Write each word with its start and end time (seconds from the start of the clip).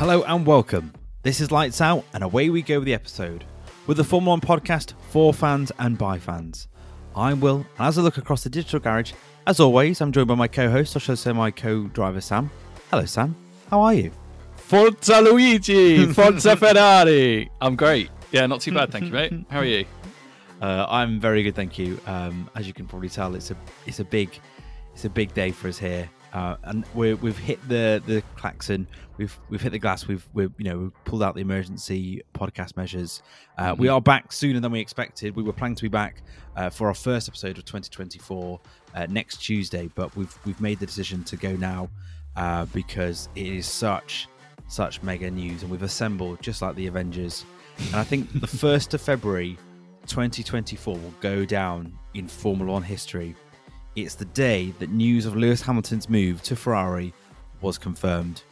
Hello 0.00 0.22
and 0.22 0.46
welcome. 0.46 0.94
This 1.24 1.42
is 1.42 1.52
Lights 1.52 1.82
Out, 1.82 2.06
and 2.14 2.24
away 2.24 2.48
we 2.48 2.62
go 2.62 2.78
with 2.78 2.86
the 2.86 2.94
episode. 2.94 3.44
With 3.86 3.98
the 3.98 4.02
Formula 4.02 4.30
One 4.30 4.40
podcast 4.40 4.94
for 5.10 5.34
fans 5.34 5.70
and 5.78 5.98
by 5.98 6.18
fans. 6.18 6.68
I'm 7.14 7.38
Will, 7.38 7.66
and 7.76 7.86
as 7.86 7.98
I 7.98 8.00
look 8.00 8.16
across 8.16 8.42
the 8.42 8.48
digital 8.48 8.80
garage, 8.80 9.12
as 9.46 9.60
always, 9.60 10.00
I'm 10.00 10.10
joined 10.10 10.28
by 10.28 10.36
my 10.36 10.48
co 10.48 10.70
host, 10.70 10.96
or 10.96 11.00
should 11.00 11.12
I 11.12 11.16
say 11.16 11.32
my 11.34 11.50
co 11.50 11.82
driver, 11.88 12.22
Sam. 12.22 12.50
Hello, 12.90 13.04
Sam. 13.04 13.36
How 13.68 13.82
are 13.82 13.92
you? 13.92 14.10
Forza 14.56 15.20
Luigi, 15.20 16.06
Forza 16.14 16.56
Ferrari. 16.56 17.50
I'm 17.60 17.76
great. 17.76 18.08
Yeah, 18.32 18.46
not 18.46 18.62
too 18.62 18.72
bad, 18.72 18.90
thank 18.90 19.04
you, 19.04 19.10
mate. 19.10 19.34
How 19.50 19.58
are 19.58 19.66
you? 19.66 19.84
Uh, 20.62 20.84
I'm 20.90 21.18
very 21.18 21.42
good, 21.42 21.54
thank 21.54 21.78
you. 21.78 21.98
Um, 22.06 22.50
as 22.54 22.66
you 22.66 22.74
can 22.74 22.86
probably 22.86 23.08
tell, 23.08 23.34
it's 23.34 23.50
a 23.50 23.56
it's 23.86 24.00
a 24.00 24.04
big 24.04 24.38
it's 24.92 25.06
a 25.06 25.08
big 25.08 25.32
day 25.32 25.52
for 25.52 25.68
us 25.68 25.78
here, 25.78 26.10
uh, 26.32 26.56
and 26.64 26.84
we 26.94 27.08
have 27.10 27.38
hit 27.38 27.68
the 27.68 28.02
the 28.06 28.22
klaxon. 28.36 28.86
We've 29.16 29.36
we've 29.48 29.60
hit 29.60 29.72
the 29.72 29.78
glass. 29.78 30.06
We've 30.06 30.26
we've 30.32 30.52
you 30.58 30.64
know 30.64 30.78
we've 30.78 31.04
pulled 31.04 31.22
out 31.22 31.34
the 31.34 31.40
emergency 31.40 32.22
podcast 32.34 32.76
measures. 32.76 33.22
Uh, 33.58 33.72
Mm-hmm. 33.72 33.82
We 33.82 33.88
are 33.88 34.00
back 34.00 34.32
sooner 34.32 34.60
than 34.60 34.72
we 34.72 34.80
expected. 34.80 35.36
We 35.36 35.42
were 35.42 35.52
planning 35.52 35.76
to 35.76 35.82
be 35.82 35.88
back 35.88 36.22
uh, 36.56 36.70
for 36.70 36.88
our 36.88 36.94
first 36.94 37.28
episode 37.28 37.58
of 37.58 37.64
2024 37.64 38.60
uh, 38.94 39.06
next 39.08 39.38
Tuesday, 39.38 39.90
but 39.94 40.14
we've 40.16 40.36
we've 40.44 40.60
made 40.60 40.78
the 40.78 40.86
decision 40.86 41.24
to 41.24 41.36
go 41.36 41.52
now 41.56 41.88
uh, 42.36 42.64
because 42.66 43.28
it 43.34 43.46
is 43.46 43.66
such 43.66 44.28
such 44.68 45.02
mega 45.02 45.30
news, 45.30 45.62
and 45.62 45.70
we've 45.70 45.82
assembled 45.82 46.40
just 46.40 46.62
like 46.62 46.76
the 46.76 46.86
Avengers. 46.86 47.44
And 47.88 47.96
I 47.96 48.04
think 48.04 48.40
the 48.40 48.46
first 48.64 48.94
of 48.94 49.00
February 49.00 49.58
2024 50.06 50.94
will 50.94 51.14
go 51.20 51.44
down 51.44 51.92
in 52.14 52.28
Formula 52.28 52.72
One 52.72 52.82
history. 52.82 53.34
It's 53.96 54.14
the 54.14 54.24
day 54.26 54.72
that 54.78 54.90
news 54.90 55.26
of 55.26 55.34
Lewis 55.34 55.60
Hamilton's 55.60 56.08
move 56.08 56.42
to 56.42 56.54
Ferrari 56.54 57.12
was 57.60 57.76
confirmed. 57.76 58.42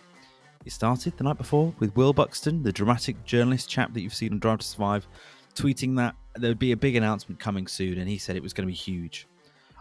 It 0.65 0.73
started 0.73 1.17
the 1.17 1.23
night 1.23 1.39
before 1.39 1.73
with 1.79 1.95
Will 1.95 2.13
Buxton, 2.13 2.65
the 2.65 2.73
dramatic 2.73 3.25
journalist 3.25 3.71
chap 3.71 3.95
that 3.95 4.01
you've 4.01 4.15
seen 4.15 4.33
on 4.33 4.41
Drive 4.41 4.59
to 4.59 4.67
Survive, 4.67 5.07
tweeting 5.55 5.97
that 5.97 6.17
there 6.35 6.51
would 6.51 6.59
be 6.59 6.73
a 6.73 6.77
big 6.77 6.97
announcement 6.97 7.39
coming 7.39 7.69
soon, 7.69 7.99
and 7.99 8.09
he 8.09 8.19
said 8.19 8.35
it 8.35 8.43
was 8.43 8.53
going 8.53 8.67
to 8.67 8.73
be 8.73 8.77
huge. 8.77 9.29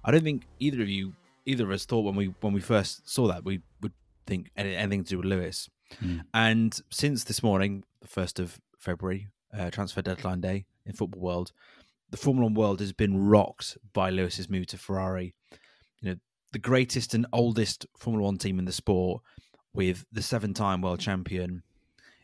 I 0.05 0.11
don't 0.11 0.23
think 0.23 0.43
either 0.59 0.81
of 0.81 0.89
you, 0.89 1.13
either 1.47 1.65
of 1.65 1.71
us, 1.71 1.85
thought 1.85 2.05
when 2.05 2.15
we 2.15 2.27
when 2.41 2.53
we 2.53 2.61
first 2.61 3.09
saw 3.09 3.27
that 3.27 3.43
we 3.43 3.61
would 3.81 3.93
think 4.27 4.51
anything 4.55 5.03
to 5.05 5.09
do 5.09 5.17
with 5.17 5.25
Lewis. 5.25 5.69
Hmm. 5.99 6.19
And 6.35 6.79
since 6.91 7.23
this 7.23 7.41
morning, 7.41 7.83
the 8.01 8.07
first 8.07 8.39
of 8.39 8.59
February, 8.77 9.27
uh, 9.57 9.71
transfer 9.71 10.03
deadline 10.03 10.41
day 10.41 10.65
in 10.85 10.93
football 10.93 11.21
world, 11.21 11.51
the 12.09 12.17
Formula 12.17 12.45
One 12.45 12.53
world 12.53 12.79
has 12.79 12.93
been 12.93 13.27
rocked 13.27 13.77
by 13.93 14.09
Lewis's 14.09 14.49
move 14.49 14.67
to 14.67 14.77
Ferrari. 14.77 15.33
You 16.01 16.09
know, 16.09 16.15
the 16.51 16.59
greatest 16.59 17.13
and 17.13 17.25
oldest 17.33 17.85
Formula 17.97 18.25
One 18.25 18.37
team 18.37 18.59
in 18.59 18.65
the 18.65 18.71
sport, 18.71 19.21
with 19.77 20.05
the 20.11 20.23
seven-time 20.23 20.81
world 20.81 20.99
champion. 20.99 21.61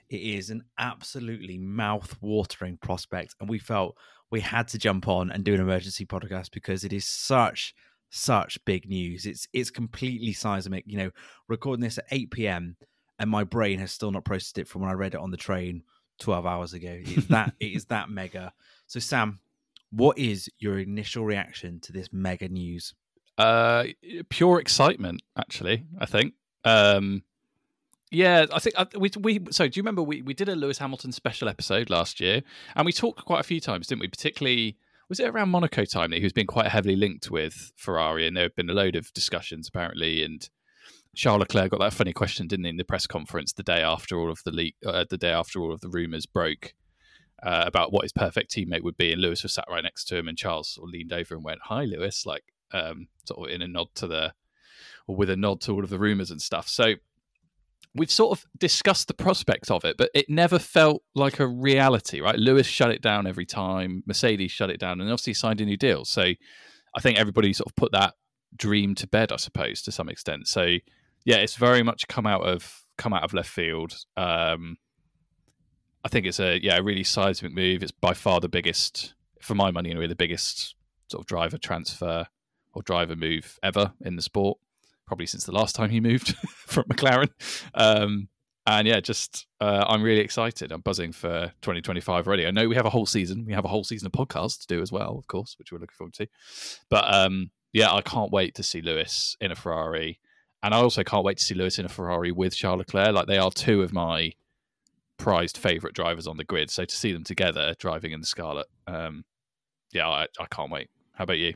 It 0.09 0.21
is 0.21 0.49
an 0.49 0.63
absolutely 0.77 1.57
mouth-watering 1.57 2.77
prospect, 2.77 3.35
and 3.39 3.47
we 3.47 3.59
felt 3.59 3.95
we 4.31 4.41
had 4.41 4.67
to 4.69 4.79
jump 4.79 5.07
on 5.07 5.31
and 5.31 5.43
do 5.43 5.53
an 5.53 5.61
emergency 5.61 6.05
podcast 6.05 6.51
because 6.51 6.83
it 6.83 6.91
is 6.91 7.05
such 7.05 7.75
such 8.09 8.63
big 8.65 8.87
news. 8.87 9.25
It's 9.25 9.47
it's 9.53 9.71
completely 9.71 10.33
seismic. 10.33 10.83
You 10.87 10.97
know, 10.97 11.11
recording 11.47 11.83
this 11.83 11.97
at 11.97 12.05
8 12.11 12.31
p.m. 12.31 12.77
and 13.19 13.29
my 13.29 13.43
brain 13.43 13.79
has 13.79 13.91
still 13.91 14.11
not 14.11 14.25
processed 14.25 14.57
it 14.57 14.67
from 14.67 14.81
when 14.81 14.91
I 14.91 14.93
read 14.93 15.13
it 15.13 15.19
on 15.19 15.31
the 15.31 15.37
train 15.37 15.83
12 16.19 16.45
hours 16.45 16.73
ago. 16.73 16.99
It 17.01 17.17
is 17.17 17.27
that 17.27 17.53
it 17.59 17.73
is 17.73 17.85
that 17.85 18.09
mega. 18.09 18.53
So 18.87 18.99
Sam, 18.99 19.39
what 19.93 20.17
is 20.17 20.49
your 20.59 20.79
initial 20.79 21.23
reaction 21.23 21.79
to 21.81 21.91
this 21.91 22.09
mega 22.11 22.49
news? 22.49 22.93
Uh, 23.37 23.85
pure 24.29 24.59
excitement, 24.59 25.21
actually. 25.37 25.85
I 25.99 26.05
think. 26.05 26.33
Um, 26.63 27.23
yeah, 28.11 28.45
I 28.51 28.59
think 28.59 28.75
we 28.95 29.11
we. 29.19 29.39
So, 29.51 29.67
do 29.67 29.77
you 29.77 29.81
remember 29.81 30.01
we 30.03 30.21
we 30.21 30.33
did 30.33 30.49
a 30.49 30.55
Lewis 30.55 30.77
Hamilton 30.77 31.11
special 31.11 31.47
episode 31.47 31.89
last 31.89 32.19
year, 32.19 32.41
and 32.75 32.85
we 32.85 32.91
talked 32.91 33.25
quite 33.25 33.39
a 33.39 33.43
few 33.43 33.59
times, 33.59 33.87
didn't 33.87 34.01
we? 34.01 34.07
Particularly, 34.07 34.77
was 35.09 35.19
it 35.19 35.27
around 35.27 35.49
Monaco 35.49 35.85
time 35.85 36.11
that 36.11 36.17
he 36.17 36.23
was 36.23 36.33
being 36.33 36.47
quite 36.47 36.67
heavily 36.67 36.95
linked 36.95 37.31
with 37.31 37.71
Ferrari, 37.75 38.27
and 38.27 38.35
there 38.35 38.43
have 38.43 38.55
been 38.55 38.69
a 38.69 38.73
load 38.73 38.95
of 38.95 39.13
discussions 39.13 39.67
apparently, 39.67 40.23
and 40.23 40.47
Charles 41.15 41.39
Leclerc 41.39 41.71
got 41.71 41.79
that 41.79 41.93
funny 41.93 42.13
question, 42.13 42.47
didn't 42.47 42.65
he, 42.65 42.69
in 42.69 42.77
the 42.77 42.83
press 42.83 43.07
conference 43.07 43.53
the 43.53 43.63
day 43.63 43.81
after 43.81 44.19
all 44.19 44.31
of 44.31 44.41
the 44.45 44.51
leak, 44.51 44.75
uh, 44.85 45.05
the 45.09 45.17
day 45.17 45.31
after 45.31 45.59
all 45.59 45.73
of 45.73 45.81
the 45.81 45.89
rumors 45.89 46.25
broke. 46.25 46.73
Uh, 47.45 47.63
about 47.67 47.91
what 47.91 48.03
his 48.03 48.13
perfect 48.13 48.49
teammate 48.55 48.83
would 48.83 48.95
be, 48.95 49.11
and 49.11 49.21
Lewis 49.21 49.43
was 49.43 49.53
sat 49.53 49.65
right 49.69 49.83
next 49.83 50.05
to 50.05 50.17
him, 50.17 50.29
and 50.29 50.37
Charles 50.37 50.69
sort 50.69 50.87
of 50.87 50.93
leaned 50.93 51.11
over 51.11 51.35
and 51.35 51.43
went, 51.43 51.59
"Hi, 51.63 51.83
Lewis," 51.83 52.25
like 52.25 52.43
um, 52.71 53.07
sort 53.25 53.49
of 53.49 53.53
in 53.53 53.61
a 53.61 53.67
nod 53.67 53.87
to 53.95 54.07
the, 54.07 54.33
or 55.07 55.17
with 55.17 55.29
a 55.29 55.35
nod 55.35 55.59
to 55.61 55.73
all 55.73 55.83
of 55.83 55.89
the 55.89 55.99
rumors 55.99 56.31
and 56.31 56.41
stuff. 56.41 56.69
So 56.69 56.93
we've 57.95 58.11
sort 58.11 58.37
of 58.37 58.45
discussed 58.57 59.07
the 59.07 59.13
prospect 59.13 59.69
of 59.69 59.83
it, 59.85 59.97
but 59.97 60.09
it 60.13 60.29
never 60.29 60.57
felt 60.57 61.03
like 61.15 61.39
a 61.39 61.47
reality, 61.47 62.21
right? 62.21 62.37
Lewis 62.37 62.65
shut 62.65 62.91
it 62.91 63.01
down 63.01 63.27
every 63.27 63.45
time, 63.45 64.03
Mercedes 64.07 64.51
shut 64.51 64.69
it 64.69 64.79
down, 64.79 65.01
and 65.01 65.09
obviously 65.09 65.33
signed 65.33 65.61
a 65.61 65.65
new 65.65 65.77
deal. 65.77 66.05
So 66.05 66.21
I 66.95 67.01
think 67.01 67.19
everybody 67.19 67.53
sort 67.53 67.69
of 67.69 67.75
put 67.75 67.91
that 67.91 68.13
dream 68.55 68.95
to 68.95 69.07
bed, 69.07 69.31
I 69.31 69.37
suppose, 69.37 69.81
to 69.83 69.91
some 69.91 70.09
extent. 70.09 70.47
So 70.47 70.77
yeah, 71.25 71.37
it's 71.37 71.55
very 71.55 71.83
much 71.83 72.07
come 72.07 72.25
out 72.25 72.41
of 72.41 72.83
come 72.97 73.13
out 73.13 73.23
of 73.23 73.33
left 73.33 73.49
field. 73.49 73.95
Um, 74.17 74.77
I 76.03 76.09
think 76.09 76.25
it's 76.25 76.39
a 76.39 76.61
yeah 76.61 76.77
a 76.77 76.83
really 76.83 77.03
seismic 77.03 77.53
move. 77.53 77.83
It's 77.83 77.91
by 77.91 78.13
far 78.13 78.39
the 78.39 78.49
biggest, 78.49 79.13
for 79.41 79.55
my 79.55 79.71
money 79.71 79.91
anyway, 79.91 80.07
the 80.07 80.15
biggest 80.15 80.75
sort 81.09 81.21
of 81.21 81.27
driver 81.27 81.57
transfer 81.57 82.27
or 82.73 82.81
driver 82.81 83.15
move 83.15 83.59
ever 83.63 83.93
in 84.01 84.15
the 84.15 84.21
sport. 84.21 84.57
Probably 85.05 85.25
since 85.25 85.45
the 85.45 85.51
last 85.51 85.75
time 85.75 85.89
he 85.89 85.99
moved 85.99 86.35
from 86.47 86.85
McLaren. 86.85 87.29
Um, 87.73 88.29
and 88.65 88.87
yeah, 88.87 89.01
just 89.01 89.47
uh, 89.59 89.83
I'm 89.87 90.01
really 90.01 90.21
excited. 90.21 90.71
I'm 90.71 90.81
buzzing 90.81 91.11
for 91.11 91.51
2025 91.61 92.27
already. 92.27 92.47
I 92.47 92.51
know 92.51 92.67
we 92.67 92.75
have 92.75 92.85
a 92.85 92.89
whole 92.89 93.05
season. 93.05 93.45
We 93.45 93.53
have 93.53 93.65
a 93.65 93.69
whole 93.69 93.83
season 93.83 94.05
of 94.05 94.13
podcasts 94.13 94.61
to 94.61 94.67
do 94.67 94.81
as 94.81 94.91
well, 94.91 95.17
of 95.17 95.27
course, 95.27 95.55
which 95.59 95.71
we're 95.71 95.79
looking 95.79 95.95
forward 95.97 96.13
to. 96.15 96.27
But 96.89 97.13
um, 97.13 97.51
yeah, 97.73 97.91
I 97.91 98.01
can't 98.01 98.31
wait 98.31 98.55
to 98.55 98.63
see 98.63 98.81
Lewis 98.81 99.35
in 99.41 99.51
a 99.51 99.55
Ferrari, 99.55 100.19
and 100.61 100.73
I 100.73 100.77
also 100.77 101.03
can't 101.03 101.25
wait 101.25 101.39
to 101.39 101.43
see 101.43 101.55
Lewis 101.55 101.77
in 101.77 101.85
a 101.85 101.89
Ferrari 101.89 102.31
with 102.31 102.55
Charles 102.55 102.79
Leclerc. 102.79 103.13
Like 103.13 103.27
they 103.27 103.37
are 103.37 103.51
two 103.51 103.81
of 103.81 103.91
my 103.91 104.31
prized 105.23 105.57
favorite 105.57 105.95
drivers 105.95 106.27
on 106.27 106.35
the 106.37 106.43
grid. 106.43 106.69
So 106.69 106.83
to 106.83 106.95
see 106.95 107.13
them 107.13 107.23
together 107.23 107.73
driving 107.79 108.11
in 108.11 108.19
the 108.19 108.25
Scarlet, 108.25 108.67
um, 108.87 109.23
yeah, 109.93 110.07
I, 110.07 110.27
I 110.39 110.45
can't 110.51 110.69
wait. 110.69 110.89
How 111.13 111.23
about 111.23 111.37
you? 111.37 111.53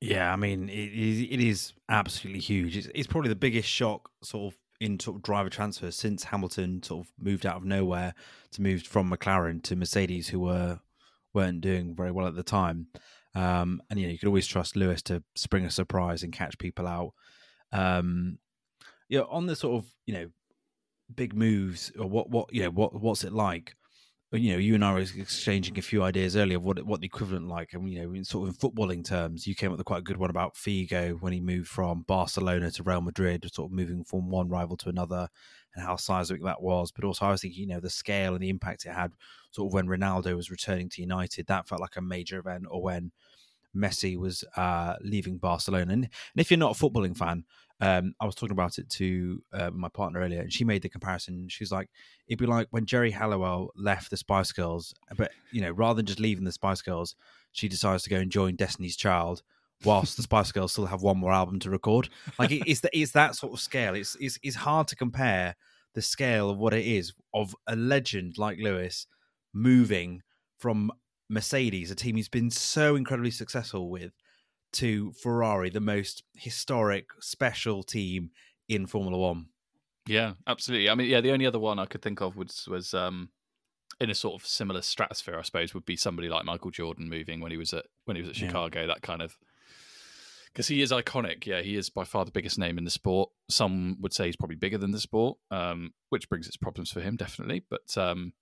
Yeah, 0.00 0.32
I 0.32 0.36
mean, 0.36 0.68
it 0.68 0.92
is, 0.92 1.20
it 1.20 1.40
is 1.40 1.72
absolutely 1.88 2.40
huge. 2.40 2.76
It's, 2.76 2.88
it's 2.94 3.06
probably 3.06 3.28
the 3.28 3.36
biggest 3.36 3.68
shock 3.68 4.10
sort 4.22 4.52
of 4.52 4.58
in 4.80 4.98
sort 4.98 5.16
of 5.16 5.22
driver 5.22 5.48
transfer 5.48 5.90
since 5.90 6.24
Hamilton 6.24 6.82
sort 6.82 7.06
of 7.06 7.12
moved 7.18 7.46
out 7.46 7.56
of 7.56 7.64
nowhere 7.64 8.12
to 8.50 8.62
move 8.62 8.82
from 8.82 9.10
McLaren 9.10 9.62
to 9.62 9.76
Mercedes, 9.76 10.28
who 10.28 10.40
were 10.40 10.80
weren't 11.32 11.60
doing 11.60 11.94
very 11.94 12.10
well 12.10 12.26
at 12.26 12.34
the 12.34 12.42
time. 12.42 12.88
Um, 13.34 13.80
and 13.88 14.00
you 14.00 14.06
know, 14.06 14.12
you 14.12 14.18
could 14.18 14.28
always 14.28 14.46
trust 14.46 14.74
Lewis 14.74 15.00
to 15.02 15.22
spring 15.36 15.64
a 15.64 15.70
surprise 15.70 16.22
and 16.22 16.32
catch 16.32 16.58
people 16.58 16.86
out. 16.86 17.12
Um, 17.72 18.38
know, 19.10 19.26
on 19.30 19.46
the 19.46 19.54
sort 19.54 19.76
of 19.76 19.90
you 20.06 20.14
know 20.14 20.28
big 21.14 21.34
moves 21.34 21.92
or 21.98 22.08
what 22.08 22.30
what 22.30 22.52
you 22.52 22.62
know 22.62 22.70
what 22.70 23.00
what's 23.00 23.24
it 23.24 23.32
like? 23.32 23.74
you 24.32 24.52
know, 24.52 24.58
you 24.58 24.74
and 24.74 24.84
I 24.84 24.92
were 24.92 24.98
exchanging 25.00 25.78
a 25.78 25.82
few 25.82 26.02
ideas 26.02 26.36
earlier 26.36 26.56
of 26.56 26.64
what 26.64 26.84
what 26.84 27.00
the 27.00 27.06
equivalent 27.06 27.48
like, 27.48 27.72
and 27.72 27.88
you 27.88 28.02
know, 28.02 28.12
in 28.12 28.24
sort 28.24 28.48
of 28.48 28.54
in 28.54 28.58
footballing 28.58 29.04
terms, 29.04 29.46
you 29.46 29.54
came 29.54 29.70
up 29.70 29.78
with 29.78 29.86
quite 29.86 30.00
a 30.00 30.02
good 30.02 30.16
one 30.16 30.30
about 30.30 30.54
Figo 30.54 31.20
when 31.20 31.32
he 31.32 31.40
moved 31.40 31.68
from 31.68 32.02
Barcelona 32.02 32.70
to 32.72 32.82
Real 32.82 33.00
Madrid, 33.00 33.48
sort 33.52 33.70
of 33.70 33.76
moving 33.76 34.04
from 34.04 34.28
one 34.28 34.48
rival 34.48 34.76
to 34.78 34.88
another, 34.88 35.28
and 35.74 35.84
how 35.84 35.96
seismic 35.96 36.42
that 36.42 36.60
was. 36.60 36.90
But 36.90 37.04
also, 37.04 37.26
I 37.26 37.30
was 37.30 37.42
thinking, 37.42 37.60
you 37.60 37.68
know, 37.68 37.80
the 37.80 37.90
scale 37.90 38.34
and 38.34 38.42
the 38.42 38.48
impact 38.48 38.84
it 38.84 38.92
had, 38.92 39.12
sort 39.52 39.68
of 39.68 39.74
when 39.74 39.86
Ronaldo 39.86 40.34
was 40.34 40.50
returning 40.50 40.88
to 40.90 41.02
United, 41.02 41.46
that 41.46 41.68
felt 41.68 41.80
like 41.80 41.96
a 41.96 42.02
major 42.02 42.38
event, 42.38 42.64
or 42.68 42.82
when 42.82 43.12
Messi 43.76 44.16
was 44.16 44.42
uh, 44.56 44.96
leaving 45.02 45.38
Barcelona. 45.38 45.92
And, 45.92 46.04
and 46.04 46.10
if 46.36 46.50
you're 46.50 46.58
not 46.58 46.76
a 46.76 46.84
footballing 46.84 47.16
fan, 47.16 47.44
um, 47.80 48.14
I 48.20 48.24
was 48.24 48.34
talking 48.34 48.54
about 48.54 48.78
it 48.78 48.88
to 48.90 49.42
uh, 49.52 49.70
my 49.70 49.88
partner 49.88 50.20
earlier, 50.20 50.40
and 50.40 50.52
she 50.52 50.64
made 50.64 50.82
the 50.82 50.88
comparison. 50.88 51.48
She's 51.48 51.70
like, 51.72 51.90
"It'd 52.26 52.38
be 52.38 52.46
like 52.46 52.68
when 52.70 52.86
Geri 52.86 53.10
Halliwell 53.10 53.70
left 53.76 54.10
the 54.10 54.16
Spice 54.16 54.52
Girls, 54.52 54.94
but 55.16 55.30
you 55.52 55.60
know, 55.60 55.70
rather 55.72 55.96
than 55.96 56.06
just 56.06 56.20
leaving 56.20 56.44
the 56.44 56.52
Spice 56.52 56.82
Girls, 56.82 57.16
she 57.52 57.68
decides 57.68 58.02
to 58.04 58.10
go 58.10 58.16
and 58.16 58.30
join 58.30 58.56
Destiny's 58.56 58.96
Child." 58.96 59.42
Whilst 59.84 60.16
the 60.16 60.22
Spice 60.22 60.52
Girls 60.52 60.72
still 60.72 60.86
have 60.86 61.02
one 61.02 61.18
more 61.18 61.34
album 61.34 61.58
to 61.60 61.70
record, 61.70 62.08
like 62.38 62.50
it, 62.50 62.62
it's, 62.66 62.80
the, 62.80 62.88
it's 62.98 63.12
that 63.12 63.34
sort 63.34 63.52
of 63.52 63.60
scale. 63.60 63.94
It's, 63.94 64.16
it's 64.18 64.38
it's 64.42 64.56
hard 64.56 64.88
to 64.88 64.96
compare 64.96 65.54
the 65.94 66.00
scale 66.00 66.48
of 66.48 66.56
what 66.56 66.72
it 66.72 66.86
is 66.86 67.12
of 67.34 67.54
a 67.66 67.76
legend 67.76 68.38
like 68.38 68.58
Lewis 68.58 69.06
moving 69.52 70.22
from 70.58 70.90
Mercedes, 71.28 71.90
a 71.90 71.94
team 71.94 72.16
he's 72.16 72.28
been 72.28 72.50
so 72.50 72.96
incredibly 72.96 73.30
successful 73.30 73.90
with, 73.90 74.12
to 74.72 75.12
Ferrari, 75.12 75.70
the 75.70 75.80
most 75.80 76.22
historic, 76.34 77.06
special 77.20 77.82
team 77.82 78.30
in 78.68 78.86
Formula 78.86 79.16
One. 79.18 79.46
Yeah, 80.06 80.34
absolutely. 80.46 80.88
I 80.88 80.94
mean, 80.94 81.08
yeah, 81.08 81.20
the 81.20 81.32
only 81.32 81.46
other 81.46 81.58
one 81.58 81.78
I 81.78 81.86
could 81.86 82.02
think 82.02 82.20
of 82.20 82.36
was 82.36 82.66
was 82.70 82.94
um, 82.94 83.30
in 84.00 84.10
a 84.10 84.14
sort 84.14 84.40
of 84.40 84.46
similar 84.46 84.82
stratosphere, 84.82 85.38
I 85.38 85.42
suppose, 85.42 85.74
would 85.74 85.86
be 85.86 85.96
somebody 85.96 86.28
like 86.28 86.44
Michael 86.44 86.70
Jordan 86.70 87.08
moving 87.08 87.40
when 87.40 87.50
he 87.50 87.56
was 87.56 87.72
at 87.72 87.86
when 88.04 88.16
he 88.16 88.22
was 88.22 88.30
at 88.30 88.38
Yeah. 88.40 88.46
Chicago. 88.48 88.86
That 88.86 89.02
kind 89.02 89.22
of 89.22 89.36
because 90.52 90.68
he 90.68 90.80
is 90.80 90.92
iconic. 90.92 91.44
Yeah, 91.44 91.60
he 91.62 91.76
is 91.76 91.90
by 91.90 92.04
far 92.04 92.24
the 92.24 92.30
biggest 92.30 92.58
name 92.58 92.78
in 92.78 92.84
the 92.84 92.90
sport. 92.90 93.30
Some 93.48 93.96
would 94.00 94.12
say 94.12 94.26
he's 94.26 94.36
probably 94.36 94.56
bigger 94.56 94.78
than 94.78 94.92
the 94.92 95.00
sport, 95.00 95.38
um, 95.50 95.92
which 96.10 96.28
brings 96.28 96.46
its 96.46 96.56
problems 96.56 96.90
for 96.90 97.00
him, 97.00 97.16
definitely. 97.16 97.64
But 97.68 97.96
um, 97.98 98.32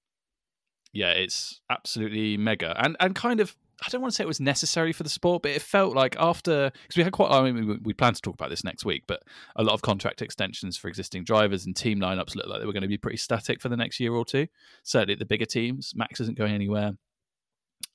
yeah, 0.93 1.11
it's 1.13 1.61
absolutely 1.71 2.37
mega 2.37 2.75
and 2.83 2.97
and 3.01 3.15
kind 3.15 3.41
of. 3.41 3.57
I 3.83 3.91
don't 3.91 4.01
want 4.01 4.13
to 4.13 4.17
say 4.17 4.25
it 4.25 4.29
was 4.29 4.41
necessary 4.41 4.93
for 4.93 5.03
the 5.03 5.09
sport, 5.09 5.43
but 5.43 5.51
it 5.51 5.63
felt 5.63 5.95
like 5.95 6.17
after 6.19 6.71
because 6.71 6.97
we 6.97 7.03
had 7.03 7.13
quite. 7.13 7.31
I 7.31 7.51
mean, 7.51 7.81
we, 7.83 7.93
plan 7.93 8.15
to 8.15 8.21
talk 8.21 8.35
about 8.35 8.51
this 8.51 8.65
next 8.65 8.85
week, 8.85 9.05
but 9.07 9.23
a 9.57 9.63
lot 9.63 9.75
of 9.75 9.83
contract 9.83 10.23
extensions 10.23 10.77
for 10.77 10.89
existing 10.89 11.25
drivers 11.25 11.67
and 11.67 11.75
team 11.75 11.99
lineups 11.99 12.37
looked 12.37 12.49
like 12.49 12.61
they 12.61 12.67
were 12.67 12.73
going 12.73 12.83
to 12.83 12.89
be 12.89 12.99
pretty 12.99 13.17
static 13.17 13.61
for 13.61 13.69
the 13.69 13.77
next 13.77 14.01
year 14.01 14.13
or 14.13 14.25
two. 14.25 14.47
Certainly, 14.83 15.17
the 15.17 15.25
bigger 15.25 15.47
teams, 15.47 15.93
Max 15.95 16.21
isn't 16.21 16.39
going 16.39 16.53
anywhere. 16.53 16.93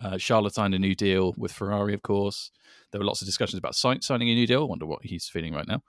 Uh, 0.02 0.18
Charlotte 0.18 0.54
signed 0.54 0.74
a 0.74 0.80
new 0.80 0.96
deal 0.96 1.34
with 1.38 1.52
Ferrari, 1.52 1.94
of 1.94 2.02
course. 2.02 2.52
There 2.92 3.00
were 3.00 3.06
lots 3.06 3.22
of 3.22 3.26
discussions 3.26 3.58
about 3.58 3.76
signing 3.76 4.30
a 4.30 4.34
new 4.34 4.48
deal. 4.48 4.62
I 4.62 4.66
wonder 4.66 4.86
what 4.86 5.04
he's 5.04 5.28
feeling 5.28 5.54
right 5.54 5.68
now. 5.68 5.84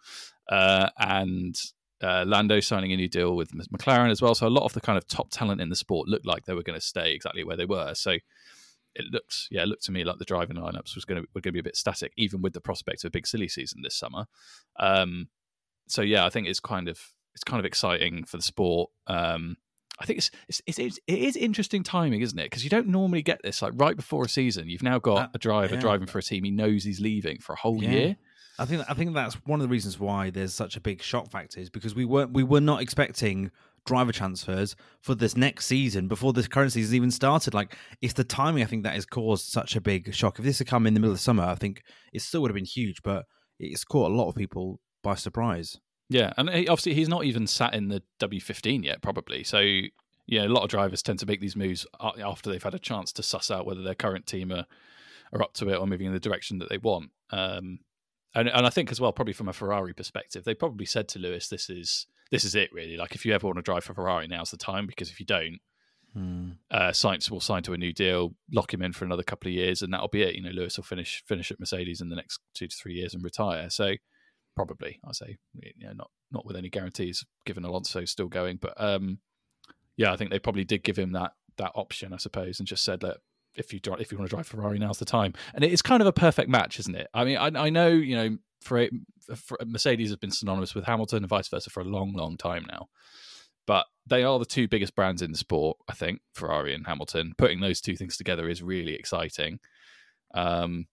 Uh, 0.48 0.88
and 0.98 1.56
uh, 2.02 2.24
Lando 2.26 2.60
signing 2.60 2.92
a 2.92 2.96
new 2.96 3.08
deal 3.08 3.36
with 3.36 3.52
McLaren 3.52 4.10
as 4.10 4.22
well. 4.22 4.34
So 4.34 4.46
a 4.46 4.48
lot 4.48 4.64
of 4.64 4.72
the 4.72 4.80
kind 4.80 4.98
of 4.98 5.06
top 5.06 5.30
talent 5.30 5.60
in 5.60 5.68
the 5.68 5.76
sport 5.76 6.08
looked 6.08 6.26
like 6.26 6.46
they 6.46 6.54
were 6.54 6.62
going 6.62 6.78
to 6.78 6.84
stay 6.84 7.12
exactly 7.12 7.44
where 7.44 7.56
they 7.56 7.66
were. 7.66 7.94
So 7.94 8.16
it 8.94 9.06
looks, 9.10 9.48
yeah, 9.50 9.62
it 9.62 9.68
looked 9.68 9.84
to 9.84 9.92
me 9.92 10.04
like 10.04 10.18
the 10.18 10.24
driving 10.24 10.56
lineups 10.56 10.94
was 10.94 11.04
going 11.04 11.22
to 11.22 11.28
were 11.34 11.40
going 11.40 11.52
to 11.52 11.52
be 11.52 11.60
a 11.60 11.64
bit 11.64 11.76
static, 11.76 12.12
even 12.16 12.42
with 12.42 12.52
the 12.52 12.60
prospect 12.60 13.04
of 13.04 13.08
a 13.08 13.10
big 13.10 13.26
silly 13.26 13.48
season 13.48 13.82
this 13.82 13.96
summer. 13.96 14.26
Um, 14.78 15.28
so 15.88 16.02
yeah, 16.02 16.24
I 16.24 16.30
think 16.30 16.48
it's 16.48 16.60
kind 16.60 16.88
of 16.88 17.00
it's 17.34 17.44
kind 17.44 17.60
of 17.60 17.66
exciting 17.66 18.24
for 18.24 18.36
the 18.36 18.42
sport. 18.42 18.90
Um, 19.06 19.56
I 20.00 20.06
think 20.06 20.18
it's, 20.18 20.30
it's, 20.48 20.78
it's 20.78 20.98
it 21.06 21.18
is 21.18 21.36
interesting 21.36 21.82
timing, 21.82 22.22
isn't 22.22 22.38
it? 22.38 22.44
Because 22.44 22.64
you 22.64 22.70
don't 22.70 22.88
normally 22.88 23.22
get 23.22 23.42
this 23.42 23.60
like 23.60 23.74
right 23.76 23.96
before 23.96 24.24
a 24.24 24.28
season. 24.28 24.68
You've 24.68 24.82
now 24.82 24.98
got 24.98 25.18
uh, 25.18 25.28
a 25.34 25.38
driver 25.38 25.74
yeah. 25.74 25.80
driving 25.80 26.06
for 26.06 26.18
a 26.18 26.22
team 26.22 26.44
he 26.44 26.50
knows 26.50 26.84
he's 26.84 27.00
leaving 27.00 27.38
for 27.38 27.52
a 27.52 27.56
whole 27.56 27.82
yeah. 27.82 27.90
year. 27.90 28.16
I 28.58 28.64
think 28.64 28.82
I 28.88 28.94
think 28.94 29.14
that's 29.14 29.34
one 29.46 29.60
of 29.60 29.62
the 29.62 29.70
reasons 29.70 29.98
why 29.98 30.30
there's 30.30 30.54
such 30.54 30.76
a 30.76 30.80
big 30.80 31.02
shock 31.02 31.30
factor 31.30 31.60
is 31.60 31.70
because 31.70 31.94
we 31.94 32.04
weren't 32.04 32.32
we 32.32 32.42
were 32.42 32.60
not 32.60 32.82
expecting 32.82 33.50
driver 33.86 34.12
transfers 34.12 34.76
for 35.00 35.14
this 35.14 35.36
next 35.36 35.66
season 35.66 36.08
before 36.08 36.32
this 36.32 36.48
current 36.48 36.72
season 36.72 36.88
has 36.88 36.94
even 36.94 37.10
started. 37.10 37.54
Like 37.54 37.76
it's 38.00 38.14
the 38.14 38.24
timing 38.24 38.62
I 38.62 38.66
think 38.66 38.84
that 38.84 38.94
has 38.94 39.06
caused 39.06 39.46
such 39.46 39.76
a 39.76 39.80
big 39.80 40.14
shock. 40.14 40.38
If 40.38 40.44
this 40.44 40.58
had 40.58 40.68
come 40.68 40.86
in 40.86 40.94
the 40.94 41.00
middle 41.00 41.14
of 41.14 41.20
summer, 41.20 41.44
I 41.44 41.54
think 41.54 41.82
it 42.12 42.22
still 42.22 42.42
would 42.42 42.50
have 42.50 42.56
been 42.56 42.64
huge, 42.64 43.02
but 43.02 43.24
it's 43.58 43.84
caught 43.84 44.10
a 44.10 44.14
lot 44.14 44.28
of 44.28 44.34
people 44.34 44.80
by 45.02 45.14
surprise. 45.14 45.78
Yeah, 46.08 46.32
and 46.36 46.50
he, 46.50 46.68
obviously 46.68 46.94
he's 46.94 47.08
not 47.08 47.24
even 47.24 47.46
sat 47.46 47.74
in 47.74 47.88
the 47.88 48.02
W15 48.20 48.84
yet, 48.84 49.00
probably. 49.00 49.44
So 49.44 49.60
yeah, 50.26 50.44
a 50.44 50.48
lot 50.48 50.64
of 50.64 50.70
drivers 50.70 51.02
tend 51.02 51.18
to 51.20 51.26
make 51.26 51.40
these 51.40 51.56
moves 51.56 51.86
after 52.00 52.50
they've 52.50 52.62
had 52.62 52.74
a 52.74 52.78
chance 52.78 53.12
to 53.12 53.22
suss 53.22 53.50
out 53.50 53.66
whether 53.66 53.82
their 53.82 53.94
current 53.94 54.26
team 54.26 54.52
are, 54.52 54.66
are 55.32 55.42
up 55.42 55.54
to 55.54 55.68
it 55.68 55.76
or 55.76 55.86
moving 55.86 56.06
in 56.06 56.12
the 56.12 56.20
direction 56.20 56.58
that 56.58 56.68
they 56.68 56.78
want. 56.78 57.10
Um, 57.30 57.80
and 58.34 58.48
and 58.48 58.66
I 58.66 58.70
think 58.70 58.92
as 58.92 59.00
well, 59.00 59.12
probably 59.12 59.32
from 59.32 59.48
a 59.48 59.52
Ferrari 59.52 59.92
perspective, 59.92 60.44
they 60.44 60.54
probably 60.54 60.86
said 60.86 61.08
to 61.08 61.18
Lewis, 61.18 61.48
"This 61.48 61.68
is 61.68 62.06
this 62.30 62.44
is 62.44 62.54
it, 62.54 62.70
really. 62.72 62.96
Like 62.96 63.14
if 63.14 63.24
you 63.24 63.32
ever 63.32 63.46
want 63.46 63.58
to 63.58 63.62
drive 63.62 63.84
for 63.84 63.94
Ferrari, 63.94 64.26
now's 64.26 64.50
the 64.50 64.56
time. 64.56 64.86
Because 64.86 65.10
if 65.10 65.20
you 65.20 65.26
don't, 65.26 65.58
hmm. 66.14 66.50
uh, 66.70 66.90
Sainz 66.90 67.30
will 67.30 67.40
sign 67.40 67.62
to 67.64 67.72
a 67.72 67.78
new 67.78 67.92
deal, 67.92 68.34
lock 68.52 68.72
him 68.72 68.82
in 68.82 68.92
for 68.92 69.04
another 69.04 69.22
couple 69.22 69.48
of 69.48 69.54
years, 69.54 69.82
and 69.82 69.92
that'll 69.92 70.08
be 70.08 70.22
it. 70.22 70.34
You 70.34 70.42
know, 70.42 70.50
Lewis 70.50 70.76
will 70.76 70.84
finish 70.84 71.22
finish 71.26 71.50
at 71.50 71.60
Mercedes 71.60 72.00
in 72.00 72.08
the 72.08 72.16
next 72.16 72.40
two 72.54 72.68
to 72.68 72.76
three 72.76 72.94
years 72.94 73.14
and 73.14 73.22
retire. 73.22 73.68
So 73.70 73.94
probably, 74.56 75.00
I 75.06 75.12
say, 75.12 75.38
you 75.54 75.86
know, 75.86 75.92
not 75.94 76.10
not 76.30 76.46
with 76.46 76.56
any 76.56 76.68
guarantees, 76.68 77.24
given 77.44 77.64
Alonso 77.64 78.04
still 78.04 78.28
going. 78.28 78.58
But 78.60 78.74
um, 78.76 79.18
yeah, 79.96 80.12
I 80.12 80.16
think 80.16 80.30
they 80.30 80.38
probably 80.38 80.64
did 80.64 80.82
give 80.82 80.98
him 80.98 81.12
that 81.12 81.32
that 81.58 81.72
option, 81.74 82.12
I 82.12 82.18
suppose, 82.18 82.58
and 82.58 82.68
just 82.68 82.84
said 82.84 83.00
that 83.00 83.18
if 83.54 83.72
you 83.72 83.80
if 83.98 84.12
you 84.12 84.18
want 84.18 84.30
to 84.30 84.34
drive 84.34 84.46
Ferrari, 84.46 84.78
now's 84.78 84.98
the 84.98 85.04
time. 85.04 85.34
And 85.54 85.64
it's 85.64 85.82
kind 85.82 86.00
of 86.00 86.06
a 86.06 86.12
perfect 86.12 86.48
match, 86.48 86.78
isn't 86.78 86.94
it? 86.94 87.08
I 87.12 87.24
mean, 87.24 87.36
I, 87.36 87.46
I 87.46 87.70
know 87.70 87.88
you 87.88 88.16
know, 88.16 88.38
for, 88.60 88.88
for 89.36 89.58
Mercedes 89.64 90.10
has 90.10 90.16
been 90.16 90.30
synonymous 90.30 90.74
with 90.74 90.84
Hamilton 90.84 91.18
and 91.18 91.28
vice 91.28 91.48
versa 91.48 91.70
for 91.70 91.80
a 91.80 91.84
long, 91.84 92.12
long 92.12 92.36
time 92.36 92.66
now. 92.68 92.88
But 93.66 93.86
they 94.06 94.24
are 94.24 94.38
the 94.38 94.44
two 94.44 94.68
biggest 94.68 94.96
brands 94.96 95.22
in 95.22 95.32
the 95.32 95.38
sport, 95.38 95.78
I 95.88 95.92
think, 95.92 96.20
Ferrari 96.34 96.74
and 96.74 96.86
Hamilton. 96.86 97.34
Putting 97.38 97.60
those 97.60 97.80
two 97.80 97.96
things 97.96 98.16
together 98.16 98.48
is 98.48 98.62
really 98.62 98.94
exciting. 98.94 99.60
Um, 100.34 100.86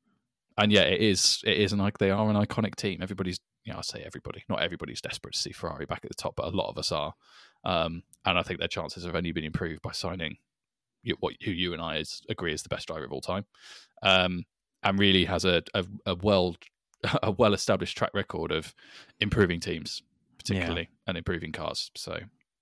and 0.58 0.72
yeah, 0.72 0.82
it 0.82 1.02
is. 1.02 1.42
It 1.46 1.58
is 1.58 1.74
an 1.74 1.80
like 1.80 1.98
they 1.98 2.12
are 2.12 2.30
an 2.30 2.36
iconic 2.36 2.76
team. 2.76 3.00
Everybody's, 3.02 3.40
you 3.64 3.74
know, 3.74 3.80
I 3.80 3.82
say 3.82 4.04
everybody, 4.06 4.44
not 4.50 4.62
everybody's 4.62 5.02
desperate 5.02 5.34
to 5.34 5.40
see 5.40 5.52
Ferrari 5.52 5.86
back 5.86 6.02
at 6.04 6.10
the 6.10 6.16
top, 6.16 6.36
but 6.36 6.46
a 6.48 6.56
lot 6.56 6.70
of 6.70 6.78
us 6.78 6.92
are. 6.92 7.14
Um, 7.64 8.04
and 8.26 8.38
I 8.38 8.44
think 8.44 8.60
their 8.60 8.68
chances 8.68 9.06
have 9.06 9.16
only 9.16 9.32
been 9.32 9.44
improved 9.44 9.82
by 9.82 9.92
signing 9.92 10.38
what 11.20 11.36
who 11.44 11.52
you 11.52 11.74
and 11.74 11.82
I 11.82 11.98
is, 11.98 12.22
agree 12.30 12.54
is 12.54 12.64
the 12.64 12.70
best 12.70 12.88
driver 12.88 13.06
of 13.06 13.12
all 13.12 13.22
time, 13.22 13.46
um, 14.04 14.44
and 14.84 15.00
really 15.00 15.26
has 15.26 15.46
a, 15.46 15.64
a, 15.74 15.86
a 16.06 16.16
well 16.16 16.56
a 17.24 17.32
well 17.32 17.54
established 17.54 17.98
track 17.98 18.12
record 18.14 18.52
of 18.52 18.74
improving 19.20 19.60
teams, 19.60 20.02
particularly 20.38 20.82
yeah. 20.82 20.98
and 21.08 21.18
improving 21.18 21.52
cars. 21.52 21.92
So 21.96 22.20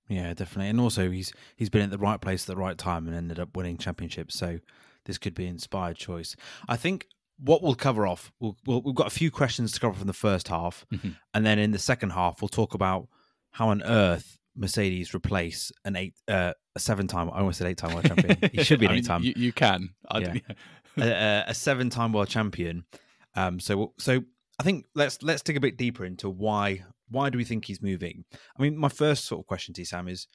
yeah, 0.08 0.34
definitely, 0.34 0.70
and 0.70 0.80
also 0.80 1.10
he's 1.10 1.34
he's 1.56 1.70
been 1.70 1.82
at 1.82 1.92
the 1.92 1.98
right 1.98 2.22
place 2.22 2.44
at 2.44 2.56
the 2.56 2.62
right 2.62 2.78
time 2.78 3.08
and 3.08 3.16
ended 3.16 3.40
up 3.40 3.56
winning 3.56 3.78
championships. 3.78 4.38
So 4.38 4.60
this 5.06 5.18
could 5.18 5.36
be 5.36 5.46
an 5.46 5.52
inspired 5.52 5.98
choice. 5.98 6.36
I 6.68 6.78
think 6.78 7.08
what 7.38 7.62
we'll 7.62 7.76
cover 7.76 8.08
off, 8.08 8.32
we'll, 8.40 8.56
we 8.66 8.78
we 8.78 8.90
have 8.90 8.96
got 8.96 9.08
a 9.08 9.12
few 9.12 9.32
questions 9.32 9.72
to 9.74 9.80
cover 9.80 9.98
from 9.98 10.08
the 10.08 10.14
first 10.14 10.48
half, 10.48 10.86
mm-hmm. 10.94 11.10
and 11.34 11.46
then 11.46 11.60
in 11.60 11.72
the 11.72 11.80
second 11.80 12.12
half 12.12 12.42
we'll 12.42 12.50
talk 12.50 12.74
about 12.74 13.08
how 13.52 13.70
on 13.70 13.82
earth 13.84 14.38
Mercedes 14.56 15.14
replace 15.14 15.72
an 15.84 15.96
eight, 15.96 16.14
uh, 16.28 16.54
a 16.76 16.80
seven-time. 16.80 17.30
I 17.32 17.40
almost 17.40 17.58
said 17.58 17.68
eight-time 17.68 17.94
world 17.94 18.06
champion. 18.06 18.38
He 18.52 18.64
should 18.64 18.80
be 18.80 18.86
an 18.86 18.94
eight-time. 18.94 19.24
You, 19.24 19.34
you, 19.36 19.52
can, 19.52 19.90
yeah. 20.14 20.36
a, 20.98 21.46
a, 21.48 21.54
seven-time 21.54 22.14
world 22.14 22.30
champion. 22.30 22.86
Um, 23.36 23.60
so, 23.60 23.94
so 23.98 24.24
I 24.60 24.64
think 24.64 24.86
let's 24.96 25.22
let's 25.22 25.42
dig 25.42 25.58
a 25.58 25.62
bit 25.62 25.78
deeper 25.78 26.06
into 26.06 26.30
why 26.30 26.84
why 27.10 27.30
do 27.30 27.38
we 27.38 27.44
think 27.44 27.66
he's 27.66 27.82
moving? 27.82 28.26
I 28.58 28.62
mean, 28.62 28.78
my 28.78 28.90
first 28.90 29.26
sort 29.26 29.42
of 29.42 29.48
question 29.48 29.74
to 29.76 29.82
you, 29.82 29.86
Sam, 29.86 30.08
is: 30.08 30.28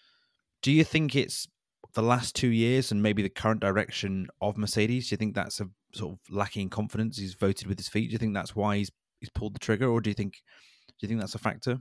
Do 0.63 0.71
you 0.71 0.85
think 0.85 1.17
it's 1.17 1.49
the 1.95 2.03
last 2.03 2.37
two 2.37 2.49
years 2.49 2.93
and 2.93 3.03
maybe 3.03 3.23
the 3.23 3.29
current 3.29 3.61
direction 3.61 4.29
of 4.41 4.57
Mercedes? 4.57 5.09
Do 5.09 5.15
you 5.15 5.17
think 5.17 5.35
that's 5.35 5.61
a 5.61 5.69
sort 5.95 6.13
of 6.13 6.19
lacking 6.35 6.71
confidence? 6.71 7.19
He's 7.19 7.35
voted 7.35 7.67
with 7.67 7.79
his 7.79 7.89
feet. 7.89 8.09
Do 8.09 8.13
you 8.13 8.19
think 8.19 8.35
that's 8.35 8.55
why 8.55 8.77
he's 8.77 8.91
he's 9.21 9.31
pulled 9.31 9.55
the 9.55 9.59
trigger, 9.59 9.89
or 9.89 10.01
do 10.01 10.11
you 10.11 10.15
think 10.15 10.43
do 10.89 10.95
you 11.07 11.09
think 11.09 11.21
that's 11.21 11.35
a 11.35 11.39
factor? 11.39 11.81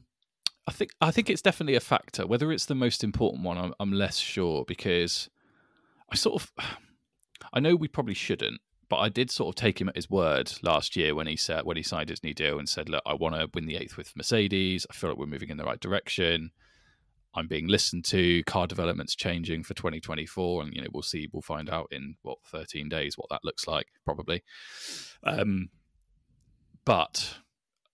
I 0.68 0.72
think 0.72 0.92
I 1.01 1.12
think 1.12 1.30
it's 1.30 1.42
definitely 1.42 1.75
a 1.75 1.81
factor. 1.81 2.25
Whether 2.25 2.51
it's 2.51 2.65
the 2.65 2.75
most 2.75 3.04
important 3.04 3.44
one, 3.44 3.57
I'm, 3.57 3.74
I'm 3.80 3.92
less 3.92 4.18
sure 4.18 4.65
because 4.68 5.30
I 6.12 6.15
sort 6.15 6.41
of 6.41 6.51
I 7.53 7.60
know 7.60 7.75
we 7.75 7.88
probably 7.88 8.13
shouldn't, 8.13 8.62
but 8.89 8.98
I 8.98 9.10
did 9.10 9.29
sort 9.29 9.50
of 9.50 9.55
take 9.55 9.79
him 9.79 9.89
at 9.89 9.96
his 9.96 10.10
word 10.10 10.51
last 10.63 10.96
year 10.96 11.13
when 11.13 11.27
he 11.27 11.36
said 11.36 11.63
when 11.63 11.77
he 11.77 11.84
signed 11.84 12.10
his 12.10 12.24
new 12.24 12.34
deal 12.34 12.58
and 12.58 12.67
said, 12.67 12.89
"Look, 12.89 13.03
I 13.05 13.13
want 13.13 13.36
to 13.36 13.50
win 13.53 13.65
the 13.67 13.77
eighth 13.77 13.98
with 13.98 14.15
Mercedes. 14.15 14.86
I 14.89 14.93
feel 14.93 15.12
like 15.12 15.19
we're 15.19 15.27
moving 15.27 15.50
in 15.50 15.58
the 15.58 15.65
right 15.65 15.79
direction. 15.79 16.51
I'm 17.36 17.48
being 17.48 17.67
listened 17.67 18.05
to. 18.05 18.43
Car 18.43 18.65
development's 18.65 19.15
changing 19.15 19.63
for 19.63 19.75
2024, 19.75 20.63
and 20.63 20.74
you 20.74 20.81
know 20.81 20.88
we'll 20.91 21.03
see. 21.03 21.29
We'll 21.31 21.43
find 21.43 21.69
out 21.69 21.88
in 21.91 22.15
what 22.24 22.39
13 22.48 22.89
days 22.89 23.15
what 23.15 23.29
that 23.29 23.46
looks 23.46 23.67
like, 23.67 23.88
probably. 24.05 24.43
Um, 25.24 25.69
but 26.84 27.38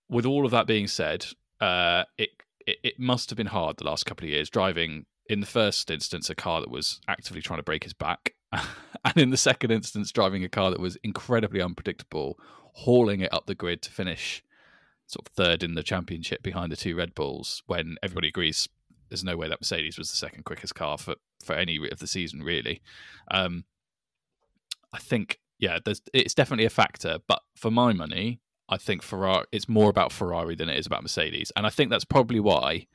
with 0.09 0.25
all 0.25 0.45
of 0.45 0.51
that 0.51 0.67
being 0.67 0.87
said, 0.87 1.25
uh, 1.59 2.05
it 2.17 2.29
it, 2.65 2.77
it 2.83 2.99
must 2.99 3.29
have 3.29 3.37
been 3.37 3.47
hard 3.47 3.77
the 3.77 3.85
last 3.85 4.05
couple 4.05 4.25
of 4.25 4.29
years 4.29 4.49
driving 4.49 5.05
in 5.27 5.39
the 5.39 5.45
first 5.45 5.91
instance 5.91 6.29
a 6.29 6.35
car 6.35 6.61
that 6.61 6.69
was 6.69 7.01
actively 7.07 7.41
trying 7.41 7.59
to 7.59 7.63
break 7.63 7.83
his 7.83 7.93
back 7.93 8.34
and 9.05 9.17
in 9.17 9.29
the 9.29 9.37
second 9.37 9.71
instance 9.71 10.11
driving 10.11 10.43
a 10.43 10.49
car 10.49 10.71
that 10.71 10.79
was 10.79 10.97
incredibly 11.03 11.61
unpredictable 11.61 12.37
hauling 12.73 13.21
it 13.21 13.33
up 13.33 13.45
the 13.45 13.55
grid 13.55 13.81
to 13.81 13.91
finish 13.91 14.43
sort 15.07 15.27
of 15.27 15.33
third 15.33 15.63
in 15.63 15.75
the 15.75 15.83
championship 15.83 16.41
behind 16.41 16.71
the 16.71 16.75
two 16.75 16.95
red 16.95 17.13
bulls 17.13 17.63
when 17.67 17.95
everybody 18.01 18.27
agrees 18.27 18.67
there's 19.09 19.23
no 19.23 19.37
way 19.37 19.47
that 19.47 19.61
mercedes 19.61 19.97
was 19.97 20.09
the 20.09 20.17
second 20.17 20.43
quickest 20.43 20.75
car 20.75 20.97
for, 20.97 21.15
for 21.43 21.53
any 21.53 21.79
of 21.91 21.99
the 21.99 22.07
season 22.07 22.41
really. 22.41 22.81
Um, 23.29 23.65
i 24.93 24.97
think 24.97 25.39
yeah 25.59 25.79
it's 26.13 26.33
definitely 26.33 26.65
a 26.65 26.69
factor 26.69 27.19
but 27.27 27.41
for 27.55 27.71
my 27.71 27.93
money 27.93 28.39
I 28.67 28.77
think 28.77 29.01
Ferrari 29.01 29.45
it's 29.51 29.69
more 29.69 29.89
about 29.89 30.11
Ferrari 30.11 30.55
than 30.55 30.69
it 30.69 30.77
is 30.77 30.87
about 30.87 31.03
Mercedes, 31.03 31.51
and 31.55 31.65
I 31.65 31.69
think 31.69 31.89
that's 31.89 32.05
probably 32.05 32.39
why 32.39 32.87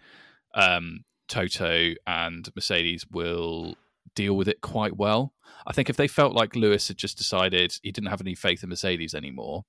um, 0.54 1.04
Toto 1.28 1.94
and 2.06 2.48
Mercedes 2.56 3.06
will 3.10 3.76
deal 4.14 4.36
with 4.36 4.48
it 4.48 4.60
quite 4.60 4.96
well. 4.96 5.34
I 5.66 5.72
think 5.72 5.90
if 5.90 5.96
they 5.96 6.08
felt 6.08 6.34
like 6.34 6.56
Lewis 6.56 6.88
had 6.88 6.96
just 6.96 7.18
decided 7.18 7.78
he 7.82 7.92
didn't 7.92 8.10
have 8.10 8.20
any 8.20 8.34
faith 8.34 8.62
in 8.62 8.68
Mercedes 8.68 9.14
anymore, 9.14 9.64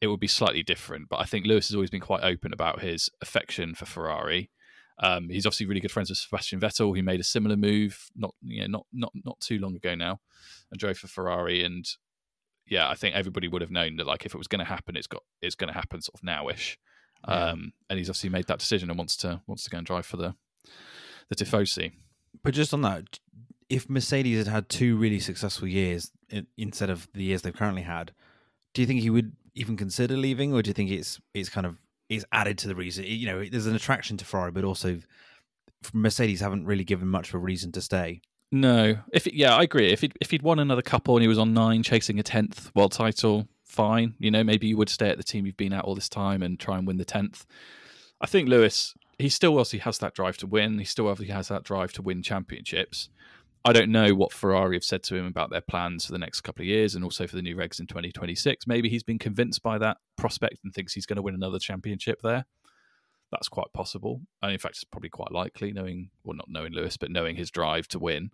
it 0.00 0.06
would 0.08 0.20
be 0.20 0.26
slightly 0.28 0.62
different. 0.62 1.08
But 1.08 1.20
I 1.20 1.24
think 1.24 1.46
Lewis 1.46 1.68
has 1.68 1.74
always 1.74 1.90
been 1.90 2.00
quite 2.00 2.22
open 2.22 2.52
about 2.52 2.80
his 2.80 3.10
affection 3.20 3.74
for 3.74 3.86
Ferrari. 3.86 4.50
Um, 4.98 5.28
he's 5.28 5.46
obviously 5.46 5.66
really 5.66 5.80
good 5.80 5.90
friends 5.90 6.10
with 6.10 6.18
Sebastian 6.18 6.60
Vettel. 6.60 6.94
He 6.94 7.02
made 7.02 7.20
a 7.20 7.24
similar 7.24 7.56
move 7.56 8.10
not 8.14 8.34
you 8.42 8.60
know 8.60 8.68
not 8.68 8.86
not 8.92 9.12
not 9.24 9.40
too 9.40 9.58
long 9.58 9.74
ago 9.74 9.94
now, 9.94 10.20
and 10.70 10.78
drove 10.78 10.98
for 10.98 11.08
Ferrari. 11.08 11.64
And 11.64 11.84
yeah, 12.66 12.88
I 12.88 12.94
think 12.94 13.14
everybody 13.14 13.48
would 13.48 13.62
have 13.62 13.70
known 13.70 13.96
that 13.96 14.06
like 14.06 14.24
if 14.24 14.34
it 14.34 14.38
was 14.38 14.46
going 14.46 14.60
to 14.60 14.64
happen, 14.64 14.96
it's 14.96 15.06
got 15.08 15.22
it's 15.42 15.56
going 15.56 15.72
to 15.72 15.78
happen 15.78 16.00
sort 16.00 16.14
of 16.14 16.26
nowish. 16.26 16.76
Yeah. 17.26 17.34
Um, 17.34 17.72
and 17.88 17.98
he's 17.98 18.08
obviously 18.08 18.30
made 18.30 18.46
that 18.46 18.58
decision 18.58 18.90
and 18.90 18.98
wants 18.98 19.16
to 19.18 19.40
wants 19.46 19.64
to 19.64 19.70
go 19.70 19.78
and 19.78 19.86
drive 19.86 20.06
for 20.06 20.16
the 20.16 20.34
the 21.28 21.36
Tifosi. 21.36 21.92
But 22.42 22.54
just 22.54 22.74
on 22.74 22.82
that, 22.82 23.18
if 23.68 23.88
Mercedes 23.88 24.38
had 24.38 24.52
had 24.52 24.68
two 24.68 24.96
really 24.96 25.20
successful 25.20 25.68
years 25.68 26.10
instead 26.56 26.90
of 26.90 27.08
the 27.14 27.22
years 27.22 27.42
they've 27.42 27.56
currently 27.56 27.82
had, 27.82 28.12
do 28.72 28.82
you 28.82 28.86
think 28.86 29.00
he 29.00 29.10
would 29.10 29.32
even 29.54 29.76
consider 29.76 30.16
leaving, 30.16 30.52
or 30.52 30.62
do 30.62 30.68
you 30.68 30.74
think 30.74 30.90
it's 30.90 31.20
it's 31.32 31.48
kind 31.48 31.66
of 31.66 31.78
it's 32.08 32.24
added 32.32 32.58
to 32.58 32.68
the 32.68 32.74
reason? 32.74 33.04
You 33.06 33.26
know, 33.26 33.44
there's 33.44 33.66
an 33.66 33.76
attraction 33.76 34.16
to 34.18 34.24
Ferrari, 34.24 34.52
but 34.52 34.64
also 34.64 35.00
Mercedes 35.92 36.40
haven't 36.40 36.66
really 36.66 36.84
given 36.84 37.08
much 37.08 37.28
of 37.28 37.34
a 37.34 37.38
reason 37.38 37.72
to 37.72 37.80
stay. 37.80 38.20
No, 38.52 38.98
if 39.12 39.26
yeah, 39.32 39.56
I 39.56 39.62
agree. 39.62 39.92
If 39.92 40.02
he 40.02 40.12
if 40.20 40.30
he'd 40.30 40.42
won 40.42 40.58
another 40.58 40.82
couple 40.82 41.16
and 41.16 41.22
he 41.22 41.28
was 41.28 41.38
on 41.38 41.54
nine, 41.54 41.82
chasing 41.82 42.18
a 42.18 42.22
tenth 42.22 42.70
world 42.74 42.92
title, 42.92 43.48
fine. 43.64 44.14
You 44.18 44.30
know, 44.30 44.44
maybe 44.44 44.68
you 44.68 44.76
would 44.76 44.88
stay 44.88 45.08
at 45.08 45.16
the 45.16 45.24
team 45.24 45.46
you've 45.46 45.56
been 45.56 45.72
at 45.72 45.84
all 45.84 45.94
this 45.94 46.08
time 46.08 46.42
and 46.42 46.58
try 46.58 46.78
and 46.78 46.86
win 46.86 46.98
the 46.98 47.04
tenth. 47.04 47.46
I 48.20 48.26
think 48.26 48.48
Lewis, 48.48 48.94
he 49.18 49.28
still 49.28 49.52
obviously 49.52 49.80
has 49.80 49.98
that 49.98 50.14
drive 50.14 50.36
to 50.38 50.46
win. 50.46 50.78
He 50.78 50.84
still 50.84 51.08
obviously 51.08 51.34
has 51.34 51.48
that 51.48 51.64
drive 51.64 51.92
to 51.94 52.02
win 52.02 52.22
championships. 52.22 53.08
I 53.66 53.72
don't 53.72 53.90
know 53.90 54.14
what 54.14 54.32
Ferrari 54.32 54.76
have 54.76 54.84
said 54.84 55.02
to 55.04 55.16
him 55.16 55.24
about 55.24 55.50
their 55.50 55.62
plans 55.62 56.04
for 56.04 56.12
the 56.12 56.18
next 56.18 56.42
couple 56.42 56.62
of 56.62 56.66
years 56.66 56.94
and 56.94 57.02
also 57.02 57.26
for 57.26 57.34
the 57.34 57.42
new 57.42 57.56
regs 57.56 57.80
in 57.80 57.86
2026. 57.86 58.66
Maybe 58.66 58.90
he's 58.90 59.02
been 59.02 59.18
convinced 59.18 59.62
by 59.62 59.78
that 59.78 59.96
prospect 60.16 60.58
and 60.64 60.74
thinks 60.74 60.92
he's 60.92 61.06
going 61.06 61.16
to 61.16 61.22
win 61.22 61.34
another 61.34 61.58
championship 61.58 62.20
there. 62.20 62.44
That's 63.30 63.48
quite 63.48 63.72
possible. 63.72 64.20
And 64.42 64.52
in 64.52 64.58
fact, 64.58 64.76
it's 64.76 64.84
probably 64.84 65.08
quite 65.08 65.32
likely, 65.32 65.72
knowing, 65.72 66.10
well, 66.24 66.36
not 66.36 66.50
knowing 66.50 66.74
Lewis, 66.74 66.98
but 66.98 67.10
knowing 67.10 67.36
his 67.36 67.50
drive 67.50 67.88
to 67.88 67.98
win. 67.98 68.32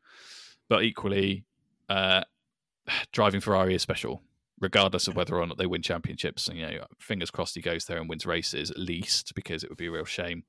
But 0.69 0.83
equally, 0.83 1.45
uh, 1.89 2.23
driving 3.13 3.41
Ferrari 3.41 3.77
is 3.77 3.83
special, 3.83 4.23
regardless 4.61 5.07
of 5.07 5.15
whether 5.15 5.37
or 5.37 5.47
not 5.47 5.59
they 5.59 5.67
win 5.67 5.83
championships. 5.83 6.49
And, 6.49 6.59
you 6.59 6.67
know, 6.67 6.85
fingers 6.99 7.31
crossed 7.31 7.55
he 7.55 7.61
goes 7.61 7.85
there 7.85 7.99
and 7.99 8.09
wins 8.09 8.27
races 8.27 8.73
at 8.73 8.79
least, 8.79 9.33
because 9.37 9.63
it 9.63 9.71
would 9.71 9.79
be 9.79 9.87
a 9.87 9.93
real 9.93 10.05
shame 10.05 10.43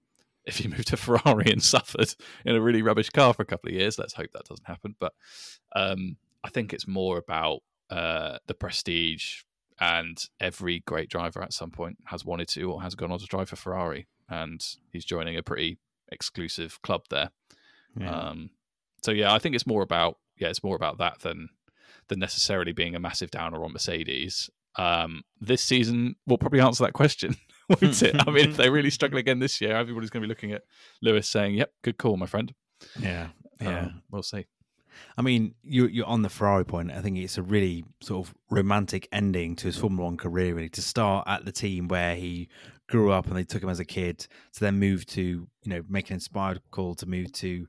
if 0.46 0.58
he 0.58 0.68
moved 0.68 0.88
to 0.88 0.98
Ferrari 0.98 1.52
and 1.52 1.64
suffered 1.64 2.14
in 2.46 2.56
a 2.56 2.62
really 2.62 2.82
rubbish 2.82 3.10
car 3.10 3.34
for 3.34 3.44
a 3.44 3.46
couple 3.46 3.70
of 3.70 3.76
years. 3.76 4.00
Let's 4.00 4.14
hope 4.14 4.32
that 4.34 4.46
doesn't 4.46 4.68
happen. 4.68 4.96
But 5.00 5.14
um, 5.76 6.18
I 6.44 6.50
think 6.50 6.74
it's 6.74 6.88
more 6.88 7.18
about 7.18 7.62
uh, 7.90 8.38
the 8.48 8.54
prestige. 8.54 9.44
And 9.80 10.24
every 10.40 10.82
great 10.82 11.10
driver 11.10 11.42
at 11.42 11.54
some 11.54 11.72
point 11.72 11.98
has 12.06 12.24
wanted 12.24 12.48
to 12.50 12.72
or 12.72 12.84
has 12.84 12.94
gone 12.94 13.12
on 13.12 13.18
to 13.18 13.26
drive 13.26 13.50
for 13.50 13.56
Ferrari. 13.56 14.08
And 14.30 14.64
he's 14.92 15.06
joining 15.06 15.38
a 15.38 15.44
pretty 15.44 15.80
exclusive 16.12 16.80
club 16.84 17.06
there. 17.10 17.32
Yeah. 18.00 18.12
Um, 18.12 18.52
so 19.04 19.12
yeah, 19.12 19.34
I 19.34 19.40
think 19.40 19.56
it's 19.56 19.66
more 19.66 19.82
about 19.82 20.18
yeah, 20.38 20.50
it's 20.50 20.64
more 20.64 20.76
about 20.76 21.00
that 21.00 21.20
than 21.22 21.50
than 22.08 22.20
necessarily 22.20 22.74
being 22.74 22.96
a 22.96 23.00
massive 23.00 23.32
downer 23.32 23.64
on 23.64 23.74
Mercedes. 23.74 24.50
Um, 24.76 25.24
this 25.40 25.62
season 25.62 26.16
will 26.28 26.38
probably 26.38 26.62
answer 26.62 26.84
that 26.86 26.94
question 26.94 27.36
won't 27.82 28.02
it? 28.04 28.16
I 28.28 28.32
mean, 28.32 28.50
if 28.50 28.58
they 28.58 28.70
really 28.78 28.90
struggle 28.90 29.18
again 29.18 29.40
this 29.40 29.62
year, 29.62 29.76
everybody's 29.76 30.10
going 30.10 30.22
to 30.22 30.28
be 30.28 30.30
looking 30.30 30.52
at 30.52 30.64
Lewis 31.02 31.28
saying, 31.28 31.56
"Yep, 31.56 31.72
good 31.84 31.98
call, 31.98 32.18
my 32.18 32.26
friend." 32.26 32.54
Yeah, 33.00 33.30
yeah, 33.60 33.80
um, 33.82 34.02
we'll 34.12 34.24
see. 34.24 34.46
I 35.18 35.22
mean, 35.22 35.56
you, 35.64 35.88
you're 35.88 36.06
on 36.06 36.22
the 36.22 36.30
Ferrari 36.30 36.66
point. 36.66 36.92
I 36.92 37.02
think 37.02 37.18
it's 37.18 37.38
a 37.38 37.42
really 37.42 37.84
sort 38.02 38.28
of 38.28 38.36
romantic 38.50 39.08
ending 39.12 39.56
to 39.58 39.68
his 39.68 39.78
Formula 39.78 40.06
One 40.06 40.18
career, 40.18 40.56
really, 40.56 40.70
to 40.70 40.82
start 40.82 41.28
at 41.28 41.46
the 41.46 41.52
team 41.52 41.88
where 41.88 42.16
he 42.16 42.50
grew 42.90 43.12
up 43.12 43.28
and 43.28 43.36
they 43.36 43.44
took 43.44 43.64
him 43.64 43.70
as 43.70 43.80
a 43.80 43.86
kid, 43.86 44.20
to 44.20 44.60
then 44.60 44.80
move 44.80 45.06
to, 45.08 45.22
you 45.22 45.48
know, 45.66 45.82
make 45.88 46.10
an 46.10 46.16
inspired 46.16 46.60
call 46.72 46.96
to 46.96 47.06
move 47.06 47.32
to 47.34 47.68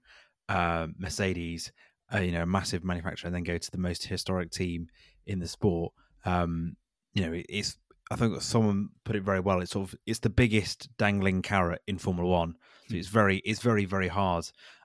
uh, 0.49 0.89
Mercedes, 0.99 1.73
uh, 2.13 2.19
you 2.19 2.33
know, 2.33 2.43
a 2.43 2.47
massive 2.47 2.85
manufacturer, 2.85 3.29
and 3.29 3.35
then 3.35 3.45
go 3.45 3.59
to 3.59 3.71
the 3.71 3.79
most 3.79 4.07
historic 4.07 4.51
team 4.51 4.89
in 5.27 5.39
the 5.39 5.49
sport. 5.49 5.93
Um, 6.25 6.77
you 7.15 7.23
know, 7.23 7.43
it's 7.49 7.77
I 8.13 8.17
think 8.17 8.43
someone 8.43 8.91
put 9.05 9.17
it 9.17 9.23
very 9.23 9.41
well. 9.41 9.61
It's 9.63 9.73
sort 9.73 9.89
of 9.89 9.99
it's 10.07 10.19
the 10.19 10.29
biggest 10.29 10.89
dangling 10.99 11.41
carrot 11.41 11.81
in 11.87 11.97
Formula 11.97 12.29
One. 12.29 12.57
So 12.89 12.97
it's 12.97 13.09
hmm. 13.09 13.15
very 13.15 13.39
it's 13.39 13.63
very 13.63 13.87
very 13.87 14.09
hard 14.09 14.45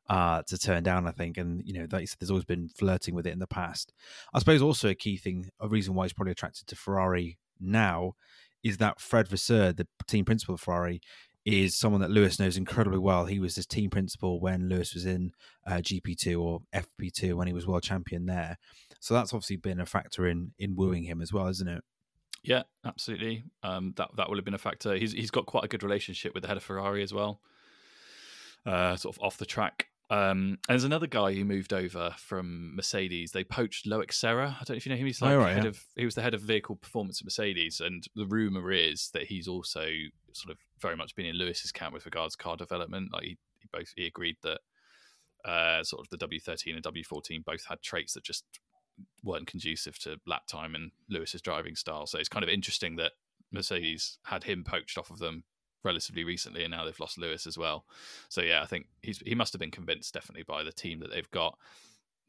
uh, 0.10 0.44
to 0.48 0.58
turn 0.58 0.84
down. 0.84 1.08
I 1.08 1.12
think, 1.12 1.38
and 1.38 1.62
you 1.66 1.74
know, 1.74 1.88
there's 1.88 2.30
always 2.30 2.46
been 2.46 2.70
flirting 2.70 3.16
with 3.16 3.28
it 3.28 3.34
in 3.34 3.40
the 3.40 3.48
past. 3.48 3.92
I 4.34 4.40
suppose 4.40 4.62
also 4.62 4.88
a 4.90 4.96
key 4.96 5.18
thing, 5.18 5.50
a 5.60 5.68
reason 5.68 5.94
why 5.94 6.06
he's 6.06 6.14
probably 6.14 6.32
attracted 6.32 6.68
to 6.68 6.76
Ferrari 6.76 7.38
now, 7.60 8.14
is 8.64 8.78
that 8.78 9.02
Fred 9.02 9.28
Vasseur, 9.28 9.74
the 9.74 9.88
team 10.08 10.24
principal 10.24 10.56
of 10.56 10.62
Ferrari, 10.62 11.02
is 11.44 11.78
someone 11.78 12.02
that 12.02 12.12
Lewis 12.12 12.40
knows 12.40 12.56
incredibly 12.56 13.00
well. 13.00 13.26
He 13.26 13.40
was 13.40 13.56
his 13.56 13.66
team 13.66 13.90
principal 13.90 14.40
when 14.40 14.70
Lewis 14.70 14.94
was 14.94 15.06
in 15.06 15.32
uh, 15.66 15.78
GP2 15.78 16.42
or 16.42 16.62
FP2 16.74 17.34
when 17.34 17.48
he 17.48 17.54
was 17.54 17.68
world 17.68 17.84
champion 17.84 18.26
there. 18.26 18.58
So 19.02 19.14
that's 19.14 19.34
obviously 19.34 19.58
been 19.58 19.82
a 19.82 19.86
factor 19.86 20.28
in 20.28 20.54
in 20.58 20.78
wooing 20.78 21.04
him 21.04 21.22
as 21.22 21.34
well, 21.34 21.48
isn't 21.48 21.68
it? 21.68 21.84
Yeah, 22.48 22.64
absolutely. 22.86 23.44
Um, 23.62 23.94
that 23.98 24.10
that 24.16 24.30
will 24.30 24.38
have 24.38 24.46
been 24.46 24.54
a 24.54 24.58
factor. 24.58 24.96
He's 24.96 25.12
he's 25.12 25.32
got 25.32 25.46
quite 25.46 25.66
a 25.66 25.68
good 25.68 25.84
relationship 25.84 26.34
with 26.34 26.44
the 26.44 26.48
head 26.48 26.56
of 26.56 26.64
Ferrari 26.64 27.04
as 27.04 27.14
well. 27.14 27.42
Uh, 28.66 28.96
sort 28.96 29.16
of 29.16 29.22
off 29.22 29.38
the 29.38 29.46
track. 29.46 29.88
Um, 30.10 30.58
and 30.70 30.70
there's 30.70 30.86
another 30.86 31.08
guy 31.08 31.34
who 31.34 31.44
moved 31.44 31.74
over 31.74 32.16
from 32.18 32.74
Mercedes. 32.74 33.34
They 33.34 33.44
poached 33.44 33.86
Loic 33.86 34.14
Serra. 34.14 34.56
I 34.62 34.64
don't 34.64 34.70
know 34.70 34.78
if 34.78 34.86
you 34.86 34.92
know 34.94 34.98
him. 34.98 35.06
He's 35.06 35.22
like 35.22 35.34
oh, 35.34 35.40
right, 35.40 35.54
head 35.54 35.64
yeah. 35.66 35.70
of 35.72 35.84
he 35.98 36.06
was 36.06 36.16
the 36.16 36.22
head 36.22 36.34
of 36.34 36.40
vehicle 36.40 36.78
performance 36.78 37.20
at 37.20 37.26
Mercedes, 37.26 37.82
and 37.82 38.06
the 38.16 38.26
rumor 38.26 38.72
is 38.72 39.10
that 39.14 39.24
he's 39.24 39.50
also 39.50 39.86
sort 40.32 40.52
of 40.52 40.58
very 40.82 40.96
much 40.96 41.16
been 41.18 41.26
in 41.26 41.36
Lewis's 41.36 41.74
camp 41.74 41.94
with 41.94 42.06
regards 42.06 42.38
to 42.38 42.44
car 42.44 42.56
development. 42.56 43.10
Like 43.12 43.24
he, 43.24 43.38
he 43.60 43.68
both 43.74 43.92
he 43.98 44.06
agreed 44.06 44.38
that 44.44 44.62
uh, 45.44 45.84
sort 45.84 46.02
of 46.02 46.10
the 46.10 46.26
W13 46.26 46.76
and 46.76 46.84
W14 46.84 47.44
both 47.44 47.66
had 47.66 47.82
traits 47.82 48.14
that 48.14 48.24
just 48.24 48.46
weren't 49.24 49.48
conducive 49.48 50.00
to 50.00 50.20
lap 50.26 50.48
time 50.48 50.76
and 50.76 50.92
Lewis's 51.10 51.42
driving 51.42 51.76
style. 51.76 52.08
So 52.08 52.18
it's 52.18 52.30
kind 52.30 52.44
of 52.44 52.50
interesting 52.50 52.96
that 52.98 53.14
Mercedes 53.52 54.18
had 54.26 54.44
him 54.44 54.64
poached 54.64 54.98
off 54.98 55.10
of 55.10 55.20
them 55.20 55.44
relatively 55.84 56.24
recently, 56.24 56.64
and 56.64 56.72
now 56.72 56.84
they've 56.84 57.00
lost 57.00 57.18
Lewis 57.18 57.48
as 57.48 57.58
well. 57.58 57.86
So 58.30 58.42
yeah, 58.42 58.62
I 58.62 58.66
think 58.66 58.88
he's 59.02 59.20
he 59.20 59.36
must 59.36 59.54
have 59.54 59.60
been 59.60 59.72
convinced 59.72 60.14
definitely 60.14 60.44
by 60.44 60.64
the 60.64 60.72
team 60.72 61.00
that 61.00 61.12
they've 61.12 61.32
got. 61.32 61.58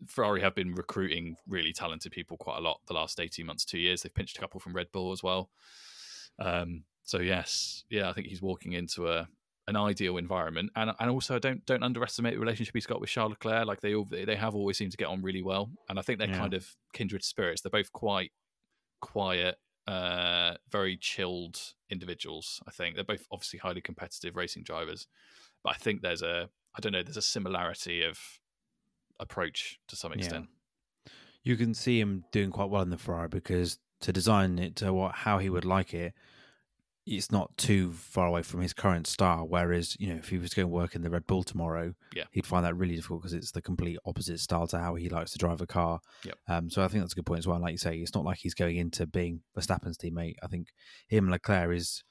Ferrari 0.07 0.41
have 0.41 0.55
been 0.55 0.75
recruiting 0.75 1.37
really 1.49 1.73
talented 1.73 2.13
people 2.13 2.37
quite 2.37 2.59
a 2.59 2.63
lot 2.63 2.81
the 2.87 2.95
last 2.95 3.19
eighteen 3.19 3.47
months, 3.47 3.65
two 3.65 3.79
years. 3.79 4.03
They've 4.03 4.15
pinched 4.15 4.39
a 4.39 4.41
couple 4.41 4.61
from 4.61 4.75
Red 4.75 4.93
Bull 4.93 5.13
as 5.13 5.23
well. 5.23 5.51
Um, 6.39 6.85
so 7.03 7.19
yes, 7.19 7.85
yeah, 7.91 8.09
I 8.09 8.13
think 8.13 8.29
he's 8.29 8.43
walking 8.43 8.73
into 8.73 9.09
a 9.09 9.29
an 9.69 9.77
ideal 9.77 10.17
environment, 10.17 10.71
and 10.75 10.91
and 10.99 11.11
also 11.11 11.39
don't 11.39 11.65
don't 11.67 11.83
underestimate 11.83 12.35
the 12.35 12.41
relationship 12.41 12.75
he's 12.75 12.87
got 12.87 13.01
with 13.01 13.11
Charles 13.11 13.31
Leclerc. 13.31 13.67
Like 13.67 13.81
they 13.81 13.95
all 13.95 14.07
they 14.11 14.35
have 14.35 14.55
always 14.55 14.79
seemed 14.79 14.93
to 14.93 14.97
get 14.97 15.09
on 15.09 15.23
really 15.23 15.43
well, 15.43 15.71
and 15.89 15.99
I 15.99 16.03
think 16.03 16.19
they're 16.19 16.29
yeah. 16.29 16.39
kind 16.39 16.55
of 16.55 16.75
kindred 16.95 17.23
spirits. 17.23 17.61
They're 17.61 17.71
both 17.71 17.93
quite 17.93 18.33
quiet, 19.01 19.57
uh, 19.87 20.55
very 20.73 20.97
chilled 20.97 21.61
individuals. 21.91 22.61
I 22.67 22.71
think 22.71 22.95
they're 22.95 23.05
both 23.05 23.27
obviously 23.31 23.59
highly 23.59 23.83
competitive 23.83 24.37
racing 24.37 24.63
drivers, 24.63 25.07
but 25.63 25.71
I 25.71 25.77
think 25.77 26.01
there's 26.01 26.23
a 26.23 26.49
I 26.75 26.81
don't 26.81 26.93
know 26.93 27.03
there's 27.03 27.19
a 27.19 27.23
similarity 27.23 28.03
of 28.03 28.19
approach 29.21 29.79
to 29.89 29.97
some 29.97 30.13
extent. 30.13 30.47
Yeah. 30.49 31.13
You 31.43 31.57
can 31.57 31.75
see 31.75 32.01
him 32.01 32.25
doing 32.33 32.51
quite 32.51 32.71
well 32.71 32.83
in 32.83 32.91
the 32.91 32.99
Ferrari 32.99 33.29
because 33.29 33.79
to 34.01 34.13
design 34.13 34.59
it 34.59 34.77
to 34.77 34.95
what 34.95 35.15
how 35.15 35.39
he 35.39 35.51
would 35.51 35.67
like 35.67 35.93
it 35.93 36.15
it's 37.17 37.33
not 37.33 37.57
too 37.57 37.93
far 37.93 38.27
away 38.27 38.43
from 38.43 38.61
his 38.61 38.73
current 38.73 39.07
style. 39.07 39.47
Whereas, 39.49 39.97
you 39.99 40.09
know, 40.09 40.17
if 40.17 40.29
he 40.29 40.39
was 40.39 40.55
going 40.55 40.65
to 40.65 40.75
work 40.75 40.95
in 40.95 41.03
the 41.03 41.11
Red 41.11 41.27
Bull 41.27 41.43
tomorrow, 41.43 41.95
yeah. 42.15 42.25
he'd 42.33 42.47
find 42.47 42.65
that 42.65 42.77
really 42.77 42.97
difficult 42.97 43.23
because 43.23 43.35
it's 43.35 43.53
the 43.53 43.63
complete 43.63 43.99
opposite 44.05 44.41
style 44.41 44.67
to 44.69 44.79
how 44.79 44.95
he 44.95 45.09
likes 45.09 45.33
to 45.33 45.39
drive 45.39 45.61
a 45.61 45.67
car. 45.67 46.01
Yep. 46.25 46.39
Um, 46.49 46.71
so 46.71 46.83
I 46.83 46.89
think 46.89 47.03
that's 47.03 47.13
a 47.13 47.17
good 47.17 47.27
point 47.27 47.39
as 47.39 47.47
well. 47.47 47.61
Like 47.61 47.73
you 47.73 47.79
say, 47.79 47.97
it's 47.97 48.15
not 48.15 48.25
like 48.25 48.39
he's 48.39 48.55
going 48.55 48.77
into 48.77 49.07
being 49.07 49.41
Verstappen's 49.57 49.99
teammate. 49.99 50.37
I 50.43 50.47
think 50.49 50.69
him 51.09 51.25
and 51.25 51.33
Leclerc 51.33 51.75
is, 51.75 52.05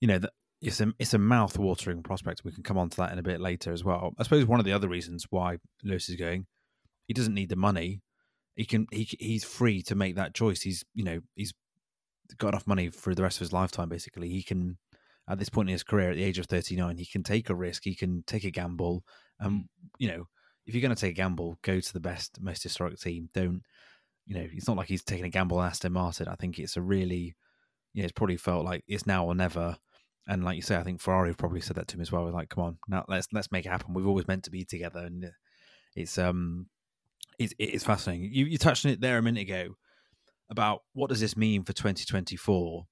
you 0.00 0.08
know, 0.08 0.20
it's 0.60 0.80
a 0.80 0.92
it's 0.98 1.14
a 1.14 1.18
mouth 1.18 1.58
watering 1.58 2.02
prospect. 2.02 2.42
We 2.44 2.52
can 2.52 2.62
come 2.62 2.78
on 2.78 2.88
to 2.90 2.96
that 2.98 3.12
in 3.12 3.18
a 3.18 3.22
bit 3.22 3.40
later 3.40 3.72
as 3.72 3.84
well. 3.84 4.12
I 4.18 4.22
suppose 4.22 4.46
one 4.46 4.58
of 4.60 4.66
the 4.66 4.72
other 4.72 4.88
reasons 4.88 5.26
why 5.30 5.58
Lewis 5.84 6.08
is 6.08 6.16
going, 6.16 6.46
he 7.06 7.14
doesn't 7.14 7.34
need 7.34 7.50
the 7.50 7.56
money. 7.56 8.02
He 8.54 8.64
can 8.64 8.86
he 8.90 9.08
he's 9.20 9.44
free 9.44 9.82
to 9.82 9.94
make 9.94 10.16
that 10.16 10.34
choice. 10.34 10.62
He's 10.62 10.82
you 10.94 11.04
know 11.04 11.20
he's 11.34 11.52
got 12.38 12.48
enough 12.48 12.66
money 12.66 12.90
for 12.90 13.14
the 13.14 13.22
rest 13.22 13.38
of 13.38 13.40
his 13.40 13.52
lifetime. 13.52 13.88
Basically, 13.88 14.28
he 14.28 14.42
can 14.42 14.78
at 15.28 15.38
this 15.38 15.48
point 15.48 15.68
in 15.68 15.72
his 15.72 15.82
career, 15.82 16.10
at 16.10 16.16
the 16.16 16.24
age 16.24 16.38
of 16.38 16.46
thirty 16.46 16.76
nine, 16.76 16.98
he 16.98 17.06
can 17.06 17.22
take 17.22 17.50
a 17.50 17.54
risk. 17.54 17.84
He 17.84 17.94
can 17.94 18.22
take 18.26 18.44
a 18.44 18.50
gamble. 18.50 19.04
And 19.40 19.48
um, 19.48 19.68
you 19.98 20.08
know, 20.08 20.28
if 20.66 20.74
you're 20.74 20.82
going 20.82 20.94
to 20.94 21.00
take 21.00 21.12
a 21.12 21.14
gamble, 21.14 21.58
go 21.62 21.80
to 21.80 21.92
the 21.92 22.00
best, 22.00 22.40
most 22.40 22.62
historic 22.62 22.98
team. 22.98 23.28
Don't 23.34 23.62
you 24.26 24.34
know? 24.34 24.46
It's 24.52 24.68
not 24.68 24.76
like 24.76 24.88
he's 24.88 25.04
taking 25.04 25.26
a 25.26 25.30
gamble 25.30 25.58
on 25.58 25.66
Aston 25.66 25.92
Martin. 25.92 26.28
I 26.28 26.36
think 26.36 26.58
it's 26.58 26.76
a 26.76 26.82
really, 26.82 27.34
you 27.92 28.02
know, 28.02 28.04
it's 28.04 28.12
probably 28.12 28.36
felt 28.36 28.64
like 28.64 28.84
it's 28.86 29.06
now 29.06 29.26
or 29.26 29.34
never. 29.34 29.76
And 30.28 30.44
like 30.44 30.56
you 30.56 30.62
say, 30.62 30.76
I 30.76 30.82
think 30.82 31.00
Ferrari 31.00 31.34
probably 31.34 31.60
said 31.60 31.76
that 31.76 31.86
to 31.88 31.96
him 31.96 32.00
as 32.00 32.10
well. 32.10 32.28
like, 32.32 32.48
come 32.48 32.64
on, 32.64 32.78
now 32.88 33.04
let's 33.08 33.28
let's 33.32 33.52
make 33.52 33.66
it 33.66 33.70
happen. 33.70 33.94
We've 33.94 34.06
always 34.06 34.28
meant 34.28 34.44
to 34.44 34.50
be 34.50 34.64
together, 34.64 35.00
and 35.00 35.30
it's 35.94 36.18
um, 36.18 36.66
it's 37.38 37.54
it's 37.58 37.84
fascinating. 37.84 38.30
You 38.32 38.46
you 38.46 38.58
touched 38.58 38.86
on 38.86 38.92
it 38.92 39.00
there 39.00 39.18
a 39.18 39.22
minute 39.22 39.42
ago 39.42 39.76
about 40.50 40.82
what 40.92 41.08
does 41.10 41.20
this 41.20 41.36
mean 41.36 41.64
for 41.64 41.72
2024. 41.72 42.86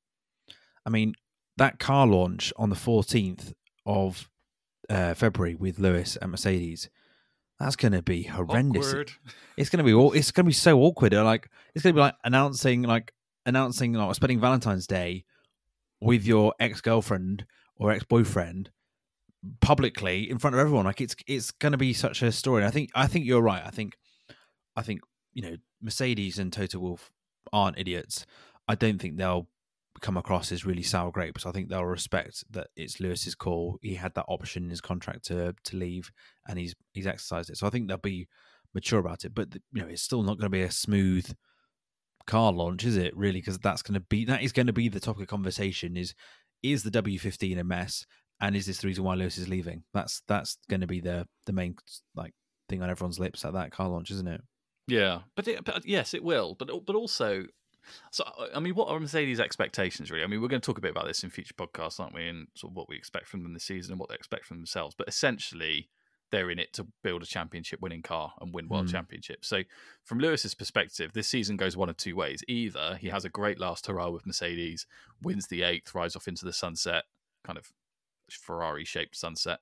I 0.86 0.90
mean, 0.90 1.14
that 1.56 1.78
car 1.78 2.06
launch 2.06 2.52
on 2.56 2.70
the 2.70 2.76
14th 2.76 3.52
of 3.86 4.28
uh, 4.88 5.14
February 5.14 5.54
with 5.54 5.78
Lewis 5.78 6.16
and 6.16 6.30
Mercedes, 6.30 6.90
that's 7.58 7.76
going 7.76 7.92
to 7.92 8.02
be 8.02 8.24
horrendous. 8.24 8.88
Awkward. 8.88 9.12
It's 9.56 9.70
going 9.70 9.84
to 9.84 9.84
be 9.84 10.18
it's 10.18 10.32
going 10.32 10.46
to 10.46 10.48
be 10.48 10.52
so 10.52 10.80
awkward. 10.80 11.12
Like 11.12 11.48
it's 11.74 11.84
going 11.84 11.94
to 11.94 11.96
be 11.96 12.00
like 12.00 12.16
announcing 12.24 12.82
like 12.82 13.14
announcing 13.46 13.92
like 13.92 14.12
spending 14.16 14.40
Valentine's 14.40 14.88
Day 14.88 15.24
with 16.00 16.26
your 16.26 16.54
ex 16.58 16.80
girlfriend 16.80 17.46
or 17.76 17.92
ex 17.92 18.02
boyfriend 18.02 18.70
publicly 19.60 20.28
in 20.28 20.38
front 20.38 20.54
of 20.54 20.60
everyone. 20.60 20.86
Like 20.86 21.00
it's 21.00 21.14
it's 21.28 21.52
going 21.52 21.70
to 21.70 21.78
be 21.78 21.92
such 21.92 22.20
a 22.22 22.32
story. 22.32 22.64
I 22.64 22.70
think 22.70 22.90
I 22.96 23.06
think 23.06 23.26
you're 23.26 23.40
right. 23.40 23.62
I 23.64 23.70
think 23.70 23.96
I 24.74 24.82
think 24.82 25.02
you 25.32 25.42
know 25.42 25.56
Mercedes 25.80 26.38
and 26.38 26.52
Toto 26.52 26.80
Wolff 26.80 27.12
aren't 27.52 27.78
idiots. 27.78 28.26
I 28.68 28.74
don't 28.74 29.00
think 29.00 29.16
they'll 29.16 29.48
come 30.00 30.16
across 30.16 30.50
as 30.52 30.66
really 30.66 30.82
sour 30.82 31.10
grapes. 31.10 31.46
I 31.46 31.52
think 31.52 31.68
they'll 31.68 31.84
respect 31.84 32.44
that 32.50 32.68
it's 32.76 33.00
Lewis's 33.00 33.34
call. 33.34 33.78
He 33.82 33.94
had 33.94 34.14
that 34.14 34.26
option 34.28 34.64
in 34.64 34.70
his 34.70 34.80
contract 34.80 35.24
to 35.26 35.54
to 35.64 35.76
leave, 35.76 36.10
and 36.48 36.58
he's 36.58 36.74
he's 36.92 37.06
exercised 37.06 37.50
it. 37.50 37.56
So 37.56 37.66
I 37.66 37.70
think 37.70 37.88
they'll 37.88 37.98
be 37.98 38.28
mature 38.74 39.00
about 39.00 39.24
it. 39.24 39.34
But 39.34 39.54
you 39.72 39.82
know, 39.82 39.88
it's 39.88 40.02
still 40.02 40.22
not 40.22 40.38
going 40.38 40.46
to 40.46 40.50
be 40.50 40.62
a 40.62 40.70
smooth 40.70 41.32
car 42.26 42.52
launch, 42.52 42.84
is 42.84 42.96
it? 42.96 43.16
Really, 43.16 43.40
because 43.40 43.58
that's 43.58 43.82
going 43.82 43.94
to 43.94 44.00
be 44.00 44.24
that 44.24 44.42
is 44.42 44.52
going 44.52 44.66
to 44.66 44.72
be 44.72 44.88
the 44.88 45.00
topic 45.00 45.22
of 45.22 45.28
conversation. 45.28 45.96
Is 45.96 46.14
is 46.62 46.82
the 46.82 46.90
W15 46.90 47.58
a 47.58 47.64
mess? 47.64 48.06
And 48.40 48.56
is 48.56 48.66
this 48.66 48.78
the 48.78 48.88
reason 48.88 49.04
why 49.04 49.14
Lewis 49.14 49.38
is 49.38 49.48
leaving? 49.48 49.84
That's 49.92 50.22
that's 50.26 50.58
going 50.68 50.80
to 50.80 50.86
be 50.86 51.00
the 51.00 51.26
the 51.46 51.52
main 51.52 51.76
like 52.14 52.32
thing 52.68 52.82
on 52.82 52.90
everyone's 52.90 53.20
lips 53.20 53.44
at 53.44 53.52
that 53.52 53.70
car 53.70 53.88
launch, 53.88 54.10
isn't 54.10 54.28
it? 54.28 54.40
Yeah, 54.86 55.20
but, 55.34 55.48
it, 55.48 55.64
but 55.64 55.86
yes, 55.86 56.14
it 56.14 56.22
will. 56.22 56.54
But 56.58 56.68
but 56.84 56.94
also, 56.94 57.44
so 58.10 58.24
I 58.54 58.60
mean, 58.60 58.74
what 58.74 58.88
are 58.88 59.00
Mercedes' 59.00 59.40
expectations 59.40 60.10
really? 60.10 60.24
I 60.24 60.26
mean, 60.26 60.40
we're 60.40 60.48
going 60.48 60.60
to 60.60 60.66
talk 60.66 60.78
a 60.78 60.82
bit 60.82 60.90
about 60.90 61.06
this 61.06 61.24
in 61.24 61.30
future 61.30 61.54
podcasts, 61.54 62.00
aren't 62.00 62.14
we? 62.14 62.28
And 62.28 62.48
sort 62.54 62.72
of 62.72 62.76
what 62.76 62.88
we 62.88 62.96
expect 62.96 63.28
from 63.28 63.42
them 63.42 63.54
this 63.54 63.64
season 63.64 63.92
and 63.92 64.00
what 64.00 64.08
they 64.08 64.14
expect 64.14 64.44
from 64.44 64.58
themselves. 64.58 64.94
But 64.96 65.08
essentially, 65.08 65.88
they're 66.30 66.50
in 66.50 66.58
it 66.58 66.72
to 66.74 66.86
build 67.02 67.22
a 67.22 67.26
championship 67.26 67.80
winning 67.80 68.02
car 68.02 68.32
and 68.40 68.52
win 68.52 68.68
world 68.68 68.86
mm. 68.86 68.90
championships. 68.90 69.48
So, 69.48 69.62
from 70.02 70.18
Lewis's 70.18 70.54
perspective, 70.54 71.12
this 71.12 71.28
season 71.28 71.56
goes 71.56 71.76
one 71.76 71.88
of 71.88 71.96
two 71.96 72.16
ways. 72.16 72.42
Either 72.48 72.96
he 73.00 73.08
has 73.08 73.24
a 73.24 73.30
great 73.30 73.58
last 73.58 73.86
hurrah 73.86 74.10
with 74.10 74.26
Mercedes, 74.26 74.86
wins 75.22 75.46
the 75.46 75.62
eighth, 75.62 75.94
rides 75.94 76.16
off 76.16 76.28
into 76.28 76.44
the 76.44 76.52
sunset, 76.52 77.04
kind 77.44 77.58
of 77.58 77.72
Ferrari 78.30 78.84
shaped 78.84 79.16
sunset, 79.16 79.60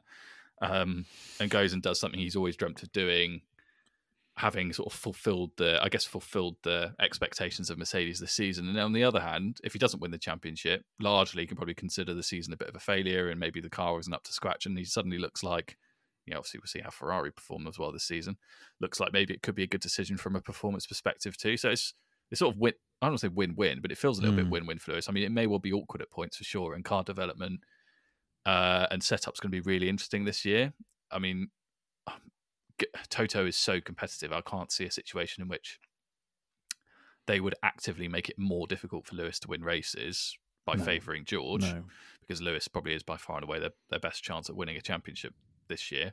um, 0.61 1.05
and 1.41 1.51
goes 1.51 1.73
and 1.73 1.83
does 1.83 2.01
something 2.01 2.19
he's 2.19 2.37
always 2.37 2.57
dreamt 2.57 2.83
of 2.83 2.93
doing, 2.93 3.43
having 4.39 4.73
sort 4.73 4.93
of 4.93 4.99
fulfilled 4.99 5.51
the, 5.57 5.79
I 5.83 5.89
guess, 5.89 6.05
fulfilled 6.05 6.57
the 6.63 6.95
expectations 7.01 7.69
of 7.69 7.79
Mercedes 7.79 8.19
this 8.19 8.33
season. 8.33 8.67
And 8.69 8.79
on 8.79 8.93
the 8.93 9.05
other 9.05 9.21
hand, 9.21 9.59
if 9.63 9.75
he 9.75 9.79
doesn't 9.79 10.01
win 10.01 10.11
the 10.11 10.19
championship, 10.19 10.85
largely 11.01 11.47
can 11.47 11.57
probably 11.57 11.75
consider 11.75 12.15
the 12.15 12.23
season 12.23 12.53
a 12.53 12.57
bit 12.57 12.69
of 12.69 12.77
a 12.77 12.81
failure, 12.81 13.29
and 13.29 13.39
maybe 13.39 13.61
the 13.61 13.69
car 13.69 13.95
wasn't 13.95 14.17
up 14.17 14.25
to 14.25 14.33
scratch, 14.33 14.65
and 14.67 14.79
he 14.79 14.85
suddenly 14.85 15.19
looks 15.19 15.43
like 15.43 15.77
you 16.27 16.33
know, 16.33 16.39
obviously 16.39 16.61
we'll 16.61 16.69
see 16.69 16.81
how 16.81 16.91
Ferrari 16.91 17.33
perform 17.33 17.67
as 17.67 17.79
well 17.79 17.93
this 17.93 18.05
season. 18.05 18.37
Looks 18.81 19.01
like 19.01 19.13
maybe 19.13 19.35
it 19.35 19.43
could 19.43 19.55
be 19.55 19.65
a 19.65 19.69
good 19.69 19.81
decision 19.81 20.17
from 20.17 20.37
a 20.37 20.41
performance 20.41 20.87
perspective 20.87 21.37
too. 21.37 21.57
So 21.57 21.71
it's 21.71 21.95
it's 22.31 22.39
sort 22.39 22.55
of 22.55 22.61
win. 22.61 22.75
I 23.01 23.07
don't 23.07 23.13
want 23.13 23.21
to 23.21 23.27
say 23.27 23.33
win-win, 23.35 23.81
but 23.83 23.91
it 23.91 23.99
feels 23.99 24.19
a 24.19 24.23
little 24.23 24.37
mm. 24.37 24.45
bit 24.45 24.51
win-win 24.51 24.79
for 24.79 24.93
Lewis. 24.93 25.09
I 25.09 25.13
mean, 25.13 25.25
it 25.25 25.33
may 25.33 25.49
well 25.49 25.59
be 25.59 25.73
awkward 25.73 26.03
at 26.03 26.11
points 26.11 26.37
for 26.37 26.45
sure, 26.45 26.75
and 26.75 26.85
car 26.85 27.03
development 27.03 27.61
uh, 28.47 28.87
and 28.91 29.03
setup's 29.03 29.41
going 29.41 29.51
to 29.51 29.61
be 29.61 29.69
really 29.69 29.89
interesting 29.89 30.25
this 30.25 30.45
year. 30.45 30.73
I 31.11 31.19
mean, 31.19 31.49
Toto 33.09 33.47
is 33.47 33.57
so 33.57 33.81
competitive. 33.81 34.33
I 34.33 34.41
can't 34.41 34.73
see 34.73 34.85
a 34.85 34.91
situation 34.91 35.43
in 35.43 35.49
which 35.49 35.79
they 37.27 37.41
would 37.41 37.55
actively 37.63 38.09
make 38.09 38.29
it 38.29 38.39
more 38.39 38.67
difficult 38.67 39.07
for 39.07 39.15
Lewis 39.15 39.39
to 39.41 39.49
win 39.49 39.63
races 39.63 40.37
by 40.65 40.75
no. 40.75 40.85
favouring 40.85 41.25
George, 41.25 41.63
no. 41.63 41.85
because 42.21 42.41
Lewis 42.41 42.69
probably 42.69 42.95
is 42.95 43.03
by 43.03 43.17
far 43.17 43.37
and 43.37 43.45
away 43.45 43.59
their, 43.59 43.73
their 43.91 44.01
best 44.01 44.23
chance 44.23 44.49
at 44.49 44.57
winning 44.57 44.77
a 44.77 44.81
championship 44.81 45.35
this 45.69 45.91
year. 45.91 46.13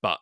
But 0.00 0.18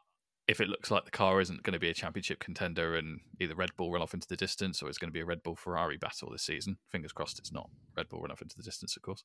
if 0.47 0.61
it 0.61 0.69
looks 0.69 0.91
like 0.91 1.05
the 1.05 1.11
car 1.11 1.41
isn't 1.41 1.63
going 1.63 1.75
to 1.75 1.79
be 1.79 1.91
a 1.91 1.95
championship 1.95 2.41
contender 2.41 2.97
and 2.97 3.21
either 3.39 3.55
Red 3.55 3.71
Bull 3.77 3.93
run 3.93 4.03
off 4.03 4.15
into 4.15 4.29
the 4.29 4.37
distance 4.37 4.83
or 4.83 4.89
it's 4.89 4.99
going 4.99 5.09
to 5.09 5.13
be 5.13 5.21
a 5.21 5.27
Red 5.27 5.43
Bull 5.43 5.57
Ferrari 5.57 5.97
battle 5.97 6.31
this 6.31 6.43
season, 6.43 6.77
fingers 6.89 7.13
crossed 7.13 7.39
it's 7.39 7.53
not 7.53 7.71
Red 7.97 8.09
Bull 8.09 8.21
run 8.21 8.33
off 8.33 8.43
into 8.43 8.57
the 8.57 8.63
distance, 8.63 8.97
of 8.97 9.03
course. 9.03 9.23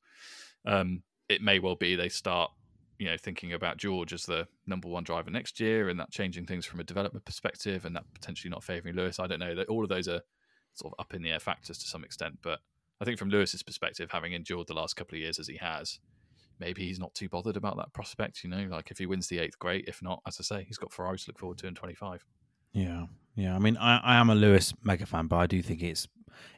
Um, 0.64 1.02
it 1.28 1.42
may 1.42 1.58
well 1.58 1.74
be 1.74 1.96
they 1.96 2.08
start, 2.08 2.52
you 2.98 3.06
know, 3.06 3.16
thinking 3.16 3.52
about 3.52 3.76
George 3.76 4.12
as 4.12 4.24
the 4.24 4.48
number 4.66 4.88
one 4.88 5.04
driver 5.04 5.30
next 5.30 5.60
year 5.60 5.88
and 5.88 6.00
that 6.00 6.10
changing 6.10 6.46
things 6.46 6.64
from 6.64 6.80
a 6.80 6.84
development 6.84 7.24
perspective 7.24 7.84
and 7.84 7.94
that 7.94 8.04
potentially 8.14 8.50
not 8.50 8.64
favouring 8.64 8.94
Lewis. 8.94 9.20
I 9.20 9.26
don't 9.26 9.40
know 9.40 9.54
that 9.54 9.68
All 9.68 9.82
of 9.82 9.88
those 9.88 10.08
are 10.08 10.22
sort 10.74 10.92
of 10.92 11.04
up 11.04 11.14
in 11.14 11.22
the 11.22 11.30
air 11.30 11.40
factors 11.40 11.78
to 11.78 11.86
some 11.86 12.04
extent, 12.04 12.38
but 12.42 12.60
I 13.00 13.04
think 13.04 13.18
from 13.18 13.28
Lewis's 13.28 13.62
perspective, 13.62 14.10
having 14.10 14.32
endured 14.32 14.66
the 14.66 14.74
last 14.74 14.94
couple 14.94 15.16
of 15.16 15.20
years 15.20 15.38
as 15.38 15.48
he 15.48 15.56
has, 15.56 15.98
maybe 16.58 16.86
he's 16.86 16.98
not 16.98 17.14
too 17.14 17.28
bothered 17.28 17.56
about 17.56 17.76
that 17.76 17.92
prospect. 17.92 18.42
You 18.42 18.50
know, 18.50 18.66
like 18.70 18.90
if 18.90 18.98
he 18.98 19.06
wins 19.06 19.28
the 19.28 19.38
eighth, 19.38 19.58
great. 19.58 19.86
If 19.86 20.02
not, 20.02 20.22
as 20.26 20.38
I 20.40 20.42
say, 20.42 20.64
he's 20.64 20.78
got 20.78 20.92
Ferrari 20.92 21.18
to 21.18 21.24
look 21.28 21.38
forward 21.38 21.58
to 21.58 21.66
in 21.66 21.74
25. 21.74 22.24
Yeah, 22.76 23.06
yeah. 23.34 23.56
I 23.56 23.58
mean, 23.58 23.78
I, 23.78 23.98
I 23.98 24.16
am 24.16 24.28
a 24.28 24.34
Lewis 24.34 24.74
mega 24.84 25.06
fan, 25.06 25.28
but 25.28 25.36
I 25.36 25.46
do 25.46 25.62
think 25.62 25.82
it's 25.82 26.06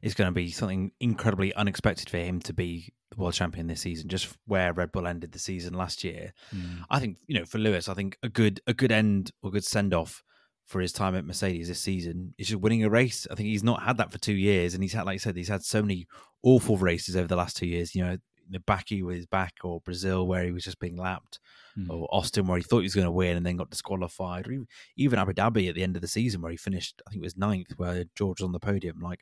it's 0.02 0.14
going 0.14 0.26
to 0.26 0.32
be 0.32 0.50
something 0.50 0.90
incredibly 0.98 1.54
unexpected 1.54 2.10
for 2.10 2.18
him 2.18 2.40
to 2.40 2.52
be 2.52 2.92
the 3.10 3.16
world 3.16 3.34
champion 3.34 3.68
this 3.68 3.82
season. 3.82 4.08
Just 4.08 4.36
where 4.46 4.72
Red 4.72 4.90
Bull 4.90 5.06
ended 5.06 5.30
the 5.30 5.38
season 5.38 5.74
last 5.74 6.02
year, 6.02 6.32
mm. 6.54 6.82
I 6.90 6.98
think 6.98 7.18
you 7.28 7.38
know 7.38 7.44
for 7.44 7.58
Lewis, 7.58 7.88
I 7.88 7.94
think 7.94 8.18
a 8.24 8.28
good 8.28 8.60
a 8.66 8.74
good 8.74 8.90
end 8.90 9.30
or 9.42 9.52
good 9.52 9.64
send 9.64 9.94
off 9.94 10.24
for 10.66 10.80
his 10.80 10.92
time 10.92 11.14
at 11.14 11.24
Mercedes 11.24 11.68
this 11.68 11.80
season 11.80 12.34
is 12.36 12.48
just 12.48 12.60
winning 12.60 12.84
a 12.84 12.90
race. 12.90 13.26
I 13.30 13.36
think 13.36 13.48
he's 13.48 13.64
not 13.64 13.84
had 13.84 13.96
that 13.98 14.10
for 14.10 14.18
two 14.18 14.34
years, 14.34 14.74
and 14.74 14.82
he's 14.82 14.92
had, 14.92 15.06
like 15.06 15.14
I 15.14 15.18
said, 15.18 15.36
he's 15.36 15.48
had 15.48 15.62
so 15.62 15.82
many 15.82 16.06
awful 16.42 16.76
races 16.76 17.16
over 17.16 17.28
the 17.28 17.36
last 17.36 17.56
two 17.56 17.68
years. 17.68 17.94
You 17.94 18.04
know, 18.04 18.18
the 18.50 18.60
Baku 18.60 19.06
with 19.06 19.16
his 19.16 19.26
back, 19.26 19.54
or 19.62 19.80
Brazil 19.80 20.26
where 20.26 20.44
he 20.44 20.50
was 20.50 20.64
just 20.64 20.80
being 20.80 20.96
lapped, 20.96 21.38
mm. 21.78 21.88
or 21.90 22.08
Austin 22.10 22.46
where 22.46 22.58
he 22.58 22.64
thought 22.64 22.80
he 22.80 22.84
was 22.84 22.94
going 22.94 23.04
to 23.04 23.10
win 23.10 23.36
and 23.36 23.46
then 23.46 23.56
got 23.56 23.70
disqualified, 23.70 24.48
or 24.48 24.64
even 24.96 25.18
Abu 25.18 25.32
Dhabi 25.32 25.68
at 25.68 25.74
the 25.74 25.82
end 25.82 25.96
of 25.96 26.02
the 26.02 26.08
season 26.08 26.40
where 26.40 26.50
he 26.50 26.56
finished, 26.56 27.02
I 27.06 27.10
think 27.10 27.22
it 27.22 27.26
was 27.26 27.36
ninth, 27.36 27.72
where 27.76 28.04
George 28.14 28.40
was 28.40 28.46
on 28.46 28.52
the 28.52 28.60
podium. 28.60 29.00
Like 29.00 29.20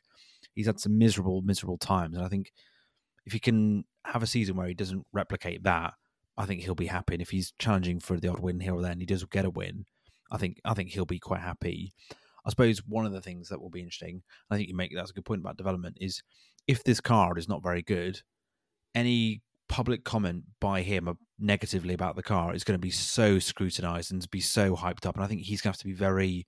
he's 0.55 0.67
had 0.67 0.81
some 0.81 0.99
miserable, 0.99 1.43
miserable 1.43 1.79
times, 1.79 2.17
and 2.17 2.25
I 2.25 2.29
think 2.29 2.53
if 3.25 3.33
he 3.33 3.39
can 3.39 3.85
have 4.05 4.23
a 4.23 4.27
season 4.27 4.57
where 4.57 4.69
he 4.69 4.75
doesn't 4.75 5.07
replicate 5.13 5.65
that, 5.65 5.95
I 6.39 6.47
think 6.47 6.63
he'll 6.63 6.75
be 6.75 6.87
happy. 6.87 7.15
And 7.15 7.23
if 7.23 7.31
he's 7.31 7.53
challenging 7.59 7.99
for 8.01 8.19
the 8.19 8.29
odd 8.29 8.41
win 8.41 8.61
here 8.61 8.75
or 8.75 8.83
there, 8.83 8.93
and 8.93 9.01
he 9.01 9.07
does 9.07 9.25
get 9.25 9.45
a 9.45 9.51
win, 9.51 9.85
I 10.31 10.37
think 10.39 10.61
I 10.65 10.75
think 10.75 10.91
he'll 10.91 11.05
be 11.05 11.19
quite 11.19 11.41
happy. 11.41 11.93
I 12.45 12.51
suppose 12.51 12.79
one 12.87 13.07
of 13.07 13.13
the 13.13 13.21
things 13.21 13.49
that 13.49 13.61
will 13.61 13.71
be 13.71 13.81
interesting, 13.81 14.23
I 14.51 14.57
think 14.57 14.69
you 14.69 14.77
make 14.77 14.93
that's 14.95 15.11
a 15.11 15.15
good 15.15 15.25
point 15.25 15.41
about 15.41 15.57
development, 15.57 15.99
is 16.01 16.23
if 16.69 16.85
this 16.85 17.01
card 17.01 17.39
is 17.39 17.49
not 17.49 17.63
very 17.63 17.83
good, 17.83 18.21
any 18.95 19.43
public 19.69 20.05
comment 20.05 20.45
by 20.61 20.83
him 20.83 21.17
negatively 21.39 21.95
about 21.95 22.17
the 22.17 22.23
car 22.23 22.55
is 22.55 22.65
going 22.65 22.79
to 22.79 22.83
be 22.83 22.91
so 22.91 23.39
scrutinized 23.39 24.13
and 24.13 24.29
be 24.31 24.41
so 24.41 24.77
hyped 24.77 25.07
up. 25.07 25.17
And 25.17 25.25
I 25.25 25.27
think 25.27 25.43
he's 25.43 25.61
going 25.61 25.73
to 25.73 25.77
have 25.77 25.83
to 25.83 25.87
be 25.87 25.93
very 25.93 26.47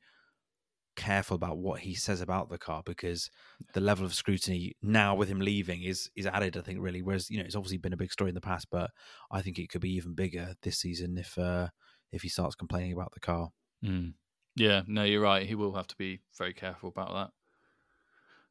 careful 0.96 1.36
about 1.36 1.58
what 1.58 1.80
he 1.80 1.94
says 1.94 2.20
about 2.20 2.48
the 2.48 2.58
car 2.58 2.82
because 2.84 3.30
the 3.72 3.80
level 3.80 4.04
of 4.04 4.12
scrutiny 4.12 4.74
now 4.82 5.14
with 5.14 5.28
him 5.28 5.40
leaving 5.40 5.82
is 5.82 6.10
is 6.16 6.26
added. 6.26 6.56
I 6.56 6.60
think 6.60 6.80
really, 6.80 7.02
whereas 7.02 7.30
you 7.30 7.38
know 7.38 7.44
it's 7.44 7.54
obviously 7.54 7.78
been 7.78 7.92
a 7.92 7.98
big 7.98 8.12
story 8.12 8.30
in 8.30 8.34
the 8.34 8.40
past, 8.40 8.66
but 8.70 8.90
I 9.30 9.40
think 9.40 9.58
it 9.58 9.68
could 9.70 9.80
be 9.80 9.94
even 9.94 10.14
bigger 10.14 10.54
this 10.62 10.78
season 10.78 11.16
if 11.16 11.38
uh, 11.38 11.68
if 12.12 12.22
he 12.22 12.28
starts 12.28 12.56
complaining 12.56 12.92
about 12.92 13.12
the 13.14 13.20
car. 13.20 13.50
Mm. 13.84 14.14
Yeah, 14.56 14.82
no, 14.88 15.04
you're 15.04 15.20
right. 15.20 15.46
He 15.46 15.54
will 15.54 15.74
have 15.74 15.86
to 15.86 15.96
be 15.96 16.20
very 16.36 16.52
careful 16.52 16.88
about 16.88 17.12
that. 17.12 17.30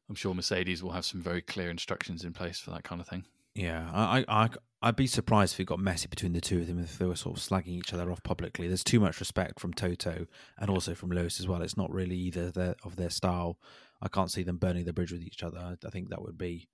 I'm 0.08 0.14
sure 0.14 0.34
Mercedes 0.34 0.82
will 0.82 0.92
have 0.92 1.04
some 1.04 1.20
very 1.20 1.42
clear 1.42 1.68
instructions 1.68 2.24
in 2.24 2.32
place 2.32 2.58
for 2.58 2.70
that 2.70 2.82
kind 2.82 3.00
of 3.00 3.06
thing. 3.06 3.26
Yeah, 3.58 3.90
I, 3.92 4.24
I, 4.28 4.48
I'd 4.82 4.94
be 4.94 5.08
surprised 5.08 5.54
if 5.54 5.60
it 5.60 5.64
got 5.64 5.80
messy 5.80 6.06
between 6.06 6.32
the 6.32 6.40
two 6.40 6.60
of 6.60 6.68
them 6.68 6.78
if 6.78 6.96
they 6.96 7.06
were 7.06 7.16
sort 7.16 7.36
of 7.36 7.42
slagging 7.42 7.76
each 7.76 7.92
other 7.92 8.12
off 8.12 8.22
publicly. 8.22 8.68
There's 8.68 8.84
too 8.84 9.00
much 9.00 9.18
respect 9.18 9.58
from 9.58 9.74
Toto 9.74 10.26
and 10.58 10.70
also 10.70 10.94
from 10.94 11.10
Lewis 11.10 11.40
as 11.40 11.48
well. 11.48 11.60
It's 11.62 11.76
not 11.76 11.92
really 11.92 12.16
either 12.16 12.52
their, 12.52 12.76
of 12.84 12.94
their 12.94 13.10
style. 13.10 13.58
I 14.00 14.06
can't 14.06 14.30
see 14.30 14.44
them 14.44 14.58
burning 14.58 14.84
the 14.84 14.92
bridge 14.92 15.10
with 15.10 15.22
each 15.22 15.42
other. 15.42 15.76
I, 15.84 15.90
think 15.90 16.10
that 16.10 16.22
would 16.22 16.38
be 16.38 16.68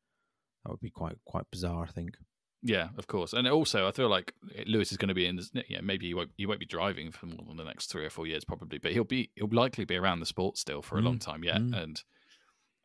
that 0.62 0.72
would 0.72 0.80
be 0.80 0.90
quite 0.90 1.16
quite 1.24 1.50
bizarre. 1.50 1.84
I 1.84 1.90
think. 1.90 2.18
Yeah, 2.62 2.88
of 2.98 3.06
course, 3.06 3.32
and 3.32 3.48
also 3.48 3.88
I 3.88 3.92
feel 3.92 4.08
like 4.08 4.34
Lewis 4.66 4.92
is 4.92 4.98
going 4.98 5.08
to 5.08 5.14
be 5.14 5.26
in. 5.26 5.36
This, 5.36 5.50
yeah, 5.68 5.80
maybe 5.82 6.06
he 6.06 6.12
won't 6.12 6.32
he 6.36 6.44
won't 6.44 6.60
be 6.60 6.66
driving 6.66 7.12
for 7.12 7.24
more 7.24 7.46
than 7.46 7.56
the 7.56 7.64
next 7.64 7.86
three 7.86 8.04
or 8.04 8.10
four 8.10 8.26
years, 8.26 8.44
probably, 8.44 8.76
but 8.76 8.92
he'll 8.92 9.04
be 9.04 9.30
he'll 9.36 9.48
likely 9.50 9.86
be 9.86 9.96
around 9.96 10.20
the 10.20 10.26
sport 10.26 10.58
still 10.58 10.82
for 10.82 10.98
a 10.98 11.00
mm. 11.00 11.04
long 11.04 11.18
time 11.18 11.44
yet, 11.44 11.60
mm. 11.60 11.82
and 11.82 12.02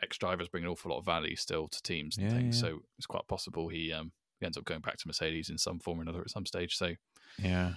ex 0.02 0.18
drivers 0.18 0.48
bring 0.48 0.64
an 0.64 0.70
awful 0.70 0.92
lot 0.92 1.00
of 1.00 1.06
value 1.06 1.36
still 1.36 1.68
to 1.68 1.82
teams 1.82 2.18
and 2.18 2.28
yeah, 2.28 2.38
things. 2.38 2.62
Yeah. 2.62 2.70
So 2.70 2.80
it's 2.98 3.08
quite 3.08 3.28
possible 3.28 3.68
he 3.68 3.92
um 3.92 4.12
he 4.40 4.46
ends 4.46 4.58
up 4.58 4.66
going 4.66 4.82
back 4.82 4.98
to 4.98 5.08
Mercedes 5.08 5.50
in 5.50 5.58
some 5.58 5.80
form 5.80 6.00
or 6.00 6.02
another 6.04 6.22
at 6.22 6.30
some 6.30 6.46
stage. 6.46 6.76
So 6.78 6.94
yeah, 7.38 7.74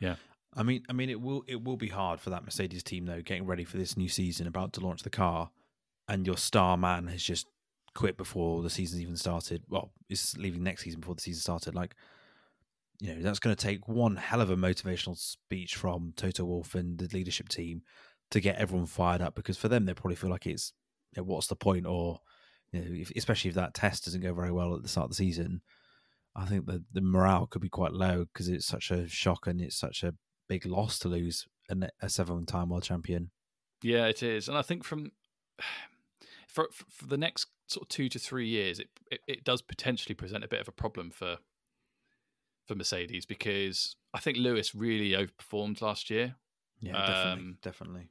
yeah. 0.00 0.16
I 0.56 0.62
mean, 0.62 0.82
I 0.88 0.92
mean, 0.92 1.10
it 1.10 1.20
will 1.20 1.44
it 1.46 1.62
will 1.62 1.76
be 1.76 1.88
hard 1.88 2.20
for 2.20 2.30
that 2.30 2.44
Mercedes 2.44 2.82
team 2.82 3.06
though, 3.06 3.20
getting 3.22 3.46
ready 3.46 3.64
for 3.64 3.76
this 3.76 3.96
new 3.96 4.08
season, 4.08 4.46
about 4.46 4.72
to 4.74 4.80
launch 4.80 5.02
the 5.02 5.10
car, 5.10 5.50
and 6.08 6.26
your 6.26 6.36
star 6.36 6.76
man 6.76 7.06
has 7.08 7.22
just 7.22 7.46
quit 7.94 8.16
before 8.16 8.62
the 8.62 8.70
season's 8.70 9.02
even 9.02 9.16
started. 9.16 9.62
Well, 9.68 9.92
is 10.08 10.36
leaving 10.38 10.62
next 10.62 10.84
season 10.84 11.00
before 11.00 11.14
the 11.14 11.20
season 11.20 11.40
started. 11.40 11.74
Like, 11.74 11.94
you 13.00 13.14
know, 13.14 13.22
that's 13.22 13.38
going 13.38 13.54
to 13.54 13.62
take 13.62 13.88
one 13.88 14.16
hell 14.16 14.40
of 14.40 14.50
a 14.50 14.56
motivational 14.56 15.16
speech 15.16 15.76
from 15.76 16.12
Toto 16.16 16.44
Wolff 16.44 16.74
and 16.74 16.98
the 16.98 17.08
leadership 17.12 17.48
team 17.48 17.82
to 18.30 18.40
get 18.40 18.56
everyone 18.56 18.86
fired 18.86 19.20
up. 19.20 19.34
Because 19.34 19.56
for 19.56 19.68
them, 19.68 19.84
they 19.84 19.94
probably 19.94 20.16
feel 20.16 20.30
like 20.30 20.46
it's, 20.46 20.72
you 21.14 21.22
know, 21.22 21.24
what's 21.24 21.46
the 21.46 21.56
point, 21.56 21.86
or 21.86 22.20
you 22.72 22.80
know, 22.80 22.86
if, 22.90 23.12
especially 23.16 23.48
if 23.48 23.54
that 23.54 23.74
test 23.74 24.04
doesn't 24.04 24.20
go 24.20 24.34
very 24.34 24.52
well 24.52 24.74
at 24.74 24.82
the 24.82 24.88
start 24.88 25.06
of 25.06 25.10
the 25.10 25.16
season 25.16 25.62
I 26.38 26.44
think 26.44 26.66
the 26.66 26.84
the 26.92 27.00
morale 27.00 27.46
could 27.46 27.62
be 27.62 27.68
quite 27.68 27.92
low 27.92 28.26
because 28.32 28.48
it's 28.48 28.66
such 28.66 28.90
a 28.92 29.08
shock 29.08 29.46
and 29.46 29.60
it's 29.60 29.76
such 29.76 30.04
a 30.04 30.14
big 30.48 30.64
loss 30.64 30.98
to 31.00 31.08
lose 31.08 31.46
a, 31.68 31.76
a 32.00 32.08
seven 32.08 32.46
time 32.46 32.68
world 32.68 32.84
champion. 32.84 33.30
Yeah, 33.82 34.06
it 34.06 34.22
is, 34.22 34.48
and 34.48 34.56
I 34.56 34.62
think 34.62 34.84
from 34.84 35.10
for 36.48 36.68
for 36.72 37.06
the 37.06 37.18
next 37.18 37.48
sort 37.66 37.84
of 37.84 37.88
two 37.88 38.08
to 38.08 38.18
three 38.18 38.46
years, 38.46 38.78
it, 38.78 38.88
it, 39.10 39.20
it 39.26 39.44
does 39.44 39.62
potentially 39.62 40.14
present 40.14 40.44
a 40.44 40.48
bit 40.48 40.60
of 40.60 40.68
a 40.68 40.72
problem 40.72 41.10
for 41.10 41.38
for 42.66 42.76
Mercedes 42.76 43.26
because 43.26 43.96
I 44.14 44.20
think 44.20 44.36
Lewis 44.36 44.74
really 44.74 45.10
overperformed 45.10 45.82
last 45.82 46.08
year. 46.08 46.36
Yeah, 46.80 46.92
definitely, 46.92 47.42
um, 47.42 47.58
definitely. 47.62 48.08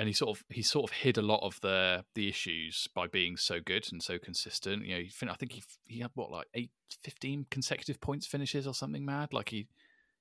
And 0.00 0.08
he 0.08 0.14
sort 0.14 0.34
of 0.34 0.44
he 0.48 0.62
sort 0.62 0.90
of 0.90 0.96
hid 0.96 1.18
a 1.18 1.22
lot 1.22 1.40
of 1.42 1.60
the 1.60 2.02
the 2.14 2.26
issues 2.26 2.88
by 2.94 3.06
being 3.06 3.36
so 3.36 3.60
good 3.62 3.86
and 3.92 4.02
so 4.02 4.18
consistent. 4.18 4.86
You 4.86 4.96
know, 4.96 5.30
I 5.30 5.34
think 5.34 5.52
he 5.52 5.62
he 5.84 6.00
had 6.00 6.10
what 6.14 6.30
like 6.30 6.46
eight, 6.54 6.70
15 7.04 7.44
consecutive 7.50 8.00
points 8.00 8.26
finishes 8.26 8.66
or 8.66 8.72
something 8.72 9.04
mad. 9.04 9.34
Like 9.34 9.50
he, 9.50 9.68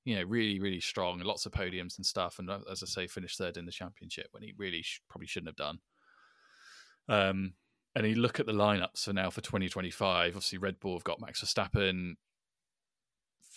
you 0.04 0.18
know, 0.18 0.24
really 0.24 0.60
really 0.60 0.82
strong 0.82 1.22
lots 1.22 1.46
of 1.46 1.54
podiums 1.54 1.96
and 1.96 2.06
stuff. 2.06 2.40
And 2.40 2.50
uh, 2.50 2.60
as 2.70 2.84
I 2.84 2.88
say, 2.88 3.08
finished 3.08 3.38
third 3.38 3.56
in 3.56 3.66
the 3.66 3.72
championship 3.72 4.28
when 4.32 4.44
he 4.44 4.54
really 4.58 4.82
sh- 4.82 5.02
probably 5.10 5.28
shouldn't 5.28 5.48
have 5.48 5.56
done. 5.56 5.80
Um, 7.08 7.54
and 7.96 8.06
you 8.06 8.16
look 8.16 8.42
at 8.42 8.48
the 8.48 8.52
lineups 8.52 9.06
for 9.06 9.14
now 9.14 9.30
for 9.30 9.40
2025. 9.40 10.28
Obviously, 10.28 10.58
Red 10.58 10.82
Bull 10.82 10.98
have 10.98 11.06
got 11.06 11.22
Max 11.22 11.42
Verstappen. 11.42 12.16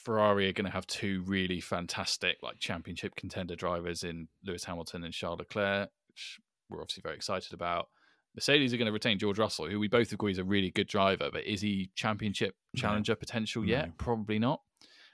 Ferrari 0.04 0.48
are 0.48 0.52
going 0.52 0.66
to 0.66 0.72
have 0.72 0.86
two 0.86 1.24
really 1.26 1.60
fantastic, 1.60 2.36
like 2.44 2.60
championship 2.60 3.16
contender 3.16 3.56
drivers 3.56 4.04
in 4.04 4.28
Lewis 4.44 4.64
Hamilton 4.64 5.02
and 5.02 5.12
Charles 5.12 5.40
Leclerc 5.40 5.90
which 6.12 6.40
we're 6.68 6.80
obviously 6.80 7.02
very 7.02 7.16
excited 7.16 7.52
about. 7.52 7.88
Mercedes 8.34 8.72
are 8.72 8.78
going 8.78 8.86
to 8.86 8.92
retain 8.92 9.18
George 9.18 9.38
Russell, 9.38 9.68
who 9.68 9.78
we 9.78 9.88
both 9.88 10.12
agree 10.12 10.32
is 10.32 10.38
a 10.38 10.44
really 10.44 10.70
good 10.70 10.86
driver, 10.86 11.28
but 11.30 11.44
is 11.44 11.60
he 11.60 11.90
championship 11.94 12.54
challenger 12.74 13.12
no. 13.12 13.16
potential 13.16 13.64
yet? 13.64 13.88
No. 13.88 13.92
Probably 13.98 14.38
not. 14.38 14.62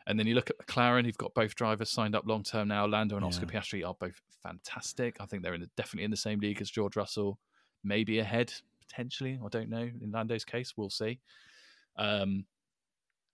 And 0.07 0.19
then 0.19 0.27
you 0.27 0.35
look 0.35 0.51
at 0.51 0.57
McLaren, 0.59 1.05
who've 1.05 1.19
got 1.19 1.35
both 1.35 1.55
drivers 1.55 1.91
signed 1.91 2.15
up 2.15 2.25
long 2.27 2.43
term 2.43 2.69
now. 2.69 2.87
Lando 2.87 3.17
and 3.17 3.25
Oscar 3.25 3.47
yeah. 3.53 3.61
Piastri 3.61 3.87
are 3.87 3.95
both 3.99 4.21
fantastic. 4.43 5.17
I 5.21 5.27
think 5.27 5.43
they're 5.43 5.55
in 5.55 5.61
the, 5.61 5.71
definitely 5.77 6.05
in 6.05 6.11
the 6.11 6.17
same 6.17 6.39
league 6.41 6.63
as 6.63 6.71
George 6.71 6.97
Russell, 6.97 7.39
maybe 7.85 8.21
ahead 8.21 8.53
potentially. 8.89 9.39
I 9.45 9.49
don't 9.49 9.69
know. 9.69 9.91
In 10.01 10.11
Lando's 10.13 10.45
case, 10.45 10.75
we'll 10.77 10.89
see. 10.89 11.21
Um, 11.97 12.47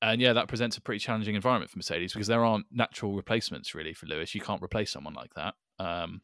and 0.03 0.21
yeah, 0.21 0.33
that 0.33 0.49
presents 0.49 0.77
a 0.77 0.81
pretty 0.81 0.99
challenging 0.99 1.35
environment 1.35 1.71
for 1.71 1.79
Mercedes 1.79 2.13
because 2.13 2.27
there 2.27 2.45
aren't 2.45 2.67
natural 2.73 3.15
replacements 3.15 3.75
really 3.75 3.95
for 3.95 4.07
Lewis. 4.07 4.35
You 4.35 4.41
can't 4.41 4.63
replace 4.63 4.91
someone 4.91 5.15
like 5.15 5.33
that. 5.35 5.55
Um, 5.79 6.23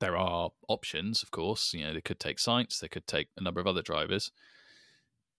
there 0.00 0.16
are 0.16 0.50
options, 0.68 1.22
of 1.22 1.30
course. 1.30 1.72
You 1.74 1.84
know, 1.84 1.94
they 1.94 2.00
could 2.00 2.20
take 2.20 2.38
Sainz, 2.38 2.80
they 2.80 2.88
could 2.88 3.06
take 3.06 3.28
a 3.36 3.42
number 3.42 3.60
of 3.60 3.66
other 3.66 3.82
drivers, 3.82 4.30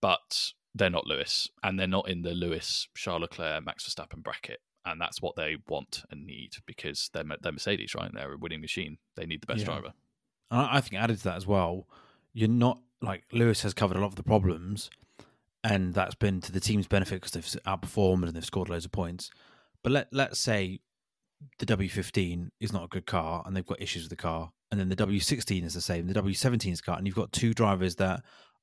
but 0.00 0.52
they're 0.74 0.90
not 0.90 1.06
Lewis, 1.06 1.48
and 1.62 1.78
they're 1.78 1.86
not 1.86 2.08
in 2.08 2.22
the 2.22 2.32
Lewis, 2.32 2.88
Charles 2.94 3.22
Leclerc, 3.22 3.64
Max 3.64 3.88
Verstappen 3.88 4.22
bracket, 4.22 4.60
and 4.84 5.00
that's 5.00 5.20
what 5.20 5.36
they 5.36 5.56
want 5.68 6.02
and 6.10 6.26
need 6.26 6.54
because 6.66 7.10
they're 7.12 7.24
they're 7.42 7.52
Mercedes, 7.52 7.94
right? 7.94 8.10
They're 8.12 8.32
a 8.32 8.38
winning 8.38 8.60
machine. 8.60 8.98
They 9.16 9.26
need 9.26 9.42
the 9.42 9.46
best 9.46 9.60
yeah. 9.60 9.66
driver. 9.66 9.92
I 10.50 10.80
think 10.80 11.00
added 11.00 11.18
to 11.18 11.24
that 11.24 11.36
as 11.36 11.46
well, 11.46 11.86
you're 12.32 12.48
not 12.48 12.80
like 13.02 13.24
Lewis 13.32 13.62
has 13.62 13.74
covered 13.74 13.96
a 13.96 14.00
lot 14.00 14.06
of 14.06 14.16
the 14.16 14.22
problems, 14.22 14.90
and 15.62 15.94
that's 15.94 16.14
been 16.14 16.40
to 16.40 16.52
the 16.52 16.60
team's 16.60 16.86
benefit 16.86 17.20
because 17.20 17.32
they've 17.32 17.62
outperformed 17.64 18.24
and 18.24 18.34
they've 18.34 18.44
scored 18.44 18.68
loads 18.68 18.84
of 18.84 18.92
points. 18.92 19.30
But 19.82 19.92
let 19.92 20.08
let's 20.12 20.38
say 20.38 20.80
the 21.58 21.66
W15 21.66 22.48
is 22.60 22.72
not 22.72 22.84
a 22.84 22.88
good 22.88 23.06
car 23.06 23.42
and 23.46 23.56
they've 23.56 23.66
got 23.66 23.80
issues 23.80 24.04
with 24.04 24.10
the 24.10 24.16
car. 24.16 24.50
And 24.70 24.78
then 24.78 24.88
the 24.88 24.96
W16 24.96 25.64
is 25.64 25.74
the 25.74 25.80
same, 25.80 26.06
the 26.06 26.20
W17 26.20 26.72
is 26.72 26.80
car, 26.80 26.98
and 26.98 27.06
you've 27.06 27.16
got 27.16 27.32
two 27.32 27.54
drivers 27.54 27.96
that 27.96 28.22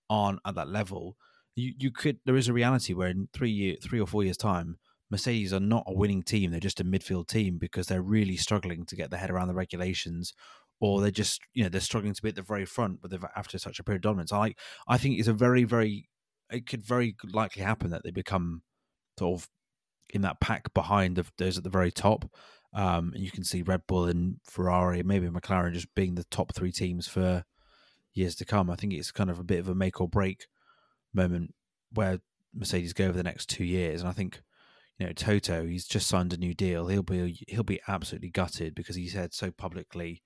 aren't 0.09 0.39
at 0.45 0.55
that 0.55 0.69
level. 0.69 1.17
You 1.55 1.73
you 1.77 1.91
could 1.91 2.19
there 2.25 2.35
is 2.35 2.47
a 2.47 2.53
reality 2.53 2.93
where 2.93 3.07
in 3.07 3.29
three 3.33 3.49
year 3.49 3.75
three 3.81 3.99
or 3.99 4.05
four 4.05 4.23
years 4.23 4.37
time, 4.37 4.77
Mercedes 5.09 5.53
are 5.53 5.59
not 5.59 5.85
a 5.87 5.93
winning 5.93 6.21
team. 6.21 6.51
They're 6.51 6.59
just 6.59 6.81
a 6.81 6.83
midfield 6.83 7.27
team 7.27 7.57
because 7.57 7.87
they're 7.87 8.01
really 8.01 8.37
struggling 8.37 8.85
to 8.85 8.95
get 8.95 9.09
their 9.09 9.19
head 9.19 9.31
around 9.31 9.47
the 9.47 9.55
regulations, 9.55 10.33
or 10.79 11.01
they're 11.01 11.11
just 11.11 11.41
you 11.53 11.63
know 11.63 11.69
they're 11.69 11.81
struggling 11.81 12.13
to 12.13 12.21
be 12.21 12.29
at 12.29 12.35
the 12.35 12.41
very 12.41 12.65
front, 12.65 13.01
but 13.01 13.09
they've 13.09 13.25
after 13.35 13.57
such 13.57 13.79
a 13.79 13.83
period 13.83 13.99
of 13.99 14.09
dominance. 14.09 14.31
I 14.31 14.37
like 14.37 14.59
I 14.87 14.97
think 14.97 15.17
it's 15.17 15.27
a 15.27 15.33
very 15.33 15.63
very 15.63 16.09
it 16.51 16.67
could 16.67 16.85
very 16.85 17.15
likely 17.33 17.63
happen 17.63 17.89
that 17.91 18.03
they 18.03 18.11
become 18.11 18.61
sort 19.17 19.41
of 19.41 19.49
in 20.09 20.21
that 20.21 20.39
pack 20.39 20.73
behind 20.73 21.15
the, 21.15 21.25
those 21.37 21.57
at 21.57 21.63
the 21.63 21.69
very 21.69 21.91
top. 21.91 22.25
Um, 22.75 23.13
and 23.15 23.23
you 23.23 23.31
can 23.31 23.45
see 23.45 23.61
Red 23.61 23.87
Bull 23.87 24.05
and 24.05 24.35
Ferrari, 24.43 25.01
maybe 25.01 25.27
McLaren, 25.27 25.73
just 25.73 25.95
being 25.95 26.15
the 26.15 26.25
top 26.25 26.53
three 26.53 26.73
teams 26.73 27.07
for 27.07 27.45
years 28.13 28.35
to 28.35 28.45
come. 28.45 28.69
I 28.69 28.75
think 28.75 28.91
it's 28.93 29.11
kind 29.11 29.29
of 29.29 29.39
a 29.39 29.43
bit 29.43 29.59
of 29.59 29.69
a 29.69 29.75
make 29.75 30.01
or 30.01 30.09
break 30.09 30.47
moment 31.13 31.53
where 31.93 32.19
Mercedes 32.53 32.91
go 32.91 33.05
over 33.05 33.17
the 33.17 33.23
next 33.23 33.47
two 33.47 33.63
years. 33.63 34.01
And 34.01 34.09
I 34.09 34.13
think, 34.13 34.41
you 34.99 35.05
know, 35.05 35.13
Toto, 35.13 35.65
he's 35.65 35.87
just 35.87 36.07
signed 36.07 36.33
a 36.33 36.37
new 36.37 36.53
deal. 36.53 36.87
He'll 36.87 37.01
be 37.01 37.45
he'll 37.47 37.63
be 37.63 37.81
absolutely 37.87 38.29
gutted 38.29 38.75
because 38.75 38.97
he 38.97 39.07
said 39.07 39.33
so 39.33 39.51
publicly 39.51 40.21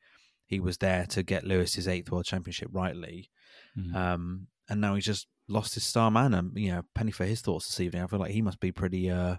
he 0.45 0.59
was 0.59 0.79
there 0.79 1.05
to 1.05 1.21
get 1.21 1.45
Lewis's 1.45 1.87
eighth 1.87 2.11
world 2.11 2.25
championship 2.25 2.69
rightly. 2.71 3.29
Mm-hmm. 3.77 3.95
Um, 3.95 4.47
and 4.67 4.81
now 4.81 4.95
he's 4.95 5.05
just 5.05 5.27
lost 5.47 5.75
his 5.75 5.83
star 5.83 6.09
man. 6.09 6.33
And 6.33 6.57
you 6.57 6.71
know, 6.71 6.81
penny 6.95 7.11
for 7.11 7.25
his 7.25 7.41
thoughts 7.41 7.67
this 7.67 7.79
evening. 7.79 8.03
I 8.03 8.07
feel 8.07 8.19
like 8.19 8.31
he 8.31 8.41
must 8.41 8.59
be 8.59 8.71
pretty 8.71 9.09
uh, 9.11 9.35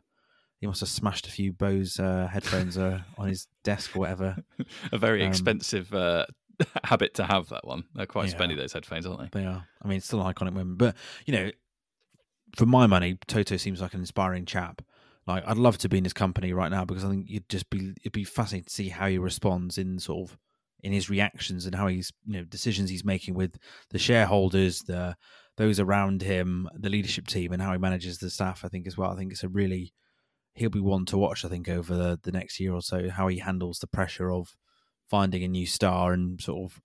he 0.61 0.67
must 0.67 0.81
have 0.81 0.91
smashed 0.91 1.27
a 1.27 1.31
few 1.31 1.53
Bose 1.53 1.99
uh, 1.99 2.29
headphones 2.31 2.77
uh, 2.77 3.01
on 3.17 3.29
his 3.29 3.49
desk 3.65 3.97
or 3.97 4.01
whatever. 4.01 4.37
a 4.93 4.99
very 4.99 5.23
um, 5.23 5.29
expensive 5.29 5.93
uh, 5.95 6.27
habit 6.85 7.15
to 7.15 7.25
have 7.25 7.49
that 7.49 7.67
one. 7.67 7.85
They're 7.95 8.07
quite 8.07 8.31
yeah, 8.31 8.39
spendy 8.39 8.57
those 8.57 8.75
headphones, 8.75 9.07
aren't 9.07 9.33
they? 9.33 9.41
They 9.41 9.47
are. 9.47 9.67
I 9.83 9.89
mean, 9.89 9.97
it's 9.97 10.07
still 10.07 10.21
an 10.21 10.33
iconic 10.33 10.53
moment, 10.53 10.79
but 10.79 10.97
you 11.25 11.33
know, 11.33 11.51
for 12.57 12.67
my 12.67 12.87
money, 12.87 13.19
Toto 13.27 13.57
seems 13.57 13.81
like 13.81 13.95
an 13.95 14.01
inspiring 14.01 14.45
chap. 14.45 14.83
Like, 15.27 15.45
I'd 15.47 15.57
love 15.57 15.79
to 15.79 15.89
be 15.89 15.99
in 15.99 16.05
his 16.05 16.13
company 16.13 16.53
right 16.53 16.71
now 16.71 16.85
because 16.85 17.05
I 17.05 17.09
think 17.09 17.31
you'd 17.31 17.49
just 17.49 17.71
be 17.71 17.93
it'd 18.01 18.13
be 18.13 18.25
fascinating 18.25 18.65
to 18.65 18.73
see 18.73 18.89
how 18.89 19.09
he 19.09 19.17
responds 19.17 19.79
in 19.79 19.99
sort 19.99 20.29
of 20.29 20.39
in 20.83 20.93
his 20.93 21.09
reactions 21.09 21.67
and 21.67 21.75
how 21.75 21.87
he's 21.87 22.13
you 22.27 22.39
know 22.39 22.45
decisions 22.45 22.91
he's 22.91 23.05
making 23.05 23.35
with 23.35 23.59
the 23.91 23.99
shareholders, 23.99 24.81
the 24.83 25.17
those 25.57 25.81
around 25.81 26.23
him, 26.23 26.69
the 26.75 26.89
leadership 26.91 27.27
team, 27.27 27.53
and 27.53 27.63
how 27.63 27.73
he 27.73 27.79
manages 27.79 28.19
the 28.19 28.29
staff. 28.29 28.63
I 28.65 28.69
think 28.69 28.87
as 28.87 28.99
well. 28.99 29.11
I 29.11 29.17
think 29.17 29.33
it's 29.33 29.45
a 29.45 29.49
really 29.49 29.95
he'll 30.55 30.71
be 30.71 30.81
one 30.81 31.05
to 31.07 31.19
watch. 31.19 31.45
I 31.45 31.49
think 31.49 31.69
over 31.69 31.95
the, 31.95 32.19
the 32.23 32.33
next 32.33 32.61
year 32.61 32.73
or 32.73 32.83
so, 32.83 33.09
how 33.09 33.29
he 33.29 33.39
handles 33.39 33.79
the 33.79 33.87
pressure 33.87 34.31
of 34.33 34.57
finding 35.09 35.43
a 35.43 35.49
new 35.49 35.67
star 35.67 36.13
and 36.13 36.41
sort 36.41 36.71
of 36.71 36.81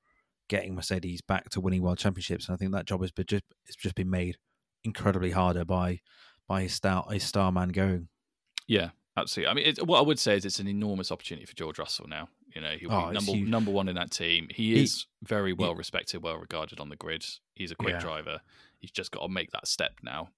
getting 0.48 0.76
Mercedes 0.76 1.22
back 1.22 1.50
to 1.50 1.62
winning 1.62 1.82
world 1.82 1.98
championships. 1.98 2.48
And 2.48 2.56
I 2.56 2.58
think 2.58 2.72
that 2.72 2.86
job 2.86 3.02
has 3.02 3.12
been 3.12 3.26
just 3.28 3.44
it's 3.66 3.76
just 3.76 3.96
been 3.96 4.10
made 4.10 4.38
incredibly 4.84 5.32
harder 5.32 5.66
by 5.66 6.00
by 6.48 6.64
his 6.64 6.74
star 6.74 7.06
his 7.10 7.24
star 7.24 7.52
man 7.52 7.70
going. 7.70 8.08
Yeah, 8.68 8.90
absolutely. 9.18 9.52
I 9.52 9.54
mean, 9.54 9.66
it, 9.68 9.86
what 9.86 10.00
I 10.00 10.02
would 10.02 10.20
say 10.20 10.36
is 10.36 10.46
it's 10.46 10.60
an 10.60 10.68
enormous 10.68 11.12
opportunity 11.12 11.46
for 11.46 11.56
George 11.56 11.80
Russell 11.80 12.08
now. 12.08 12.30
You 12.54 12.62
know, 12.62 12.72
he'll 12.80 12.92
oh, 12.92 13.08
be 13.08 13.14
number 13.14 13.32
huge. 13.32 13.50
number 13.50 13.72
one 13.72 13.90
in 13.90 13.96
that 13.96 14.12
team. 14.12 14.48
He 14.50 14.82
is 14.82 15.06
very 15.24 15.54
well 15.54 15.74
he, 15.74 15.78
respected, 15.78 16.24
well 16.24 16.38
regarded 16.38 16.80
on 16.80 16.90
the 16.90 16.96
grid. 16.96 17.26
He's 17.54 17.72
a 17.72 17.76
quick 17.76 17.96
yeah. 17.96 18.00
driver. 18.00 18.40
He's 18.80 18.92
just 18.92 19.12
got 19.12 19.22
to 19.22 19.30
make 19.30 19.52
that 19.52 19.68
step 19.68 19.94
now. 20.04 20.30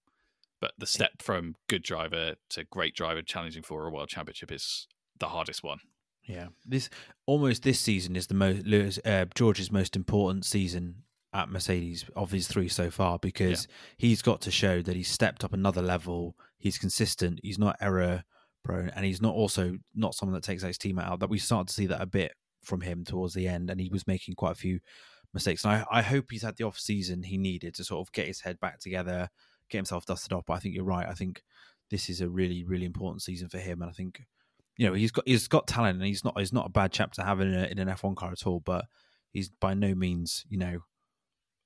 But 0.59 0.71
the 0.77 0.87
step 0.87 1.21
from 1.21 1.55
good 1.67 1.83
driver 1.83 2.35
to 2.49 2.63
great 2.63 2.95
driver 2.95 3.21
challenging 3.21 3.63
for 3.63 3.85
a 3.85 3.91
world 3.91 4.09
championship 4.09 4.51
is 4.51 4.87
the 5.19 5.27
hardest 5.27 5.63
one. 5.63 5.79
Yeah, 6.23 6.47
this 6.65 6.89
almost 7.25 7.63
this 7.63 7.79
season 7.79 8.15
is 8.15 8.27
the 8.27 8.33
most 8.33 8.65
Lewis 8.65 8.99
uh, 9.05 9.25
George's 9.33 9.71
most 9.71 9.95
important 9.95 10.45
season 10.45 11.03
at 11.33 11.49
Mercedes 11.49 12.05
of 12.15 12.31
his 12.31 12.47
three 12.47 12.67
so 12.67 12.89
far 12.89 13.19
because 13.19 13.67
yeah. 13.67 13.75
he's 13.97 14.21
got 14.21 14.41
to 14.41 14.51
show 14.51 14.81
that 14.81 14.95
he's 14.95 15.09
stepped 15.09 15.43
up 15.43 15.53
another 15.53 15.81
level. 15.81 16.35
He's 16.57 16.77
consistent. 16.77 17.39
He's 17.43 17.59
not 17.59 17.77
error 17.79 18.23
prone, 18.63 18.89
and 18.89 19.05
he's 19.05 19.21
not 19.21 19.35
also 19.35 19.77
not 19.95 20.15
someone 20.15 20.33
that 20.33 20.43
takes 20.43 20.63
his 20.63 20.77
team 20.77 20.99
out. 20.99 21.19
That 21.19 21.29
we 21.29 21.39
started 21.39 21.69
to 21.69 21.73
see 21.73 21.85
that 21.87 22.01
a 22.01 22.05
bit 22.05 22.33
from 22.63 22.81
him 22.81 23.05
towards 23.05 23.33
the 23.33 23.47
end, 23.47 23.69
and 23.69 23.79
he 23.79 23.89
was 23.89 24.07
making 24.07 24.35
quite 24.35 24.51
a 24.51 24.55
few 24.55 24.79
mistakes. 25.33 25.63
And 25.63 25.73
I, 25.73 25.85
I 25.89 26.01
hope 26.01 26.25
he's 26.29 26.43
had 26.43 26.57
the 26.57 26.65
off 26.65 26.77
season 26.77 27.23
he 27.23 27.37
needed 27.37 27.75
to 27.75 27.83
sort 27.83 28.05
of 28.05 28.11
get 28.11 28.27
his 28.27 28.41
head 28.41 28.59
back 28.59 28.79
together, 28.79 29.29
get 29.69 29.79
himself 29.79 30.05
dusted 30.05 30.33
off. 30.33 30.45
But 30.45 30.53
I 30.53 30.59
think 30.59 30.75
you're 30.75 30.83
right. 30.83 31.07
I 31.07 31.13
think 31.13 31.41
this 31.89 32.09
is 32.09 32.21
a 32.21 32.29
really, 32.29 32.63
really 32.63 32.85
important 32.85 33.21
season 33.21 33.49
for 33.49 33.57
him, 33.57 33.81
and 33.81 33.89
I 33.89 33.93
think 33.93 34.23
you 34.77 34.87
know 34.87 34.93
he's 34.93 35.11
got 35.11 35.27
he's 35.27 35.47
got 35.47 35.67
talent, 35.67 35.97
and 35.97 36.07
he's 36.07 36.23
not 36.23 36.37
he's 36.37 36.53
not 36.53 36.67
a 36.67 36.71
bad 36.71 36.91
chap 36.91 37.13
to 37.13 37.23
have 37.23 37.39
in, 37.39 37.53
a, 37.53 37.65
in 37.65 37.79
an 37.79 37.87
F1 37.87 38.15
car 38.15 38.31
at 38.31 38.45
all. 38.45 38.59
But 38.59 38.85
he's 39.31 39.49
by 39.49 39.73
no 39.73 39.95
means 39.95 40.45
you 40.49 40.57
know 40.57 40.79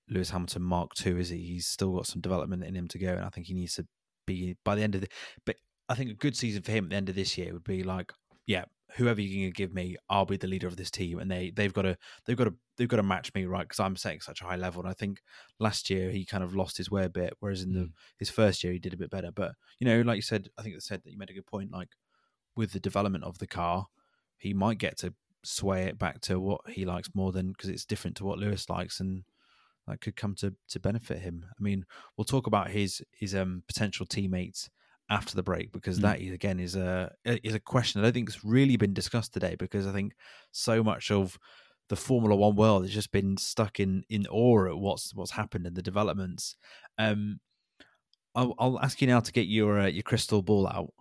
Lewis 0.09 0.31
Hamilton 0.31 0.61
Mark 0.61 0.91
II, 1.05 1.19
is 1.19 1.29
he? 1.29 1.37
He's 1.37 1.67
still 1.67 1.95
got 1.95 2.07
some 2.07 2.21
development 2.21 2.63
in 2.63 2.75
him 2.75 2.87
to 2.89 2.99
go, 2.99 3.09
and 3.09 3.23
I 3.23 3.29
think 3.29 3.47
he 3.47 3.53
needs 3.53 3.75
to 3.75 3.87
be 4.27 4.57
by 4.63 4.75
the 4.75 4.83
end 4.83 4.95
of 4.95 5.01
the. 5.01 5.07
But 5.45 5.55
I 5.89 5.95
think 5.95 6.11
a 6.11 6.15
good 6.15 6.35
season 6.35 6.63
for 6.63 6.71
him 6.71 6.85
at 6.85 6.89
the 6.91 6.95
end 6.95 7.09
of 7.09 7.15
this 7.15 7.37
year 7.37 7.53
would 7.53 7.63
be 7.63 7.83
like, 7.83 8.11
yeah, 8.45 8.65
whoever 8.95 9.21
you're 9.21 9.41
going 9.41 9.53
to 9.53 9.57
give 9.57 9.73
me, 9.73 9.95
I'll 10.09 10.25
be 10.25 10.37
the 10.37 10.47
leader 10.47 10.67
of 10.67 10.75
this 10.75 10.91
team, 10.91 11.19
and 11.19 11.29
they 11.29 11.51
they've 11.51 11.73
got 11.73 11.83
to 11.83 11.97
they've 12.25 12.37
got 12.37 12.45
to 12.45 12.53
they've 12.77 12.87
got 12.87 12.97
to 12.97 13.03
match 13.03 13.33
me 13.33 13.45
right 13.45 13.67
because 13.67 13.79
I'm 13.79 13.95
setting 13.95 14.21
such 14.21 14.41
a 14.41 14.45
high 14.45 14.55
level. 14.55 14.81
And 14.81 14.89
I 14.89 14.93
think 14.93 15.21
last 15.59 15.89
year 15.89 16.11
he 16.11 16.25
kind 16.25 16.43
of 16.43 16.55
lost 16.55 16.77
his 16.77 16.91
way 16.91 17.05
a 17.05 17.09
bit, 17.09 17.33
whereas 17.39 17.63
in 17.63 17.73
the 17.73 17.81
mm. 17.81 17.91
his 18.17 18.29
first 18.29 18.63
year 18.63 18.73
he 18.73 18.79
did 18.79 18.93
a 18.93 18.97
bit 18.97 19.09
better. 19.09 19.31
But 19.31 19.53
you 19.79 19.87
know, 19.87 20.01
like 20.01 20.17
you 20.17 20.21
said, 20.21 20.49
I 20.57 20.63
think 20.63 20.75
it 20.75 20.83
said 20.83 21.01
that 21.03 21.11
you 21.11 21.17
made 21.17 21.29
a 21.29 21.33
good 21.33 21.47
point. 21.47 21.71
Like 21.71 21.89
with 22.55 22.71
the 22.71 22.79
development 22.79 23.23
of 23.23 23.37
the 23.37 23.47
car, 23.47 23.87
he 24.37 24.53
might 24.53 24.77
get 24.77 24.97
to 24.99 25.13
sway 25.43 25.83
it 25.83 25.97
back 25.97 26.21
to 26.21 26.39
what 26.39 26.61
he 26.69 26.85
likes 26.85 27.09
more 27.13 27.31
than 27.31 27.49
because 27.49 27.69
it's 27.69 27.85
different 27.85 28.17
to 28.17 28.25
what 28.25 28.39
Lewis 28.39 28.69
likes, 28.69 28.99
and 28.99 29.23
that 29.87 30.01
could 30.01 30.15
come 30.15 30.35
to 30.35 30.53
to 30.69 30.79
benefit 30.79 31.19
him. 31.19 31.45
I 31.47 31.61
mean, 31.61 31.85
we'll 32.17 32.25
talk 32.25 32.47
about 32.47 32.71
his 32.71 33.01
his 33.11 33.35
um 33.35 33.63
potential 33.67 34.05
teammates 34.05 34.69
after 35.11 35.35
the 35.35 35.43
break 35.43 35.71
because 35.73 35.99
mm. 35.99 36.03
that 36.03 36.21
again 36.21 36.59
is 36.59 36.75
a 36.75 37.11
is 37.25 37.53
a 37.53 37.59
question 37.59 38.01
that 38.01 38.07
I 38.07 38.09
don't 38.09 38.13
think 38.13 38.29
has 38.29 38.43
really 38.45 38.77
been 38.77 38.93
discussed 38.93 39.33
today 39.33 39.55
because 39.59 39.85
I 39.85 39.91
think 39.91 40.13
so 40.51 40.81
much 40.83 41.11
of 41.11 41.37
the 41.89 41.97
Formula 41.97 42.33
One 42.33 42.55
world 42.55 42.83
has 42.83 42.93
just 42.93 43.11
been 43.11 43.35
stuck 43.35 43.79
in 43.79 44.03
in 44.09 44.25
awe 44.27 44.69
at 44.69 44.77
what's 44.77 45.13
what's 45.13 45.31
happened 45.31 45.67
and 45.67 45.75
the 45.75 45.81
developments. 45.81 46.55
Um, 46.97 47.41
I'll, 48.33 48.55
I'll 48.57 48.79
ask 48.79 49.01
you 49.01 49.07
now 49.07 49.19
to 49.19 49.31
get 49.33 49.47
your 49.47 49.81
uh, 49.81 49.87
your 49.87 50.03
crystal 50.03 50.41
ball 50.41 50.65
out 50.65 50.93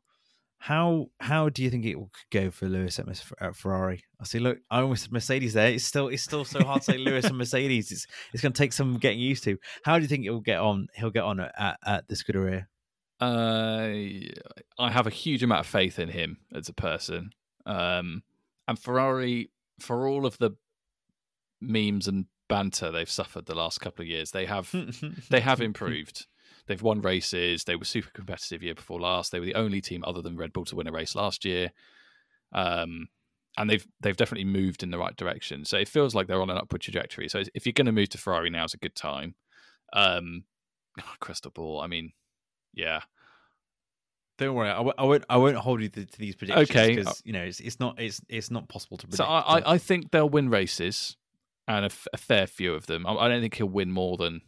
How 0.58 1.06
how 1.20 1.48
do 1.48 1.62
you 1.62 1.70
think 1.70 1.86
it 1.86 1.96
will 1.96 2.10
go 2.30 2.50
for 2.50 2.66
Lewis 2.66 2.98
at, 2.98 3.06
at 3.40 3.56
Ferrari? 3.56 4.02
I 4.20 4.24
see. 4.24 4.40
Look, 4.40 4.58
I 4.70 4.80
almost 4.80 5.04
said 5.04 5.12
Mercedes 5.12 5.54
there. 5.54 5.68
It's 5.68 5.84
still 5.84 6.08
it's 6.08 6.22
still 6.24 6.44
so 6.44 6.62
hard 6.64 6.82
to 6.82 6.92
say 6.92 6.98
Lewis 6.98 7.24
and 7.24 7.38
Mercedes. 7.38 7.92
It's 7.92 8.06
it's 8.32 8.42
going 8.42 8.52
to 8.52 8.58
take 8.58 8.72
some 8.72 8.98
getting 8.98 9.20
used 9.20 9.44
to. 9.44 9.56
How 9.84 9.96
do 9.96 10.02
you 10.02 10.08
think 10.08 10.26
it 10.26 10.30
will 10.30 10.40
get 10.40 10.58
on? 10.58 10.88
He'll 10.94 11.10
get 11.10 11.24
on 11.24 11.40
at, 11.40 11.78
at 11.86 12.08
the 12.08 12.16
Scuderia. 12.16 12.66
Uh, 13.20 13.92
I 14.78 14.90
have 14.90 15.06
a 15.06 15.10
huge 15.10 15.42
amount 15.42 15.60
of 15.60 15.66
faith 15.66 15.98
in 15.98 16.08
him 16.08 16.38
as 16.54 16.68
a 16.68 16.72
person. 16.72 17.32
Um, 17.66 18.22
and 18.66 18.78
Ferrari, 18.78 19.50
for 19.78 20.08
all 20.08 20.24
of 20.24 20.38
the 20.38 20.52
memes 21.60 22.08
and 22.08 22.26
banter 22.48 22.90
they've 22.90 23.10
suffered 23.10 23.46
the 23.46 23.54
last 23.54 23.80
couple 23.80 24.02
of 24.02 24.08
years, 24.08 24.30
they 24.30 24.46
have 24.46 24.74
they 25.30 25.40
have 25.40 25.60
improved. 25.60 26.26
They've 26.66 26.82
won 26.82 27.02
races. 27.02 27.64
They 27.64 27.76
were 27.76 27.84
super 27.84 28.10
competitive 28.10 28.62
year 28.62 28.74
before 28.74 29.00
last. 29.00 29.32
They 29.32 29.40
were 29.40 29.46
the 29.46 29.54
only 29.54 29.80
team 29.80 30.04
other 30.06 30.22
than 30.22 30.36
Red 30.36 30.52
Bull 30.52 30.64
to 30.66 30.76
win 30.76 30.86
a 30.86 30.92
race 30.92 31.14
last 31.14 31.44
year. 31.44 31.72
Um, 32.52 33.08
and 33.58 33.68
they've 33.68 33.86
they've 34.00 34.16
definitely 34.16 34.44
moved 34.44 34.82
in 34.82 34.90
the 34.90 34.98
right 34.98 35.16
direction. 35.16 35.64
So 35.64 35.76
it 35.76 35.88
feels 35.88 36.14
like 36.14 36.26
they're 36.26 36.40
on 36.40 36.50
an 36.50 36.58
upward 36.58 36.80
trajectory. 36.80 37.28
So 37.28 37.42
if 37.54 37.66
you're 37.66 37.72
going 37.72 37.86
to 37.86 37.92
move 37.92 38.10
to 38.10 38.18
Ferrari 38.18 38.50
now 38.50 38.64
is 38.64 38.74
a 38.74 38.78
good 38.78 38.94
time. 38.94 39.34
Um, 39.92 40.44
crystal 41.20 41.50
ball. 41.50 41.80
I 41.80 41.86
mean, 41.86 42.12
yeah. 42.74 43.00
Don't 44.38 44.54
worry, 44.54 44.70
I 44.70 44.76
w- 44.76 44.94
I 44.96 45.04
won't. 45.04 45.24
I 45.28 45.36
won't 45.36 45.56
hold 45.56 45.82
you 45.82 45.90
to, 45.90 46.06
to 46.06 46.18
these 46.18 46.34
predictions. 46.34 46.70
Okay, 46.70 46.96
because 46.96 47.20
you 47.26 47.32
know 47.34 47.42
it's, 47.42 47.60
it's 47.60 47.78
not 47.78 48.00
it's 48.00 48.22
it's 48.28 48.50
not 48.50 48.68
possible 48.68 48.96
to 48.96 49.06
predict. 49.06 49.18
So 49.18 49.24
I, 49.24 49.58
I, 49.58 49.72
I 49.74 49.78
think 49.78 50.12
they'll 50.12 50.30
win 50.30 50.48
races, 50.48 51.16
and 51.68 51.84
a, 51.84 51.86
f- 51.92 52.06
a 52.14 52.16
fair 52.16 52.46
few 52.46 52.72
of 52.72 52.86
them. 52.86 53.06
I, 53.06 53.12
I 53.14 53.28
don't 53.28 53.42
think 53.42 53.56
he'll 53.56 53.66
win 53.68 53.92
more 53.92 54.16
than 54.16 54.40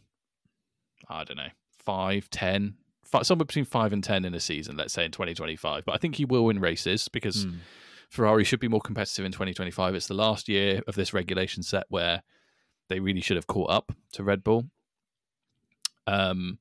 I 1.07 1.23
don't 1.23 1.37
know 1.37 1.49
five, 1.85 2.27
ten, 2.31 2.73
five, 3.05 3.27
somewhere 3.27 3.45
between 3.45 3.65
five 3.65 3.93
and 3.93 4.03
ten 4.03 4.25
in 4.25 4.33
a 4.33 4.39
season. 4.39 4.77
Let's 4.77 4.93
say 4.93 5.05
in 5.05 5.11
2025. 5.11 5.85
But 5.85 5.93
I 5.93 5.99
think 5.99 6.15
he 6.15 6.25
will 6.25 6.45
win 6.45 6.59
races 6.59 7.07
because 7.07 7.43
Hmm. 7.43 7.57
Ferrari 8.09 8.43
should 8.43 8.59
be 8.59 8.67
more 8.67 8.81
competitive 8.81 9.25
in 9.25 9.31
2025. 9.31 9.93
It's 9.95 10.07
the 10.07 10.13
last 10.15 10.47
year 10.49 10.81
of 10.87 10.95
this 10.95 11.13
regulation 11.13 11.61
set 11.61 11.85
where 11.89 12.23
they 12.89 12.99
really 12.99 13.21
should 13.21 13.37
have 13.37 13.47
caught 13.47 13.69
up 13.69 13.91
to 14.13 14.23
Red 14.23 14.43
Bull. 14.43 14.69
Um, 16.07 16.59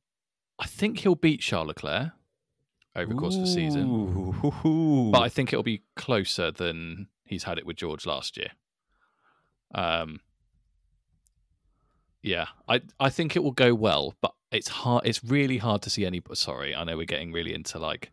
I 0.62 0.66
think 0.66 1.01
he'll 1.01 1.16
beat 1.16 1.40
Charles 1.40 1.66
Leclerc 1.66 2.12
over 2.94 3.12
the 3.12 3.18
course 3.18 3.35
of 3.35 3.40
the 3.40 3.48
season, 3.48 3.83
Ooh. 3.90 5.11
but 5.11 5.20
I 5.20 5.29
think 5.29 5.53
it'll 5.53 5.64
be 5.64 5.83
closer 5.96 6.53
than 6.53 7.09
he's 7.25 7.42
had 7.42 7.59
it 7.59 7.66
with 7.66 7.77
George 7.77 8.07
last 8.07 8.37
year. 8.37 8.51
Um, 9.75 10.20
yeah, 12.22 12.46
I 12.68 12.83
I 13.01 13.11
think 13.11 13.35
it 13.35 13.42
will 13.42 13.51
go 13.51 13.75
well, 13.75 14.14
but 14.20 14.35
it's 14.53 14.68
hard. 14.68 15.05
It's 15.05 15.25
really 15.25 15.59
hard 15.59 15.83
to 15.83 15.90
see 15.90 16.07
any. 16.07 16.22
Sorry, 16.35 16.77
I 16.77 16.85
know 16.85 16.96
we're 16.96 17.07
getting 17.07 17.33
really 17.33 17.55
into 17.55 17.81
like 17.81 18.12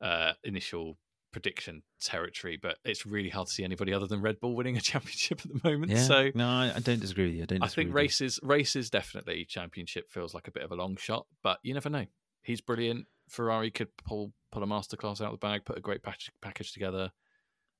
uh, 0.00 0.32
initial 0.44 0.96
prediction 1.36 1.82
territory, 2.00 2.58
but 2.60 2.78
it's 2.82 3.04
really 3.04 3.28
hard 3.28 3.46
to 3.46 3.52
see 3.52 3.62
anybody 3.62 3.92
other 3.92 4.06
than 4.06 4.22
Red 4.22 4.40
Bull 4.40 4.56
winning 4.56 4.78
a 4.78 4.80
championship 4.92 5.42
at 5.44 5.52
the 5.52 5.70
moment. 5.70 5.92
yeah. 5.92 6.02
So 6.02 6.30
no, 6.34 6.48
I, 6.48 6.78
don't 6.80 6.98
disagree 6.98 7.26
with 7.26 7.34
you. 7.34 7.42
I 7.42 7.44
don't. 7.44 7.62
I 7.62 7.66
think 7.66 7.88
with 7.88 7.88
you. 7.88 7.92
races 7.92 8.40
races 8.42 8.88
definitely 8.88 9.44
championship 9.44 10.10
feels 10.10 10.32
like 10.32 10.48
a 10.48 10.50
bit 10.50 10.62
of 10.62 10.72
a 10.72 10.74
long 10.74 10.96
shot, 10.96 11.26
but 11.42 11.58
you 11.62 11.74
never 11.74 11.90
know. 11.90 12.06
He's 12.40 12.62
brilliant. 12.62 13.04
Ferrari 13.28 13.70
could 13.70 13.94
pull 14.02 14.32
pull 14.50 14.62
a 14.62 14.66
masterclass 14.66 15.20
out 15.20 15.26
of 15.26 15.32
the 15.32 15.46
bag, 15.46 15.66
put 15.66 15.76
a 15.76 15.82
great 15.82 16.02
package 16.02 16.30
package 16.40 16.72
together. 16.72 17.10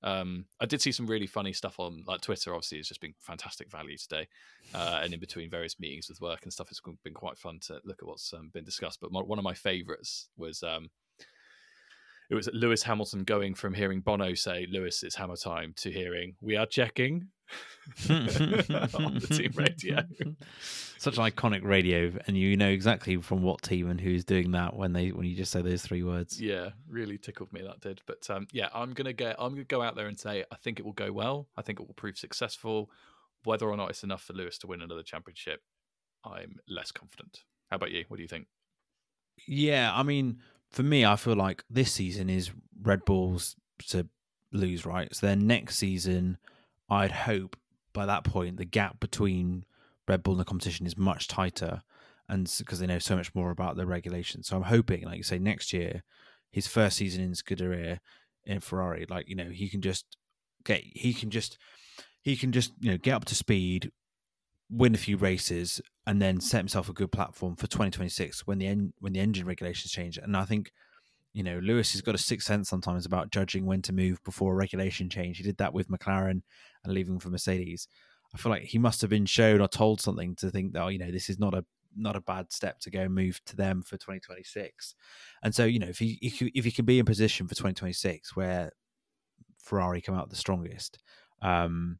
Um, 0.02 0.44
I 0.60 0.66
did 0.66 0.82
see 0.82 0.92
some 0.92 1.06
really 1.06 1.26
funny 1.26 1.54
stuff 1.54 1.80
on 1.80 2.04
like 2.06 2.20
Twitter. 2.20 2.52
Obviously, 2.52 2.76
it's 2.76 2.88
just 2.88 3.00
been 3.00 3.14
fantastic 3.20 3.70
value 3.70 3.96
today, 3.96 4.28
uh, 4.74 5.00
and 5.02 5.14
in 5.14 5.20
between 5.20 5.48
various 5.48 5.80
meetings 5.80 6.10
with 6.10 6.20
work 6.20 6.40
and 6.42 6.52
stuff, 6.52 6.68
it's 6.70 6.82
been 7.02 7.14
quite 7.14 7.38
fun 7.38 7.58
to 7.68 7.80
look 7.86 8.00
at 8.02 8.06
what's 8.06 8.34
um, 8.34 8.50
been 8.52 8.64
discussed. 8.64 9.00
But 9.00 9.12
my, 9.12 9.20
one 9.20 9.38
of 9.38 9.44
my 9.44 9.54
favourites 9.54 10.28
was 10.36 10.62
um, 10.62 10.90
it 12.28 12.34
was 12.34 12.48
Lewis 12.52 12.82
Hamilton 12.82 13.24
going 13.24 13.54
from 13.54 13.74
hearing 13.74 14.00
Bono 14.00 14.34
say 14.34 14.66
"Lewis, 14.70 15.02
it's 15.02 15.16
hammer 15.16 15.36
time" 15.36 15.74
to 15.78 15.90
hearing 15.90 16.34
"We 16.40 16.56
are 16.56 16.66
checking" 16.66 17.28
on 18.10 19.14
the 19.18 19.26
team 19.30 19.52
radio. 19.54 20.02
Such 20.98 21.18
an 21.18 21.24
iconic 21.24 21.62
radio, 21.62 22.12
and 22.26 22.36
you 22.36 22.56
know 22.56 22.68
exactly 22.68 23.16
from 23.18 23.42
what 23.42 23.62
team 23.62 23.88
and 23.88 24.00
who's 24.00 24.24
doing 24.24 24.52
that 24.52 24.74
when 24.74 24.92
they 24.92 25.10
when 25.10 25.26
you 25.26 25.36
just 25.36 25.52
say 25.52 25.62
those 25.62 25.82
three 25.82 26.02
words. 26.02 26.40
Yeah, 26.40 26.70
really 26.88 27.18
tickled 27.18 27.52
me 27.52 27.62
that 27.62 27.80
did. 27.80 28.02
But 28.06 28.28
um, 28.30 28.48
yeah, 28.52 28.68
I'm 28.74 28.92
gonna 28.92 29.12
get 29.12 29.36
I'm 29.38 29.50
gonna 29.50 29.64
go 29.64 29.82
out 29.82 29.94
there 29.94 30.08
and 30.08 30.18
say 30.18 30.44
I 30.50 30.56
think 30.56 30.80
it 30.80 30.84
will 30.84 30.92
go 30.92 31.12
well. 31.12 31.48
I 31.56 31.62
think 31.62 31.80
it 31.80 31.86
will 31.86 31.94
prove 31.94 32.18
successful. 32.18 32.90
Whether 33.44 33.68
or 33.68 33.76
not 33.76 33.90
it's 33.90 34.02
enough 34.02 34.22
for 34.22 34.32
Lewis 34.32 34.58
to 34.58 34.66
win 34.66 34.82
another 34.82 35.04
championship, 35.04 35.60
I'm 36.24 36.56
less 36.68 36.90
confident. 36.90 37.44
How 37.70 37.76
about 37.76 37.92
you? 37.92 38.04
What 38.08 38.16
do 38.16 38.22
you 38.22 38.28
think? 38.28 38.48
Yeah, 39.46 39.92
I 39.94 40.02
mean, 40.02 40.40
for 40.76 40.82
me, 40.82 41.06
I 41.06 41.16
feel 41.16 41.36
like 41.36 41.64
this 41.70 41.90
season 41.90 42.28
is 42.28 42.50
Red 42.82 43.06
Bulls 43.06 43.56
to 43.88 44.06
lose, 44.52 44.84
right? 44.84 45.08
So 45.16 45.26
then 45.26 45.46
next 45.46 45.78
season, 45.78 46.36
I'd 46.90 47.12
hope 47.12 47.56
by 47.94 48.04
that 48.04 48.24
point 48.24 48.58
the 48.58 48.66
gap 48.66 49.00
between 49.00 49.64
Red 50.06 50.22
Bull 50.22 50.34
and 50.34 50.40
the 50.40 50.44
competition 50.44 50.84
is 50.84 50.98
much 50.98 51.28
tighter, 51.28 51.82
and 52.28 52.52
because 52.58 52.78
they 52.78 52.86
know 52.86 52.98
so 52.98 53.16
much 53.16 53.34
more 53.34 53.50
about 53.50 53.76
the 53.76 53.86
regulations. 53.86 54.48
So 54.48 54.56
I'm 54.58 54.64
hoping, 54.64 55.06
like 55.06 55.16
you 55.16 55.22
say, 55.22 55.38
next 55.38 55.72
year, 55.72 56.02
his 56.50 56.66
first 56.66 56.98
season 56.98 57.24
in 57.24 57.32
Scuderia 57.32 58.00
in 58.44 58.60
Ferrari, 58.60 59.06
like 59.08 59.30
you 59.30 59.34
know, 59.34 59.48
he 59.48 59.70
can 59.70 59.80
just 59.80 60.18
get, 60.62 60.82
he 60.84 61.14
can 61.14 61.30
just, 61.30 61.56
he 62.20 62.36
can 62.36 62.52
just 62.52 62.74
you 62.80 62.90
know 62.90 62.98
get 62.98 63.14
up 63.14 63.24
to 63.24 63.34
speed, 63.34 63.92
win 64.70 64.94
a 64.94 64.98
few 64.98 65.16
races, 65.16 65.80
and 66.06 66.20
then 66.20 66.40
set 66.40 66.58
himself 66.58 66.88
a 66.88 66.92
good 66.92 67.12
platform 67.12 67.56
for 67.56 67.66
2026 67.66 68.46
when 68.46 68.58
the 68.58 68.66
en- 68.66 68.92
when 68.98 69.12
the 69.12 69.20
engine 69.20 69.46
regulations 69.46 69.92
change. 69.92 70.18
And 70.18 70.36
I 70.36 70.44
think, 70.44 70.72
you 71.32 71.42
know, 71.42 71.58
Lewis 71.58 71.92
has 71.92 72.02
got 72.02 72.14
a 72.14 72.18
sixth 72.18 72.46
sense 72.46 72.68
sometimes 72.68 73.06
about 73.06 73.30
judging 73.30 73.66
when 73.66 73.82
to 73.82 73.92
move 73.92 74.22
before 74.24 74.52
a 74.52 74.56
regulation 74.56 75.08
change. 75.08 75.38
He 75.38 75.42
did 75.42 75.58
that 75.58 75.74
with 75.74 75.88
McLaren 75.88 76.42
and 76.84 76.94
leaving 76.94 77.18
for 77.18 77.30
Mercedes. 77.30 77.88
I 78.34 78.38
feel 78.38 78.50
like 78.50 78.62
he 78.62 78.78
must 78.78 79.00
have 79.00 79.10
been 79.10 79.26
shown 79.26 79.60
or 79.60 79.68
told 79.68 80.00
something 80.00 80.34
to 80.36 80.50
think 80.50 80.72
that, 80.72 80.82
oh, 80.82 80.88
you 80.88 80.98
know, 80.98 81.10
this 81.10 81.30
is 81.30 81.38
not 81.38 81.54
a 81.54 81.64
not 81.96 82.16
a 82.16 82.20
bad 82.20 82.52
step 82.52 82.78
to 82.80 82.90
go 82.90 83.00
and 83.00 83.14
move 83.14 83.40
to 83.46 83.56
them 83.56 83.82
for 83.82 83.96
2026. 83.96 84.94
And 85.42 85.54
so, 85.54 85.64
you 85.64 85.78
know, 85.78 85.88
if 85.88 85.98
he 85.98 86.18
if 86.20 86.38
he, 86.38 86.52
if 86.54 86.64
he 86.64 86.70
can 86.70 86.84
be 86.84 86.98
in 86.98 87.06
position 87.06 87.48
for 87.48 87.54
2026 87.54 88.36
where 88.36 88.72
Ferrari 89.58 90.00
come 90.00 90.14
out 90.14 90.30
the 90.30 90.36
strongest, 90.36 90.98
um, 91.42 91.98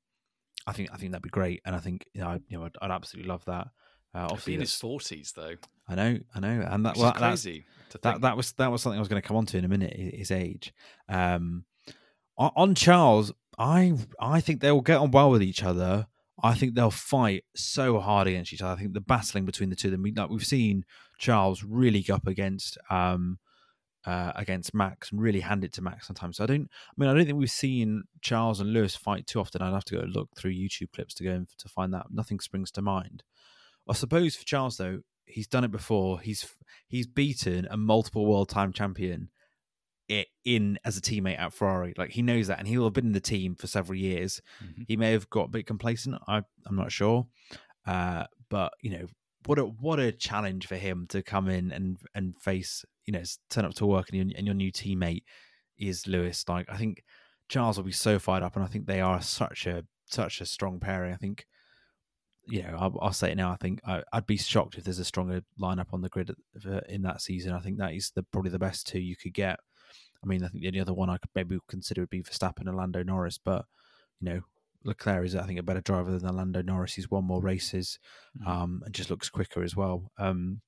I 0.66 0.72
think 0.72 0.90
I 0.92 0.96
think 0.96 1.12
that'd 1.12 1.22
be 1.22 1.28
great. 1.28 1.62
And 1.64 1.74
I 1.74 1.78
think 1.78 2.06
you 2.12 2.20
know, 2.20 2.28
I, 2.28 2.40
you 2.48 2.58
know, 2.58 2.64
I'd, 2.64 2.76
I'd 2.80 2.90
absolutely 2.90 3.28
love 3.28 3.44
that. 3.46 3.68
Uh, 4.14 4.24
obviously, 4.24 4.52
be 4.52 4.54
in 4.54 4.60
his 4.60 4.74
forties 4.74 5.32
though. 5.36 5.54
I 5.88 5.94
know, 5.94 6.18
I 6.34 6.40
know, 6.40 6.66
and 6.68 6.86
that 6.86 6.96
well, 6.96 7.12
crazy 7.12 7.64
to 7.90 7.98
that 7.98 8.12
think. 8.12 8.22
that 8.22 8.36
was 8.36 8.52
that 8.52 8.72
was 8.72 8.82
something 8.82 8.98
I 8.98 9.00
was 9.00 9.08
going 9.08 9.20
to 9.20 9.26
come 9.26 9.36
on 9.36 9.46
to 9.46 9.58
in 9.58 9.64
a 9.64 9.68
minute. 9.68 9.94
His 9.94 10.30
age. 10.30 10.72
Um, 11.08 11.64
on, 12.38 12.74
Charles, 12.74 13.32
I 13.58 13.94
I 14.20 14.40
think 14.40 14.60
they 14.60 14.72
will 14.72 14.80
get 14.80 14.98
on 14.98 15.10
well 15.10 15.30
with 15.30 15.42
each 15.42 15.62
other. 15.62 16.06
I 16.42 16.54
think 16.54 16.74
they'll 16.74 16.90
fight 16.90 17.44
so 17.54 17.98
hard 17.98 18.26
against 18.26 18.52
each 18.52 18.60
other. 18.60 18.72
I 18.72 18.76
think 18.76 18.92
the 18.92 19.00
battling 19.00 19.46
between 19.46 19.70
the 19.70 19.76
two 19.76 19.88
of 19.88 19.92
them, 19.92 20.04
like 20.14 20.28
we've 20.28 20.44
seen 20.44 20.84
Charles 21.18 21.62
really 21.62 22.02
go 22.02 22.16
up 22.16 22.26
against 22.26 22.76
um 22.90 23.38
uh, 24.06 24.32
against 24.36 24.72
Max 24.72 25.10
and 25.10 25.20
really 25.20 25.40
hand 25.40 25.64
it 25.64 25.72
to 25.74 25.82
Max 25.82 26.06
sometimes. 26.06 26.36
So 26.38 26.44
I 26.44 26.46
don't. 26.46 26.68
I 26.70 26.94
mean, 26.96 27.10
I 27.10 27.14
don't 27.14 27.26
think 27.26 27.38
we've 27.38 27.50
seen 27.50 28.04
Charles 28.22 28.60
and 28.60 28.72
Lewis 28.72 28.96
fight 28.96 29.26
too 29.26 29.40
often. 29.40 29.60
I'd 29.60 29.72
have 29.74 29.84
to 29.86 29.96
go 29.98 30.04
look 30.06 30.30
through 30.36 30.52
YouTube 30.52 30.92
clips 30.92 31.14
to 31.14 31.24
go 31.24 31.32
and 31.32 31.48
to 31.58 31.68
find 31.68 31.92
that. 31.92 32.06
Nothing 32.10 32.40
springs 32.40 32.70
to 32.72 32.82
mind. 32.82 33.22
I 33.88 33.92
suppose 33.94 34.34
for 34.36 34.44
Charles 34.44 34.76
though, 34.76 35.00
he's 35.26 35.48
done 35.48 35.64
it 35.64 35.70
before. 35.70 36.20
He's 36.20 36.46
he's 36.88 37.06
beaten 37.06 37.66
a 37.70 37.76
multiple 37.76 38.26
world 38.26 38.48
time 38.48 38.72
champion 38.72 39.30
in 40.44 40.78
as 40.84 40.96
a 40.96 41.00
teammate 41.00 41.38
at 41.40 41.52
Ferrari. 41.52 41.92
Like 41.96 42.10
he 42.10 42.22
knows 42.22 42.46
that, 42.46 42.60
and 42.60 42.68
he 42.68 42.78
will 42.78 42.86
have 42.86 42.92
been 42.92 43.06
in 43.06 43.12
the 43.12 43.20
team 43.20 43.56
for 43.56 43.66
several 43.66 43.98
years. 43.98 44.40
Mhm. 44.62 44.84
He 44.86 44.96
may 44.96 45.10
have 45.12 45.28
got 45.30 45.46
a 45.46 45.50
bit 45.50 45.66
complacent. 45.66 46.16
I 46.28 46.42
I'm 46.64 46.76
not 46.76 46.92
sure, 46.92 47.26
uh, 47.86 48.26
but 48.48 48.72
you 48.80 48.90
know 48.90 49.06
what 49.46 49.58
a 49.58 49.64
what 49.64 49.98
a 49.98 50.12
challenge 50.12 50.66
for 50.66 50.76
him 50.76 51.06
to 51.08 51.22
come 51.22 51.48
in 51.48 51.72
and 51.72 51.98
and 52.14 52.34
face 52.40 52.84
you 53.04 53.12
know 53.12 53.22
turn 53.48 53.64
up 53.64 53.74
to 53.74 53.86
work 53.86 54.08
and 54.10 54.16
your, 54.30 54.36
and 54.36 54.46
your 54.46 54.54
new 54.54 54.72
teammate 54.72 55.22
is 55.78 56.06
Lewis. 56.06 56.44
Like 56.48 56.66
I 56.68 56.76
think 56.76 57.02
Charles 57.48 57.76
will 57.76 57.84
be 57.84 57.92
so 57.92 58.18
fired 58.18 58.42
up, 58.42 58.56
and 58.56 58.64
I 58.64 58.68
think 58.68 58.86
they 58.86 59.00
are 59.00 59.22
such 59.22 59.66
a 59.66 59.84
such 60.06 60.40
a 60.40 60.46
strong 60.46 60.80
pairing. 60.80 61.12
I 61.12 61.16
think 61.16 61.46
you 62.48 62.62
know, 62.62 62.76
I'll, 62.78 62.98
I'll 63.02 63.12
say 63.12 63.32
it 63.32 63.36
now. 63.36 63.50
I 63.50 63.56
think 63.56 63.80
I, 63.86 64.02
I'd 64.12 64.26
be 64.26 64.36
shocked 64.36 64.78
if 64.78 64.84
there's 64.84 65.00
a 65.00 65.04
stronger 65.04 65.42
lineup 65.60 65.92
on 65.92 66.00
the 66.00 66.08
grid 66.08 66.32
in 66.88 67.02
that 67.02 67.20
season. 67.20 67.52
I 67.52 67.58
think 67.58 67.78
that 67.78 67.94
is 67.94 68.12
the 68.14 68.22
probably 68.22 68.50
the 68.50 68.58
best 68.58 68.86
two 68.86 69.00
you 69.00 69.16
could 69.16 69.34
get. 69.34 69.58
I 70.22 70.26
mean, 70.26 70.44
I 70.44 70.48
think 70.48 70.62
the 70.62 70.68
only 70.68 70.80
other 70.80 70.94
one 70.94 71.10
I 71.10 71.18
could 71.18 71.30
maybe 71.34 71.58
consider 71.68 72.02
would 72.02 72.10
be 72.10 72.22
Verstappen 72.22 72.68
and 72.68 72.76
Lando 72.76 73.02
Norris, 73.02 73.38
but 73.38 73.64
you 74.20 74.30
know, 74.30 74.40
Leclerc 74.86 75.24
is 75.26 75.34
I 75.36 75.44
think 75.46 75.58
a 75.58 75.62
better 75.62 75.80
driver 75.80 76.16
than 76.18 76.36
Lando 76.36 76.62
Norris. 76.62 76.94
He's 76.94 77.10
won 77.10 77.24
more 77.24 77.42
races, 77.42 77.98
Mhm. 78.38 78.46
um, 78.46 78.82
and 78.84 78.94
just 78.94 79.10
looks 79.10 79.28
quicker 79.28 79.62
as 79.62 79.76
well. 79.76 80.12
Um, 80.18 80.62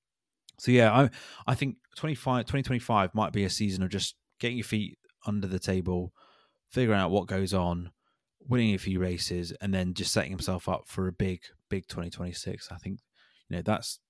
so 0.58 0.70
yeah, 0.72 0.92
I 0.92 1.10
I 1.46 1.54
think 1.54 1.76
25, 1.96 2.44
2025 2.46 3.14
might 3.14 3.32
be 3.32 3.44
a 3.44 3.50
season 3.50 3.82
of 3.82 3.90
just 3.90 4.16
getting 4.40 4.58
your 4.58 4.64
feet 4.64 4.98
under 5.26 5.46
the 5.46 5.58
table, 5.58 6.12
figuring 6.70 7.00
out 7.00 7.10
what 7.10 7.26
goes 7.28 7.54
on, 7.54 7.92
winning 8.40 8.74
a 8.74 8.78
few 8.78 8.98
races, 9.00 9.52
and 9.60 9.72
then 9.74 9.94
just 9.94 10.12
setting 10.12 10.30
himself 10.30 10.68
up 10.68 10.88
for 10.88 11.06
a 11.08 11.12
big, 11.12 11.42
big 11.68 11.86
2026. 11.88 12.70
I 12.72 12.76
think, 12.78 13.00
you 13.48 13.56
know, 13.56 13.62
that's 13.62 14.00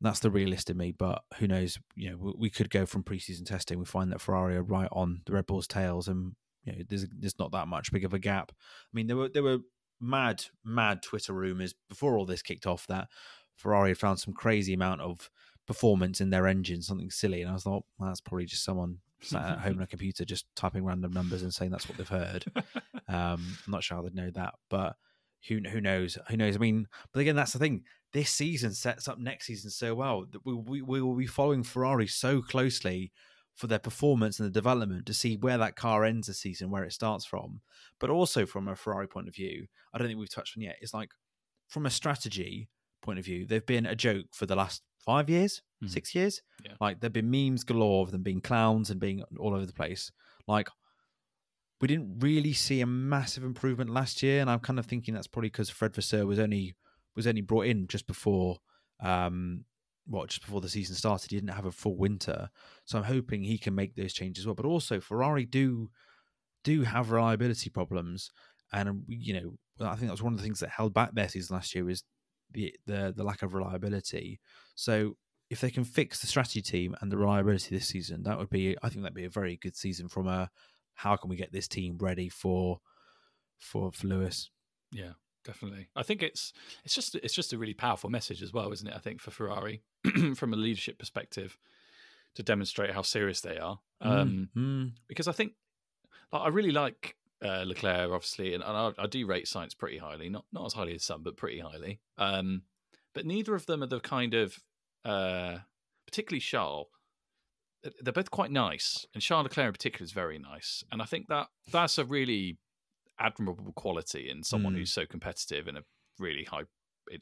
That's 0.00 0.20
the 0.20 0.30
realist 0.30 0.70
in 0.70 0.76
me, 0.76 0.92
but 0.92 1.24
who 1.38 1.48
knows? 1.48 1.78
You 1.96 2.10
know, 2.10 2.16
we, 2.18 2.32
we 2.38 2.50
could 2.50 2.70
go 2.70 2.86
from 2.86 3.02
preseason 3.02 3.44
testing. 3.44 3.80
We 3.80 3.84
find 3.84 4.12
that 4.12 4.20
Ferrari 4.20 4.54
are 4.56 4.62
right 4.62 4.88
on 4.92 5.22
the 5.26 5.32
Red 5.32 5.46
Bull's 5.46 5.66
tails, 5.66 6.06
and 6.06 6.36
you 6.68 6.78
know, 6.78 6.84
there's 6.88 7.06
there's 7.18 7.38
not 7.38 7.52
that 7.52 7.68
much 7.68 7.92
big 7.92 8.04
of 8.04 8.14
a 8.14 8.18
gap. 8.18 8.52
I 8.52 8.92
mean, 8.92 9.06
there 9.06 9.16
were 9.16 9.28
there 9.28 9.42
were 9.42 9.58
mad 10.00 10.44
mad 10.64 11.02
Twitter 11.02 11.32
rumors 11.32 11.74
before 11.88 12.16
all 12.16 12.26
this 12.26 12.42
kicked 12.42 12.66
off 12.66 12.86
that 12.86 13.08
Ferrari 13.56 13.90
had 13.90 13.98
found 13.98 14.20
some 14.20 14.34
crazy 14.34 14.72
amount 14.72 15.00
of 15.00 15.30
performance 15.66 16.20
in 16.20 16.30
their 16.30 16.46
engine, 16.46 16.82
something 16.82 17.10
silly, 17.10 17.42
and 17.42 17.50
I 17.50 17.54
was 17.54 17.66
like, 17.66 17.82
well, 17.98 18.08
that's 18.08 18.20
probably 18.20 18.46
just 18.46 18.64
someone 18.64 18.98
sat 19.20 19.50
at 19.50 19.58
home 19.58 19.76
on 19.78 19.82
a 19.82 19.86
computer 19.88 20.24
just 20.24 20.46
typing 20.54 20.84
random 20.84 21.12
numbers 21.12 21.42
and 21.42 21.52
saying 21.52 21.70
that's 21.70 21.88
what 21.88 21.98
they've 21.98 22.08
heard. 22.08 22.44
um, 23.08 23.56
I'm 23.66 23.70
not 23.70 23.82
sure 23.82 23.96
how 23.96 24.02
they'd 24.02 24.14
know 24.14 24.30
that, 24.30 24.54
but 24.68 24.96
who 25.48 25.60
who 25.70 25.80
knows? 25.80 26.18
Who 26.28 26.36
knows? 26.36 26.56
I 26.56 26.58
mean, 26.58 26.86
but 27.12 27.20
again, 27.20 27.36
that's 27.36 27.52
the 27.52 27.58
thing. 27.58 27.84
This 28.12 28.30
season 28.30 28.72
sets 28.72 29.06
up 29.06 29.18
next 29.18 29.46
season 29.46 29.70
so 29.70 29.94
well 29.94 30.24
that 30.30 30.44
we, 30.44 30.54
we, 30.54 30.82
we 30.82 31.02
will 31.02 31.14
be 31.14 31.26
following 31.26 31.62
Ferrari 31.62 32.06
so 32.06 32.40
closely 32.40 33.12
for 33.58 33.66
their 33.66 33.78
performance 33.80 34.38
and 34.38 34.46
the 34.48 34.52
development 34.52 35.04
to 35.06 35.12
see 35.12 35.36
where 35.36 35.58
that 35.58 35.74
car 35.76 36.04
ends 36.04 36.28
the 36.28 36.34
season, 36.34 36.70
where 36.70 36.84
it 36.84 36.92
starts 36.92 37.24
from. 37.24 37.60
But 37.98 38.08
also 38.08 38.46
from 38.46 38.68
a 38.68 38.76
Ferrari 38.76 39.08
point 39.08 39.26
of 39.28 39.34
view, 39.34 39.66
I 39.92 39.98
don't 39.98 40.06
think 40.06 40.18
we've 40.20 40.30
touched 40.30 40.56
on 40.56 40.62
yet. 40.62 40.76
It's 40.80 40.94
like 40.94 41.10
from 41.68 41.84
a 41.84 41.90
strategy 41.90 42.68
point 43.02 43.18
of 43.18 43.24
view, 43.24 43.46
they've 43.46 43.66
been 43.66 43.84
a 43.86 43.96
joke 43.96 44.26
for 44.32 44.46
the 44.46 44.54
last 44.56 44.82
five 45.04 45.28
years, 45.28 45.62
Mhm. 45.82 45.90
six 45.90 46.14
years. 46.14 46.40
Yeah. 46.64 46.74
Like 46.80 47.00
there've 47.00 47.12
been 47.12 47.30
memes 47.30 47.64
galore 47.64 48.04
of 48.04 48.12
them 48.12 48.22
being 48.22 48.40
clowns 48.40 48.90
and 48.90 49.00
being 49.00 49.22
all 49.38 49.54
over 49.54 49.66
the 49.66 49.72
place. 49.72 50.12
Like 50.46 50.68
we 51.80 51.88
didn't 51.88 52.20
really 52.20 52.52
see 52.52 52.80
a 52.80 52.86
massive 52.86 53.44
improvement 53.44 53.90
last 53.90 54.22
year, 54.22 54.40
and 54.40 54.50
I'm 54.50 54.60
kind 54.60 54.78
of 54.78 54.86
thinking 54.86 55.14
that's 55.14 55.26
probably 55.28 55.48
because 55.50 55.70
Fred 55.70 55.94
Vasseur 55.94 56.26
was 56.26 56.38
only 56.38 56.74
was 57.16 57.26
only 57.26 57.40
brought 57.40 57.66
in 57.66 57.88
just 57.88 58.06
before 58.06 58.58
um 59.00 59.64
what 60.08 60.30
just 60.30 60.42
before 60.42 60.60
the 60.60 60.68
season 60.68 60.94
started. 60.94 61.30
He 61.30 61.36
didn't 61.36 61.54
have 61.54 61.66
a 61.66 61.72
full 61.72 61.96
winter, 61.96 62.48
so 62.84 62.98
I'm 62.98 63.04
hoping 63.04 63.42
he 63.42 63.58
can 63.58 63.74
make 63.74 63.94
those 63.94 64.12
changes 64.12 64.42
as 64.42 64.46
well. 64.46 64.54
But 64.54 64.66
also 64.66 65.00
Ferrari 65.00 65.44
do 65.44 65.90
do 66.64 66.82
have 66.82 67.10
reliability 67.10 67.70
problems, 67.70 68.30
and 68.72 68.88
um, 68.88 69.04
you 69.08 69.34
know 69.34 69.86
I 69.86 69.94
think 69.94 70.08
that 70.08 70.12
was 70.12 70.22
one 70.22 70.32
of 70.32 70.38
the 70.38 70.42
things 70.42 70.60
that 70.60 70.70
held 70.70 70.94
back 70.94 71.14
their 71.14 71.28
season 71.28 71.54
last 71.54 71.74
year 71.74 71.84
was 71.84 72.02
the 72.50 72.74
the, 72.86 73.12
the 73.16 73.24
lack 73.24 73.42
of 73.42 73.54
reliability. 73.54 74.40
So 74.74 75.16
if 75.50 75.60
they 75.60 75.70
can 75.70 75.84
fix 75.84 76.20
the 76.20 76.26
strategy 76.26 76.62
team 76.62 76.94
and 77.00 77.10
the 77.10 77.16
reliability 77.16 77.74
this 77.74 77.88
season, 77.88 78.22
that 78.24 78.38
would 78.38 78.50
be 78.50 78.76
I 78.82 78.88
think 78.88 79.02
that'd 79.02 79.14
be 79.14 79.24
a 79.24 79.30
very 79.30 79.56
good 79.56 79.76
season 79.76 80.08
from 80.08 80.26
a 80.26 80.50
how 80.94 81.16
can 81.16 81.30
we 81.30 81.36
get 81.36 81.52
this 81.52 81.68
team 81.68 81.96
ready 81.98 82.28
for 82.28 82.80
for 83.58 83.92
for 83.92 84.06
Lewis. 84.06 84.50
Yeah, 84.90 85.12
definitely. 85.44 85.88
I 85.94 86.02
think 86.02 86.22
it's 86.22 86.52
it's 86.84 86.94
just 86.94 87.14
it's 87.16 87.34
just 87.34 87.52
a 87.52 87.58
really 87.58 87.74
powerful 87.74 88.10
message 88.10 88.42
as 88.42 88.52
well, 88.52 88.72
isn't 88.72 88.88
it? 88.88 88.94
I 88.94 88.98
think 88.98 89.20
for 89.20 89.30
Ferrari 89.30 89.82
from 90.34 90.52
a 90.52 90.56
leadership 90.56 90.98
perspective 90.98 91.58
to 92.34 92.42
demonstrate 92.42 92.90
how 92.92 93.02
serious 93.02 93.40
they 93.40 93.58
are. 93.58 93.80
Um, 94.00 94.48
Mm, 94.56 94.92
because 95.08 95.26
I 95.28 95.32
think 95.32 95.54
like, 96.32 96.42
I 96.42 96.48
really 96.48 96.70
like 96.70 97.16
uh, 97.42 97.64
Leclerc, 97.66 98.10
obviously, 98.10 98.54
and, 98.54 98.62
and 98.62 98.76
I, 98.76 98.92
I 98.98 99.06
do 99.06 99.26
rate 99.26 99.46
Sainz 99.46 99.76
pretty 99.76 99.98
highly, 99.98 100.28
not 100.28 100.44
not 100.52 100.66
as 100.66 100.72
highly 100.72 100.94
as 100.94 101.04
some, 101.04 101.22
but 101.22 101.36
pretty 101.36 101.58
highly. 101.60 102.00
Um, 102.16 102.62
but 103.14 103.26
neither 103.26 103.54
of 103.54 103.66
them 103.66 103.82
are 103.82 103.86
the 103.86 104.00
kind 104.00 104.34
of, 104.34 104.58
uh, 105.04 105.58
particularly 106.06 106.40
Charles. 106.40 106.88
They're 108.02 108.12
both 108.12 108.30
quite 108.30 108.50
nice, 108.50 109.06
and 109.14 109.22
Charles 109.22 109.44
Leclerc 109.44 109.66
in 109.68 109.72
particular 109.72 110.04
is 110.04 110.12
very 110.12 110.38
nice, 110.38 110.82
and 110.90 111.00
I 111.00 111.04
think 111.04 111.28
that 111.28 111.46
that's 111.72 111.96
a 111.98 112.04
really 112.04 112.58
admirable 113.20 113.72
quality 113.72 114.28
in 114.30 114.42
someone 114.42 114.74
Mm. 114.74 114.78
who's 114.78 114.92
so 114.92 115.06
competitive 115.06 115.66
in 115.68 115.76
a 115.76 115.82
really 116.18 116.44
high, 116.44 116.64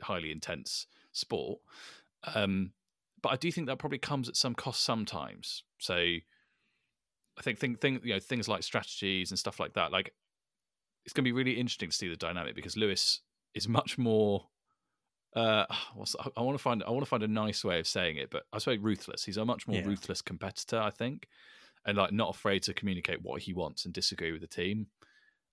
highly 0.03 0.31
intense 0.33 0.87
sport. 1.13 1.61
Um, 2.35 2.73
but 3.23 3.33
I 3.33 3.37
do 3.37 3.51
think 3.51 3.67
that 3.67 3.79
probably 3.79 3.99
comes 3.99 4.29
at 4.29 4.37
some 4.37 4.55
cost 4.55 4.83
sometimes. 4.83 5.65
So 5.79 5.95
I 5.95 7.43
think 7.43 7.59
thing, 7.59 7.77
thing 7.77 8.01
you 8.03 8.15
know 8.15 8.21
things 8.21 8.49
like 8.49 8.63
strategies 8.63 9.31
and 9.31 9.39
stuff 9.39 9.61
like 9.61 9.75
that. 9.75 9.93
Like 9.93 10.13
it's 11.05 11.13
going 11.13 11.25
to 11.25 11.29
be 11.29 11.33
really 11.33 11.59
interesting 11.59 11.91
to 11.91 11.97
see 11.97 12.09
the 12.09 12.17
dynamic 12.17 12.55
because 12.55 12.77
Lewis 12.77 13.21
is 13.55 13.69
much 13.69 13.99
more. 13.99 14.49
Uh, 15.35 15.67
what's, 15.95 16.17
I 16.37 16.41
want 16.41 16.57
to 16.59 16.63
find 16.63 16.83
I 16.87 16.91
want 16.91 17.05
to 17.05 17.09
find 17.09 17.23
a 17.23 17.29
nice 17.29 17.65
way 17.65 17.79
of 17.79 17.87
saying 17.87 18.17
it, 18.17 18.31
but 18.31 18.45
I 18.53 18.59
suppose 18.59 18.79
ruthless. 18.79 19.25
He's 19.25 19.37
a 19.37 19.45
much 19.45 19.67
more 19.67 19.79
Yeah. 19.79 19.87
ruthless 19.87 20.23
competitor, 20.23 20.79
I 20.79 20.91
think, 20.91 21.29
and 21.85 21.97
like 21.97 22.13
not 22.13 22.35
afraid 22.35 22.63
to 22.65 22.75
communicate 22.75 23.23
what 23.23 23.43
he 23.43 23.53
wants 23.53 23.85
and 23.85 23.95
disagree 23.95 24.33
with 24.33 24.41
the 24.41 24.47
team. 24.47 24.89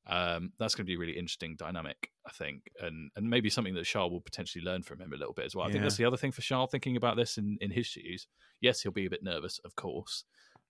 Um, 0.06 0.52
that's 0.60 0.76
going 0.76 0.86
to 0.86 0.90
be 0.90 0.96
a 0.96 1.00
really 1.00 1.18
interesting 1.18 1.56
dynamic, 1.58 2.10
I 2.28 2.32
think, 2.32 2.64
and 2.80 3.10
and 3.16 3.30
maybe 3.30 3.50
something 3.50 3.74
that 3.76 3.86
Charles 3.86 4.12
will 4.12 4.22
potentially 4.22 4.64
learn 4.64 4.84
from 4.84 5.00
him 5.00 5.14
a 5.14 5.18
little 5.18 5.34
bit 5.34 5.46
as 5.46 5.56
well. 5.56 5.66
I 5.66 5.72
think 5.72 5.84
that's 5.84 5.98
the 5.98 6.06
other 6.06 6.18
thing 6.18 6.34
for 6.34 6.42
Charles 6.42 6.72
thinking 6.72 6.98
about 6.98 7.16
this 7.16 7.38
in 7.38 7.58
in 7.62 7.72
his 7.72 7.88
shoes. 7.88 8.28
Yes, 8.60 8.82
he'll 8.82 8.92
be 8.92 9.06
a 9.06 9.10
bit 9.10 9.24
nervous, 9.24 9.60
of 9.64 9.76
course, 9.76 10.26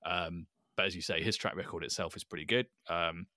um, 0.05 0.45
but 0.77 0.85
as 0.85 0.95
you 0.95 1.01
say, 1.01 1.21
his 1.21 1.35
track 1.35 1.55
record 1.55 1.83
itself 1.83 2.15
is 2.15 2.23
pretty 2.23 2.45
good. 2.45 2.67
Um, 2.89 3.27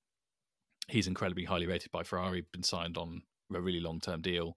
he's 0.88 1.06
incredibly 1.06 1.44
highly 1.44 1.66
rated 1.66 1.90
by 1.92 2.02
Ferrari, 2.02 2.44
been 2.52 2.62
signed 2.62 2.96
on 2.96 3.22
a 3.54 3.60
really 3.60 3.80
long 3.80 4.00
term 4.00 4.20
deal, 4.20 4.56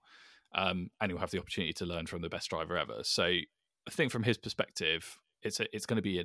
um, 0.56 0.90
and 1.00 1.12
he'll 1.12 1.20
have 1.20 1.32
the 1.32 1.40
opportunity 1.40 1.74
to 1.74 1.86
learn 1.86 2.06
from 2.06 2.22
the 2.22 2.30
best 2.30 2.50
driver 2.50 2.78
ever. 2.78 3.00
So 3.04 3.24
I 3.24 3.92
think 3.92 4.12
from 4.12 4.24
his 4.24 4.38
perspective, 4.38 5.20
it's 5.42 5.60
a, 5.60 5.74
it's 5.76 5.86
going 5.86 5.98
to 5.98 6.02
be 6.02 6.20
a, 6.20 6.24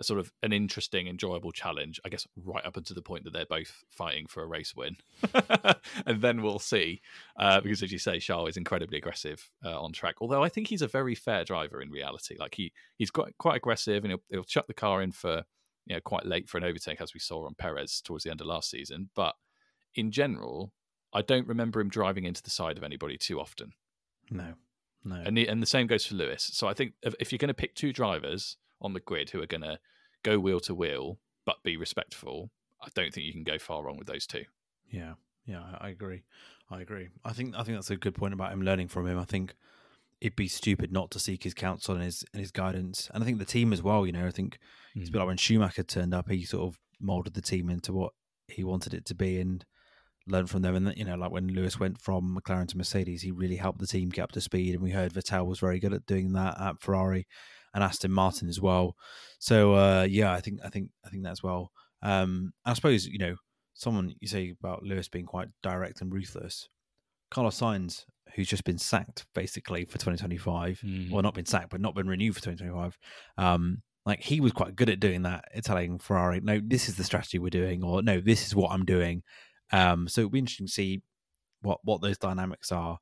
a 0.00 0.04
sort 0.04 0.18
of 0.18 0.32
an 0.42 0.52
interesting, 0.52 1.06
enjoyable 1.06 1.52
challenge. 1.52 2.00
I 2.04 2.08
guess 2.08 2.26
right 2.36 2.64
up 2.64 2.76
until 2.76 2.94
the 2.94 3.02
point 3.02 3.24
that 3.24 3.32
they're 3.32 3.44
both 3.44 3.84
fighting 3.90 4.26
for 4.26 4.42
a 4.42 4.46
race 4.46 4.74
win, 4.74 4.96
and 6.06 6.22
then 6.22 6.42
we'll 6.42 6.58
see. 6.58 7.02
Uh, 7.38 7.60
because 7.60 7.82
as 7.82 7.92
you 7.92 7.98
say, 7.98 8.18
Charles 8.18 8.50
is 8.50 8.56
incredibly 8.56 8.98
aggressive 8.98 9.50
uh, 9.64 9.80
on 9.80 9.92
track. 9.92 10.16
Although 10.20 10.42
I 10.42 10.48
think 10.48 10.68
he's 10.68 10.82
a 10.82 10.88
very 10.88 11.14
fair 11.14 11.44
driver 11.44 11.82
in 11.82 11.90
reality. 11.90 12.36
Like 12.38 12.54
he 12.54 12.72
he's 12.96 13.10
quite 13.10 13.36
quite 13.38 13.56
aggressive, 13.56 14.02
and 14.04 14.12
he'll, 14.12 14.22
he'll 14.30 14.44
chuck 14.44 14.66
the 14.66 14.74
car 14.74 15.02
in 15.02 15.12
for 15.12 15.44
you 15.86 15.94
know 15.94 16.00
quite 16.00 16.26
late 16.26 16.48
for 16.48 16.58
an 16.58 16.64
overtake, 16.64 17.00
as 17.00 17.14
we 17.14 17.20
saw 17.20 17.46
on 17.46 17.54
Perez 17.54 18.00
towards 18.00 18.24
the 18.24 18.30
end 18.30 18.40
of 18.40 18.46
last 18.46 18.70
season. 18.70 19.10
But 19.14 19.34
in 19.94 20.10
general, 20.10 20.72
I 21.12 21.22
don't 21.22 21.46
remember 21.46 21.80
him 21.80 21.88
driving 21.88 22.24
into 22.24 22.42
the 22.42 22.50
side 22.50 22.78
of 22.78 22.84
anybody 22.84 23.18
too 23.18 23.38
often. 23.38 23.72
no, 24.30 24.54
no. 25.04 25.22
And 25.24 25.36
the, 25.36 25.46
and 25.48 25.62
the 25.62 25.66
same 25.66 25.86
goes 25.86 26.06
for 26.06 26.14
Lewis. 26.14 26.50
So 26.52 26.68
I 26.68 26.74
think 26.74 26.92
if, 27.02 27.14
if 27.18 27.32
you're 27.32 27.38
going 27.38 27.48
to 27.48 27.54
pick 27.54 27.74
two 27.74 27.92
drivers 27.92 28.56
on 28.80 28.94
the 28.94 29.00
grid 29.00 29.30
who 29.30 29.42
are 29.42 29.46
going 29.46 29.62
to 29.62 29.78
go 30.22 30.38
wheel 30.38 30.60
to 30.60 30.74
wheel 30.74 31.18
but 31.46 31.62
be 31.62 31.76
respectful, 31.76 32.50
I 32.82 32.88
don't 32.94 33.12
think 33.12 33.26
you 33.26 33.32
can 33.32 33.44
go 33.44 33.58
far 33.58 33.82
wrong 33.82 33.96
with 33.96 34.06
those 34.06 34.26
two. 34.26 34.44
Yeah, 34.90 35.14
yeah, 35.46 35.62
I, 35.78 35.88
agree. 35.88 36.22
I 36.70 36.80
agree. 36.80 37.08
I 37.24 37.32
think 37.32 37.54
I 37.56 37.62
think 37.62 37.76
that's 37.76 37.90
a 37.90 37.96
good 37.96 38.14
point 38.14 38.34
about 38.34 38.52
him 38.52 38.62
learning 38.62 38.88
from 38.88 39.06
him. 39.06 39.18
I 39.18 39.24
think 39.24 39.54
it'd 40.20 40.36
be 40.36 40.48
stupid 40.48 40.92
not 40.92 41.10
to 41.12 41.18
seek 41.18 41.44
his 41.44 41.54
counsel 41.54 41.94
and 41.94 42.04
his 42.04 42.24
and 42.32 42.40
his 42.40 42.50
guidance, 42.50 43.10
and 43.12 43.22
I 43.22 43.26
think 43.26 43.38
the 43.38 43.44
team 43.44 43.72
as 43.72 43.82
well. 43.82 44.06
You 44.06 44.12
know, 44.12 44.26
I 44.26 44.30
think 44.30 44.58
it's 44.94 45.08
a 45.08 45.12
bit 45.12 45.18
mm. 45.18 45.20
like 45.22 45.28
when 45.28 45.36
Schumacher 45.36 45.82
turned 45.82 46.14
up, 46.14 46.28
he 46.28 46.44
sort 46.44 46.66
of 46.66 46.78
molded 47.00 47.34
the 47.34 47.42
team 47.42 47.70
into 47.70 47.92
what 47.92 48.12
he 48.48 48.64
wanted 48.64 48.94
it 48.94 49.06
to 49.06 49.14
be 49.14 49.40
and 49.40 49.64
learned 50.26 50.50
from 50.50 50.62
them. 50.62 50.74
And 50.74 50.96
you 50.96 51.04
know, 51.04 51.16
like 51.16 51.30
when 51.30 51.48
Lewis 51.48 51.78
went 51.78 52.00
from 52.00 52.38
McLaren 52.38 52.68
to 52.68 52.76
Mercedes, 52.76 53.22
he 53.22 53.30
really 53.30 53.56
helped 53.56 53.78
the 53.78 53.86
team 53.86 54.10
get 54.10 54.22
up 54.22 54.32
to 54.32 54.40
speed. 54.40 54.74
And 54.74 54.82
we 54.82 54.90
heard 54.90 55.12
Vettel 55.12 55.46
was 55.46 55.60
very 55.60 55.78
good 55.78 55.94
at 55.94 56.06
doing 56.06 56.32
that 56.32 56.60
at 56.60 56.80
Ferrari 56.80 57.26
and 57.74 57.84
Aston 57.84 58.10
Martin 58.12 58.48
as 58.48 58.60
well. 58.60 58.96
So 59.38 59.74
uh, 59.74 60.06
yeah, 60.08 60.32
I 60.32 60.40
think 60.40 60.60
I 60.64 60.68
think 60.68 60.90
I 61.04 61.08
think 61.08 61.22
that's 61.24 61.42
well. 61.42 61.70
Um, 62.02 62.52
I 62.64 62.74
suppose 62.74 63.06
you 63.06 63.18
know 63.18 63.36
someone 63.74 64.14
you 64.20 64.28
say 64.28 64.54
about 64.58 64.82
Lewis 64.82 65.08
being 65.08 65.26
quite 65.26 65.48
direct 65.62 66.00
and 66.00 66.12
ruthless. 66.12 66.68
Carlos 67.30 67.60
Sainz, 67.60 68.04
who's 68.34 68.48
just 68.48 68.64
been 68.64 68.76
sacked 68.78 69.24
basically 69.34 69.84
for 69.84 69.98
2025, 69.98 70.80
Mm. 70.84 71.10
well, 71.10 71.22
not 71.22 71.34
been 71.34 71.46
sacked, 71.46 71.70
but 71.70 71.80
not 71.80 71.94
been 71.94 72.08
renewed 72.08 72.34
for 72.34 72.40
2025. 72.42 72.98
Um, 73.38 73.82
like 74.04 74.20
he 74.22 74.40
was 74.40 74.52
quite 74.52 74.74
good 74.74 74.90
at 74.90 74.98
doing 74.98 75.22
that, 75.22 75.44
telling 75.62 75.98
Ferrari, 75.98 76.40
"No, 76.40 76.60
this 76.62 76.88
is 76.88 76.96
the 76.96 77.04
strategy 77.04 77.38
we're 77.38 77.50
doing," 77.50 77.84
or 77.84 78.02
"No, 78.02 78.20
this 78.20 78.46
is 78.46 78.54
what 78.56 78.72
I'm 78.72 78.84
doing." 78.84 79.22
Um, 79.72 80.08
so 80.08 80.22
it'll 80.22 80.30
be 80.30 80.38
interesting 80.40 80.66
to 80.66 80.72
see 80.72 81.02
what 81.62 81.78
what 81.84 82.00
those 82.02 82.18
dynamics 82.18 82.72
are. 82.72 82.98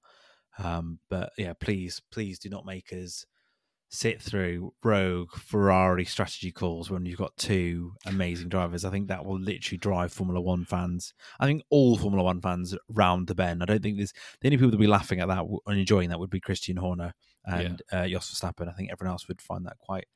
Um, 0.59 0.99
but 1.09 1.31
yeah, 1.39 1.53
please, 1.55 2.03
please 2.11 2.39
do 2.39 2.49
not 2.51 2.67
make 2.67 2.93
us 2.93 3.25
sit 3.91 4.21
through 4.21 4.73
rogue 4.85 5.33
Ferrari 5.33 6.05
strategy 6.05 6.53
calls 6.53 6.91
when 6.91 7.07
you've 7.07 7.19
got 7.19 7.37
two 7.37 7.95
amazing 8.07 8.49
drivers. 8.49 8.85
I 8.85 8.91
think 8.91 9.09
that 9.09 9.25
will 9.25 9.39
literally 9.39 9.79
drive 9.79 10.13
Formula 10.13 10.41
One 10.41 10.65
fans. 10.65 11.15
I 11.41 11.47
think 11.47 11.63
all 11.71 11.97
Formula 11.97 12.23
One 12.23 12.41
fans 12.41 12.75
round 12.89 13.27
the 13.27 13.35
bend. 13.35 13.63
I 13.63 13.67
don't 13.67 13.83
think 13.83 13.97
there's 13.97 14.13
the 14.41 14.49
only 14.49 14.59
people 14.59 14.71
that 14.71 14.77
will 14.77 14.83
be 14.83 14.87
laughing 14.87 15.21
at 15.21 15.29
that 15.29 15.45
and 15.67 15.79
enjoying 15.79 16.11
that 16.11 16.21
would 16.21 16.31
be 16.31 16.41
Christian 16.41 16.77
Horner 16.77 17.15
and 17.47 17.83
uh, 17.91 18.07
Jos 18.07 18.31
Verstappen. 18.31 18.69
I 18.69 18.73
think 18.73 18.91
everyone 18.93 19.13
else 19.13 19.27
would 19.27 19.41
find 19.41 19.65
that 19.67 19.79
quite 19.79 20.07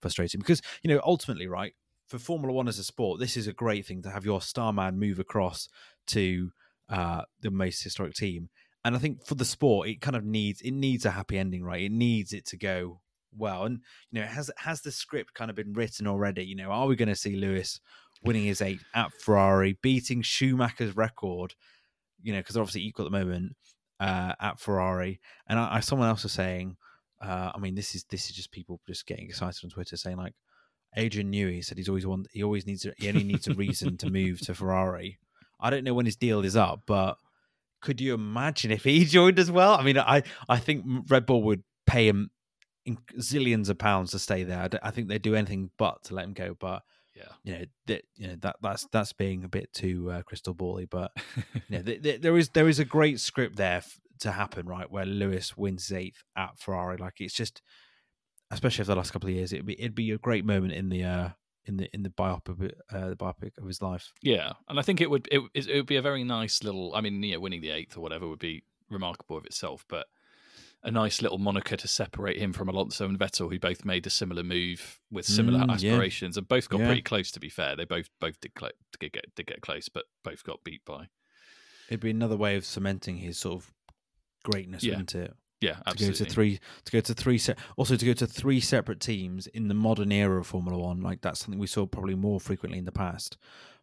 frustrating 0.00 0.40
because 0.40 0.60
you 0.82 0.92
know 0.92 1.00
ultimately, 1.04 1.46
right? 1.46 1.74
For 2.08 2.18
Formula 2.18 2.52
One 2.52 2.66
as 2.66 2.80
a 2.80 2.84
sport, 2.84 3.20
this 3.20 3.36
is 3.36 3.46
a 3.46 3.52
great 3.52 3.86
thing 3.86 4.02
to 4.02 4.10
have 4.10 4.24
your 4.24 4.42
star 4.42 4.72
man 4.72 4.98
move 4.98 5.20
across 5.20 5.68
to 6.08 6.50
uh, 6.88 7.22
the 7.40 7.52
most 7.52 7.84
historic 7.84 8.14
team. 8.14 8.50
And 8.84 8.96
I 8.96 8.98
think 8.98 9.24
for 9.24 9.36
the 9.36 9.44
sport, 9.44 9.88
it 9.88 10.00
kind 10.00 10.16
of 10.16 10.24
needs 10.24 10.60
it 10.62 10.72
needs 10.72 11.04
a 11.04 11.12
happy 11.12 11.38
ending, 11.38 11.62
right? 11.62 11.82
It 11.82 11.92
needs 11.92 12.32
it 12.32 12.44
to 12.46 12.56
go 12.56 13.00
well. 13.36 13.64
And 13.64 13.80
you 14.10 14.20
know, 14.20 14.26
has 14.26 14.50
has 14.58 14.80
the 14.80 14.92
script 14.92 15.34
kind 15.34 15.50
of 15.50 15.56
been 15.56 15.72
written 15.72 16.06
already? 16.06 16.44
You 16.44 16.56
know, 16.56 16.70
are 16.70 16.86
we 16.86 16.96
going 16.96 17.08
to 17.08 17.16
see 17.16 17.36
Lewis 17.36 17.80
winning 18.24 18.44
his 18.44 18.60
eight 18.60 18.80
at 18.94 19.12
Ferrari, 19.12 19.78
beating 19.82 20.22
Schumacher's 20.22 20.96
record? 20.96 21.54
You 22.22 22.32
know, 22.32 22.40
because 22.40 22.56
obviously 22.56 22.82
equal 22.82 23.06
at 23.06 23.12
the 23.12 23.18
moment 23.18 23.56
uh, 24.00 24.32
at 24.40 24.58
Ferrari. 24.58 25.20
And 25.48 25.58
I, 25.58 25.76
I 25.76 25.80
someone 25.80 26.08
else 26.08 26.22
was 26.22 26.32
saying, 26.32 26.76
Uh, 27.20 27.52
I 27.54 27.58
mean, 27.58 27.74
this 27.74 27.94
is 27.94 28.04
this 28.10 28.28
is 28.28 28.36
just 28.36 28.50
people 28.50 28.80
just 28.86 29.06
getting 29.06 29.26
excited 29.26 29.62
on 29.62 29.70
Twitter 29.70 29.96
saying 29.96 30.16
like, 30.16 30.34
Adrian 30.96 31.30
Newey 31.32 31.64
said 31.64 31.78
he's 31.78 31.88
always 31.88 32.06
want 32.06 32.26
he 32.32 32.42
always 32.42 32.66
needs 32.66 32.84
a, 32.84 32.92
he 32.96 33.08
only 33.08 33.24
needs 33.24 33.46
a 33.46 33.54
reason 33.54 33.96
to 33.98 34.10
move 34.10 34.40
to 34.40 34.54
Ferrari. 34.54 35.18
I 35.60 35.70
don't 35.70 35.84
know 35.84 35.94
when 35.94 36.06
his 36.06 36.16
deal 36.16 36.44
is 36.44 36.56
up, 36.56 36.82
but 36.86 37.16
could 37.80 38.00
you 38.00 38.14
imagine 38.14 38.70
if 38.70 38.84
he 38.84 39.04
joined 39.06 39.38
as 39.38 39.50
well? 39.50 39.74
I 39.74 39.82
mean, 39.82 39.98
I 39.98 40.22
I 40.48 40.58
think 40.58 40.84
Red 41.08 41.26
Bull 41.26 41.42
would 41.44 41.62
pay 41.86 42.08
him 42.08 42.30
zillions 43.18 43.68
of 43.68 43.78
pounds 43.78 44.10
to 44.12 44.18
stay 44.18 44.44
there. 44.44 44.68
I, 44.82 44.88
I 44.88 44.90
think 44.90 45.08
they'd 45.08 45.22
do 45.22 45.34
anything 45.34 45.70
but 45.78 46.04
to 46.04 46.14
let 46.14 46.24
him 46.24 46.32
go. 46.32 46.56
But 46.58 46.82
yeah, 47.14 47.28
you 47.44 47.52
know 47.52 47.64
that 47.86 48.02
you 48.16 48.28
know 48.28 48.36
that 48.40 48.56
that's 48.62 48.86
that's 48.92 49.12
being 49.12 49.44
a 49.44 49.48
bit 49.48 49.72
too 49.72 50.10
uh, 50.10 50.22
crystal 50.22 50.54
bally. 50.54 50.86
But 50.86 51.12
you 51.54 51.78
know, 51.78 51.82
th- 51.84 52.02
th- 52.02 52.20
there 52.20 52.36
is 52.36 52.50
there 52.50 52.68
is 52.68 52.78
a 52.78 52.84
great 52.84 53.20
script 53.20 53.56
there 53.56 53.78
f- 53.78 54.00
to 54.20 54.32
happen, 54.32 54.66
right? 54.66 54.90
Where 54.90 55.06
Lewis 55.06 55.56
wins 55.56 55.88
his 55.88 55.96
eighth 55.96 56.22
at 56.36 56.58
Ferrari. 56.58 56.96
Like 56.96 57.14
it's 57.20 57.34
just, 57.34 57.62
especially 58.50 58.82
over 58.82 58.92
the 58.92 58.96
last 58.96 59.12
couple 59.12 59.28
of 59.28 59.34
years, 59.34 59.52
it'd 59.52 59.66
be 59.66 59.78
it'd 59.78 59.94
be 59.94 60.10
a 60.10 60.18
great 60.18 60.44
moment 60.44 60.72
in 60.72 60.88
the 60.88 61.04
uh 61.04 61.28
in 61.66 61.76
the 61.76 61.88
in 61.94 62.02
the 62.02 62.10
biopic 62.10 62.72
uh, 62.92 63.10
the 63.10 63.16
biopic 63.16 63.52
of 63.58 63.66
his 63.66 63.82
life. 63.82 64.12
Yeah, 64.22 64.52
and 64.68 64.78
I 64.78 64.82
think 64.82 65.00
it 65.00 65.10
would 65.10 65.28
it, 65.30 65.42
it 65.54 65.74
would 65.74 65.86
be 65.86 65.96
a 65.96 66.02
very 66.02 66.24
nice 66.24 66.62
little. 66.62 66.94
I 66.94 67.00
mean, 67.00 67.22
yeah, 67.22 67.36
winning 67.36 67.60
the 67.60 67.70
eighth 67.70 67.96
or 67.96 68.00
whatever 68.00 68.28
would 68.28 68.38
be 68.38 68.64
remarkable 68.88 69.36
of 69.36 69.44
itself, 69.44 69.84
but 69.88 70.06
a 70.82 70.90
nice 70.90 71.20
little 71.20 71.38
moniker 71.38 71.76
to 71.76 71.86
separate 71.88 72.38
him 72.38 72.52
from 72.52 72.68
Alonso 72.68 73.04
and 73.06 73.18
Vettel, 73.18 73.50
who 73.52 73.58
both 73.58 73.84
made 73.84 74.06
a 74.06 74.10
similar 74.10 74.42
move 74.42 74.98
with 75.10 75.26
similar 75.26 75.58
Mm, 75.60 75.66
yeah. 75.68 75.74
aspirations 75.74 76.36
and 76.36 76.48
both 76.48 76.68
got 76.68 76.80
Yeah. 76.80 76.86
pretty 76.86 77.02
close. 77.02 77.30
To 77.32 77.40
be 77.40 77.48
fair, 77.50 77.76
they 77.76 77.84
both 77.84 78.08
both 78.20 78.40
did, 78.40 78.52
cl- 78.58 78.72
did 78.98 79.12
get 79.12 79.34
did 79.34 79.46
get 79.46 79.60
close, 79.60 79.88
but 79.88 80.04
both 80.24 80.42
got 80.44 80.64
beat 80.64 80.84
by. 80.84 81.08
It'd 81.88 82.00
be 82.00 82.10
another 82.10 82.36
way 82.36 82.56
of 82.56 82.64
cementing 82.64 83.18
his 83.18 83.38
sort 83.38 83.62
of 83.62 83.72
greatness, 84.44 84.82
Yeah, 84.84 84.92
wouldn't 84.92 85.14
it? 85.14 85.34
Yeah, 85.60 85.80
absolutely. 85.86 86.16
To 86.16 86.22
go 86.22 86.24
to 86.28 86.32
three, 86.34 86.60
to 86.86 86.92
go 86.92 87.00
to 87.00 87.14
three, 87.14 87.36
se- 87.38 87.56
also 87.76 87.96
to 87.96 88.06
go 88.06 88.14
to 88.14 88.26
three 88.26 88.60
separate 88.60 89.00
teams 89.00 89.46
in 89.48 89.68
the 89.68 89.74
modern 89.74 90.10
era 90.10 90.40
of 90.40 90.46
Formula 90.46 90.78
One, 90.78 91.02
like 91.02 91.20
that's 91.20 91.40
something 91.40 91.58
we 91.58 91.66
saw 91.66 91.84
probably 91.86 92.14
more 92.14 92.40
frequently 92.40 92.78
in 92.78 92.86
the 92.86 92.92
past. 92.92 93.36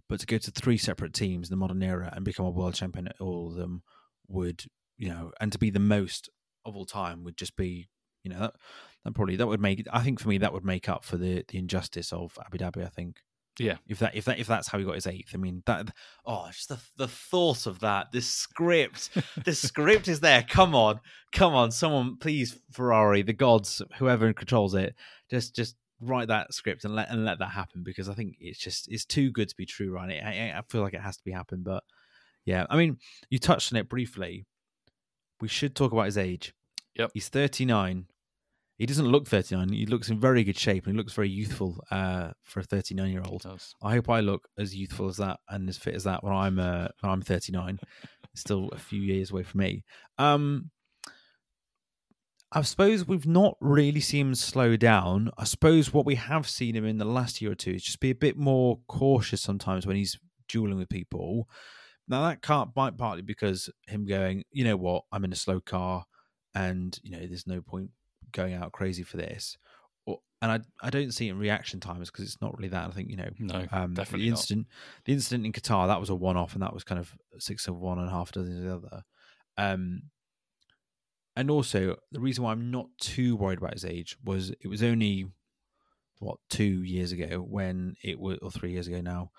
But 0.09 0.21
to 0.21 0.25
go 0.25 0.37
to 0.39 0.49
three 0.49 0.77
separate 0.77 1.13
teams 1.13 1.49
in 1.49 1.51
the 1.51 1.57
modern 1.57 1.83
era 1.83 2.11
and 2.15 2.25
become 2.25 2.45
a 2.47 2.49
world 2.49 2.73
champion 2.73 3.07
at 3.09 3.21
all 3.21 3.49
of 3.49 3.55
them 3.55 3.83
would, 4.27 4.63
you 4.97 5.09
know, 5.09 5.31
and 5.39 5.51
to 5.51 5.59
be 5.59 5.69
the 5.69 5.79
most 5.79 6.29
of 6.67 6.75
all 6.75 6.85
time 6.85 7.23
would 7.23 7.37
just 7.37 7.55
be, 7.55 7.89
you 8.23 8.31
know, 8.31 8.39
that, 8.39 8.53
that 9.05 9.13
probably 9.15 9.35
that 9.37 9.47
would 9.47 9.61
make. 9.61 9.85
I 9.91 10.01
think 10.01 10.19
for 10.19 10.29
me 10.29 10.37
that 10.39 10.53
would 10.53 10.65
make 10.65 10.87
up 10.89 11.03
for 11.03 11.17
the 11.17 11.43
the 11.47 11.57
injustice 11.57 12.11
of 12.13 12.37
Abu 12.45 12.57
Dhabi. 12.57 12.85
I 12.85 12.89
think. 12.89 13.21
Yeah. 13.59 13.77
If 13.87 13.97
that 13.99 14.15
if 14.15 14.25
that 14.25 14.37
if 14.37 14.45
that's 14.45 14.67
how 14.67 14.77
he 14.77 14.85
got 14.85 14.93
his 14.95 15.07
eighth, 15.07 15.31
I 15.33 15.37
mean 15.37 15.63
that 15.65 15.89
oh 16.27 16.45
just 16.51 16.69
the 16.69 16.77
the 16.97 17.07
thought 17.07 17.65
of 17.65 17.79
that. 17.79 18.11
This 18.11 18.29
script, 18.29 19.09
the 19.45 19.55
script 19.67 20.07
is 20.07 20.19
there. 20.19 20.43
Come 20.47 20.75
on, 20.75 20.99
come 21.31 21.55
on, 21.55 21.71
someone 21.71 22.17
please 22.17 22.59
Ferrari, 22.71 23.23
the 23.23 23.33
gods, 23.33 23.81
whoever 23.97 24.31
controls 24.33 24.75
it, 24.75 24.93
just 25.31 25.55
just 25.55 25.75
write 25.99 26.27
that 26.27 26.53
script 26.53 26.85
and 26.85 26.93
let 26.95 27.09
and 27.09 27.25
let 27.25 27.39
that 27.39 27.49
happen 27.49 27.81
because 27.83 28.07
I 28.09 28.13
think 28.13 28.35
it's 28.39 28.59
just 28.59 28.91
it's 28.91 29.05
too 29.05 29.31
good 29.31 29.49
to 29.49 29.55
be 29.55 29.65
true, 29.65 29.89
right? 29.91 30.21
I, 30.23 30.51
I- 30.53 30.59
I 30.59 30.61
feel 30.69 30.81
like 30.83 30.93
it 30.93 31.01
has 31.01 31.17
to 31.17 31.23
be 31.23 31.31
happen, 31.31 31.63
but 31.63 31.83
yeah, 32.45 32.67
I 32.69 32.77
mean 32.77 32.97
you 33.31 33.39
touched 33.39 33.73
on 33.73 33.79
it 33.79 33.89
briefly. 33.89 34.45
We 35.41 35.47
should 35.47 35.75
talk 35.75 35.91
about 35.91 36.05
his 36.05 36.17
age. 36.19 36.53
Yep. 36.97 37.11
he's 37.13 37.29
thirty 37.29 37.65
nine. 37.65 38.07
He 38.77 38.85
doesn't 38.85 39.07
look 39.07 39.27
39. 39.27 39.69
He 39.69 39.87
looks 39.87 40.09
in 40.09 40.19
very 40.19 40.43
good 40.43 40.57
shape 40.57 40.85
and 40.85 40.93
he 40.93 40.97
looks 40.97 41.13
very 41.13 41.29
youthful 41.29 41.83
uh, 41.89 42.29
for 42.43 42.59
a 42.59 42.63
39 42.63 43.11
year 43.11 43.23
old. 43.25 43.43
I 43.81 43.93
hope 43.93 44.07
I 44.07 44.19
look 44.19 44.47
as 44.59 44.75
youthful 44.75 45.07
as 45.07 45.17
that 45.17 45.39
and 45.49 45.67
as 45.67 45.77
fit 45.77 45.95
as 45.95 46.03
that 46.03 46.23
when 46.23 46.33
I'm 46.33 46.59
uh, 46.59 46.89
when 46.99 47.11
I'm 47.11 47.21
39. 47.21 47.79
Still 48.35 48.69
a 48.71 48.77
few 48.77 49.01
years 49.01 49.31
away 49.31 49.41
from 49.41 49.61
me. 49.61 49.83
Um, 50.19 50.69
I 52.51 52.61
suppose 52.61 53.07
we've 53.07 53.27
not 53.27 53.57
really 53.59 53.99
seen 53.99 54.27
him 54.27 54.35
slow 54.35 54.77
down. 54.77 55.31
I 55.37 55.43
suppose 55.43 55.91
what 55.91 56.05
we 56.05 56.15
have 56.15 56.47
seen 56.47 56.75
him 56.75 56.85
in 56.85 56.97
the 56.97 57.05
last 57.05 57.41
year 57.41 57.51
or 57.51 57.55
two 57.55 57.71
is 57.71 57.83
just 57.83 57.99
be 57.99 58.11
a 58.11 58.15
bit 58.15 58.37
more 58.37 58.79
cautious 58.87 59.41
sometimes 59.41 59.85
when 59.85 59.97
he's 59.97 60.17
dueling 60.47 60.77
with 60.77 60.87
people. 60.87 61.49
Now 62.07 62.27
that 62.27 62.41
can't 62.41 62.69
might 62.75 62.97
partly 62.97 63.23
because 63.23 63.69
him 63.87 64.05
going, 64.05 64.43
you 64.51 64.63
know 64.63 64.77
what, 64.77 65.03
I'm 65.11 65.25
in 65.25 65.33
a 65.33 65.35
slow 65.35 65.59
car, 65.59 66.05
and 66.57 66.99
you 67.03 67.11
know 67.11 67.19
there's 67.19 67.45
no 67.45 67.61
point 67.61 67.91
going 68.31 68.55
out 68.55 68.71
crazy 68.71 69.03
for 69.03 69.17
this. 69.17 69.57
Or, 70.05 70.19
and 70.41 70.51
I 70.51 70.59
I 70.81 70.89
don't 70.89 71.13
see 71.13 71.27
it 71.27 71.31
in 71.31 71.37
reaction 71.37 71.79
times 71.79 72.09
because 72.09 72.25
it's 72.25 72.41
not 72.41 72.57
really 72.57 72.69
that. 72.69 72.87
I 72.87 72.91
think 72.91 73.09
you 73.11 73.17
know 73.17 73.29
No, 73.37 73.65
um, 73.71 73.93
definitely 73.93 74.25
the 74.25 74.31
not. 74.31 74.39
incident, 74.39 74.67
the 75.05 75.13
incident 75.13 75.45
in 75.45 75.51
Qatar, 75.51 75.87
that 75.87 75.99
was 75.99 76.09
a 76.09 76.15
one-off, 76.15 76.53
and 76.53 76.63
that 76.63 76.73
was 76.73 76.83
kind 76.83 76.99
of 76.99 77.13
six 77.37 77.67
of 77.67 77.77
one 77.77 77.99
and 77.99 78.07
a 78.07 78.11
half 78.11 78.31
dozen 78.31 78.57
of 78.57 78.63
the 78.63 78.75
other. 78.75 79.03
Um, 79.57 80.03
and 81.35 81.51
also, 81.51 81.95
the 82.11 82.19
reason 82.19 82.43
why 82.43 82.51
I'm 82.51 82.71
not 82.71 82.87
too 82.99 83.35
worried 83.35 83.59
about 83.59 83.73
his 83.73 83.85
age 83.85 84.17
was 84.23 84.49
it 84.49 84.67
was 84.67 84.81
only 84.81 85.27
what 86.17 86.39
two 86.49 86.81
years 86.81 87.11
ago 87.11 87.37
when 87.37 87.95
it 88.03 88.19
was, 88.19 88.39
or 88.41 88.49
three 88.49 88.71
years 88.71 88.87
ago 88.87 89.01
now, 89.01 89.29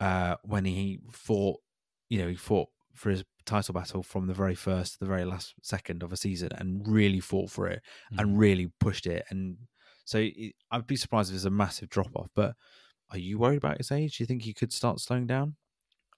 uh, 0.00 0.36
when 0.44 0.64
he 0.64 1.00
fought, 1.10 1.60
you 2.08 2.18
know, 2.18 2.28
he 2.28 2.34
fought 2.34 2.70
for 2.94 3.10
his 3.10 3.24
title 3.42 3.74
battle 3.74 4.02
from 4.02 4.26
the 4.26 4.34
very 4.34 4.54
first 4.54 4.94
to 4.94 4.98
the 5.00 5.06
very 5.06 5.24
last 5.24 5.54
second 5.62 6.02
of 6.02 6.12
a 6.12 6.16
season 6.16 6.50
and 6.56 6.86
really 6.86 7.20
fought 7.20 7.50
for 7.50 7.66
it 7.68 7.82
Mm. 8.12 8.18
and 8.20 8.38
really 8.38 8.68
pushed 8.80 9.06
it. 9.06 9.24
And 9.30 9.56
so 10.04 10.18
it, 10.18 10.54
I'd 10.70 10.86
be 10.86 10.96
surprised 10.96 11.30
if 11.30 11.34
there's 11.34 11.44
a 11.44 11.50
massive 11.50 11.88
drop 11.88 12.10
off. 12.16 12.28
But 12.34 12.54
are 13.10 13.18
you 13.18 13.38
worried 13.38 13.58
about 13.58 13.78
his 13.78 13.92
age? 13.92 14.16
Do 14.18 14.22
you 14.22 14.26
think 14.26 14.42
he 14.42 14.54
could 14.54 14.72
start 14.72 15.00
slowing 15.00 15.26
down? 15.26 15.56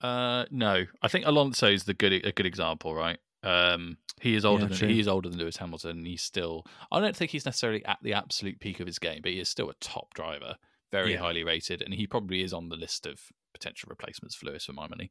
Uh, 0.00 0.44
no, 0.50 0.84
I 1.02 1.08
think 1.08 1.26
Alonso 1.26 1.68
is 1.68 1.84
the 1.84 1.94
good 1.94 2.12
a 2.12 2.32
good 2.32 2.46
example, 2.46 2.94
right? 2.94 3.18
Um, 3.42 3.98
he 4.20 4.34
is 4.34 4.44
older 4.44 4.66
Yeah, 4.66 4.76
than 4.76 4.88
he 4.90 5.00
is 5.00 5.08
older 5.08 5.28
than 5.28 5.38
Lewis 5.38 5.56
Hamilton. 5.56 6.04
He's 6.04 6.22
still. 6.22 6.64
I 6.92 7.00
don't 7.00 7.16
think 7.16 7.30
he's 7.30 7.44
necessarily 7.44 7.84
at 7.84 7.98
the 8.02 8.12
absolute 8.14 8.58
peak 8.60 8.80
of 8.80 8.86
his 8.86 8.98
game, 8.98 9.20
but 9.22 9.32
he 9.32 9.40
is 9.40 9.48
still 9.48 9.70
a 9.70 9.74
top 9.80 10.12
driver, 10.14 10.56
very 10.92 11.12
Yeah. 11.12 11.20
highly 11.20 11.44
rated, 11.44 11.82
and 11.82 11.92
he 11.94 12.06
probably 12.06 12.42
is 12.42 12.52
on 12.52 12.68
the 12.68 12.76
list 12.76 13.06
of 13.06 13.20
potential 13.52 13.86
replacements 13.88 14.34
for 14.34 14.46
Lewis 14.46 14.64
for 14.64 14.72
my 14.72 14.88
money. 14.88 15.10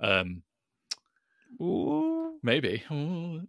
Um, 0.00 0.42
maybe. 2.42 2.82
Um, 2.90 3.46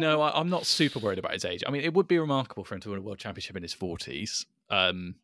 no, 0.00 0.20
I, 0.20 0.38
I'm 0.38 0.50
not 0.50 0.66
super 0.66 0.98
worried 0.98 1.18
about 1.18 1.32
his 1.32 1.44
age. 1.44 1.62
I 1.66 1.70
mean, 1.70 1.82
it 1.82 1.94
would 1.94 2.08
be 2.08 2.18
remarkable 2.18 2.64
for 2.64 2.74
him 2.74 2.80
to 2.82 2.90
win 2.90 2.98
a 2.98 3.02
world 3.02 3.18
championship 3.18 3.56
in 3.56 3.62
his 3.62 3.74
40s. 3.74 4.46
Um, 4.70 5.16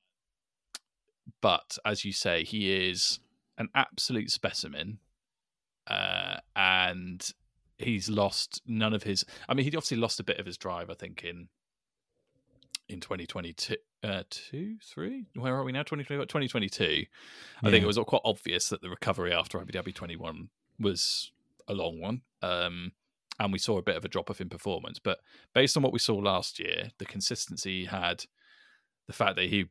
but 1.40 1.78
as 1.84 2.04
you 2.04 2.12
say, 2.12 2.44
he 2.44 2.72
is 2.88 3.20
an 3.58 3.68
absolute 3.74 4.30
specimen, 4.30 4.98
uh, 5.86 6.36
and 6.56 7.30
he's 7.78 8.08
lost 8.08 8.62
none 8.66 8.94
of 8.94 9.02
his. 9.02 9.24
I 9.48 9.54
mean, 9.54 9.64
he 9.64 9.70
obviously 9.70 9.96
lost 9.96 10.20
a 10.20 10.24
bit 10.24 10.38
of 10.38 10.46
his 10.46 10.56
drive. 10.56 10.90
I 10.90 10.94
think 10.94 11.24
in 11.24 11.48
in 12.88 13.00
2022, 13.00 13.76
uh, 14.04 14.22
two, 14.30 14.76
three. 14.82 15.26
Where 15.34 15.54
are 15.54 15.64
we 15.64 15.72
now? 15.72 15.82
2020, 15.82 16.24
2022. 16.24 17.06
I 17.62 17.70
think 17.70 17.82
it 17.82 17.86
was 17.86 17.98
quite 18.06 18.22
obvious 18.24 18.68
that 18.68 18.82
the 18.82 18.90
recovery 18.90 19.32
after 19.32 19.60
Abu 19.60 19.72
Dhabi 19.72 19.94
21 19.94 20.48
was 20.78 21.32
a 21.68 21.74
long 21.74 22.00
one. 22.00 22.22
Um, 22.42 22.92
and 23.38 23.52
we 23.52 23.58
saw 23.58 23.78
a 23.78 23.82
bit 23.82 23.96
of 23.96 24.04
a 24.04 24.08
drop 24.08 24.30
off 24.30 24.40
in 24.40 24.48
performance. 24.48 24.98
But 24.98 25.18
based 25.54 25.76
on 25.76 25.82
what 25.82 25.92
we 25.92 25.98
saw 25.98 26.16
last 26.16 26.58
year, 26.58 26.90
the 26.98 27.06
consistency 27.06 27.80
he 27.80 27.84
had, 27.86 28.24
the 29.06 29.12
fact 29.12 29.36
that 29.36 29.46
he 29.46 29.66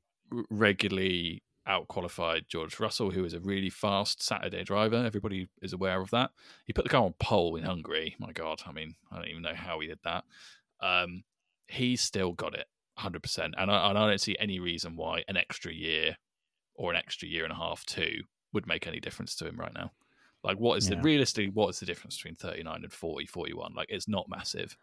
regularly 0.49 1.43
outqualified 1.67 2.47
George 2.47 2.79
Russell, 2.79 3.11
who 3.11 3.23
is 3.23 3.33
a 3.33 3.39
really 3.39 3.69
fast 3.69 4.23
Saturday 4.23 4.63
driver. 4.63 5.03
Everybody 5.05 5.47
is 5.61 5.73
aware 5.73 6.01
of 6.01 6.09
that. 6.11 6.31
He 6.65 6.73
put 6.73 6.83
the 6.83 6.89
car 6.89 7.03
on 7.03 7.13
pole 7.19 7.55
in 7.55 7.63
Hungary. 7.63 8.15
My 8.19 8.31
God, 8.31 8.61
I 8.65 8.71
mean, 8.71 8.95
I 9.11 9.17
don't 9.17 9.27
even 9.27 9.43
know 9.43 9.55
how 9.55 9.79
he 9.79 9.87
did 9.87 9.99
that. 10.03 10.23
Um, 10.81 11.23
he's 11.67 12.01
still 12.01 12.33
got 12.33 12.55
it 12.55 12.65
100%. 12.99 13.51
And 13.57 13.71
I, 13.71 13.89
and 13.89 13.97
I 13.97 14.07
don't 14.07 14.21
see 14.21 14.35
any 14.39 14.59
reason 14.59 14.95
why 14.95 15.23
an 15.27 15.37
extra 15.37 15.71
year 15.71 16.17
or 16.75 16.91
an 16.91 16.97
extra 16.97 17.27
year 17.27 17.43
and 17.43 17.53
a 17.53 17.57
half, 17.57 17.85
too, 17.85 18.21
would 18.53 18.67
make 18.67 18.87
any 18.87 18.99
difference 18.99 19.35
to 19.35 19.47
him 19.47 19.57
right 19.57 19.73
now. 19.73 19.91
Like, 20.43 20.57
what 20.57 20.77
is 20.77 20.89
the 20.89 20.97
realistically, 20.97 21.49
what 21.49 21.69
is 21.69 21.79
the 21.79 21.85
difference 21.85 22.17
between 22.17 22.35
39 22.35 22.83
and 22.83 22.91
40, 22.91 23.25
41? 23.27 23.73
Like, 23.75 23.89
it's 23.91 24.07
not 24.07 24.27
massive. 24.27 24.75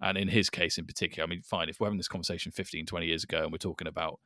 And 0.00 0.18
in 0.18 0.28
his 0.28 0.50
case 0.50 0.76
in 0.76 0.86
particular, 0.86 1.24
I 1.24 1.30
mean, 1.30 1.42
fine, 1.42 1.68
if 1.68 1.78
we're 1.78 1.86
having 1.86 1.98
this 1.98 2.08
conversation 2.08 2.50
15, 2.50 2.86
20 2.86 3.06
years 3.06 3.22
ago 3.22 3.44
and 3.44 3.52
we're 3.52 3.58
talking 3.58 3.86
about 3.86 4.18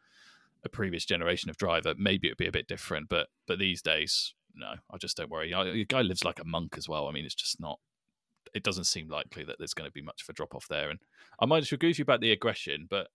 a 0.64 0.68
previous 0.68 1.04
generation 1.04 1.50
of 1.50 1.56
driver, 1.56 1.94
maybe 1.98 2.28
it'd 2.28 2.38
be 2.38 2.46
a 2.46 2.52
bit 2.52 2.68
different. 2.68 3.08
But 3.08 3.28
but 3.46 3.58
these 3.58 3.82
days, 3.82 4.34
no, 4.54 4.74
I 4.90 4.96
just 4.96 5.16
don't 5.16 5.30
worry. 5.30 5.52
I, 5.54 5.64
the 5.64 5.84
guy 5.84 6.02
lives 6.02 6.24
like 6.24 6.40
a 6.40 6.44
monk 6.44 6.76
as 6.76 6.88
well. 6.88 7.06
I 7.06 7.12
mean, 7.12 7.24
it's 7.24 7.34
just 7.34 7.60
not. 7.60 7.78
It 8.54 8.62
doesn't 8.62 8.84
seem 8.84 9.08
likely 9.08 9.44
that 9.44 9.56
there's 9.58 9.74
going 9.74 9.88
to 9.88 9.92
be 9.92 10.00
much 10.00 10.22
of 10.22 10.28
a 10.30 10.32
drop 10.32 10.54
off 10.54 10.68
there. 10.68 10.88
And 10.88 10.98
I 11.38 11.46
might 11.46 11.60
just 11.60 11.72
agree 11.72 11.90
with 11.90 11.98
you 11.98 12.02
about 12.02 12.22
the 12.22 12.32
aggression, 12.32 12.86
but 12.88 13.08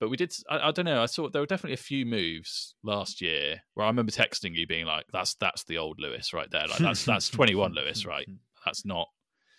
but 0.00 0.08
we 0.10 0.16
did. 0.16 0.32
I, 0.48 0.68
I 0.68 0.70
don't 0.72 0.84
know. 0.84 1.02
I 1.02 1.06
saw 1.06 1.28
there 1.28 1.42
were 1.42 1.46
definitely 1.46 1.74
a 1.74 1.78
few 1.78 2.04
moves 2.06 2.74
last 2.82 3.20
year 3.20 3.62
where 3.74 3.86
I 3.86 3.88
remember 3.88 4.12
texting 4.12 4.54
you 4.54 4.66
being 4.66 4.86
like, 4.86 5.06
"That's 5.12 5.34
that's 5.34 5.64
the 5.64 5.78
old 5.78 5.98
Lewis 6.00 6.32
right 6.32 6.50
there. 6.50 6.66
Like 6.66 6.78
that's 6.78 7.04
that's 7.04 7.28
21 7.30 7.72
Lewis, 7.72 8.04
right? 8.06 8.28
That's 8.64 8.84
not 8.84 9.06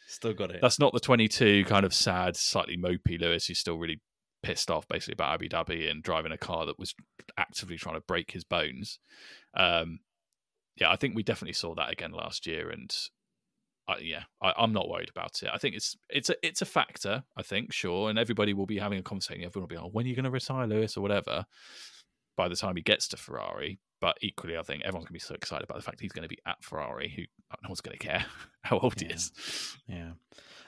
Still 0.09 0.33
got 0.33 0.51
it. 0.51 0.59
that's 0.61 0.79
not 0.79 0.91
the 0.91 0.99
22 0.99 1.63
kind 1.63 1.85
of 1.85 1.93
sad, 1.93 2.35
slightly 2.35 2.75
mopey 2.77 3.17
Lewis 3.19 3.47
who's 3.47 3.57
still 3.59 3.77
really 3.77 4.01
pissed 4.43 4.69
off 4.69 4.85
basically 4.89 5.13
about 5.13 5.33
Abu 5.33 5.47
Dhabi 5.47 5.89
and 5.89 6.03
driving 6.03 6.33
a 6.33 6.37
car 6.37 6.65
that 6.65 6.77
was 6.77 6.93
actively 7.37 7.77
trying 7.77 7.95
to 7.95 8.01
break 8.01 8.31
his 8.31 8.43
bones. 8.43 8.99
Um, 9.53 9.99
yeah, 10.75 10.91
I 10.91 10.97
think 10.97 11.15
we 11.15 11.23
definitely 11.23 11.53
saw 11.53 11.73
that 11.75 11.91
again 11.91 12.11
last 12.11 12.45
year, 12.45 12.69
and 12.69 12.93
I, 13.87 13.97
yeah, 13.99 14.23
I, 14.41 14.53
I'm 14.57 14.73
not 14.73 14.89
worried 14.89 15.09
about 15.09 15.41
it. 15.43 15.49
I 15.53 15.57
think 15.57 15.75
it's 15.75 15.95
it's 16.09 16.29
a 16.29 16.35
it's 16.45 16.61
a 16.61 16.65
factor. 16.65 17.23
I 17.37 17.41
think 17.41 17.71
sure, 17.73 18.09
and 18.09 18.19
everybody 18.19 18.53
will 18.53 18.65
be 18.65 18.79
having 18.79 18.99
a 18.99 19.03
conversation. 19.03 19.43
Everyone 19.45 19.63
will 19.63 19.67
be 19.67 19.75
like, 19.77 19.85
oh, 19.85 19.89
"When 19.91 20.05
are 20.05 20.09
you 20.09 20.15
going 20.15 20.25
to 20.25 20.31
retire 20.31 20.67
Lewis 20.67 20.97
or 20.97 21.01
whatever?" 21.01 21.45
By 22.35 22.47
the 22.47 22.55
time 22.55 22.75
he 22.75 22.83
gets 22.83 23.07
to 23.07 23.17
Ferrari, 23.17 23.79
but 23.99 24.17
equally, 24.21 24.57
I 24.57 24.61
think 24.61 24.83
everyone's 24.83 25.05
going 25.05 25.19
to 25.19 25.25
be 25.25 25.27
so 25.27 25.33
excited 25.33 25.63
about 25.63 25.77
the 25.77 25.83
fact 25.83 25.99
he's 26.01 26.11
going 26.11 26.21
to 26.23 26.29
be 26.29 26.37
at 26.45 26.63
Ferrari. 26.63 27.11
Who 27.15 27.23
no 27.63 27.69
one's 27.69 27.81
going 27.81 27.97
to 27.97 28.05
care 28.05 28.25
how 28.61 28.77
old 28.79 29.01
Yeah. 29.01 29.07
he 29.07 29.13
is. 29.15 29.31
Yeah. 29.87 30.11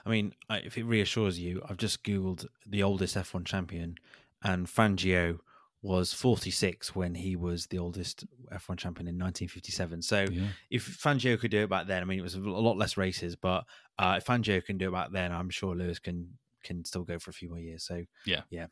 I 0.06 0.10
mean, 0.10 0.34
I- 0.50 0.60
if 0.60 0.78
it 0.80 0.84
reassures 0.86 1.38
you, 1.38 1.62
I've 1.70 1.78
just 1.78 2.04
Googled 2.04 2.48
the 2.66 2.82
oldest 2.82 3.16
F1 3.16 3.46
champion, 3.46 3.96
and 4.44 4.66
Fangio 4.66 5.40
was 5.82 6.12
46 6.14 6.94
when 6.96 7.16
he 7.16 7.36
was 7.38 7.68
the 7.68 7.78
oldest 7.80 8.26
F1 8.52 8.78
champion 8.78 9.08
in 9.08 9.16
1957. 9.18 10.02
So 10.02 10.26
Yeah. 10.30 10.48
if 10.70 10.86
Fangio 11.02 11.40
could 11.40 11.52
do 11.52 11.64
it 11.64 11.70
back 11.70 11.88
then, 11.88 12.02
I 12.02 12.06
mean, 12.06 12.20
it 12.20 12.24
was 12.24 12.36
a 12.36 12.40
lot 12.40 12.78
less 12.78 12.98
races, 12.98 13.36
but 13.36 13.64
uh, 13.98 14.16
if 14.18 14.26
Fangio 14.26 14.64
can 14.64 14.78
do 14.78 14.90
it 14.90 14.92
back 14.92 15.12
then, 15.12 15.32
I'm 15.32 15.50
sure 15.50 15.76
Lewis 15.76 16.00
can 16.00 16.38
can 16.64 16.84
still 16.84 17.04
go 17.04 17.18
for 17.18 17.30
a 17.30 17.34
few 17.34 17.48
more 17.50 17.60
years. 17.60 17.84
So 17.86 18.04
Yeah. 18.26 18.42
yeah. 18.50 18.68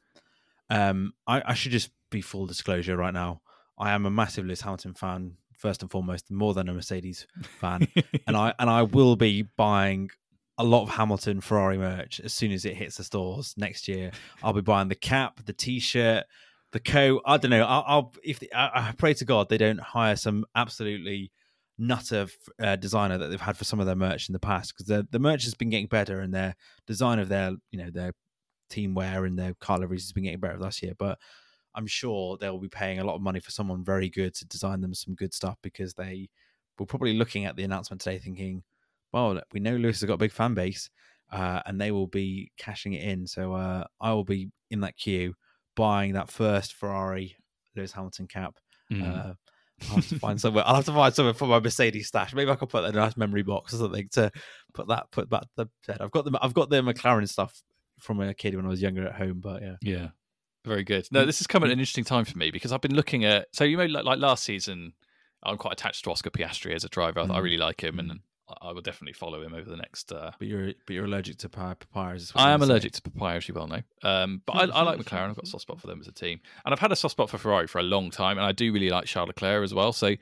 Um, 0.69 1.13
I, 1.25 1.41
I 1.45 1.53
should 1.53 1.71
just 1.71 1.91
be 2.09 2.21
full 2.21 2.45
disclosure 2.45 2.97
right 2.97 3.13
now. 3.13 3.41
I 3.79 3.91
am 3.91 4.05
a 4.05 4.11
massive 4.11 4.45
Lewis 4.45 4.61
Hamilton 4.61 4.93
fan, 4.93 5.37
first 5.57 5.81
and 5.81 5.89
foremost, 5.89 6.29
more 6.29 6.53
than 6.53 6.67
a 6.67 6.73
Mercedes 6.73 7.25
fan, 7.59 7.87
and 8.27 8.35
I 8.35 8.53
and 8.59 8.69
I 8.69 8.81
will 8.83 9.15
be 9.15 9.43
buying 9.43 10.09
a 10.57 10.63
lot 10.63 10.81
of 10.83 10.89
Hamilton 10.89 11.39
Ferrari 11.39 11.77
merch 11.77 12.19
as 12.19 12.33
soon 12.33 12.51
as 12.51 12.65
it 12.65 12.75
hits 12.75 12.97
the 12.97 13.03
stores 13.03 13.53
next 13.57 13.87
year. 13.87 14.11
I'll 14.43 14.53
be 14.53 14.61
buying 14.61 14.87
the 14.87 14.95
cap, 14.95 15.39
the 15.45 15.53
T-shirt, 15.53 16.25
the 16.71 16.79
co. 16.79 17.21
I 17.25 17.37
don't 17.37 17.51
know. 17.51 17.63
I'll, 17.63 17.83
I'll 17.87 18.13
if 18.23 18.39
the, 18.39 18.51
I, 18.53 18.89
I 18.89 18.91
pray 18.97 19.13
to 19.15 19.25
God 19.25 19.49
they 19.49 19.57
don't 19.57 19.79
hire 19.79 20.15
some 20.15 20.45
absolutely 20.55 21.31
nutter 21.77 22.27
uh, 22.61 22.75
designer 22.75 23.17
that 23.17 23.27
they've 23.27 23.39
had 23.39 23.57
for 23.57 23.63
some 23.63 23.79
of 23.79 23.85
their 23.85 23.95
merch 23.95 24.29
in 24.29 24.33
the 24.33 24.39
past 24.39 24.73
because 24.73 24.87
the 24.87 25.07
the 25.11 25.19
merch 25.19 25.43
has 25.43 25.53
been 25.53 25.69
getting 25.69 25.87
better 25.87 26.19
and 26.19 26.33
their 26.33 26.55
design 26.87 27.19
of 27.19 27.29
their 27.29 27.51
you 27.71 27.79
know 27.79 27.89
their 27.91 28.13
team 28.69 28.93
wear 28.93 29.25
and 29.25 29.37
their 29.37 29.53
car 29.55 29.79
liveries 29.79 30.03
has 30.03 30.11
been 30.11 30.23
getting 30.23 30.39
better 30.39 30.57
last 30.57 30.81
year. 30.81 30.93
But 30.97 31.17
I'm 31.75 31.87
sure 31.87 32.37
they'll 32.37 32.59
be 32.59 32.69
paying 32.69 32.99
a 32.99 33.03
lot 33.03 33.15
of 33.15 33.21
money 33.21 33.39
for 33.39 33.51
someone 33.51 33.83
very 33.83 34.09
good 34.09 34.33
to 34.35 34.45
design 34.45 34.81
them 34.81 34.93
some 34.93 35.15
good 35.15 35.33
stuff 35.33 35.57
because 35.61 35.93
they 35.93 36.29
were 36.79 36.85
probably 36.85 37.13
looking 37.13 37.45
at 37.45 37.55
the 37.55 37.63
announcement 37.63 38.01
today 38.01 38.17
thinking, 38.17 38.63
well, 39.13 39.39
we 39.53 39.59
know 39.59 39.75
Lewis 39.75 40.01
has 40.01 40.07
got 40.07 40.15
a 40.15 40.17
big 40.17 40.31
fan 40.31 40.53
base 40.53 40.89
uh, 41.31 41.61
and 41.65 41.79
they 41.79 41.91
will 41.91 42.07
be 42.07 42.51
cashing 42.57 42.93
it 42.93 43.03
in. 43.03 43.27
So 43.27 43.53
uh, 43.53 43.85
I 44.01 44.13
will 44.13 44.23
be 44.23 44.49
in 44.71 44.81
that 44.81 44.97
queue 44.97 45.35
buying 45.77 46.13
that 46.13 46.29
first 46.29 46.73
Ferrari 46.73 47.37
Lewis 47.75 47.93
Hamilton 47.93 48.27
cap. 48.27 48.55
Mm. 48.91 49.03
Uh, 49.03 49.33
I'll 49.89 49.95
have 49.97 50.09
to 50.09 50.19
find 50.19 50.41
somewhere. 50.41 50.63
I'll 50.67 50.75
have 50.75 50.85
to 50.85 50.91
find 50.91 51.13
somewhere 51.13 51.35
for 51.35 51.47
my 51.47 51.59
Mercedes 51.59 52.07
stash. 52.07 52.33
Maybe 52.33 52.49
I 52.49 52.55
could 52.55 52.67
put 52.69 52.81
that 52.81 52.89
in 52.89 52.95
a 52.95 52.99
nice 52.99 53.15
memory 53.15 53.43
box 53.43 53.73
or 53.73 53.77
something 53.77 54.09
to 54.13 54.31
put 54.73 54.87
that 54.87 55.11
put 55.11 55.29
that 55.29 55.43
the 55.55 55.67
bed. 55.85 55.99
I've 56.01 56.11
got 56.11 56.25
the 56.25 56.37
I've 56.41 56.53
got 56.55 56.69
the 56.69 56.81
McLaren 56.81 57.29
stuff 57.29 57.53
from 57.99 58.19
a 58.19 58.33
kid 58.33 58.55
when 58.55 58.65
I 58.65 58.69
was 58.69 58.81
younger 58.81 59.07
at 59.07 59.15
home, 59.15 59.39
but 59.39 59.61
yeah. 59.61 59.75
Yeah, 59.81 60.07
very 60.65 60.83
good. 60.83 61.07
No, 61.11 61.25
this 61.25 61.37
has 61.39 61.47
come 61.47 61.63
at 61.63 61.67
an 61.69 61.79
interesting 61.79 62.03
time 62.03 62.25
for 62.25 62.37
me 62.37 62.49
because 62.51 62.71
I've 62.71 62.81
been 62.81 62.95
looking 62.95 63.23
at. 63.23 63.47
So 63.53 63.63
you 63.63 63.77
know, 63.77 63.85
like, 63.85 64.03
like 64.03 64.19
last 64.19 64.43
season, 64.43 64.93
I'm 65.43 65.57
quite 65.57 65.73
attached 65.73 66.03
to 66.05 66.11
Oscar 66.11 66.31
Piastri 66.31 66.73
as 66.73 66.83
a 66.83 66.89
driver. 66.89 67.19
I, 67.19 67.23
I 67.23 67.27
Mm. 67.27 67.43
really 67.43 67.57
like 67.57 67.81
him, 67.83 67.99
and 67.99 68.19
I 68.61 68.71
will 68.71 68.81
definitely 68.81 69.13
follow 69.13 69.41
him 69.41 69.53
over 69.53 69.69
the 69.69 69.75
next. 69.75 70.11
Uh, 70.11 70.31
But 70.39 70.47
you're 70.47 70.71
but 70.85 70.93
you're 70.93 71.05
allergic 71.05 71.37
to 71.39 71.49
pa- 71.49 71.75
papayas. 71.75 72.23
is 72.23 72.35
what 72.35 72.43
I 72.43 72.51
am 72.51 72.61
allergic 72.61 72.93
to 72.93 73.01
papaya, 73.01 73.37
as 73.37 73.47
you 73.47 73.53
well 73.53 73.67
know. 73.67 73.81
Um, 74.03 74.41
but 74.45 74.53
I, 74.55 74.61
I 74.79 74.81
like 74.83 74.99
McLaren. 74.99 75.29
I've 75.29 75.35
got 75.35 75.43
a 75.45 75.47
soft 75.47 75.63
spot 75.63 75.81
for 75.81 75.87
them 75.87 75.99
as 75.99 76.07
a 76.07 76.11
team, 76.13 76.39
and 76.65 76.73
I've 76.73 76.79
had 76.79 76.91
a 76.91 76.95
soft 76.95 77.11
spot 77.11 77.29
for 77.29 77.37
Ferrari 77.37 77.67
for 77.67 77.79
a 77.79 77.83
long 77.83 78.09
time, 78.09 78.37
and 78.37 78.45
I 78.45 78.51
do 78.53 78.71
really 78.71 78.89
like 78.89 79.05
Charles 79.05 79.27
Leclerc 79.27 79.63
as 79.63 79.73
well. 79.73 79.91
So 79.91 80.15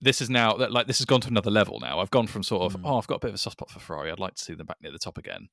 this 0.00 0.20
is 0.20 0.30
now 0.30 0.54
that 0.54 0.72
like 0.72 0.86
this 0.86 0.98
has 0.98 1.04
gone 1.04 1.20
to 1.20 1.28
another 1.28 1.50
level. 1.50 1.78
Now 1.80 2.00
I've 2.00 2.10
gone 2.10 2.26
from 2.26 2.42
sort 2.42 2.62
of 2.72 2.80
Mm. 2.80 2.86
oh 2.86 2.98
I've 2.98 3.06
got 3.06 3.16
a 3.16 3.20
bit 3.20 3.28
of 3.28 3.34
a 3.34 3.38
soft 3.38 3.58
spot 3.58 3.70
for 3.70 3.80
Ferrari. 3.80 4.10
I'd 4.10 4.18
like 4.18 4.34
to 4.34 4.42
see 4.44 4.54
them 4.54 4.66
back 4.66 4.78
near 4.82 4.92
the 4.92 4.98
top 4.98 5.18
again, 5.18 5.48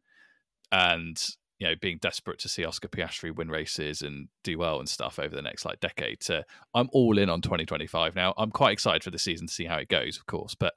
and 0.71 1.21
you 1.59 1.67
know 1.67 1.75
being 1.81 1.97
desperate 1.99 2.39
to 2.39 2.49
see 2.49 2.63
Oscar 2.63 2.88
Piastri 2.88 3.35
win 3.35 3.49
races 3.49 4.01
and 4.01 4.29
do 4.43 4.57
well 4.57 4.79
and 4.79 4.88
stuff 4.88 5.19
over 5.19 5.35
the 5.35 5.41
next 5.41 5.65
like 5.65 5.79
decade. 5.81 6.21
To 6.21 6.45
I'm 6.73 6.89
all 6.93 7.17
in 7.17 7.29
on 7.29 7.41
2025 7.41 8.15
now. 8.15 8.33
I'm 8.38 8.51
quite 8.51 8.71
excited 8.71 9.03
for 9.03 9.11
the 9.11 9.19
season 9.19 9.47
to 9.47 9.53
see 9.53 9.65
how 9.65 9.77
it 9.77 9.89
goes, 9.89 10.17
of 10.17 10.25
course, 10.25 10.55
but. 10.55 10.73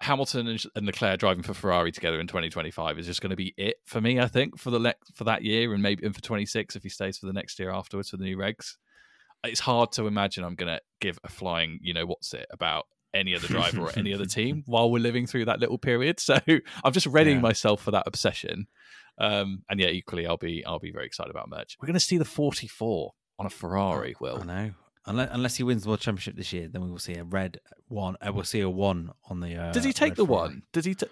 Hamilton 0.00 0.46
and, 0.48 0.62
and 0.74 0.86
Leclerc 0.86 1.18
driving 1.18 1.42
for 1.42 1.54
Ferrari 1.54 1.90
together 1.90 2.20
in 2.20 2.26
2025 2.26 2.98
is 2.98 3.06
just 3.06 3.20
going 3.22 3.30
to 3.30 3.36
be 3.36 3.54
it 3.56 3.76
for 3.86 4.00
me. 4.00 4.20
I 4.20 4.28
think 4.28 4.58
for 4.58 4.70
the 4.70 4.78
le- 4.78 4.94
for 5.14 5.24
that 5.24 5.42
year 5.42 5.72
and 5.72 5.82
maybe 5.82 6.04
and 6.04 6.14
for 6.14 6.20
26 6.20 6.76
if 6.76 6.82
he 6.82 6.88
stays 6.88 7.18
for 7.18 7.26
the 7.26 7.32
next 7.32 7.58
year 7.58 7.70
afterwards 7.70 8.10
for 8.10 8.16
the 8.18 8.24
new 8.24 8.36
regs. 8.36 8.74
It's 9.44 9.60
hard 9.60 9.92
to 9.92 10.06
imagine 10.06 10.44
I'm 10.44 10.54
going 10.54 10.74
to 10.74 10.80
give 11.00 11.18
a 11.24 11.28
flying, 11.28 11.78
you 11.82 11.94
know, 11.94 12.04
what's 12.06 12.34
it 12.34 12.46
about 12.50 12.86
any 13.14 13.34
other 13.34 13.46
driver 13.48 13.82
or 13.82 13.90
any 13.96 14.12
other 14.12 14.26
team 14.38 14.62
while 14.66 14.90
we're 14.90 14.98
living 15.02 15.26
through 15.26 15.44
that 15.46 15.60
little 15.60 15.78
period. 15.78 16.20
So 16.20 16.38
I'm 16.84 16.92
just 16.92 17.06
readying 17.06 17.36
Yeah. 17.36 17.42
myself 17.42 17.80
for 17.82 17.90
that 17.92 18.04
obsession. 18.06 18.66
Um, 19.18 19.62
and 19.70 19.80
yeah, 19.80 19.88
equally, 19.88 20.26
I'll 20.26 20.36
be 20.36 20.64
I'll 20.66 20.78
be 20.78 20.90
very 20.90 21.06
excited 21.06 21.30
about 21.30 21.48
merch. 21.48 21.76
We're 21.80 21.86
going 21.86 21.94
to 21.94 22.00
see 22.00 22.18
the 22.18 22.24
44 22.26 23.12
on 23.38 23.46
a 23.46 23.50
Ferrari. 23.50 24.14
Will 24.20 24.40
I 24.42 24.44
know. 24.44 24.70
Unless, 25.06 25.28
unless 25.32 25.56
he 25.56 25.62
wins 25.62 25.82
the 25.84 25.88
world 25.90 26.00
championship 26.00 26.36
this 26.36 26.52
year, 26.52 26.68
then 26.68 26.82
we 26.82 26.90
will 26.90 26.98
see 26.98 27.14
a 27.14 27.24
red 27.24 27.60
one. 27.88 28.16
Uh, 28.20 28.32
we'll 28.32 28.44
see 28.44 28.60
a 28.60 28.68
one 28.70 29.10
on 29.30 29.40
the. 29.40 29.54
Uh, 29.56 29.72
does 29.72 29.84
he 29.84 29.92
take 29.92 30.14
the 30.16 30.26
Ferrari. 30.26 30.48
one? 30.48 30.62
Does 30.72 30.84
he? 30.84 30.94
T- 30.94 31.06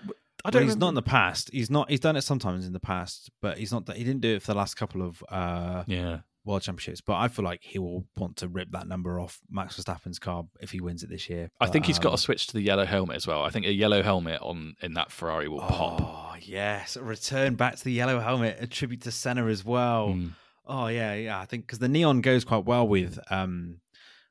I 0.44 0.50
don't. 0.50 0.64
he's 0.64 0.76
not 0.76 0.88
in 0.88 0.94
the 0.94 1.02
past. 1.02 1.50
He's 1.52 1.70
not. 1.70 1.88
He's 1.90 2.00
done 2.00 2.16
it 2.16 2.22
sometimes 2.22 2.66
in 2.66 2.72
the 2.72 2.80
past, 2.80 3.30
but 3.40 3.56
he's 3.58 3.72
not. 3.72 3.88
He 3.94 4.04
didn't 4.04 4.20
do 4.20 4.34
it 4.34 4.42
for 4.42 4.52
the 4.52 4.58
last 4.58 4.74
couple 4.76 5.00
of 5.02 5.22
uh, 5.30 5.84
Yeah. 5.86 6.18
world 6.44 6.62
championships. 6.62 7.00
But 7.00 7.14
I 7.14 7.28
feel 7.28 7.44
like 7.44 7.60
he 7.62 7.78
will 7.78 8.04
want 8.16 8.36
to 8.38 8.48
rip 8.48 8.72
that 8.72 8.86
number 8.88 9.18
off 9.20 9.40
Max 9.48 9.76
Verstappen's 9.80 10.18
car 10.18 10.44
if 10.60 10.72
he 10.72 10.80
wins 10.80 11.02
it 11.02 11.08
this 11.08 11.30
year. 11.30 11.50
I 11.60 11.66
think 11.68 11.86
he's 11.86 11.98
got 12.00 12.10
um, 12.10 12.16
to 12.16 12.22
switch 12.22 12.48
to 12.48 12.52
the 12.54 12.62
yellow 12.62 12.84
helmet 12.84 13.16
as 13.16 13.26
well. 13.26 13.42
I 13.42 13.50
think 13.50 13.64
a 13.64 13.72
yellow 13.72 14.02
helmet 14.02 14.40
on 14.42 14.74
in 14.82 14.94
that 14.94 15.10
Ferrari 15.12 15.48
will 15.48 15.60
pop. 15.60 16.00
Oh 16.02 16.34
yes, 16.40 16.96
a 16.96 17.02
return 17.02 17.54
back 17.54 17.76
to 17.76 17.84
the 17.84 17.92
yellow 17.92 18.18
helmet, 18.20 18.58
a 18.60 18.66
tribute 18.66 19.02
to 19.02 19.12
Senna 19.12 19.46
as 19.46 19.64
well. 19.64 20.08
Mm. 20.08 20.32
Oh 20.66 20.88
yeah, 20.88 21.14
yeah. 21.14 21.38
I 21.40 21.46
think 21.46 21.66
because 21.66 21.78
the 21.78 21.88
neon 21.88 22.20
goes 22.22 22.44
quite 22.44 22.64
well 22.66 22.86
with 22.88 23.18
um 23.30 23.80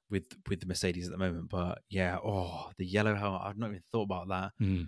with 0.09 0.25
with 0.49 0.59
the 0.59 0.65
Mercedes 0.65 1.05
at 1.07 1.11
the 1.11 1.17
moment. 1.17 1.49
But 1.49 1.79
yeah, 1.89 2.17
oh 2.23 2.71
the 2.77 2.85
yellow 2.85 3.15
helmet. 3.15 3.41
I've 3.43 3.57
not 3.57 3.69
even 3.69 3.83
thought 3.91 4.03
about 4.03 4.27
that. 4.29 4.51
Mm. 4.61 4.87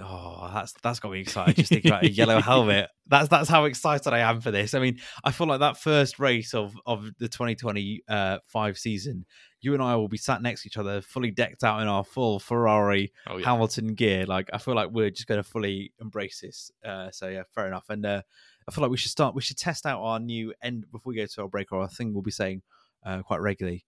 Oh, 0.00 0.50
that's 0.54 0.74
that's 0.82 1.00
got 1.00 1.10
me 1.10 1.20
excited. 1.20 1.56
Just 1.56 1.70
thinking 1.70 1.90
about 1.90 2.04
a 2.04 2.10
yellow 2.10 2.40
helmet. 2.42 2.88
That's 3.06 3.28
that's 3.28 3.48
how 3.48 3.64
excited 3.64 4.12
I 4.12 4.20
am 4.20 4.40
for 4.40 4.50
this. 4.50 4.74
I 4.74 4.78
mean, 4.78 4.98
I 5.24 5.32
feel 5.32 5.46
like 5.46 5.60
that 5.60 5.76
first 5.76 6.18
race 6.18 6.54
of 6.54 6.76
of 6.86 7.10
the 7.18 7.28
2025 7.28 8.78
season, 8.78 9.26
you 9.60 9.74
and 9.74 9.82
I 9.82 9.96
will 9.96 10.08
be 10.08 10.18
sat 10.18 10.40
next 10.42 10.62
to 10.62 10.68
each 10.68 10.76
other, 10.76 11.00
fully 11.00 11.30
decked 11.30 11.64
out 11.64 11.80
in 11.80 11.88
our 11.88 12.04
full 12.04 12.38
Ferrari 12.38 13.12
Oh 13.26 13.38
yeah. 13.38 13.46
Hamilton 13.46 13.94
gear. 13.94 14.24
Like 14.26 14.50
I 14.52 14.58
feel 14.58 14.74
like 14.74 14.90
we're 14.90 15.10
just 15.10 15.26
going 15.26 15.42
to 15.42 15.48
fully 15.48 15.92
embrace 16.00 16.40
this. 16.42 16.70
Uh, 16.84 17.10
so 17.10 17.28
yeah, 17.28 17.42
fair 17.54 17.66
enough. 17.66 17.86
And 17.88 18.04
uh, 18.06 18.22
I 18.68 18.70
feel 18.70 18.82
like 18.82 18.90
we 18.90 18.98
should 18.98 19.10
start. 19.10 19.34
We 19.34 19.42
should 19.42 19.58
test 19.58 19.86
out 19.86 20.00
our 20.00 20.20
new 20.20 20.52
end 20.62 20.84
before 20.92 21.10
we 21.10 21.16
go 21.16 21.26
to 21.26 21.42
our 21.42 21.48
break 21.48 21.72
or 21.72 21.80
our 21.80 21.88
thing. 21.88 22.12
We'll 22.12 22.22
be 22.22 22.30
saying 22.30 22.62
uh, 23.04 23.22
quite 23.22 23.40
regularly. 23.40 23.84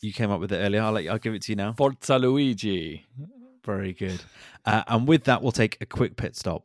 You 0.00 0.12
came 0.12 0.30
up 0.30 0.40
with 0.40 0.52
it 0.52 0.56
earlier. 0.56 0.82
I'll 0.82 0.92
let 0.92 1.04
you, 1.04 1.10
I'll 1.10 1.18
give 1.18 1.34
it 1.34 1.42
to 1.42 1.52
you 1.52 1.56
now. 1.56 1.72
Forza 1.72 2.18
Luigi. 2.18 3.06
Very 3.64 3.92
good. 3.92 4.22
Uh, 4.64 4.84
and 4.86 5.08
with 5.08 5.24
that, 5.24 5.42
we'll 5.42 5.52
take 5.52 5.78
a 5.80 5.86
quick 5.86 6.16
pit 6.16 6.36
stop. 6.36 6.64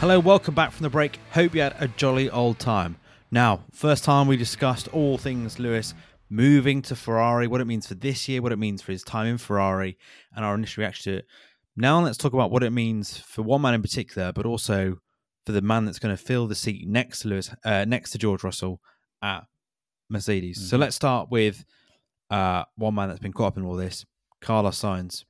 Hello, 0.00 0.20
welcome 0.20 0.54
back 0.54 0.70
from 0.70 0.84
the 0.84 0.90
break. 0.90 1.18
Hope 1.32 1.54
you 1.54 1.60
had 1.60 1.74
a 1.80 1.88
jolly 1.88 2.30
old 2.30 2.58
time. 2.58 2.96
Now, 3.30 3.64
first 3.72 4.04
time 4.04 4.28
we 4.28 4.36
discussed 4.36 4.86
all 4.88 5.18
things 5.18 5.58
Lewis 5.58 5.92
moving 6.30 6.82
to 6.82 6.94
Ferrari, 6.94 7.46
what 7.48 7.60
it 7.60 7.66
means 7.66 7.86
for 7.86 7.94
this 7.94 8.28
year, 8.28 8.40
what 8.40 8.52
it 8.52 8.58
means 8.58 8.80
for 8.80 8.92
his 8.92 9.02
time 9.02 9.26
in 9.26 9.38
Ferrari, 9.38 9.98
and 10.34 10.44
our 10.44 10.54
initial 10.54 10.82
reaction 10.82 11.12
to 11.12 11.18
it. 11.18 11.26
Now 11.76 12.00
let's 12.00 12.16
talk 12.16 12.32
about 12.32 12.50
what 12.50 12.62
it 12.62 12.70
means 12.70 13.18
for 13.18 13.42
one 13.42 13.60
man 13.60 13.74
in 13.74 13.82
particular, 13.82 14.32
but 14.32 14.46
also 14.46 14.98
for 15.46 15.52
the 15.52 15.62
man 15.62 15.84
that's 15.84 15.98
going 15.98 16.16
to 16.16 16.22
fill 16.22 16.46
the 16.46 16.54
seat 16.54 16.86
next 16.86 17.20
to 17.20 17.28
Lewis, 17.28 17.50
uh, 17.64 17.84
next 17.84 18.10
to 18.10 18.18
George 18.18 18.44
Russell 18.44 18.80
at 19.20 19.44
Mercedes. 20.08 20.68
So 20.68 20.76
Mhm. 20.76 20.80
let's 20.80 20.96
start 20.96 21.30
with 21.30 21.64
uh, 22.30 22.64
one 22.76 22.94
man 22.94 23.08
that's 23.08 23.20
been 23.20 23.32
caught 23.32 23.46
up 23.48 23.56
in 23.56 23.64
all 23.64 23.74
this, 23.74 24.04
Carlos 24.42 24.78
Sainz. 24.80 25.24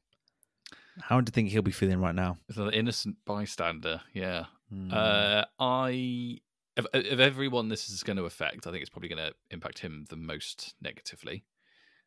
How 1.03 1.21
do 1.21 1.31
you 1.31 1.33
think 1.33 1.51
he'll 1.51 1.63
be 1.63 1.71
feeling 1.71 2.01
right 2.01 2.15
now? 2.15 2.39
It's 2.49 2.59
an 2.59 2.73
innocent 2.73 3.19
bystander. 3.25 4.01
Yeah. 4.13 4.47
Hmm. 4.71 4.91
Uh, 4.93 5.45
I 5.59 6.39
of, 6.77 6.87
of 6.93 7.21
everyone 7.21 7.69
this 7.69 7.91
is 7.91 8.03
going 8.03 8.17
to 8.19 8.25
affect, 8.25 8.67
I 8.67 8.71
think 8.71 8.83
it's 8.83 8.91
probably 8.91 9.09
going 9.09 9.27
to 9.27 9.35
impact 9.51 9.81
him 9.81 10.07
the 10.09 10.17
most 10.17 10.75
negatively. 10.81 11.45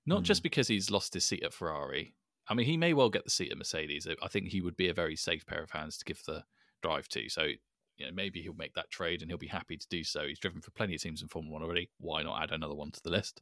Not 0.05 0.23
just 0.23 0.41
because 0.41 0.67
he's 0.67 0.89
lost 0.89 1.13
his 1.13 1.25
seat 1.25 1.43
at 1.43 1.53
Ferrari. 1.53 2.15
I 2.47 2.55
mean, 2.55 2.65
he 2.65 2.75
may 2.75 2.93
well 2.93 3.09
get 3.09 3.23
the 3.23 3.29
seat 3.29 3.51
at 3.51 3.57
Mercedes. 3.57 4.07
I 4.21 4.27
think 4.27 4.47
he 4.47 4.59
would 4.59 4.75
be 4.75 4.89
a 4.89 4.93
very 4.95 5.15
safe 5.15 5.45
pair 5.45 5.61
of 5.61 5.69
hands 5.69 5.97
to 5.97 6.05
give 6.05 6.23
the 6.25 6.43
drive 6.81 7.07
to. 7.09 7.29
So, 7.29 7.43
you 7.43 7.57
you 7.97 8.07
know 8.07 8.11
maybe 8.13 8.41
he'll 8.41 8.53
make 8.53 8.73
that 8.73 8.89
trade 8.89 9.21
and 9.21 9.29
he'll 9.29 9.37
be 9.37 9.47
happy 9.47 9.77
to 9.77 9.87
do 9.89 10.03
so. 10.03 10.27
He's 10.27 10.39
driven 10.39 10.61
for 10.61 10.71
plenty 10.71 10.95
of 10.95 11.01
teams 11.01 11.21
in 11.21 11.27
Formula 11.27 11.53
One 11.53 11.63
already. 11.63 11.89
Why 11.99 12.23
not 12.23 12.41
add 12.41 12.51
another 12.51 12.73
one 12.73 12.91
to 12.91 13.03
the 13.03 13.11
list? 13.11 13.41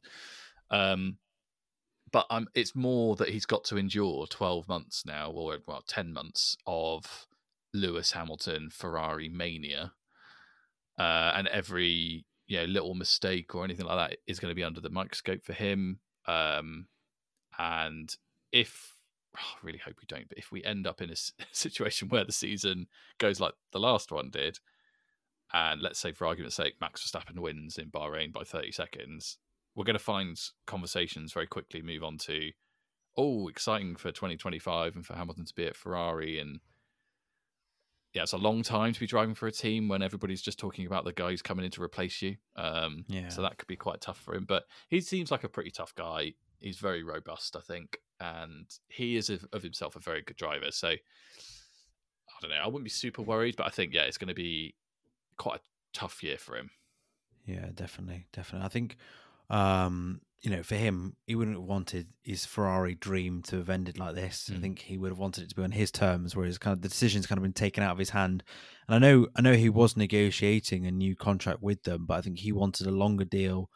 Um, 0.70 1.16
but 2.12 2.26
um, 2.28 2.48
it's 2.54 2.74
more 2.74 3.16
that 3.16 3.30
he's 3.30 3.46
got 3.46 3.64
to 3.64 3.76
endure 3.76 4.26
12 4.26 4.68
months 4.68 5.04
now, 5.06 5.30
or 5.30 5.58
well, 5.66 5.82
10 5.86 6.12
months 6.12 6.56
of 6.66 7.26
Lewis 7.72 8.12
Hamilton 8.12 8.70
Ferrari 8.70 9.28
mania, 9.28 9.92
uh, 10.98 11.32
and 11.34 11.48
every 11.48 12.24
you 12.46 12.58
know 12.58 12.64
little 12.64 12.94
mistake 12.94 13.54
or 13.54 13.64
anything 13.64 13.86
like 13.86 14.10
that 14.10 14.18
is 14.26 14.40
going 14.40 14.50
to 14.50 14.56
be 14.56 14.64
under 14.64 14.80
the 14.80 14.90
microscope 14.90 15.44
for 15.44 15.52
him. 15.52 16.00
Um, 16.26 16.86
and 17.58 18.14
if 18.52 18.96
I 19.36 19.40
really 19.62 19.78
hope 19.78 19.96
we 20.00 20.06
don't, 20.06 20.28
but 20.28 20.38
if 20.38 20.50
we 20.52 20.64
end 20.64 20.86
up 20.86 21.00
in 21.00 21.10
a 21.10 21.16
situation 21.52 22.08
where 22.08 22.24
the 22.24 22.32
season 22.32 22.86
goes 23.18 23.40
like 23.40 23.54
the 23.72 23.80
last 23.80 24.12
one 24.12 24.30
did, 24.30 24.58
and 25.52 25.82
let's 25.82 25.98
say 25.98 26.12
for 26.12 26.26
argument's 26.26 26.56
sake, 26.56 26.74
Max 26.80 27.02
Verstappen 27.02 27.40
wins 27.40 27.76
in 27.76 27.90
Bahrain 27.90 28.32
by 28.32 28.44
30 28.44 28.72
seconds, 28.72 29.38
we're 29.74 29.84
going 29.84 29.98
to 29.98 30.02
find 30.02 30.38
conversations 30.66 31.32
very 31.32 31.46
quickly 31.46 31.82
move 31.82 32.04
on 32.04 32.18
to, 32.18 32.50
oh, 33.16 33.48
exciting 33.48 33.96
for 33.96 34.12
2025 34.12 34.94
and 34.94 35.06
for 35.06 35.14
Hamilton 35.14 35.44
to 35.44 35.54
be 35.54 35.66
at 35.66 35.76
Ferrari. 35.76 36.38
And 36.38 36.60
yeah, 38.12 38.22
it's 38.22 38.32
a 38.32 38.38
long 38.38 38.62
time 38.62 38.92
to 38.92 39.00
be 39.00 39.06
driving 39.06 39.34
for 39.34 39.46
a 39.46 39.52
team 39.52 39.88
when 39.88 40.02
everybody's 40.02 40.42
just 40.42 40.58
talking 40.58 40.86
about 40.86 41.04
the 41.04 41.12
guys 41.12 41.42
coming 41.42 41.64
in 41.64 41.70
to 41.72 41.82
replace 41.82 42.20
you. 42.22 42.36
Um, 42.56 43.04
Yeah. 43.08 43.28
So 43.28 43.42
that 43.42 43.58
could 43.58 43.68
be 43.68 43.76
quite 43.76 44.00
tough 44.00 44.18
for 44.18 44.34
him. 44.34 44.44
But 44.44 44.64
he 44.88 45.00
seems 45.00 45.30
like 45.30 45.44
a 45.44 45.48
pretty 45.48 45.70
tough 45.70 45.94
guy. 45.94 46.34
He's 46.58 46.78
very 46.78 47.02
robust, 47.02 47.56
I 47.56 47.60
think. 47.60 47.98
And 48.18 48.66
he 48.88 49.16
is 49.16 49.30
of, 49.30 49.46
of 49.52 49.62
himself 49.62 49.96
a 49.96 50.00
very 50.00 50.22
good 50.22 50.36
driver. 50.36 50.70
So 50.70 50.88
I 50.88 50.98
don't 52.40 52.50
know. 52.50 52.56
I 52.56 52.66
wouldn't 52.66 52.84
be 52.84 52.90
super 52.90 53.22
worried, 53.22 53.56
but 53.56 53.66
I 53.66 53.70
think, 53.70 53.94
yeah, 53.94 54.02
it's 54.02 54.18
going 54.18 54.28
to 54.28 54.34
be 54.34 54.74
quite 55.36 55.56
a 55.56 55.62
tough 55.92 56.22
year 56.22 56.36
for 56.36 56.56
him. 56.56 56.70
Yeah, 57.46 57.66
definitely, 57.74 58.26
definitely. 58.32 58.66
I 58.66 58.68
think, 58.68 58.96
um, 59.50 60.20
you 60.42 60.50
know, 60.50 60.62
for 60.62 60.76
him, 60.76 61.16
he 61.26 61.34
wouldn't 61.34 61.58
have 61.58 61.66
wanted 61.66 62.08
his 62.22 62.46
Ferrari 62.46 62.94
dream 62.94 63.42
to 63.42 63.58
have 63.58 63.68
ended 63.68 63.98
like 63.98 64.14
this. 64.14 64.50
I 64.50 64.54
Mm. 64.54 64.60
think 64.62 64.78
he 64.80 64.96
would 64.96 65.10
have 65.10 65.18
wanted 65.18 65.44
it 65.44 65.50
to 65.50 65.54
be 65.54 65.62
on 65.62 65.72
his 65.72 65.90
terms, 65.90 66.34
whereas 66.34 66.56
kind 66.58 66.72
of 66.72 66.80
the 66.82 66.88
decision's 66.88 67.26
kind 67.26 67.38
of 67.38 67.42
been 67.42 67.52
taken 67.52 67.82
out 67.82 67.92
of 67.92 67.98
his 67.98 68.10
hand. 68.10 68.42
And 68.88 68.94
I 68.96 68.98
know, 68.98 69.28
I 69.36 69.42
know 69.42 69.54
he 69.54 69.68
was 69.68 69.96
negotiating 69.98 70.86
a 70.86 70.90
new 70.90 71.14
contract 71.14 71.62
with 71.62 71.82
them, 71.82 72.06
but 72.06 72.14
I 72.18 72.22
think 72.22 72.38
he 72.38 72.52
wanted 72.52 72.86
a 72.86 72.90
longer 72.90 73.26
deal 73.26 73.70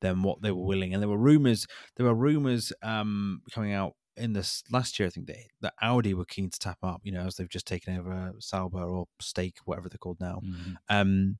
than 0.00 0.22
what 0.22 0.42
they 0.42 0.52
were 0.52 0.64
willing. 0.64 0.94
And 0.94 1.02
there 1.02 1.08
were 1.10 1.18
rumors, 1.18 1.66
there 1.96 2.06
were 2.06 2.14
rumors 2.14 2.72
um, 2.82 3.42
coming 3.50 3.72
out 3.72 3.94
in 4.16 4.32
this 4.32 4.62
last 4.70 4.98
year. 4.98 5.08
I 5.08 5.10
think 5.10 5.26
that 5.28 5.36
that 5.60 5.74
Audi 5.82 6.14
were 6.14 6.24
keen 6.24 6.50
to 6.50 6.58
tap 6.58 6.78
up, 6.82 7.00
you 7.04 7.12
know, 7.12 7.26
as 7.26 7.36
they've 7.36 7.48
just 7.48 7.66
taken 7.66 7.98
over 7.98 8.32
Sauber 8.40 8.82
or 8.82 9.06
Stake, 9.20 9.58
whatever 9.64 9.88
they're 9.88 9.98
called 9.98 10.20
now. 10.20 10.44
Um, 10.88 11.38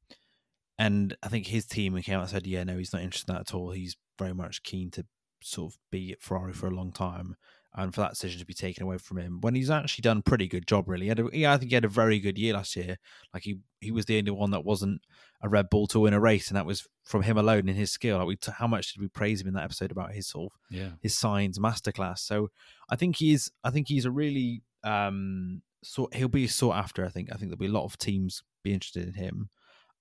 and 0.79 1.17
I 1.23 1.29
think 1.29 1.47
his 1.47 1.67
team 1.67 2.01
came 2.03 2.17
out 2.17 2.23
and 2.23 2.31
said, 2.31 2.47
yeah, 2.47 2.65
no, 2.65 2.77
he's 2.79 2.93
not 2.93 3.03
interested 3.03 3.31
in 3.31 3.35
that 3.37 3.49
at 3.51 3.55
all. 3.55 3.73
He's 3.73 3.97
very 4.19 4.35
much 4.35 4.63
keen 4.63 4.91
to 4.93 5.05
sort 5.43 5.73
of 5.73 5.79
be 5.91 6.13
at 6.13 6.23
Ferrari 6.23 6.53
for 6.53 6.67
a 6.67 6.71
long 6.75 6.93
time. 6.93 7.37
And 7.75 7.95
for 7.95 8.01
that 8.01 8.11
decision 8.13 8.41
to 8.41 8.47
be 8.47 8.55
taken 8.55 8.83
away 8.83 8.97
from 8.99 9.19
him 9.19 9.41
when 9.41 9.55
he's 9.55 9.71
actually 9.71 10.03
done 10.03 10.19
a 10.19 10.23
pretty 10.23 10.49
good 10.49 10.67
job, 10.67 10.89
really. 10.89 11.05
He 11.05 11.09
had 11.11 11.21
a, 11.21 11.29
yeah, 11.33 11.53
I 11.53 11.59
think 11.59 11.71
he 11.71 11.75
had 11.75 11.85
a 11.85 11.89
very 11.89 12.19
good 12.19 12.39
year 12.39 12.55
last 12.55 12.75
year. 12.75 12.97
Like 13.33 13.43
he, 13.45 13.59
he 13.81 13.93
was 13.93 14.07
the 14.07 14.19
only 14.19 14.31
one 14.33 14.51
that 14.53 14.65
wasn't 14.65 15.03
a 15.43 15.49
Red 15.49 15.69
Bull 15.71 15.87
to 15.89 16.01
win 16.01 16.15
a 16.15 16.19
race, 16.19 16.49
and 16.49 16.57
that 16.57 16.65
was 16.67 16.89
from 17.05 17.23
him 17.23 17.37
alone 17.37 17.69
in 17.69 17.77
his 17.77 17.93
skill. 17.93 18.19
Like 18.19 18.27
we, 18.27 18.37
t- 18.37 18.53
how 18.57 18.67
much 18.67 18.93
did 18.95 19.01
we 19.03 19.09
praise 19.09 19.41
him 19.43 19.49
in 19.49 19.55
that 19.55 19.65
episode 19.65 19.93
about 19.93 20.13
his 20.13 20.27
sort 20.27 20.51
of 20.53 20.77
Yeah. 20.77 20.91
his 21.03 21.15
Sainz 21.15 21.59
masterclass. 21.59 22.21
So 22.21 22.49
I 22.89 22.97
think 22.97 23.17
he's 23.17 23.51
I 23.63 23.71
think 23.71 23.87
he's 23.89 24.07
a 24.07 24.11
really 24.11 24.63
um 24.83 25.63
sort 25.85 26.15
he'll 26.15 26.29
be 26.29 26.47
sought 26.49 26.77
after. 26.77 27.05
I 27.05 27.11
think 27.11 27.29
I 27.31 27.37
think 27.37 27.51
there'll 27.51 27.59
be 27.59 27.67
a 27.67 27.71
lot 27.81 27.85
of 27.85 27.99
teams 27.99 28.43
be 28.65 28.73
interested 28.73 29.07
in 29.07 29.15
him. 29.15 29.51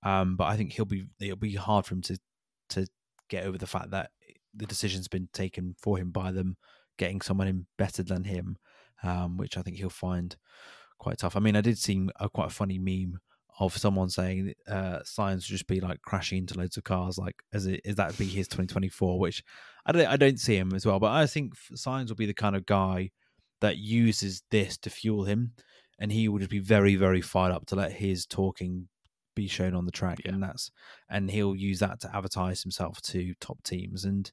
Um, 0.02 0.36
but 0.36 0.44
I 0.44 0.56
think 0.56 0.72
he'll 0.72 0.84
be 0.84 1.06
it'll 1.20 1.36
be 1.36 1.54
hard 1.54 1.86
for 1.86 1.94
him 1.94 2.02
to 2.02 2.18
to 2.70 2.86
get 3.28 3.44
over 3.44 3.58
the 3.58 3.66
fact 3.66 3.90
that 3.90 4.10
the 4.54 4.66
decision's 4.66 5.08
been 5.08 5.28
taken 5.32 5.74
for 5.78 5.98
him 5.98 6.10
by 6.10 6.30
them 6.30 6.56
getting 6.98 7.20
someone 7.20 7.48
in 7.48 7.66
better 7.76 8.02
than 8.02 8.24
him, 8.24 8.56
um, 9.02 9.36
which 9.36 9.56
I 9.56 9.62
think 9.62 9.76
he'll 9.76 9.90
find 9.90 10.36
quite 10.98 11.18
tough. 11.18 11.36
I 11.36 11.40
mean, 11.40 11.56
I 11.56 11.60
did 11.60 11.78
see 11.78 12.08
a 12.18 12.28
quite 12.28 12.48
a 12.48 12.54
funny 12.54 12.78
meme 12.78 13.20
of 13.60 13.76
someone 13.76 14.08
saying 14.08 14.54
uh 14.68 15.00
Sainz 15.00 15.34
would 15.34 15.42
just 15.42 15.66
be 15.66 15.80
like 15.80 16.00
crashing 16.02 16.38
into 16.38 16.56
loads 16.56 16.76
of 16.76 16.84
cars 16.84 17.18
like 17.18 17.42
as 17.52 17.66
it 17.66 17.80
is 17.84 17.96
that 17.96 18.16
be 18.16 18.24
his 18.24 18.46
2024 18.46 19.18
which 19.18 19.42
i 19.84 19.92
don't 19.92 20.06
i 20.06 20.16
don't 20.16 20.38
see 20.38 20.56
him 20.56 20.72
as 20.74 20.86
well 20.86 21.00
but 21.00 21.10
i 21.10 21.26
think 21.26 21.54
Sainz 21.74 22.08
will 22.08 22.16
be 22.16 22.26
the 22.26 22.34
kind 22.34 22.54
of 22.54 22.66
guy 22.66 23.10
that 23.60 23.78
uses 23.78 24.42
this 24.50 24.76
to 24.78 24.90
fuel 24.90 25.24
him 25.24 25.52
and 25.98 26.12
he 26.12 26.28
will 26.28 26.38
just 26.38 26.50
be 26.50 26.60
very 26.60 26.94
very 26.94 27.20
fired 27.20 27.52
up 27.52 27.66
to 27.66 27.76
let 27.76 27.92
his 27.92 28.26
talking 28.26 28.88
be 29.42 29.48
shown 29.48 29.74
on 29.74 29.86
the 29.86 29.92
track 30.00 30.18
Yeah. 30.24 30.32
and 30.32 30.42
that's 30.42 30.70
and 31.08 31.30
he'll 31.30 31.56
use 31.56 31.78
that 31.78 32.00
to 32.00 32.16
advertise 32.16 32.62
himself 32.62 33.00
to 33.02 33.34
top 33.40 33.62
teams 33.62 34.04
and 34.04 34.30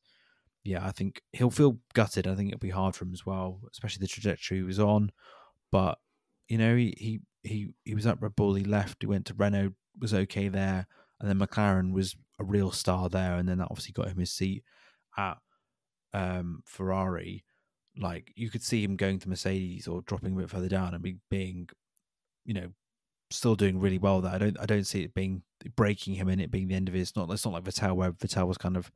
yeah 0.63 0.85
i 0.85 0.91
think 0.91 1.21
he'll 1.31 1.51
feel 1.51 1.79
gutted 1.93 2.27
i 2.27 2.35
think 2.35 2.49
it'll 2.49 2.59
be 2.59 2.69
hard 2.81 2.95
for 2.95 3.05
him 3.05 3.13
as 3.13 3.25
well 3.25 3.59
especially 3.71 4.01
the 4.01 4.07
trajectory 4.07 4.57
he 4.57 4.63
was 4.63 4.79
on 4.79 5.11
but 5.71 5.99
you 6.47 6.57
know 6.57 6.75
he 6.75 6.93
he 6.97 7.19
he, 7.43 7.69
he 7.83 7.93
was 7.93 8.07
at 8.07 8.19
Red 8.19 8.35
Bull. 8.35 8.55
He 8.55 8.63
left. 8.63 8.97
He 9.01 9.05
went 9.07 9.27
to 9.27 9.35
Renault. 9.35 9.73
Was 10.01 10.15
okay 10.15 10.47
there, 10.47 10.87
and 11.19 11.29
then 11.29 11.37
McLaren 11.39 11.93
was 11.93 12.15
a 12.39 12.43
real 12.43 12.71
star 12.71 13.07
there, 13.07 13.35
and 13.35 13.47
then 13.47 13.59
that 13.59 13.67
obviously 13.69 13.93
got 13.93 14.07
him 14.09 14.17
his 14.17 14.31
seat 14.31 14.63
at 15.15 15.37
um, 16.11 16.63
Ferrari. 16.65 17.45
Like 17.97 18.33
you 18.35 18.49
could 18.49 18.63
see 18.63 18.83
him 18.83 18.95
going 18.95 19.19
to 19.19 19.29
Mercedes 19.29 19.87
or 19.87 20.01
dropping 20.01 20.33
a 20.33 20.39
bit 20.39 20.49
further 20.49 20.67
down 20.67 20.93
and 20.95 21.03
be, 21.03 21.17
being, 21.29 21.69
you 22.45 22.55
know, 22.55 22.69
still 23.31 23.55
doing 23.55 23.79
really 23.79 23.97
well 23.97 24.21
there. 24.21 24.33
I 24.33 24.37
don't 24.37 24.59
I 24.59 24.65
don't 24.65 24.85
see 24.85 25.03
it 25.03 25.13
being 25.13 25.43
breaking 25.75 26.15
him 26.15 26.29
and 26.29 26.41
it 26.41 26.51
being 26.51 26.67
the 26.67 26.75
end 26.75 26.89
of 26.89 26.95
it. 26.95 26.99
It's 26.99 27.15
not 27.15 27.29
it's 27.31 27.45
not 27.45 27.53
like 27.53 27.63
Vettel 27.63 27.95
where 27.95 28.11
Vettel 28.11 28.47
was 28.47 28.57
kind 28.57 28.77
of 28.77 28.87
a 28.87 28.91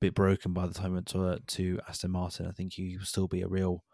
bit 0.00 0.14
broken 0.14 0.52
by 0.52 0.66
the 0.66 0.74
time 0.74 0.90
he 0.90 0.94
went 0.94 1.06
to 1.08 1.24
uh, 1.24 1.38
to 1.48 1.80
Aston 1.88 2.10
Martin. 2.10 2.46
I 2.46 2.52
think 2.52 2.74
he 2.74 2.96
will 2.96 3.04
still 3.04 3.28
be 3.28 3.42
a 3.42 3.48
real 3.48 3.84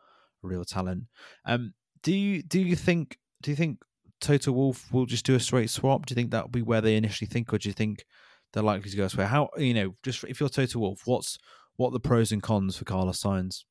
real 0.43 0.64
talent. 0.64 1.05
Um, 1.45 1.75
do 2.03 2.14
you 2.14 2.43
do 2.43 2.61
you 2.61 2.77
think 2.77 3.18
do 3.43 3.51
you 3.51 3.57
think 3.57 3.83
Toto 4.20 4.53
Wolff 4.53 4.93
will 4.93 5.07
just 5.07 5.27
do 5.27 5.35
a 5.35 5.41
straight 5.41 5.70
swap? 5.70 6.07
Do 6.07 6.12
you 6.12 6.16
think 6.16 6.31
that'll 6.31 6.49
be 6.49 6.62
where 6.62 6.81
they 6.81 6.97
initially 6.97 7.29
think, 7.29 7.53
or 7.53 7.59
do 7.59 7.68
you 7.68 7.72
think 7.72 8.05
they're 8.53 8.62
likely 8.62 8.91
to 8.91 8.97
go 8.97 9.05
elsewhere? 9.05 9.27
How 9.27 9.51
you 9.57 9.75
know, 9.75 9.97
just 10.03 10.25
if 10.25 10.41
you're 10.41 10.49
Toto 10.49 10.79
Wolff, 10.79 11.03
what's 11.07 11.39
what 11.77 11.93
the 11.93 12.01
pros 12.01 12.31
and 12.31 12.43
cons 12.43 12.77
for 12.77 12.85
Carlos 12.85 13.20
Sainz? 13.20 13.64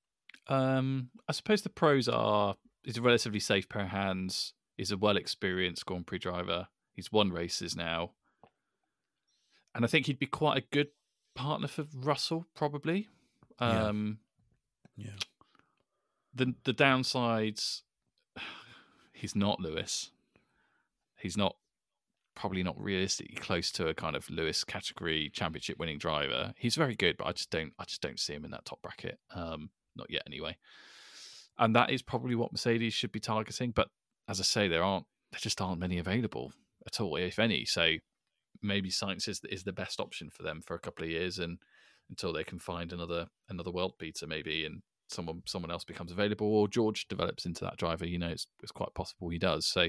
Um, 0.47 1.09
I 1.27 1.31
suppose 1.31 1.61
the 1.61 1.69
pros 1.69 2.09
are 2.09 2.55
he's 2.83 2.97
a 2.97 3.01
relatively 3.01 3.39
safe 3.39 3.69
pair 3.69 3.83
of 3.83 3.89
hands. 3.89 4.53
He's 4.77 4.91
a 4.91 4.97
well 4.97 5.17
experienced 5.17 5.85
Grand 5.85 6.07
Prix 6.07 6.19
driver. 6.19 6.67
He's 6.93 7.11
won 7.11 7.31
races 7.31 7.75
now. 7.75 8.11
And 9.75 9.83
I 9.83 9.87
think 9.87 10.05
he'd 10.05 10.19
be 10.19 10.27
quite 10.27 10.57
a 10.57 10.65
good 10.71 10.89
partner 11.35 11.67
for 11.67 11.85
Russell, 11.95 12.45
probably. 12.55 13.07
Yeah. 13.59 13.87
Um, 13.87 14.19
Yeah, 14.95 15.15
the 16.33 16.53
the 16.63 16.73
downsides 16.73 17.81
he's 19.13 19.35
not 19.35 19.59
Lewis. 19.59 20.11
He's 21.17 21.37
not 21.37 21.55
probably 22.35 22.63
not 22.63 22.79
realistically 22.81 23.35
close 23.35 23.71
to 23.71 23.87
a 23.87 23.93
kind 23.93 24.15
of 24.15 24.29
Lewis 24.29 24.63
category 24.63 25.29
championship 25.33 25.77
winning 25.77 25.99
driver. 25.99 26.53
He's 26.57 26.75
very 26.75 26.95
good, 26.95 27.17
but 27.17 27.27
I 27.27 27.31
just 27.31 27.49
don't 27.49 27.73
I 27.79 27.85
just 27.85 28.01
don't 28.01 28.19
see 28.19 28.33
him 28.33 28.45
in 28.45 28.51
that 28.51 28.65
top 28.65 28.81
bracket. 28.81 29.19
Um 29.33 29.69
not 29.95 30.09
yet 30.09 30.23
anyway. 30.25 30.57
And 31.57 31.75
that 31.75 31.91
is 31.91 32.01
probably 32.01 32.33
what 32.35 32.51
Mercedes 32.51 32.93
should 32.93 33.11
be 33.11 33.19
targeting, 33.19 33.71
but 33.71 33.89
as 34.27 34.39
I 34.39 34.43
say 34.43 34.67
there 34.67 34.83
aren't 34.83 35.05
there 35.31 35.39
just 35.39 35.61
aren't 35.61 35.79
many 35.79 35.97
available 35.97 36.53
at 36.85 36.99
all 37.01 37.15
if 37.15 37.39
any. 37.39 37.65
So 37.65 37.95
maybe 38.61 38.89
Sainz 38.89 39.27
is 39.27 39.41
is 39.49 39.63
the 39.63 39.73
best 39.73 39.99
option 39.99 40.29
for 40.29 40.43
them 40.43 40.61
for 40.65 40.75
a 40.75 40.79
couple 40.79 41.03
of 41.03 41.11
years 41.11 41.39
and 41.39 41.57
until 42.09 42.33
they 42.33 42.43
can 42.43 42.59
find 42.59 42.91
another 42.91 43.27
another 43.49 43.71
world 43.71 43.93
beater 43.97 44.27
maybe 44.27 44.65
and 44.65 44.81
someone 45.09 45.41
someone 45.45 45.71
else 45.71 45.83
becomes 45.83 46.11
available 46.11 46.47
or 46.47 46.67
George 46.67 47.07
develops 47.07 47.45
into 47.45 47.63
that 47.63 47.77
driver, 47.77 48.07
you 48.07 48.19
know, 48.19 48.29
it's 48.29 48.47
it's 48.61 48.71
quite 48.71 48.93
possible 48.93 49.29
he 49.29 49.39
does. 49.39 49.65
So 49.65 49.87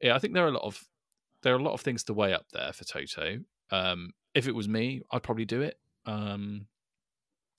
yeah, 0.00 0.14
I 0.14 0.18
think 0.18 0.34
there 0.34 0.44
are 0.44 0.48
a 0.48 0.52
lot 0.52 0.64
of 0.64 0.82
there 1.42 1.54
are 1.54 1.58
a 1.58 1.62
lot 1.62 1.74
of 1.74 1.80
things 1.80 2.04
to 2.04 2.14
weigh 2.14 2.32
up 2.32 2.46
there 2.52 2.72
for 2.72 2.84
Toto. 2.84 3.38
Um, 3.70 4.10
if 4.34 4.46
it 4.46 4.54
was 4.54 4.68
me, 4.68 5.02
I'd 5.10 5.22
probably 5.22 5.44
do 5.44 5.62
it. 5.62 5.78
Um, 6.06 6.66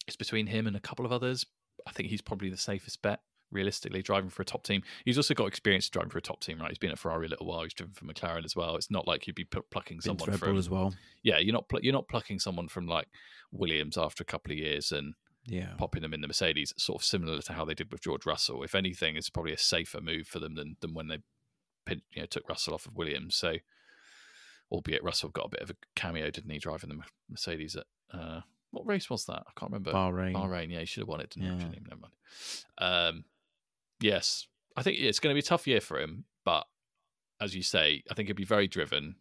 it's 0.08 0.16
between 0.16 0.48
him 0.48 0.68
and 0.68 0.76
a 0.76 0.82
couple 0.82 1.06
of 1.06 1.12
others. 1.12 1.46
I 1.88 1.92
think 1.92 2.10
he's 2.10 2.22
probably 2.22 2.50
the 2.50 2.58
safest 2.58 3.02
bet, 3.02 3.20
realistically, 3.54 4.02
driving 4.02 4.30
for 4.30 4.42
a 4.42 4.46
top 4.46 4.64
team. 4.64 4.82
He's 5.06 5.18
also 5.18 5.34
got 5.34 5.46
experience 5.48 5.88
driving 5.90 6.10
for 6.10 6.18
a 6.18 6.22
top 6.22 6.42
team, 6.42 6.60
right? 6.60 6.70
He's 6.70 6.78
been 6.78 6.92
at 6.92 7.00
Ferrari 7.00 7.28
a 7.28 7.30
little 7.30 7.46
while. 7.46 7.64
He's 7.64 7.74
driven 7.74 7.94
for 7.94 8.06
McLaren 8.06 8.44
as 8.46 8.56
well. 8.56 8.76
It's 8.76 8.92
not 8.92 9.08
like 9.08 9.28
you'd 9.28 9.36
be 9.36 9.46
pl- 9.46 9.66
plucking 9.72 9.98
Been 9.98 10.18
someone 10.18 10.38
from 10.38 10.50
Bull 10.52 10.60
as 10.60 10.70
well. 10.70 10.94
yeah. 11.22 11.38
You're 11.38 11.54
not 11.54 11.70
pl- 11.70 11.80
you're 11.82 11.94
not 11.94 12.08
plucking 12.08 12.40
someone 12.40 12.68
from 12.68 12.88
like 12.88 13.08
Williams 13.52 13.98
after 13.98 14.22
a 14.24 14.26
couple 14.26 14.52
of 14.52 14.58
years 14.58 14.92
and 14.92 15.14
Yeah, 15.46 15.74
popping 15.78 16.02
them 16.02 16.14
in 16.14 16.22
the 16.22 16.28
Mercedes, 16.28 16.74
sort 16.78 17.02
of 17.02 17.06
similar 17.06 17.42
to 17.42 17.54
how 17.54 17.64
they 17.66 17.74
did 17.74 17.92
with 17.92 18.02
George 18.02 18.26
Russell. 18.26 18.64
If 18.64 18.74
anything, 18.76 19.16
it's 19.16 19.30
probably 19.30 19.54
a 19.54 19.58
safer 19.58 20.02
move 20.02 20.26
for 20.28 20.40
them 20.40 20.56
than 20.56 20.78
than 20.82 20.94
when 20.94 21.08
they 21.08 21.20
you 21.90 22.22
know 22.22 22.26
took 22.26 22.48
Russell 22.50 22.74
off 22.74 22.86
of 22.86 22.96
Williams. 22.96 23.36
So, 23.36 23.56
albeit 24.72 25.04
Russell 25.04 25.30
got 25.30 25.46
a 25.48 25.50
bit 25.50 25.62
of 25.62 25.70
a 25.70 25.76
cameo, 25.96 26.30
didn't 26.32 26.50
he, 26.52 26.60
driving 26.60 26.90
the 26.90 27.00
Mercedes 27.30 27.76
at 27.76 27.86
uh, 28.18 28.42
what 28.72 28.88
race 28.88 29.10
was 29.10 29.26
that? 29.26 29.44
I 29.48 29.52
can't 29.60 29.72
remember. 29.72 29.92
Bahrain. 29.92 30.34
Bahrain, 30.34 30.72
yeah, 30.72 30.80
he 30.80 30.86
should 30.86 31.02
have 31.02 31.08
won 31.10 31.20
it, 31.22 31.30
didn't 31.30 31.44
he? 31.44 31.56
Yeah. 31.58 31.64
Actually, 31.66 31.82
never 31.88 32.02
mind. 32.02 32.14
Um, 32.80 33.26
yes, 34.04 34.48
I 34.76 34.84
think 34.84 35.00
it's 35.00 35.20
going 35.20 35.34
to 35.34 35.42
be 35.42 35.46
a 35.46 35.50
tough 35.50 35.66
year 35.66 35.82
for 35.82 36.00
him, 36.00 36.26
but 36.44 36.66
as 37.40 37.56
you 37.56 37.64
say, 37.64 38.04
I 38.12 38.14
think 38.14 38.28
he'll 38.28 38.36
be 38.36 38.44
very 38.44 38.68
driven. 38.68 39.16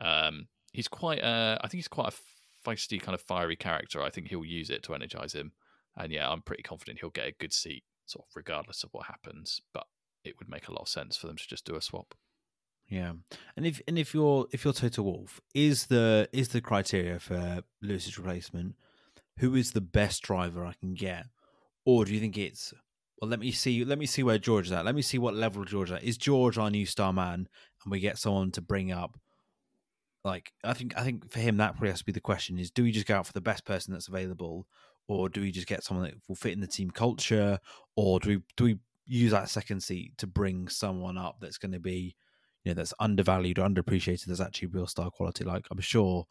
Um, 0.00 0.48
he's 0.72 0.88
quite 0.88 1.20
a, 1.20 1.58
I 1.60 1.68
think 1.68 1.78
he's 1.78 1.88
quite 1.88 2.12
a 2.12 2.68
feisty 2.68 3.00
kind 3.00 3.14
of 3.14 3.20
fiery 3.20 3.56
character. 3.56 4.02
I 4.02 4.10
think 4.10 4.28
he'll 4.28 4.44
use 4.44 4.70
it 4.70 4.82
to 4.84 4.94
energize 4.94 5.32
him, 5.32 5.52
and 5.96 6.12
yeah, 6.12 6.30
I'm 6.30 6.42
pretty 6.42 6.62
confident 6.62 7.00
he'll 7.00 7.10
get 7.10 7.28
a 7.28 7.34
good 7.40 7.52
seat, 7.52 7.82
sort 8.06 8.26
of 8.28 8.36
regardless 8.36 8.84
of 8.84 8.90
what 8.92 9.06
happens. 9.06 9.60
But 9.72 9.86
it 10.22 10.38
would 10.38 10.48
make 10.48 10.68
a 10.68 10.72
lot 10.72 10.82
of 10.82 10.88
sense 10.88 11.16
for 11.16 11.26
them 11.26 11.36
to 11.36 11.48
just 11.48 11.64
do 11.64 11.74
a 11.74 11.82
swap. 11.82 12.14
Yeah, 12.88 13.12
and 13.56 13.66
if 13.66 13.80
and 13.88 13.98
if 13.98 14.14
you're 14.14 14.46
if 14.52 14.64
you're 14.64 14.74
Toto 14.74 15.02
Wolff, 15.02 15.40
is 15.54 15.86
the 15.86 16.28
is 16.32 16.48
the 16.48 16.60
criteria 16.60 17.18
for 17.18 17.62
Lewis's 17.82 18.18
replacement? 18.18 18.76
Who 19.38 19.54
is 19.54 19.72
the 19.72 19.80
best 19.80 20.22
driver 20.22 20.64
I 20.64 20.72
can 20.72 20.94
get, 20.94 21.26
or 21.84 22.04
do 22.04 22.12
you 22.12 22.20
think 22.20 22.36
it's 22.36 22.72
well? 23.20 23.30
Let 23.30 23.40
me 23.40 23.52
see. 23.52 23.84
Let 23.84 23.98
me 23.98 24.06
see 24.06 24.22
where 24.22 24.38
George 24.38 24.66
is 24.66 24.72
at. 24.72 24.84
Let 24.84 24.94
me 24.94 25.02
see 25.02 25.18
what 25.18 25.34
level 25.34 25.64
George 25.64 25.90
is 25.90 25.96
at. 25.96 26.04
Is 26.04 26.16
George 26.16 26.58
our 26.58 26.70
new 26.70 26.86
star 26.86 27.12
man, 27.12 27.48
and 27.84 27.90
we 27.90 28.00
get 28.00 28.18
someone 28.18 28.50
to 28.52 28.60
bring 28.60 28.92
up? 28.92 29.18
Like 30.24 30.52
I 30.64 30.74
think 30.74 30.96
I 30.96 31.02
think 31.02 31.30
for 31.30 31.40
him 31.40 31.56
that 31.58 31.72
probably 31.72 31.90
has 31.90 32.00
to 32.00 32.04
be 32.04 32.12
the 32.12 32.20
question: 32.20 32.58
is 32.58 32.70
do 32.70 32.82
we 32.82 32.92
just 32.92 33.06
go 33.06 33.16
out 33.16 33.26
for 33.26 33.32
the 33.32 33.40
best 33.40 33.64
person 33.64 33.92
that's 33.92 34.08
available, 34.08 34.66
or 35.06 35.28
do 35.28 35.40
we 35.40 35.50
just 35.50 35.66
get 35.66 35.84
someone 35.84 36.06
that 36.06 36.14
will 36.28 36.36
fit 36.36 36.52
in 36.52 36.60
the 36.60 36.66
team 36.66 36.90
culture, 36.90 37.58
or 37.96 38.20
do 38.20 38.28
we 38.28 38.42
do 38.56 38.64
we 38.64 38.78
use 39.06 39.32
that 39.32 39.48
second 39.48 39.82
seat 39.82 40.16
to 40.18 40.26
bring 40.26 40.68
someone 40.68 41.16
up 41.16 41.36
that's 41.40 41.58
going 41.58 41.72
to 41.72 41.80
be 41.80 42.14
you 42.62 42.70
know 42.70 42.74
that's 42.74 42.92
undervalued 43.00 43.58
or 43.58 43.66
underappreciated 43.66 44.26
that's 44.26 44.40
actually 44.40 44.68
real 44.68 44.86
star 44.86 45.10
quality 45.10 45.44
like 45.44 45.66
i'm 45.70 45.80
sure 45.80 46.26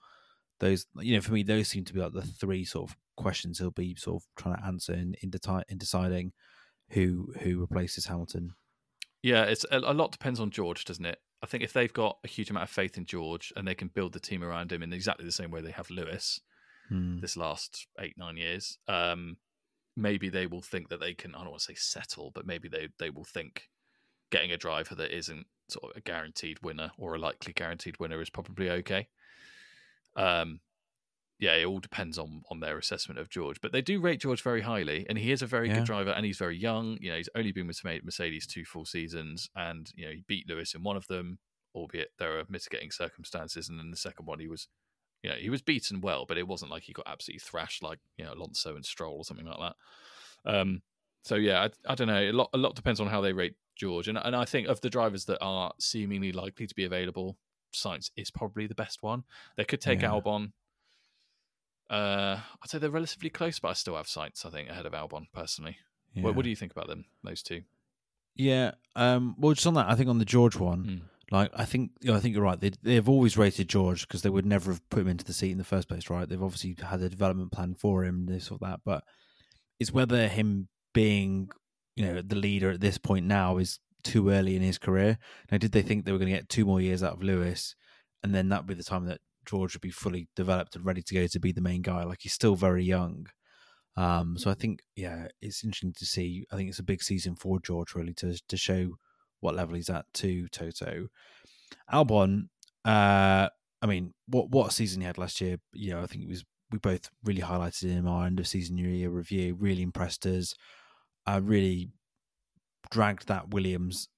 those 0.60 0.86
you 1.00 1.16
know 1.16 1.22
for 1.22 1.34
me 1.34 1.42
those 1.42 1.68
seem 1.68 1.84
to 1.84 1.94
be 1.94 2.00
like 2.00 2.14
the 2.14 2.22
three 2.22 2.64
sort 2.64 2.90
of 2.90 2.96
questions 3.16 3.58
he'll 3.58 3.72
be 3.72 3.96
sort 3.96 4.22
of 4.22 4.28
trying 4.36 4.56
to 4.56 4.66
answer 4.66 4.94
in 4.94 5.16
in, 5.24 5.32
in 5.70 5.78
deciding 5.78 6.32
who 6.90 7.34
who 7.42 7.60
replaces 7.60 8.06
hamilton? 8.06 8.54
Yeah 9.24 9.44
it's 9.44 9.66
a, 9.72 9.80
a 9.80 9.94
lot 9.94 10.12
depends 10.12 10.40
on 10.40 10.52
george 10.52 10.86
doesn't 10.86 11.06
it? 11.06 11.20
I 11.44 11.46
think 11.46 11.64
if 11.64 11.74
they've 11.74 11.94
got 11.94 12.18
a 12.24 12.28
huge 12.28 12.50
amount 12.50 12.64
of 12.64 12.70
faith 12.70 12.98
in 12.98 13.06
george 13.06 13.54
and 13.56 13.68
they 13.68 13.76
can 13.76 13.90
build 13.90 14.14
the 14.14 14.20
team 14.20 14.44
around 14.44 14.72
him 14.72 14.82
in 14.84 14.94
exactly 14.94 15.26
the 15.26 15.32
same 15.32 15.52
way 15.52 15.62
they 15.62 15.72
have 15.72 15.90
lewis 15.90 16.42
Hmm. 16.90 17.20
this 17.20 17.36
last 17.36 17.86
eight 18.00 18.18
nine 18.18 18.38
years 18.38 18.78
um 18.88 19.36
maybe 19.98 20.30
they 20.30 20.48
will 20.48 20.62
think 20.62 20.88
that 20.88 21.02
they 21.02 21.14
can 21.14 21.36
i 21.36 21.40
don't 21.40 21.50
want 21.50 21.60
to 21.60 21.66
say 21.66 21.76
settle 21.76 22.32
but 22.34 22.46
maybe 22.46 22.70
they 22.70 22.88
they 22.98 23.10
will 23.10 23.26
think 23.26 23.64
getting 24.32 24.54
a 24.54 24.58
driver 24.58 24.96
that 24.96 25.12
isn't 25.12 25.48
sort 25.68 25.92
of 25.92 25.98
a 25.98 26.02
guaranteed 26.02 26.60
winner 26.62 26.92
or 26.98 27.16
a 27.16 27.20
likely 27.20 27.52
guaranteed 27.52 28.00
winner 28.00 28.22
is 28.22 28.30
probably 28.30 28.70
okay. 28.70 29.10
Um 30.16 30.62
yeah 31.40 31.54
it 31.54 31.66
all 31.66 31.80
depends 31.80 32.18
on 32.18 32.42
on 32.50 32.60
their 32.60 32.78
assessment 32.78 33.20
of 33.20 33.30
george 33.30 33.62
but 33.62 33.72
they 33.72 33.82
do 33.82 34.00
rate 34.00 34.20
george 34.20 34.42
very 34.42 34.62
highly 34.62 35.06
and 35.10 35.18
he 35.18 35.32
is 35.32 35.42
a 35.42 35.46
very 35.48 35.68
Yeah. 35.68 35.76
good 35.76 35.86
driver 35.86 36.10
and 36.12 36.26
he's 36.26 36.38
very 36.38 36.58
young 36.58 36.98
you 37.00 37.10
know 37.12 37.18
he's 37.18 37.30
only 37.36 37.52
been 37.52 37.68
with 37.68 37.84
mercedes 38.04 38.48
two 38.48 38.66
full 38.66 38.86
seasons 38.86 39.50
and 39.56 39.92
you 39.96 40.06
know 40.06 40.12
he 40.12 40.24
beat 40.28 40.48
lewis 40.50 40.74
in 40.74 40.84
one 40.84 40.98
of 40.98 41.08
them 41.08 41.38
albeit 41.76 42.12
there 42.18 42.40
are 42.40 42.44
mitigating 42.50 42.90
circumstances 42.92 43.70
and 43.70 43.80
in 43.80 43.92
the 43.92 43.98
second 43.98 44.26
one 44.26 44.40
he 44.40 44.48
was 44.48 44.68
you 45.24 45.32
know, 45.32 45.36
he 45.36 45.50
was 45.50 45.64
beaten 45.64 46.00
well, 46.00 46.26
but 46.28 46.38
it 46.38 46.48
wasn't 46.48 46.70
like 46.70 46.84
he 46.84 46.94
got 46.94 47.08
absolutely 47.08 47.40
thrashed 47.40 47.82
like 47.82 47.98
you 48.20 48.24
know 48.24 48.34
Alonso 48.34 48.76
and 48.76 48.86
Stroll 48.86 49.18
or 49.18 49.26
something 49.26 49.48
like 49.48 49.58
that. 49.60 49.76
Um, 50.46 50.84
so 51.24 51.36
yeah, 51.36 51.64
I, 51.88 51.92
I 51.92 51.96
don't 51.96 52.08
know. 52.08 52.22
A 52.22 52.32
lot, 52.32 52.50
a 52.54 52.58
lot 52.58 52.76
depends 52.76 53.00
on 53.00 53.08
how 53.08 53.20
they 53.22 53.34
rate 53.34 53.56
George, 53.76 54.08
and 54.08 54.18
and 54.20 54.36
I 54.36 54.46
think 54.46 54.68
of 54.68 54.80
the 54.82 54.92
drivers 54.92 55.26
that 55.26 55.40
are 55.42 55.74
seemingly 55.80 56.32
likely 56.32 56.68
to 56.68 56.76
be 56.76 56.86
available, 56.86 57.36
Sainz 57.74 58.12
is 58.16 58.30
probably 58.30 58.68
the 58.68 58.76
best 58.76 59.02
one. 59.02 59.24
They 59.58 59.66
could 59.66 59.82
take 59.82 60.04
Yeah. 60.04 60.12
Albon. 60.12 60.52
Uh, 61.90 62.40
I'd 62.62 62.70
say 62.70 62.78
they're 62.80 62.90
relatively 62.90 63.30
close, 63.30 63.60
but 63.60 63.70
I 63.70 63.74
still 63.74 63.96
have 63.96 64.08
sights. 64.08 64.46
I 64.46 64.50
think 64.50 64.70
ahead 64.70 64.86
of 64.86 64.94
Albon 64.94 65.28
personally. 65.34 65.78
yeah. 66.14 66.24
What, 66.24 66.36
what 66.36 66.44
do 66.44 66.50
you 66.50 66.56
think 66.56 66.72
about 66.72 66.88
them? 66.88 67.06
Those 67.24 67.42
two. 67.44 67.62
yeah 68.36 68.72
um 68.96 69.36
well 69.40 69.54
just 69.54 69.66
on 69.66 69.74
that 69.74 69.90
i 69.90 69.96
think 69.96 70.10
on 70.10 70.20
the 70.20 70.26
george 70.26 70.56
one 70.56 70.84
Mm. 70.84 71.02
Like 71.30 71.52
I 71.54 71.66
think, 71.66 71.92
you 72.00 72.10
know, 72.10 72.16
I 72.16 72.22
think 72.22 72.36
you're 72.36 72.44
right. 72.44 72.58
They 72.58 72.72
they've 72.82 73.10
always 73.10 73.38
rated 73.38 73.68
George 73.68 74.08
because 74.08 74.22
they 74.22 74.30
would 74.30 74.46
never 74.46 74.72
have 74.72 74.90
put 74.90 75.02
him 75.02 75.10
into 75.10 75.26
the 75.26 75.34
seat 75.34 75.52
in 75.52 75.58
the 75.58 75.66
first 75.66 75.90
place, 75.90 76.10
right? 76.10 76.28
They've 76.30 76.42
obviously 76.42 76.78
had 76.82 77.02
a 77.02 77.10
development 77.10 77.52
plan 77.52 77.74
for 77.76 78.06
him, 78.06 78.28
this 78.28 78.50
or 78.50 78.58
that. 78.62 78.80
But 78.86 79.04
it's 79.78 79.92
whether 79.92 80.30
him 80.30 80.70
being, 80.94 81.50
you 81.98 82.06
know, 82.06 82.22
the 82.22 82.38
leader 82.38 82.70
at 82.72 82.80
this 82.80 82.98
point 82.98 83.26
now 83.26 83.58
is 83.58 83.80
too 84.04 84.30
early 84.30 84.56
in 84.56 84.62
his 84.62 84.78
career. 84.78 85.18
Now, 85.52 85.58
did 85.58 85.74
they 85.74 85.82
think 85.82 86.06
they 86.06 86.14
were 86.14 86.18
going 86.18 86.32
to 86.32 86.38
get 86.38 86.48
two 86.48 86.64
more 86.64 86.80
years 86.80 87.04
out 87.04 87.16
of 87.16 87.22
Lewis, 87.22 87.76
and 88.24 88.34
then 88.34 88.48
that'd 88.48 88.66
be 88.66 88.74
the 88.74 88.82
time 88.82 89.04
that 89.08 89.20
George 89.48 89.74
would 89.74 89.82
be 89.82 89.92
fully 89.92 90.28
developed 90.36 90.76
and 90.76 90.86
ready 90.86 91.02
to 91.02 91.14
go 91.14 91.28
to 91.28 91.40
be 91.40 91.52
the 91.52 91.62
main 91.62 91.82
guy? 91.82 92.04
Like 92.04 92.20
he's 92.22 92.34
still 92.34 92.56
very 92.56 92.84
young. 92.84 93.28
Um, 93.96 94.38
so 94.38 94.52
I 94.52 94.54
think, 94.54 94.82
yeah, 94.96 95.28
it's 95.42 95.64
interesting 95.64 95.94
to 95.98 96.06
see. 96.06 96.46
I 96.52 96.56
think 96.56 96.70
it's 96.70 96.80
a 96.80 96.84
big 96.84 97.02
season 97.02 97.36
for 97.36 97.60
George 97.60 97.96
really 97.96 98.14
to 98.16 98.40
to 98.48 98.58
show 98.58 98.98
what 99.40 99.56
level 99.56 99.76
he's 99.76 99.90
at 99.90 100.06
to 100.16 100.48
Toto. 100.50 101.08
Albon, 101.92 102.50
uh, 102.86 103.50
I 103.82 103.86
mean, 103.86 104.14
what 104.28 104.50
what 104.50 104.72
season 104.72 105.02
he 105.02 105.08
had 105.08 105.18
last 105.18 105.42
year? 105.42 105.58
You 105.74 105.92
know, 105.92 106.02
I 106.02 106.06
think 106.06 106.24
it 106.24 106.30
was 106.30 106.46
we 106.72 106.80
both 106.80 107.10
really 107.24 107.42
highlighted 107.42 107.86
in 107.86 108.08
our 108.08 108.26
end 108.26 108.40
of 108.40 108.48
season 108.48 108.78
year 108.78 109.10
review. 109.10 109.56
Really 109.56 109.82
impressed 109.82 110.26
us. 110.26 110.54
Uh, 111.26 111.42
really 111.44 111.90
dragged 112.92 113.28
that 113.28 113.50
Williams 113.50 114.10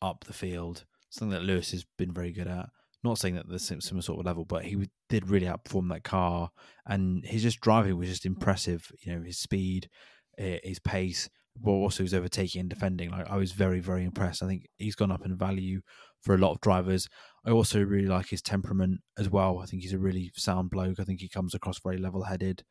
up 0.00 0.24
the 0.24 0.32
field. 0.32 0.84
Something 1.10 1.38
that 1.38 1.44
Lewis 1.44 1.70
has 1.70 1.84
been 1.98 2.12
very 2.12 2.32
good 2.32 2.48
at. 2.48 2.68
Not 3.06 3.18
saying 3.18 3.36
that 3.36 3.48
the 3.48 3.58
similar 3.58 4.02
sort 4.02 4.18
of 4.18 4.26
level, 4.26 4.44
but 4.44 4.64
he 4.64 4.88
did 5.08 5.30
really 5.30 5.46
outperform 5.46 5.88
that 5.90 6.02
car, 6.02 6.50
and 6.86 7.24
his 7.24 7.42
just 7.42 7.60
driving 7.60 7.96
was 7.96 8.08
just 8.08 8.26
impressive. 8.26 8.90
You 9.04 9.14
know, 9.14 9.22
his 9.22 9.38
speed, 9.38 9.88
his 10.36 10.80
pace, 10.80 11.30
but 11.58 11.70
also 11.70 12.02
his 12.02 12.12
overtaking 12.12 12.60
and 12.60 12.68
defending. 12.68 13.10
Like 13.10 13.30
I 13.30 13.36
was 13.36 13.52
very, 13.52 13.80
very 13.80 14.04
impressed. 14.04 14.42
I 14.42 14.46
think 14.46 14.66
he's 14.76 14.96
gone 14.96 15.12
up 15.12 15.24
in 15.24 15.36
value 15.36 15.80
for 16.20 16.34
a 16.34 16.38
lot 16.38 16.50
of 16.50 16.60
drivers. 16.60 17.08
I 17.46 17.50
also 17.50 17.80
really 17.80 18.08
like 18.08 18.28
his 18.28 18.42
temperament 18.42 19.00
as 19.16 19.30
well. 19.30 19.60
I 19.60 19.66
think 19.66 19.82
he's 19.82 19.92
a 19.92 19.98
really 19.98 20.32
sound 20.34 20.70
bloke. 20.70 20.98
I 20.98 21.04
think 21.04 21.20
he 21.20 21.28
comes 21.28 21.54
across 21.54 21.78
very 21.78 21.98
level-headed, 21.98 22.64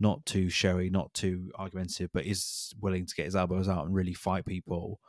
not 0.00 0.24
too 0.24 0.48
showy, 0.48 0.88
not 0.88 1.12
too 1.12 1.50
argumentative, 1.58 2.08
but 2.14 2.24
is 2.24 2.72
willing 2.80 3.04
to 3.04 3.14
get 3.14 3.26
his 3.26 3.36
elbows 3.36 3.68
out 3.68 3.84
and 3.84 3.94
really 3.94 4.14
fight 4.14 4.46
people. 4.46 5.00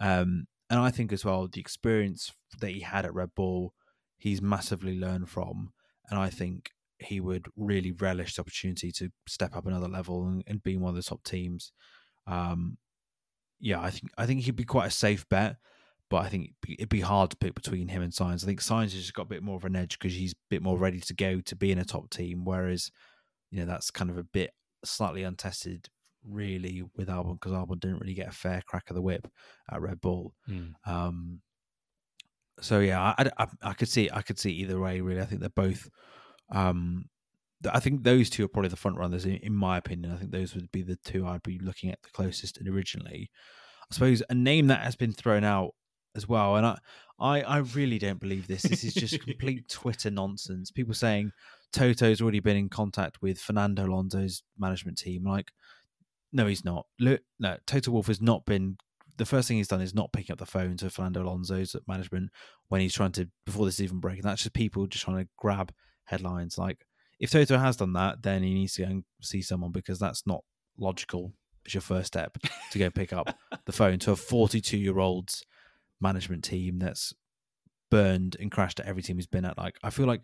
Um, 0.00 0.44
and 0.68 0.78
I 0.78 0.90
think 0.90 1.12
as 1.12 1.24
well 1.24 1.48
the 1.50 1.60
experience 1.60 2.30
that 2.60 2.70
he 2.70 2.80
had 2.80 3.06
at 3.06 3.14
Red 3.14 3.30
Bull, 3.34 3.72
he's 4.18 4.42
massively 4.42 4.98
learned 4.98 5.30
from, 5.30 5.72
and 6.10 6.18
I 6.18 6.28
think 6.28 6.70
he 6.98 7.20
would 7.20 7.46
really 7.56 7.92
relish 7.92 8.34
the 8.34 8.42
opportunity 8.42 8.90
to 8.90 9.10
step 9.26 9.56
up 9.56 9.66
another 9.66 9.88
level 9.88 10.26
and, 10.26 10.42
and 10.46 10.62
be 10.62 10.76
one 10.76 10.90
of 10.90 10.96
the 10.96 11.02
top 11.02 11.22
teams. 11.22 11.72
Um, 12.26 12.76
yeah, 13.60 13.80
I 13.80 13.90
think 13.90 14.12
I 14.18 14.26
think 14.26 14.42
he'd 14.42 14.56
be 14.56 14.64
quite 14.64 14.88
a 14.88 14.90
safe 14.90 15.28
bet, 15.28 15.56
but 16.10 16.18
I 16.18 16.28
think 16.28 16.52
it'd 16.68 16.88
be, 16.88 17.00
hard 17.00 17.30
to 17.30 17.36
pick 17.36 17.54
between 17.54 17.88
him 17.88 18.02
and 18.02 18.12
Sainz. 18.12 18.42
I 18.42 18.46
think 18.46 18.60
Sainz 18.60 18.92
has 18.92 18.94
just 18.94 19.14
got 19.14 19.22
a 19.22 19.28
bit 19.30 19.42
more 19.42 19.56
of 19.56 19.64
an 19.64 19.76
edge 19.76 19.98
because 19.98 20.14
he's 20.14 20.32
a 20.32 20.48
bit 20.50 20.62
more 20.62 20.78
ready 20.78 21.00
to 21.00 21.14
go 21.14 21.40
to 21.40 21.56
be 21.56 21.72
in 21.72 21.78
a 21.78 21.84
top 21.84 22.10
team, 22.10 22.44
whereas 22.44 22.90
you 23.50 23.60
know 23.60 23.66
that's 23.66 23.90
kind 23.90 24.10
of 24.10 24.18
a 24.18 24.24
bit 24.24 24.50
slightly 24.84 25.22
untested 25.22 25.88
really 26.24 26.82
with 26.96 27.08
Albon 27.08 27.34
because 27.34 27.52
Albon 27.52 27.80
didn't 27.80 28.00
really 28.00 28.14
get 28.14 28.28
a 28.28 28.32
fair 28.32 28.62
crack 28.66 28.90
of 28.90 28.96
the 28.96 29.02
whip 29.02 29.28
at 29.70 29.80
Red 29.80 30.00
Bull. 30.00 30.34
Um, 30.86 31.40
so 32.60 32.80
yeah, 32.80 33.14
I, 33.18 33.30
I, 33.38 33.46
I 33.62 33.72
could 33.72 33.88
see 33.88 34.10
I 34.12 34.22
could 34.22 34.38
see 34.38 34.50
either 34.52 34.80
way. 34.80 35.00
Really, 35.00 35.20
I 35.20 35.24
think 35.24 35.40
they're 35.40 35.50
both. 35.50 35.88
Um, 36.50 37.06
I 37.70 37.80
think 37.80 38.04
those 38.04 38.30
two 38.30 38.44
are 38.44 38.48
probably 38.48 38.68
the 38.68 38.76
front 38.76 38.98
runners 38.98 39.24
in, 39.24 39.34
in 39.36 39.54
my 39.54 39.78
opinion. 39.78 40.12
I 40.12 40.16
think 40.16 40.30
those 40.30 40.54
would 40.54 40.70
be 40.70 40.82
the 40.82 40.96
two 41.04 41.26
I'd 41.26 41.42
be 41.42 41.58
looking 41.58 41.90
at 41.90 42.02
the 42.02 42.10
closest. 42.10 42.58
And 42.58 42.68
originally, 42.68 43.30
I 43.90 43.94
suppose 43.94 44.22
a 44.30 44.34
name 44.34 44.68
that 44.68 44.82
has 44.82 44.96
been 44.96 45.12
thrown 45.12 45.44
out 45.44 45.74
as 46.14 46.28
well, 46.28 46.56
and 46.56 46.66
I, 46.66 46.78
I, 47.18 47.42
I 47.42 47.58
really 47.58 47.98
don't 47.98 48.20
believe 48.20 48.46
this. 48.46 48.62
This 48.62 48.84
is 48.84 48.94
just 48.94 49.20
complete 49.20 49.68
Twitter 49.70 50.10
nonsense. 50.10 50.70
People 50.70 50.94
saying 50.94 51.32
Toto's 51.72 52.20
already 52.20 52.40
been 52.40 52.56
in 52.56 52.68
contact 52.68 53.20
with 53.20 53.40
Fernando 53.40 53.86
Alonso's 53.86 54.42
management 54.56 54.98
team. 54.98 55.24
Like, 55.24 55.50
no, 56.32 56.46
he's 56.46 56.64
not. 56.64 56.86
Look, 57.00 57.20
no, 57.38 57.56
Toto 57.66 57.90
Wolff 57.90 58.06
has 58.06 58.20
not 58.20 58.44
been. 58.44 58.76
The 59.18 59.26
first 59.26 59.48
thing 59.48 59.58
he's 59.58 59.68
done 59.68 59.80
is 59.80 59.94
not 59.94 60.12
picking 60.12 60.32
up 60.32 60.38
the 60.38 60.46
phone 60.46 60.76
to 60.78 60.90
Fernando 60.90 61.22
Alonso's 61.22 61.76
management 61.86 62.30
when 62.68 62.80
he's 62.80 62.94
trying 62.94 63.12
to 63.12 63.28
before 63.44 63.66
this 63.66 63.74
is 63.74 63.82
even 63.82 64.00
breaking. 64.00 64.22
That's 64.22 64.42
just 64.42 64.54
people 64.54 64.86
just 64.86 65.04
trying 65.04 65.18
to 65.18 65.28
grab 65.36 65.72
headlines. 66.04 66.56
Like, 66.56 66.86
if 67.20 67.30
Toto 67.30 67.58
has 67.58 67.76
done 67.76 67.92
that, 67.94 68.22
then 68.22 68.42
he 68.42 68.54
needs 68.54 68.74
to 68.74 68.82
go 68.82 68.88
and 68.88 69.04
see 69.20 69.42
someone 69.42 69.72
because 69.72 69.98
that's 69.98 70.26
not 70.26 70.44
logical. 70.78 71.32
It's 71.64 71.74
your 71.74 71.80
first 71.80 72.06
step 72.06 72.38
to 72.70 72.78
go 72.78 72.90
pick 72.90 73.12
up 73.12 73.36
the 73.66 73.72
phone 73.72 73.98
to 74.00 74.12
a 74.12 74.16
42 74.16 74.78
year 74.78 74.98
old's 74.98 75.44
management 76.00 76.44
team 76.44 76.78
that's 76.78 77.12
burned 77.90 78.36
and 78.40 78.50
crashed 78.50 78.80
at 78.80 78.86
every 78.86 79.02
team 79.02 79.16
he's 79.16 79.26
been 79.26 79.44
at. 79.44 79.58
Like, 79.58 79.76
I 79.82 79.90
feel 79.90 80.06
like 80.06 80.22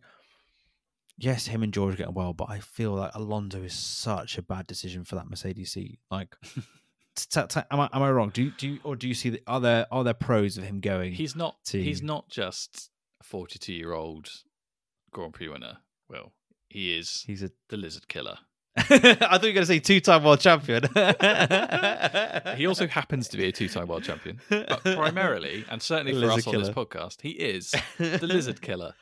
yes, 1.18 1.46
him 1.46 1.62
and 1.62 1.72
George 1.72 1.94
are 1.94 1.98
getting 1.98 2.14
well, 2.14 2.32
but 2.32 2.50
I 2.50 2.60
feel 2.60 2.92
like 2.92 3.14
Alonso 3.14 3.62
is 3.62 3.74
such 3.74 4.38
a 4.38 4.42
bad 4.42 4.66
decision 4.66 5.04
for 5.04 5.14
that 5.16 5.28
Mercedes 5.28 5.72
seat. 5.72 5.98
Like, 6.10 6.34
t- 7.16 7.40
t- 7.48 7.60
am 7.70 7.80
I 7.80 7.88
am 7.92 8.02
I 8.02 8.10
wrong? 8.10 8.30
Do 8.30 8.42
you, 8.44 8.52
do 8.56 8.68
you, 8.68 8.78
or 8.84 8.96
do 8.96 9.08
you 9.08 9.14
see 9.14 9.30
the, 9.30 9.42
are 9.46 9.60
there 9.60 9.86
are 9.90 10.04
there 10.04 10.14
pros 10.14 10.56
of 10.58 10.64
him 10.64 10.80
going? 10.80 11.12
He's 11.14 11.34
not. 11.36 11.56
to- 11.66 11.82
He's 11.82 12.02
not 12.02 12.28
just 12.28 12.90
a 13.20 13.24
forty-two-year-old 13.24 14.28
Grand 15.12 15.34
Prix 15.34 15.48
winner. 15.48 15.78
Well, 16.08 16.32
he 16.68 16.96
is 16.96 17.24
he's 17.26 17.42
a 17.42 17.50
the 17.68 17.76
Lizard 17.76 18.08
Killer. 18.08 18.38
I 18.76 18.82
thought 18.88 19.20
you 19.20 19.28
were 19.30 19.38
going 19.38 19.54
to 19.54 19.66
say 19.66 19.78
two-time 19.78 20.24
world 20.24 20.40
champion. 20.40 20.82
he 22.56 22.66
also 22.66 22.88
happens 22.88 23.28
to 23.28 23.36
be 23.36 23.44
a 23.46 23.52
two-time 23.52 23.86
world 23.86 24.02
champion, 24.02 24.40
but 24.48 24.80
primarily, 24.82 25.64
and 25.70 25.80
certainly 25.80 26.12
for 26.20 26.30
us 26.32 26.46
on 26.46 26.54
this 26.58 26.70
podcast, 26.70 27.20
he 27.20 27.30
is 27.30 27.72
the 27.98 28.26
lizard 28.26 28.60
killer. 28.60 28.94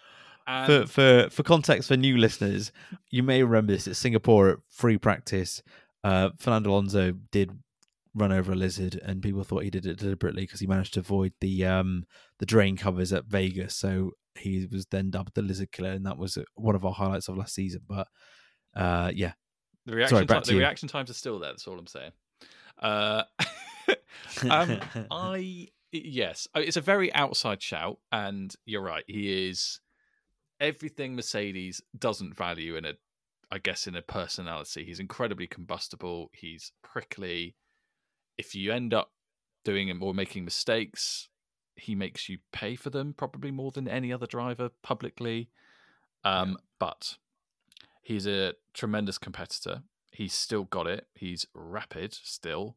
And 0.46 0.66
for, 0.66 0.86
for 0.88 1.30
for 1.30 1.42
context 1.42 1.88
for 1.88 1.96
new 1.96 2.16
listeners, 2.18 2.72
you 3.10 3.22
may 3.22 3.42
remember 3.42 3.72
this 3.72 3.88
at 3.88 3.96
Singapore 3.96 4.50
at 4.50 4.58
free 4.68 4.98
practice. 4.98 5.62
Uh, 6.04 6.30
Fernando 6.36 6.70
Alonso 6.72 7.12
did 7.30 7.56
run 8.14 8.32
over 8.32 8.52
a 8.52 8.56
lizard, 8.56 9.00
and 9.04 9.22
people 9.22 9.44
thought 9.44 9.64
he 9.64 9.70
did 9.70 9.86
it 9.86 9.98
deliberately 9.98 10.42
because 10.42 10.60
he 10.60 10.66
managed 10.66 10.94
to 10.94 11.00
avoid 11.00 11.32
the 11.40 11.64
um 11.64 12.04
the 12.38 12.46
drain 12.46 12.76
covers 12.76 13.12
at 13.12 13.24
Vegas. 13.24 13.76
So 13.76 14.12
he 14.34 14.66
was 14.70 14.86
then 14.86 15.10
dubbed 15.10 15.34
the 15.34 15.42
lizard 15.42 15.72
killer, 15.72 15.90
and 15.90 16.06
that 16.06 16.18
was 16.18 16.36
uh, 16.36 16.44
one 16.54 16.74
of 16.74 16.84
our 16.84 16.92
highlights 16.92 17.28
of 17.28 17.36
last 17.36 17.54
season. 17.54 17.82
But 17.88 18.08
uh, 18.74 19.12
yeah, 19.14 19.32
the 19.86 19.96
reaction, 19.96 20.26
back 20.26 20.38
ti- 20.38 20.44
to 20.44 20.50
the 20.50 20.52
you. 20.54 20.58
reaction 20.60 20.88
times 20.88 21.10
are 21.10 21.14
still 21.14 21.38
there. 21.38 21.50
That's 21.50 21.66
all 21.66 21.78
I'm 21.78 21.86
saying. 21.86 22.12
Uh, 22.78 23.24
um, 24.50 24.80
I 25.10 25.68
yes, 25.92 26.48
it's 26.54 26.76
a 26.76 26.82
very 26.82 27.12
outside 27.14 27.62
shout, 27.62 27.98
and 28.10 28.54
you're 28.64 28.82
right. 28.82 29.04
He 29.06 29.48
is 29.48 29.80
everything 30.60 31.16
Mercedes 31.16 31.82
doesn't 31.98 32.36
value 32.36 32.76
in 32.76 32.84
a, 32.84 32.92
I 33.50 33.58
guess, 33.58 33.86
in 33.86 33.96
a 33.96 34.02
personality. 34.02 34.84
He's 34.84 35.00
incredibly 35.00 35.46
combustible. 35.46 36.30
He's 36.32 36.72
prickly. 36.82 37.56
If 38.38 38.54
you 38.54 38.72
end 38.72 38.94
up 38.94 39.12
doing 39.64 39.88
him 39.88 40.02
or 40.02 40.14
making 40.14 40.44
mistakes, 40.44 41.28
he 41.76 41.94
makes 41.94 42.28
you 42.28 42.38
pay 42.52 42.76
for 42.76 42.90
them 42.90 43.14
probably 43.14 43.50
more 43.50 43.70
than 43.70 43.88
any 43.88 44.12
other 44.12 44.26
driver 44.26 44.70
publicly. 44.82 45.50
Um, 46.24 46.58
But 46.78 47.16
he's 48.02 48.26
a 48.26 48.54
tremendous 48.74 49.18
competitor. 49.18 49.82
He's 50.10 50.34
still 50.34 50.64
got 50.64 50.86
it. 50.86 51.06
He's 51.14 51.46
rapid 51.54 52.12
still. 52.12 52.76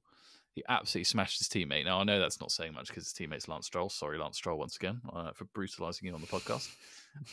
He 0.56 0.64
absolutely 0.70 1.04
smashed 1.04 1.38
his 1.38 1.50
teammate. 1.50 1.84
Now 1.84 2.00
I 2.00 2.06
know 2.06 2.18
that's 2.18 2.40
not 2.40 2.50
saying 2.50 2.74
much 2.74 2.88
because 2.88 3.04
his 3.04 3.14
teammate's 3.14 3.50
Lance 3.50 3.66
Stroll. 3.66 3.90
Sorry, 3.90 4.18
Lance 4.18 4.38
Stroll, 4.38 4.58
once 4.58 4.78
again 4.78 5.02
uh, 5.14 5.32
for 5.34 5.44
brutalising 5.46 6.08
you 6.08 6.14
on 6.14 6.22
the 6.22 6.28
podcast. 6.28 6.70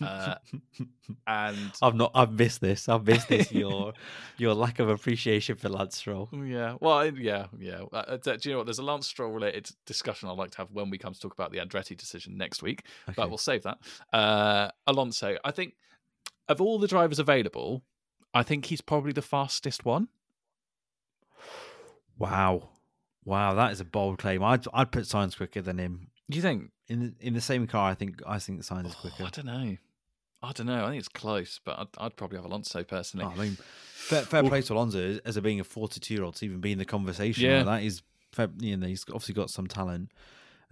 Uh, 0.01 0.35
and 1.27 1.73
I've 1.81 1.95
not. 1.95 2.11
I've 2.14 2.33
missed 2.33 2.61
this. 2.61 2.89
I've 2.89 3.07
missed 3.07 3.29
this. 3.29 3.53
Your 3.53 3.93
your 4.39 4.55
lack 4.55 4.79
of 4.81 4.89
appreciation 4.89 5.57
for 5.57 5.68
Lance 5.68 5.99
Stroll. 5.99 6.29
yeah, 6.33 6.77
well, 6.81 7.07
yeah, 7.16 7.47
yeah. 7.59 7.83
Uh, 7.93 7.97
uh, 7.97 8.16
do 8.16 8.39
you 8.43 8.51
know 8.53 8.59
what? 8.59 8.66
There's 8.66 8.79
a 8.79 8.85
Lance 8.85 9.07
Stroll 9.07 9.31
related 9.31 9.70
discussion 9.87 10.29
I'd 10.29 10.37
like 10.39 10.51
to 10.53 10.59
have 10.59 10.73
when 10.73 10.91
we 10.91 10.99
come 10.99 11.14
to 11.14 11.20
talk 11.20 11.33
about 11.33 11.53
the 11.53 11.59
Andretti 11.59 11.97
decision 11.97 12.37
next 12.37 12.62
week. 12.62 12.87
Okay. 13.09 13.14
but 13.16 13.29
we'll 13.29 13.39
save 13.39 13.62
that. 13.62 13.79
Uh, 14.12 14.70
Alonso, 14.87 15.37
I 15.45 15.51
think 15.51 15.75
of 16.49 16.61
all 16.61 16.79
the 16.79 16.89
drivers 16.89 17.18
available, 17.18 17.83
I 18.35 18.43
think 18.43 18.66
he's 18.66 18.81
probably 18.81 19.12
the 19.12 19.23
fastest 19.23 19.85
one. 19.85 20.09
Wow, 22.18 22.68
wow, 23.25 23.55
that 23.55 23.73
is 23.73 23.81
a 23.81 23.85
bold 23.85 24.18
claim. 24.18 24.43
I'd 24.43 24.64
I'd 24.73 24.93
put 24.93 25.05
Sainz 25.05 25.37
quicker 25.37 25.62
than 25.62 25.79
him. 25.79 26.09
Do 26.31 26.37
you 26.37 26.43
think? 26.43 26.70
In 26.89 27.01
the, 27.01 27.14
in 27.27 27.33
the 27.35 27.41
same 27.41 27.66
car, 27.66 27.91
I 27.91 27.95
think 27.95 28.20
I 28.27 28.39
think 28.39 28.61
Sainz 28.62 28.87
is 28.87 28.95
Oh, 28.99 29.01
quicker. 29.01 29.25
I 29.25 29.31
don't 29.31 29.47
know. 29.47 29.77
I 30.43 30.53
don't 30.53 30.66
know. 30.66 30.85
I 30.85 30.89
think 30.89 30.99
it's 30.99 31.09
close, 31.09 31.61
but 31.64 31.79
I'd, 31.79 31.87
I'd 31.99 32.16
probably 32.16 32.37
have 32.37 32.45
Alonso 32.45 32.83
personally. 32.83 33.27
Oh, 33.27 33.31
I 33.31 33.43
mean, 33.45 33.57
fair, 33.95 34.23
fair 34.23 34.43
Well- 34.43 34.51
play 34.51 34.62
to 34.62 34.75
Alonso 34.75 35.20
as, 35.25 35.37
a 35.37 35.43
being 35.43 35.61
a 35.61 35.64
42 35.64 36.12
year 36.12 36.25
old 36.25 36.35
to 36.37 36.45
even 36.45 36.61
be 36.61 36.73
in 36.73 36.79
the 36.79 36.85
conversation. 36.85 37.45
Yeah. 37.45 37.62
That 37.62 37.83
is, 37.85 38.03
fair, 38.33 38.49
you 38.59 38.77
know, 38.77 38.89
he's 38.89 39.05
obviously 39.09 39.35
got 39.35 39.51
some 39.51 39.68
talent. 39.68 40.11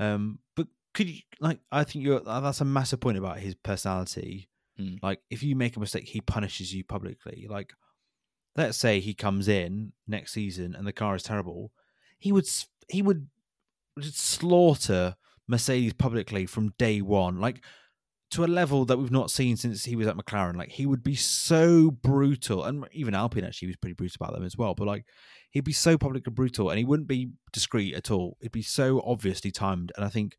Um, 0.00 0.40
but 0.56 0.66
could 0.92 1.08
you 1.08 1.20
like? 1.38 1.60
I 1.70 1.84
think 1.84 2.04
you're 2.04 2.20
uh, 2.26 2.40
that's 2.40 2.60
a 2.60 2.64
massive 2.64 3.00
point 3.00 3.16
about 3.18 3.38
his 3.38 3.54
personality. 3.54 4.48
Hmm. 4.76 4.96
Like, 5.02 5.20
if 5.30 5.42
you 5.42 5.54
make 5.54 5.76
a 5.76 5.80
mistake, 5.80 6.08
he 6.08 6.20
punishes 6.20 6.74
you 6.74 6.82
publicly. 6.84 7.46
Like, 7.48 7.72
let's 8.56 8.76
say 8.76 8.98
he 8.98 9.14
comes 9.14 9.46
in 9.46 9.92
next 10.08 10.32
season 10.32 10.74
and 10.74 10.86
the 10.86 10.92
car 10.92 11.14
is 11.14 11.22
terrible, 11.22 11.70
he 12.20 12.30
would 12.32 12.46
he 12.88 13.02
would 13.02 13.28
slaughter 14.00 15.16
Mercedes 15.48 15.92
publicly 15.94 16.46
from 16.46 16.74
day 16.78 17.00
one. 17.00 17.40
Like 17.40 17.62
to 18.30 18.44
a 18.44 18.46
level 18.46 18.84
that 18.84 18.96
we've 18.98 19.10
not 19.10 19.30
seen 19.30 19.56
since 19.56 19.84
he 19.84 19.96
was 19.96 20.06
at 20.06 20.16
McLaren. 20.16 20.56
Like 20.56 20.70
he 20.70 20.86
would 20.86 21.02
be 21.02 21.16
so 21.16 21.90
brutal, 21.90 22.64
and 22.64 22.86
even 22.92 23.14
Alpine 23.14 23.44
actually 23.44 23.68
was 23.68 23.76
pretty 23.76 23.94
brutal 23.94 24.16
about 24.20 24.34
them 24.34 24.44
as 24.44 24.56
well. 24.56 24.74
But 24.74 24.86
like 24.86 25.04
he'd 25.50 25.64
be 25.64 25.72
so 25.72 25.98
public 25.98 26.26
and 26.26 26.36
brutal, 26.36 26.70
and 26.70 26.78
he 26.78 26.84
wouldn't 26.84 27.08
be 27.08 27.30
discreet 27.52 27.94
at 27.94 28.10
all. 28.10 28.36
It'd 28.40 28.52
be 28.52 28.62
so 28.62 29.02
obviously 29.04 29.50
timed, 29.50 29.92
and 29.96 30.04
I 30.04 30.08
think, 30.08 30.36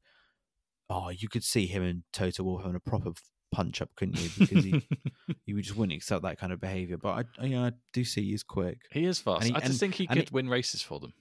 oh, 0.90 1.10
you 1.10 1.28
could 1.28 1.44
see 1.44 1.68
him 1.68 1.84
and 1.84 2.04
Toto 2.14 2.44
Wolff 2.44 2.62
having 2.62 2.76
a 2.78 2.80
proper 2.80 3.12
punch 3.52 3.82
up, 3.82 3.90
couldn't 3.98 4.18
you? 4.18 4.30
Because 4.40 4.64
he, 4.64 5.54
would 5.54 5.64
just 5.66 5.76
wouldn't 5.76 5.96
accept 5.98 6.24
that 6.24 6.38
kind 6.38 6.54
of 6.54 6.62
behavior. 6.62 6.98
But 6.98 7.26
I, 7.40 7.46
yeah, 7.46 7.64
I 7.66 7.72
do 7.92 8.06
see 8.06 8.24
he's 8.32 8.44
quick. 8.44 8.80
he 8.92 9.06
is 9.06 9.20
fast. 9.20 9.46
He- 9.48 9.54
I 9.54 9.60
just 9.60 9.72
and- 9.72 9.80
think 9.80 9.96
he 9.96 10.08
could 10.08 10.32
win 10.32 10.48
races 10.48 10.82
for 10.82 11.00
them. 11.02 11.14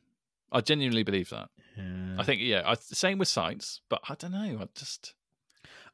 I 0.53 0.61
genuinely 0.61 1.03
believe 1.03 1.31
that. 1.31 1.49
Yeah. 1.77 2.17
I 2.19 2.25
think, 2.25 2.41
yeah, 2.43 2.63
I, 2.67 2.75
same 2.75 3.19
with 3.19 3.29
Sainz, 3.29 3.81
but 3.89 4.01
I 4.09 4.15
don't 4.15 4.33
know. 4.33 4.59
I 4.61 4.67
just 4.75 5.15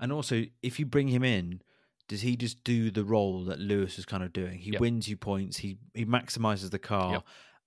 And 0.01 0.13
also, 0.13 0.45
if 0.63 0.79
you 0.79 0.87
bring 0.87 1.09
him 1.09 1.23
in, 1.25 1.61
does 2.09 2.23
he 2.23 2.37
just 2.37 2.63
do 2.65 2.91
the 2.91 3.05
role 3.05 3.45
that 3.45 3.59
Lewis 3.59 3.99
is 3.99 4.05
kind 4.07 4.23
of 4.23 4.33
doing? 4.33 4.59
He 4.59 4.71
Yep. 4.73 4.81
wins 4.81 5.09
you 5.09 5.17
points. 5.17 5.59
He 5.59 5.79
he 5.95 6.05
maximizes 6.07 6.71
the 6.71 6.79
car. 6.79 7.13
Yep. 7.15 7.25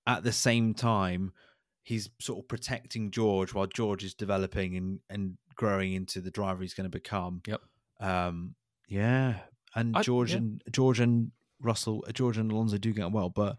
At 0.08 0.24
the 0.24 0.32
same 0.32 0.74
time, 0.74 1.34
he's 1.84 2.10
sort 2.20 2.40
of 2.40 2.48
protecting 2.48 3.12
George 3.12 3.54
while 3.54 3.66
George 3.68 4.04
is 4.04 4.14
developing 4.14 4.76
and 4.78 5.00
and 5.10 5.38
growing 5.56 5.94
into 5.94 6.22
the 6.22 6.32
driver 6.32 6.62
he's 6.62 6.74
going 6.74 6.90
to 6.90 6.98
become. 6.98 7.42
Yep. 7.48 7.62
Um. 8.00 8.56
Yeah. 8.88 9.40
And 9.76 9.96
I- 9.98 10.02
George 10.02 10.32
yeah. 10.32 10.38
and 10.38 10.64
George 10.72 11.00
and 11.00 11.32
Russell, 11.62 12.06
George 12.14 12.38
and 12.38 12.52
Alonso 12.52 12.78
do 12.78 12.94
get 12.94 13.04
on 13.04 13.12
well, 13.12 13.30
but 13.30 13.58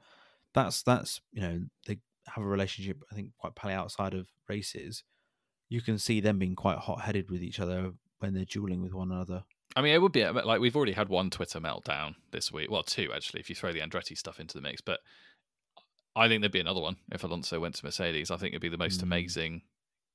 that's 0.55 0.83
that's 0.83 1.20
you 1.33 1.43
know 1.43 1.61
they 1.87 1.99
have 2.29 2.45
a 2.45 2.47
relationship. 2.47 3.03
I 3.11 3.14
think 3.14 3.31
quite 3.39 3.55
probably 3.55 3.75
outside 3.75 4.14
of 4.14 4.29
races. 4.49 5.03
You 5.68 5.81
can 5.81 5.99
see 5.99 6.21
them 6.21 6.39
being 6.39 6.57
quite 6.57 6.79
hot 6.79 7.03
headed 7.03 7.31
with 7.31 7.43
each 7.43 7.61
other 7.61 7.93
when 8.18 8.35
they're 8.35 8.45
dueling 8.45 8.83
with 8.83 8.93
one 8.93 9.11
another. 9.12 9.45
I 9.77 9.83
mean, 9.83 9.95
it 9.95 10.03
would 10.03 10.12
be 10.12 10.25
like 10.27 10.61
we've 10.61 10.75
already 10.77 10.93
had 10.93 11.09
one 11.09 11.31
Twitter 11.31 11.61
meltdown 11.61 12.16
this 12.33 12.51
week. 12.51 12.71
Well, 12.71 12.83
two 12.83 13.11
actually, 13.14 13.41
if 13.41 13.49
you 13.49 13.55
throw 13.55 13.73
the 13.73 13.81
Andretti 13.81 14.16
stuff 14.18 14.41
into 14.41 14.55
the 14.55 14.61
mix. 14.62 14.81
But 14.81 14.99
I 16.16 16.27
think 16.27 16.43
there'd 16.43 16.51
be 16.53 16.59
another 16.61 16.81
one 16.81 16.97
if 17.12 17.23
Alonso 17.23 17.61
went 17.61 17.77
to 17.77 17.85
Mercedes. 17.85 18.33
I 18.33 18.37
think 18.37 18.53
it'd 18.53 18.62
be 18.62 18.68
the 18.68 18.77
most 18.77 18.99
Mm. 19.01 19.05
amazing 19.05 19.62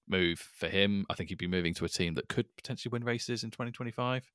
move 0.07 0.39
for 0.39 0.67
him. 0.67 1.05
I 1.09 1.13
think 1.15 1.29
he'd 1.29 1.37
be 1.37 1.47
moving 1.47 1.73
to 1.75 1.85
a 1.85 1.89
team 1.89 2.15
that 2.15 2.27
could 2.27 2.53
potentially 2.57 2.91
win 2.91 3.05
races 3.05 3.43
in 3.45 3.49
2025, 3.49 4.29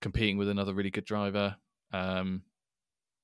competing 0.00 0.36
with 0.38 0.48
another 0.48 0.72
really 0.74 0.90
good 0.90 1.04
driver. 1.04 1.56
Um, 1.92 2.44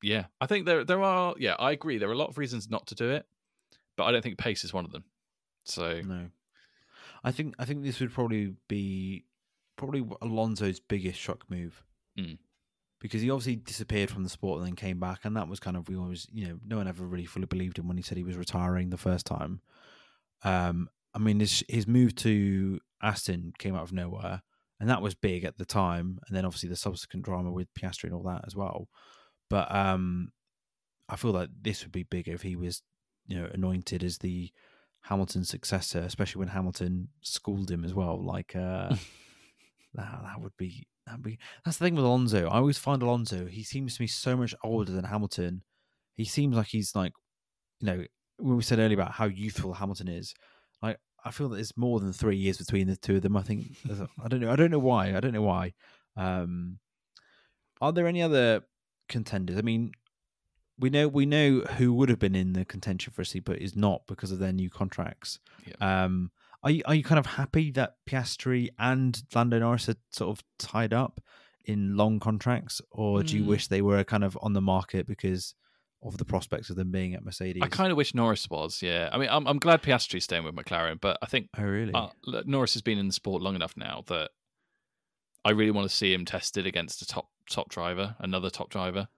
yeah, 0.02 0.26
I 0.40 0.46
think 0.46 0.66
there 0.66 0.84
there 0.84 1.02
are. 1.02 1.34
Yeah, 1.38 1.54
I 1.58 1.70
agree. 1.70 1.98
There 1.98 2.08
are 2.08 2.12
a 2.12 2.18
lot 2.18 2.28
of 2.30 2.36
reasons 2.36 2.68
not 2.68 2.86
to 2.88 2.94
do 2.96 3.10
it, 3.10 3.26
but 3.96 4.04
I 4.04 4.12
don't 4.12 4.22
think 4.22 4.38
pace 4.38 4.64
is 4.64 4.72
one 4.72 4.84
of 4.84 4.92
them. 4.92 5.04
So 5.64 6.00
No, 6.04 6.28
I 7.24 7.32
think 7.32 7.54
I 7.58 7.64
think 7.64 7.82
this 7.82 8.00
would 8.00 8.12
probably 8.12 8.54
be 8.68 9.24
probably 9.76 10.04
Alonso's 10.22 10.80
biggest 10.80 11.18
shock 11.20 11.44
move 11.50 11.82
Mm. 12.18 12.38
because 13.00 13.20
he 13.20 13.30
obviously 13.30 13.56
disappeared 13.56 14.10
from 14.10 14.22
the 14.22 14.30
sport 14.30 14.58
and 14.58 14.66
then 14.68 14.76
came 14.76 14.98
back, 14.98 15.24
and 15.24 15.36
that 15.36 15.48
was 15.48 15.60
kind 15.60 15.76
of 15.76 15.88
we 15.88 15.96
always 15.96 16.26
you 16.32 16.48
know 16.48 16.58
no 16.64 16.76
one 16.78 16.88
ever 16.88 17.04
really 17.04 17.26
fully 17.26 17.46
believed 17.46 17.78
him 17.78 17.88
when 17.88 17.96
he 17.96 18.02
said 18.02 18.16
he 18.16 18.24
was 18.24 18.36
retiring 18.36 18.90
the 18.90 18.96
first 18.96 19.26
time. 19.26 19.60
Um, 20.42 20.88
I 21.14 21.18
mean 21.18 21.40
his 21.40 21.64
his 21.68 21.86
move 21.86 22.14
to 22.16 22.80
Aston 23.02 23.52
came 23.58 23.74
out 23.74 23.82
of 23.82 23.92
nowhere, 23.92 24.42
and 24.80 24.88
that 24.88 25.02
was 25.02 25.14
big 25.14 25.44
at 25.44 25.58
the 25.58 25.64
time, 25.66 26.18
and 26.26 26.36
then 26.36 26.44
obviously 26.44 26.68
the 26.68 26.76
subsequent 26.76 27.24
drama 27.24 27.50
with 27.50 27.72
Piastri 27.74 28.04
and 28.04 28.14
all 28.14 28.22
that 28.24 28.44
as 28.46 28.54
well. 28.56 28.88
But 29.50 29.74
um, 29.74 30.32
I 31.08 31.16
feel 31.16 31.32
like 31.32 31.50
this 31.60 31.82
would 31.82 31.92
be 31.92 32.02
bigger 32.04 32.32
if 32.32 32.42
he 32.42 32.56
was 32.56 32.82
you 33.26 33.40
know 33.40 33.48
anointed 33.52 34.02
as 34.02 34.18
the 34.18 34.50
Hamilton's 35.02 35.48
successor, 35.48 36.00
especially 36.00 36.40
when 36.40 36.48
Hamilton 36.48 37.08
schooled 37.22 37.70
him 37.70 37.84
as 37.84 37.94
well. 37.94 38.22
Like 38.22 38.56
uh, 38.56 38.88
that, 39.94 40.20
that 40.22 40.40
would 40.40 40.56
be 40.56 40.86
that 41.06 41.22
be. 41.22 41.38
That's 41.64 41.76
the 41.78 41.84
thing 41.84 41.94
with 41.94 42.04
Alonso. 42.04 42.48
I 42.48 42.56
always 42.56 42.78
find 42.78 43.02
Alonso. 43.02 43.46
He 43.46 43.62
seems 43.62 43.96
to 43.96 44.02
me 44.02 44.06
so 44.06 44.36
much 44.36 44.54
older 44.64 44.92
than 44.92 45.04
Hamilton. 45.04 45.62
He 46.14 46.24
seems 46.24 46.56
like 46.56 46.68
he's 46.68 46.94
like, 46.94 47.12
you 47.80 47.86
know, 47.86 48.04
when 48.38 48.56
we 48.56 48.62
said 48.62 48.78
earlier 48.78 48.98
about 48.98 49.12
how 49.12 49.26
youthful 49.26 49.74
Hamilton 49.74 50.08
is. 50.08 50.34
Like 50.82 50.98
I 51.24 51.30
feel 51.30 51.48
that 51.48 51.56
there's 51.56 51.76
more 51.76 52.00
than 52.00 52.12
three 52.12 52.36
years 52.36 52.58
between 52.58 52.86
the 52.88 52.96
two 52.96 53.16
of 53.16 53.22
them. 53.22 53.36
I 53.36 53.42
think 53.42 53.66
I 54.22 54.28
don't 54.28 54.40
know. 54.40 54.50
I 54.50 54.56
don't 54.56 54.70
know 54.70 54.78
why. 54.78 55.14
I 55.14 55.20
don't 55.20 55.32
know 55.32 55.42
why. 55.42 55.74
Um, 56.16 56.78
are 57.80 57.92
there 57.92 58.06
any 58.06 58.22
other 58.22 58.62
contenders? 59.08 59.58
I 59.58 59.62
mean, 59.62 59.92
we 60.78 60.90
know 60.90 61.08
we 61.08 61.26
know 61.26 61.60
who 61.60 61.92
would 61.94 62.08
have 62.08 62.18
been 62.18 62.34
in 62.34 62.52
the 62.52 62.64
contention 62.64 63.12
for 63.12 63.22
a 63.22 63.26
seat, 63.26 63.44
but 63.44 63.58
is 63.58 63.74
not 63.76 64.06
because 64.06 64.30
of 64.32 64.38
their 64.38 64.52
new 64.52 64.70
contracts. 64.70 65.38
Um, 65.80 66.30
are 66.62 66.70
you 66.70 66.82
are 66.86 66.94
you 66.94 67.02
kind 67.04 67.18
of 67.18 67.26
happy 67.26 67.70
that 67.72 67.94
Piastri 68.08 68.68
and 68.78 69.22
Lando 69.34 69.58
Norris 69.58 69.88
are 69.88 69.96
sort 70.10 70.36
of 70.36 70.44
tied 70.58 70.92
up 70.92 71.20
in 71.64 71.96
long 71.96 72.20
contracts, 72.20 72.80
or 72.90 73.22
do 73.22 73.36
you 73.36 73.42
Mm. 73.44 73.46
wish 73.48 73.66
they 73.68 73.82
were 73.82 74.04
kind 74.04 74.22
of 74.24 74.38
on 74.42 74.52
the 74.52 74.60
market 74.60 75.06
because 75.06 75.54
of 76.02 76.18
the 76.18 76.24
prospects 76.24 76.70
of 76.70 76.76
them 76.76 76.90
being 76.92 77.14
at 77.14 77.24
Mercedes? 77.24 77.62
I 77.64 77.68
kind 77.68 77.90
of 77.90 77.96
wish 77.96 78.14
Norris 78.14 78.48
was. 78.48 78.82
Yeah, 78.82 79.08
I 79.12 79.18
mean, 79.18 79.28
I'm 79.30 79.46
I'm 79.46 79.58
glad 79.58 79.82
Piastri's 79.82 80.24
staying 80.24 80.44
with 80.44 80.54
McLaren, 80.54 81.00
but 81.00 81.18
I 81.22 81.26
think 81.26 81.48
oh 81.58 81.62
really? 81.62 81.92
uh, 81.94 82.08
Norris 82.44 82.74
has 82.74 82.82
been 82.82 82.98
in 82.98 83.06
the 83.08 83.12
sport 83.12 83.42
long 83.42 83.54
enough 83.54 83.76
now 83.76 84.04
that 84.08 84.30
I 85.44 85.50
really 85.50 85.70
want 85.70 85.88
to 85.88 85.94
see 85.94 86.12
him 86.12 86.24
tested 86.24 86.66
against 86.66 87.02
a 87.02 87.06
top 87.06 87.28
top 87.50 87.68
driver, 87.68 88.16
another 88.18 88.50
top 88.50 88.70
driver. 88.70 89.08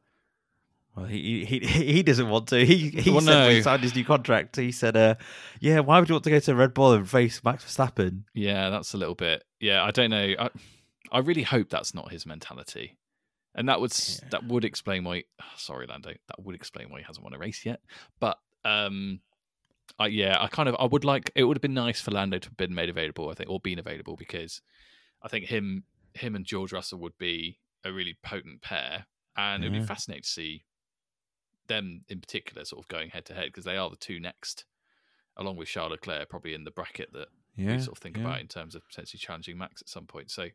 Well, 0.98 1.06
he 1.06 1.44
he 1.44 1.58
he 1.94 2.02
doesn't 2.02 2.28
want 2.28 2.48
to. 2.48 2.64
He 2.64 2.90
he 2.90 3.10
Well, 3.10 3.20
said 3.20 3.46
when 3.46 3.56
he 3.56 3.62
signed 3.62 3.82
his 3.82 3.94
new 3.94 4.04
contract. 4.04 4.56
He 4.56 4.72
said, 4.72 4.96
"Uh, 4.96 5.14
yeah, 5.60 5.80
why 5.80 6.00
would 6.00 6.08
you 6.08 6.14
want 6.14 6.24
to 6.24 6.30
go 6.30 6.40
to 6.40 6.54
Red 6.54 6.74
Bull 6.74 6.92
and 6.92 7.08
face 7.08 7.42
Max 7.44 7.64
Verstappen?" 7.64 8.24
Yeah, 8.34 8.70
that's 8.70 8.94
a 8.94 8.96
little 8.96 9.14
bit. 9.14 9.44
Yeah, 9.60 9.84
I 9.84 9.90
don't 9.92 10.10
know. 10.10 10.34
I, 10.38 10.50
I 11.12 11.18
really 11.20 11.42
hope 11.44 11.68
that's 11.70 11.94
not 11.94 12.10
his 12.10 12.26
mentality, 12.26 12.96
and 13.54 13.68
that 13.68 13.80
would 13.80 13.92
Yeah. 13.96 14.28
that 14.30 14.44
would 14.44 14.64
explain 14.64 15.04
why. 15.04 15.24
Sorry, 15.56 15.86
Lando. 15.86 16.10
That 16.28 16.42
would 16.42 16.54
explain 16.56 16.90
why 16.90 16.98
he 16.98 17.04
hasn't 17.04 17.22
won 17.24 17.32
a 17.34 17.38
race 17.38 17.64
yet. 17.64 17.80
But 18.18 18.38
um, 18.64 19.20
I, 19.98 20.08
yeah, 20.08 20.36
I 20.40 20.48
kind 20.48 20.68
of 20.68 20.74
I 20.80 20.84
would 20.86 21.04
like. 21.04 21.30
It 21.36 21.44
would 21.44 21.56
have 21.56 21.62
been 21.62 21.74
nice 21.74 22.00
for 22.00 22.10
Lando 22.10 22.38
to 22.38 22.48
have 22.48 22.56
been 22.56 22.74
made 22.74 22.88
available. 22.88 23.30
I 23.30 23.34
think, 23.34 23.48
or 23.50 23.60
been 23.60 23.78
available 23.78 24.16
because 24.16 24.60
I 25.22 25.28
think 25.28 25.44
him 25.46 25.84
him 26.14 26.34
and 26.34 26.44
George 26.44 26.72
Russell 26.72 26.98
would 26.98 27.16
be 27.18 27.60
a 27.84 27.92
really 27.92 28.16
potent 28.24 28.62
pair, 28.62 29.06
and 29.36 29.62
it 29.62 29.68
would 29.68 29.74
Yeah. 29.76 29.80
be 29.82 29.86
fascinating 29.86 30.22
to 30.24 30.28
see 30.28 30.64
them 31.68 32.02
in 32.08 32.20
particular 32.20 32.64
sort 32.64 32.82
of 32.82 32.88
going 32.88 33.10
head 33.10 33.24
to 33.26 33.34
head 33.34 33.46
because 33.46 33.64
they 33.64 33.76
are 33.76 33.90
the 33.90 33.96
two 33.96 34.20
next, 34.20 34.64
along 35.36 35.56
with 35.56 35.68
Charles 35.68 35.92
Leclerc, 35.92 36.28
probably 36.28 36.54
in 36.54 36.64
the 36.64 36.70
bracket 36.70 37.12
that 37.12 37.28
Yeah, 37.56 37.76
we 37.76 37.80
sort 37.80 37.96
of 37.96 38.02
think 38.02 38.16
about 38.18 38.40
in 38.40 38.48
terms 38.48 38.74
of 38.74 38.86
potentially 38.88 39.18
challenging 39.18 39.56
Max 39.58 39.80
at 39.82 39.88
some 39.88 40.06
point. 40.06 40.30
So, 40.30 40.48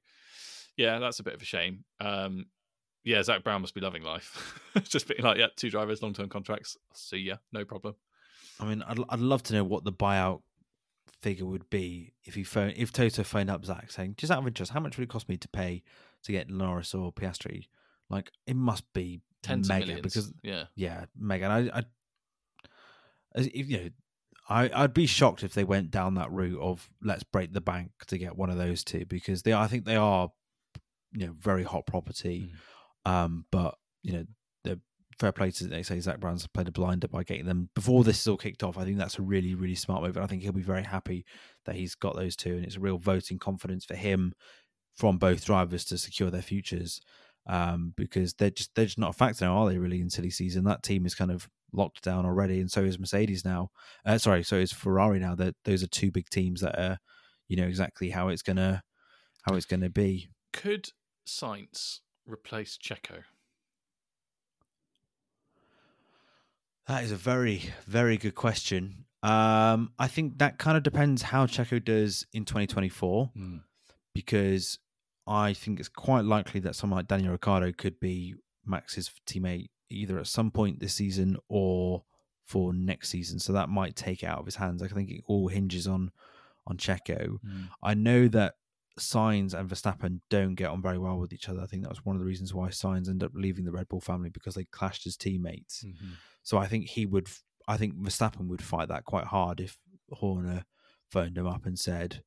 yeah, 0.76 1.00
that's 1.00 1.20
a 1.20 1.24
bit 1.24 1.34
of 1.34 1.42
a 1.42 1.46
shame. 1.46 1.86
Um, 2.00 2.48
yeah, 3.04 3.22
Zak 3.22 3.44
Brown 3.44 3.62
must 3.62 3.76
be 3.76 3.82
loving 3.82 4.04
life. 4.04 4.60
Just 4.84 5.08
being 5.08 5.24
like, 5.24 5.38
yeah, 5.38 5.48
two 5.56 5.70
drivers, 5.70 6.02
long 6.02 6.14
term 6.14 6.30
contracts. 6.30 6.78
See 6.94 7.18
ya, 7.18 7.36
no 7.52 7.66
problem. 7.66 7.96
I 8.60 8.66
mean, 8.66 8.84
I'd 8.84 9.00
I'd 9.10 9.20
love 9.20 9.44
to 9.44 9.54
know 9.54 9.64
what 9.64 9.84
the 9.84 9.92
buyout 9.92 10.42
figure 11.22 11.46
would 11.46 11.70
be 11.70 12.14
if 12.26 12.36
he 12.36 12.44
phone 12.44 12.74
if 12.76 12.92
Toto 12.92 13.24
phoned 13.24 13.50
up 13.50 13.66
Zach 13.66 13.92
saying, 13.92 14.16
just 14.18 14.32
out 14.32 14.40
of 14.40 14.48
interest, 14.48 14.72
how 14.72 14.80
much 14.80 14.98
would 14.98 15.04
it 15.04 15.10
cost 15.10 15.30
me 15.30 15.38
to 15.38 15.48
pay 15.48 15.84
to 16.24 16.32
get 16.32 16.50
Norris 16.50 16.94
or 16.94 17.12
Piastri? 17.12 17.68
Like, 18.10 18.32
it 18.46 18.56
must 18.56 18.92
be 18.94 19.22
Tens 19.44 19.68
mega 19.68 19.84
of 19.84 19.88
millions. 19.90 20.02
because 20.02 20.34
yeah, 20.42 20.64
yeah, 20.76 21.06
mega. 21.16 21.50
And 21.50 21.72
I, 21.72 21.80
I 21.80 21.84
if 23.36 23.70
you 23.70 23.78
know, 23.78 23.90
I 24.50 24.70
I'd 24.74 24.94
be 24.94 25.06
shocked 25.06 25.44
if 25.44 25.54
they 25.54 25.64
went 25.64 25.92
down 25.92 26.16
that 26.16 26.32
route 26.32 26.60
of 26.60 26.90
let's 27.02 27.24
break 27.24 27.54
the 27.54 27.62
bank 27.62 27.92
to 28.08 28.18
get 28.18 28.38
one 28.38 28.50
of 28.50 28.58
those 28.58 28.84
two 28.84 29.06
because 29.06 29.44
they 29.44 29.54
I 29.54 29.68
think 29.68 29.86
they 29.86 29.96
are 29.96 30.32
you 31.12 31.28
know 31.28 31.36
very 31.40 31.64
hot 31.64 31.86
property. 31.86 32.52
Um, 33.06 33.46
but 33.52 33.76
you 34.02 34.14
know 34.14 34.26
the 34.64 34.80
fair 35.20 35.32
play 35.32 35.52
to 35.52 35.68
they 35.68 35.84
say 35.84 36.00
Zak 36.00 36.20
Brown's 36.20 36.48
played 36.48 36.68
a 36.68 36.72
blinder 36.72 37.08
by 37.08 37.24
getting 37.24 37.46
them 37.46 37.70
before 37.76 38.04
this 38.04 38.22
is 38.22 38.28
all 38.28 38.38
kicked 38.38 38.64
off. 38.64 38.78
I 38.78 38.86
think 38.86 38.98
that's 38.98 39.20
a 39.20 39.24
really 39.24 39.56
really 39.56 39.76
smart 39.76 40.04
move, 40.04 40.16
and 40.16 40.24
I 40.24 40.28
think 40.28 40.42
he'll 40.42 40.52
be 40.52 40.62
very 40.62 40.84
happy 40.84 41.26
that 41.66 41.76
he's 41.76 41.96
got 41.96 42.16
those 42.16 42.36
two, 42.36 42.56
and 42.56 42.66
it's 42.66 42.78
a 42.78 42.82
real 42.82 42.98
voting 42.98 43.40
confidence 43.40 43.86
for 43.86 43.96
him 43.96 44.34
from 44.96 45.18
both 45.18 45.46
drivers 45.46 45.86
to 45.86 45.98
secure 45.98 46.30
their 46.30 46.42
futures. 46.42 47.02
Um, 47.46 47.94
because 47.98 48.34
they're 48.36 48.50
just 48.50 48.74
they're 48.76 48.86
just 48.86 49.00
not 49.00 49.10
a 49.10 49.14
factor 49.14 49.46
now, 49.46 49.58
are 49.58 49.70
they? 49.70 49.78
Really, 49.78 50.00
in 50.00 50.10
silly 50.10 50.30
season, 50.30 50.64
that 50.64 50.84
team 50.84 51.06
is 51.06 51.16
kind 51.16 51.32
of 51.32 51.50
locked 51.74 52.04
down 52.04 52.26
already, 52.26 52.60
and 52.60 52.72
so 52.72 52.84
is 52.84 53.00
Mercedes 53.00 53.44
now. 53.44 53.70
Uh, 54.06 54.18
sorry, 54.18 54.44
so 54.44 54.56
is 54.56 54.72
Ferrari 54.72 55.20
now. 55.20 55.36
That 55.36 55.56
those 55.66 55.84
are 55.84 55.88
two 55.88 56.12
big 56.12 56.30
teams 56.30 56.62
that 56.62 56.80
are, 56.80 57.00
you 57.48 57.58
know, 57.58 57.68
exactly 57.68 58.12
how 58.12 58.30
it's 58.30 58.44
gonna 58.44 58.84
how 59.44 59.56
it's 59.56 59.66
gonna 59.66 59.90
be. 59.90 60.30
could 60.54 60.90
Sainz 61.28 62.00
replace 62.26 62.78
Checo? 62.78 63.24
That 66.88 67.04
is 67.04 67.12
a 67.12 67.16
very, 67.16 67.64
very 67.86 68.18
good 68.18 68.36
question. 68.36 69.06
Um, 69.22 69.94
I 69.98 70.08
think 70.08 70.40
that 70.40 70.58
kind 70.58 70.76
of 70.76 70.84
depends 70.84 71.22
how 71.22 71.46
Checo 71.46 71.84
does 71.84 72.26
in 72.34 72.44
2024, 72.44 73.32
because 74.14 74.80
I 75.28 75.54
think 75.54 75.80
it's 75.80 75.90
quite 75.90 76.26
likely 76.26 76.60
that 76.62 76.76
someone 76.76 77.00
like 77.00 77.08
Daniel 77.08 77.32
Ricciardo 77.32 77.72
could 77.72 78.00
be 78.00 78.36
Max's 78.66 79.12
teammate 79.26 79.70
either 79.90 80.20
at 80.20 80.28
some 80.28 80.52
point 80.52 80.80
this 80.80 80.94
season 80.94 81.38
or 81.48 82.04
for 82.46 82.74
next 82.74 83.10
season. 83.10 83.40
So 83.40 83.54
that 83.54 83.70
might 83.70 83.96
take 83.96 84.24
it 84.24 84.28
out 84.28 84.40
of 84.40 84.46
his 84.46 84.56
hands. 84.56 84.84
I 84.84 84.88
think 84.88 85.10
it 85.10 85.24
all 85.28 85.48
hinges 85.48 85.88
on 85.88 86.12
on 86.66 86.78
Checo. 86.78 87.40
Mm. 87.46 87.70
I 87.82 87.94
know 87.94 88.28
that 88.30 88.56
Sainz 89.00 89.54
and 89.54 89.70
Verstappen 89.70 90.22
don't 90.30 90.56
get 90.56 90.70
on 90.70 90.82
very 90.82 90.98
well 90.98 91.18
with 91.18 91.34
each 91.34 91.50
other. 91.50 91.62
I 91.62 91.66
think 91.66 91.84
that 91.84 91.90
was 91.90 92.06
one 92.06 92.16
of 92.16 92.20
the 92.20 92.26
reasons 92.26 92.54
why 92.54 92.70
Sainz 92.70 93.10
ended 93.10 93.24
up 93.24 93.32
leaving 93.34 93.66
the 93.66 93.72
Red 93.72 93.90
Bull 93.90 94.02
family 94.02 94.30
because 94.30 94.56
they 94.56 94.66
clashed 94.66 95.08
as 95.08 95.18
teammates. 95.18 95.84
Mm-hmm. 95.84 96.14
So 96.44 96.58
I 96.58 96.68
think 96.68 96.88
he 96.90 97.06
would. 97.06 97.28
I 97.68 97.78
think 97.78 97.96
Verstappen 97.96 98.48
would 98.48 98.62
fight 98.62 98.90
that 98.90 99.06
quite 99.06 99.26
hard 99.26 99.60
if 99.62 99.78
Horner 100.12 100.66
phoned 101.10 101.38
him 101.38 101.48
up 101.48 101.66
and 101.66 101.80
said, 101.80 102.24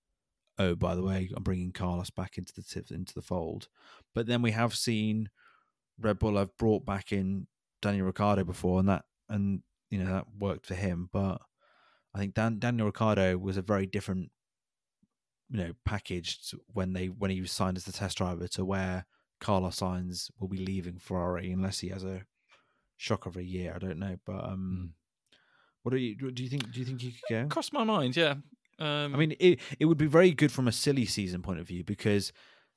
"Oh, 0.59 0.75
by 0.75 0.95
the 0.95 1.03
way, 1.03 1.31
I'm 1.35 1.43
bringing 1.43 1.73
Carlos 1.73 2.11
back 2.11 2.39
into 2.39 2.53
the 2.55 2.95
into 2.95 3.15
the 3.15 3.23
fold." 3.23 3.69
But 4.15 4.27
then 4.27 4.43
we 4.43 4.53
have 4.53 4.75
seen 4.75 5.31
Red 6.01 6.19
Bull 6.19 6.37
have 6.37 6.57
brought 6.57 6.85
back 6.85 7.13
in 7.13 7.47
Daniel 7.83 8.07
Ricciardo 8.07 8.45
before, 8.45 8.81
and 8.81 8.89
that 8.89 9.05
and 9.29 9.63
you 9.91 9.99
know 9.99 10.11
that 10.11 10.27
worked 10.39 10.67
for 10.67 10.75
him. 10.75 11.09
But 11.13 11.41
I 12.15 12.19
think 12.19 12.35
Dan, 12.35 12.59
Daniel 12.59 12.87
Ricciardo 12.87 13.37
was 13.39 13.57
a 13.57 13.63
very 13.63 13.87
different, 13.87 14.31
you 15.51 15.59
know, 15.59 15.73
package 15.85 16.49
to 16.51 16.61
when 16.73 16.93
they 16.93 17.07
when 17.07 17.31
he 17.31 17.41
was 17.41 17.53
signed 17.53 17.77
as 17.77 17.85
the 17.85 17.93
test 17.93 18.19
driver 18.19 18.49
to 18.49 18.65
where 18.65 19.07
Carlos 19.41 19.81
Sainz 19.81 20.31
will 20.39 20.49
be 20.49 20.65
leaving 20.65 20.99
Ferrari 20.99 21.53
unless 21.53 21.81
he 21.81 21.89
has 21.89 22.05
a 22.05 22.23
shock 22.97 23.27
of 23.27 23.37
a 23.37 23.45
year. 23.45 23.73
I 23.75 23.79
don't 23.79 23.99
know, 23.99 24.17
but 24.25 24.45
um, 24.45 24.95
what 25.83 25.93
do 25.93 25.99
you 25.99 26.17
do? 26.17 26.43
You 26.43 26.49
think? 26.49 26.73
Do 26.73 26.81
you 26.81 26.87
think 26.87 27.01
he 27.01 27.13
could 27.13 27.21
go? 27.31 27.47
Crossed 27.49 27.73
my 27.73 27.85
mind, 27.85 28.17
yeah. 28.17 28.35
Um, 28.79 29.15
I 29.15 29.19
mean, 29.19 29.35
it 29.41 29.61
it 29.79 29.87
would 29.87 29.99
be 29.99 30.07
very 30.07 30.33
good 30.33 30.53
from 30.53 30.69
a 30.69 30.73
silly 30.73 31.07
season 31.07 31.43
point 31.43 31.61
of 31.61 31.67
view 31.67 31.83
because 31.85 32.33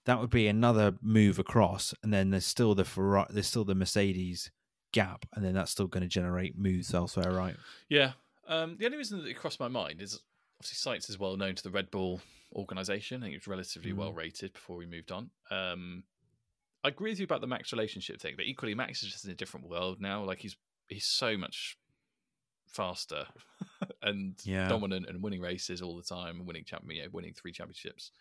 that 0.06 0.20
would 0.20 0.30
be 0.30 0.48
another 0.48 0.94
move 1.02 1.40
across, 1.40 1.94
and 2.04 2.14
then 2.14 2.30
there's 2.30 2.46
still 2.46 2.74
the 2.76 2.86
Ferrari, 2.86 3.28
there's 3.30 3.48
still 3.48 3.66
the 3.66 3.76
Mercedes 3.76 4.50
gap, 4.94 5.26
and 5.36 5.44
then 5.46 5.54
that's 5.54 5.72
still 5.72 5.88
going 5.88 6.02
to 6.04 6.08
generate 6.10 6.58
moves 6.58 6.94
elsewhere, 6.94 7.32
right? 7.32 7.56
Yeah. 7.90 8.14
Um, 8.48 8.78
the 8.80 8.86
only 8.86 8.98
reason 8.98 9.20
that 9.20 9.28
it 9.28 9.36
crossed 9.38 9.60
my 9.60 9.68
mind 9.68 10.02
is 10.02 10.20
obviously 10.60 10.92
Sainz 10.98 11.10
is 11.10 11.20
well 11.20 11.36
known 11.38 11.54
to 11.56 11.62
the 11.64 11.70
Red 11.70 11.92
Bull 11.92 12.22
organization. 12.56 13.22
I 13.22 13.26
think 13.26 13.36
it 13.36 13.42
was 13.42 13.48
relatively 13.48 13.92
Mm. 13.92 13.98
well 13.98 14.14
rated 14.14 14.54
before 14.54 14.78
we 14.78 14.88
moved 14.88 15.12
on. 15.12 15.30
Um, 15.52 16.04
I 16.84 16.88
agree 16.88 17.12
with 17.12 17.20
you 17.20 17.26
about 17.26 17.42
the 17.42 17.48
Max 17.48 17.72
relationship 17.74 18.20
thing, 18.22 18.34
but 18.38 18.46
equally 18.46 18.74
Max 18.74 19.04
is 19.04 19.12
just 19.12 19.26
in 19.26 19.32
a 19.32 19.36
different 19.36 19.68
world 19.70 20.00
now. 20.02 20.24
Like 20.24 20.40
he's 20.40 20.56
he's 20.88 21.06
so 21.06 21.38
much 21.38 21.78
faster 22.68 23.26
and 24.10 24.36
Yeah. 24.46 24.68
dominant 24.68 25.08
and 25.08 25.24
winning 25.24 25.42
races 25.42 25.82
all 25.82 25.96
the 25.96 26.04
time 26.04 26.38
and 26.38 26.46
winning 26.48 26.66
champion, 26.66 26.98
you 26.98 27.04
know, 27.04 27.10
winning 27.12 27.34
three 27.34 27.52
championships 27.52 28.12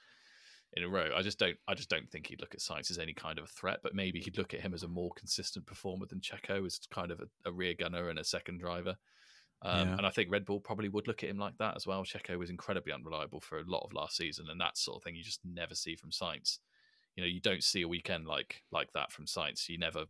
in 0.75 0.83
a 0.83 0.89
row. 0.89 1.11
I 1.17 1.23
just 1.23 1.39
don't 1.39 1.59
I 1.67 1.75
just 1.75 1.89
don't 1.89 2.11
think 2.11 2.27
he'd 2.27 2.41
look 2.41 2.55
at 2.55 2.61
Sainz 2.61 2.91
as 2.91 2.99
any 2.99 3.15
kind 3.15 3.39
of 3.39 3.45
a 3.45 3.49
threat, 3.49 3.81
but 3.83 3.95
maybe 3.95 4.21
he'd 4.21 4.39
look 4.39 4.55
at 4.55 4.61
him 4.61 4.75
as 4.75 4.83
a 4.83 4.89
more 4.89 5.11
consistent 5.17 5.67
performer 5.67 6.07
than 6.07 6.21
Checo 6.21 6.65
as 6.67 6.79
kind 6.91 7.11
of 7.11 7.21
a, 7.21 7.29
a 7.49 7.53
rear 7.53 7.75
gunner 7.75 8.09
and 8.11 8.19
a 8.19 8.25
second 8.25 8.59
driver. 8.59 8.97
Um, 9.63 9.89
Yeah. 9.89 9.97
And 9.97 10.07
I 10.07 10.11
think 10.11 10.31
Red 10.31 10.45
Bull 10.45 10.61
probably 10.61 10.89
would 10.89 11.09
look 11.09 11.25
at 11.25 11.31
him 11.31 11.39
like 11.39 11.59
that 11.59 11.75
as 11.75 11.87
well. 11.87 12.05
Checo 12.05 12.39
was 12.39 12.51
incredibly 12.51 12.93
unreliable 12.93 13.41
for 13.41 13.59
a 13.59 13.65
lot 13.65 13.85
of 13.85 13.93
last 13.93 14.17
season, 14.17 14.47
and 14.51 14.61
that 14.61 14.79
sort 14.79 14.97
of 14.99 15.03
thing 15.03 15.17
you 15.17 15.25
just 15.25 15.45
never 15.45 15.75
see 15.75 15.97
from 15.97 16.11
Sainz. 16.11 16.59
You 17.17 17.25
know, 17.25 17.29
you 17.29 17.41
don't 17.41 17.65
see 17.65 17.83
a 17.83 17.89
weekend 17.89 18.27
like 18.29 18.63
like 18.71 18.93
that 18.93 19.11
from 19.11 19.25
Sainz. 19.27 19.69
You 19.69 19.79
never 19.79 20.05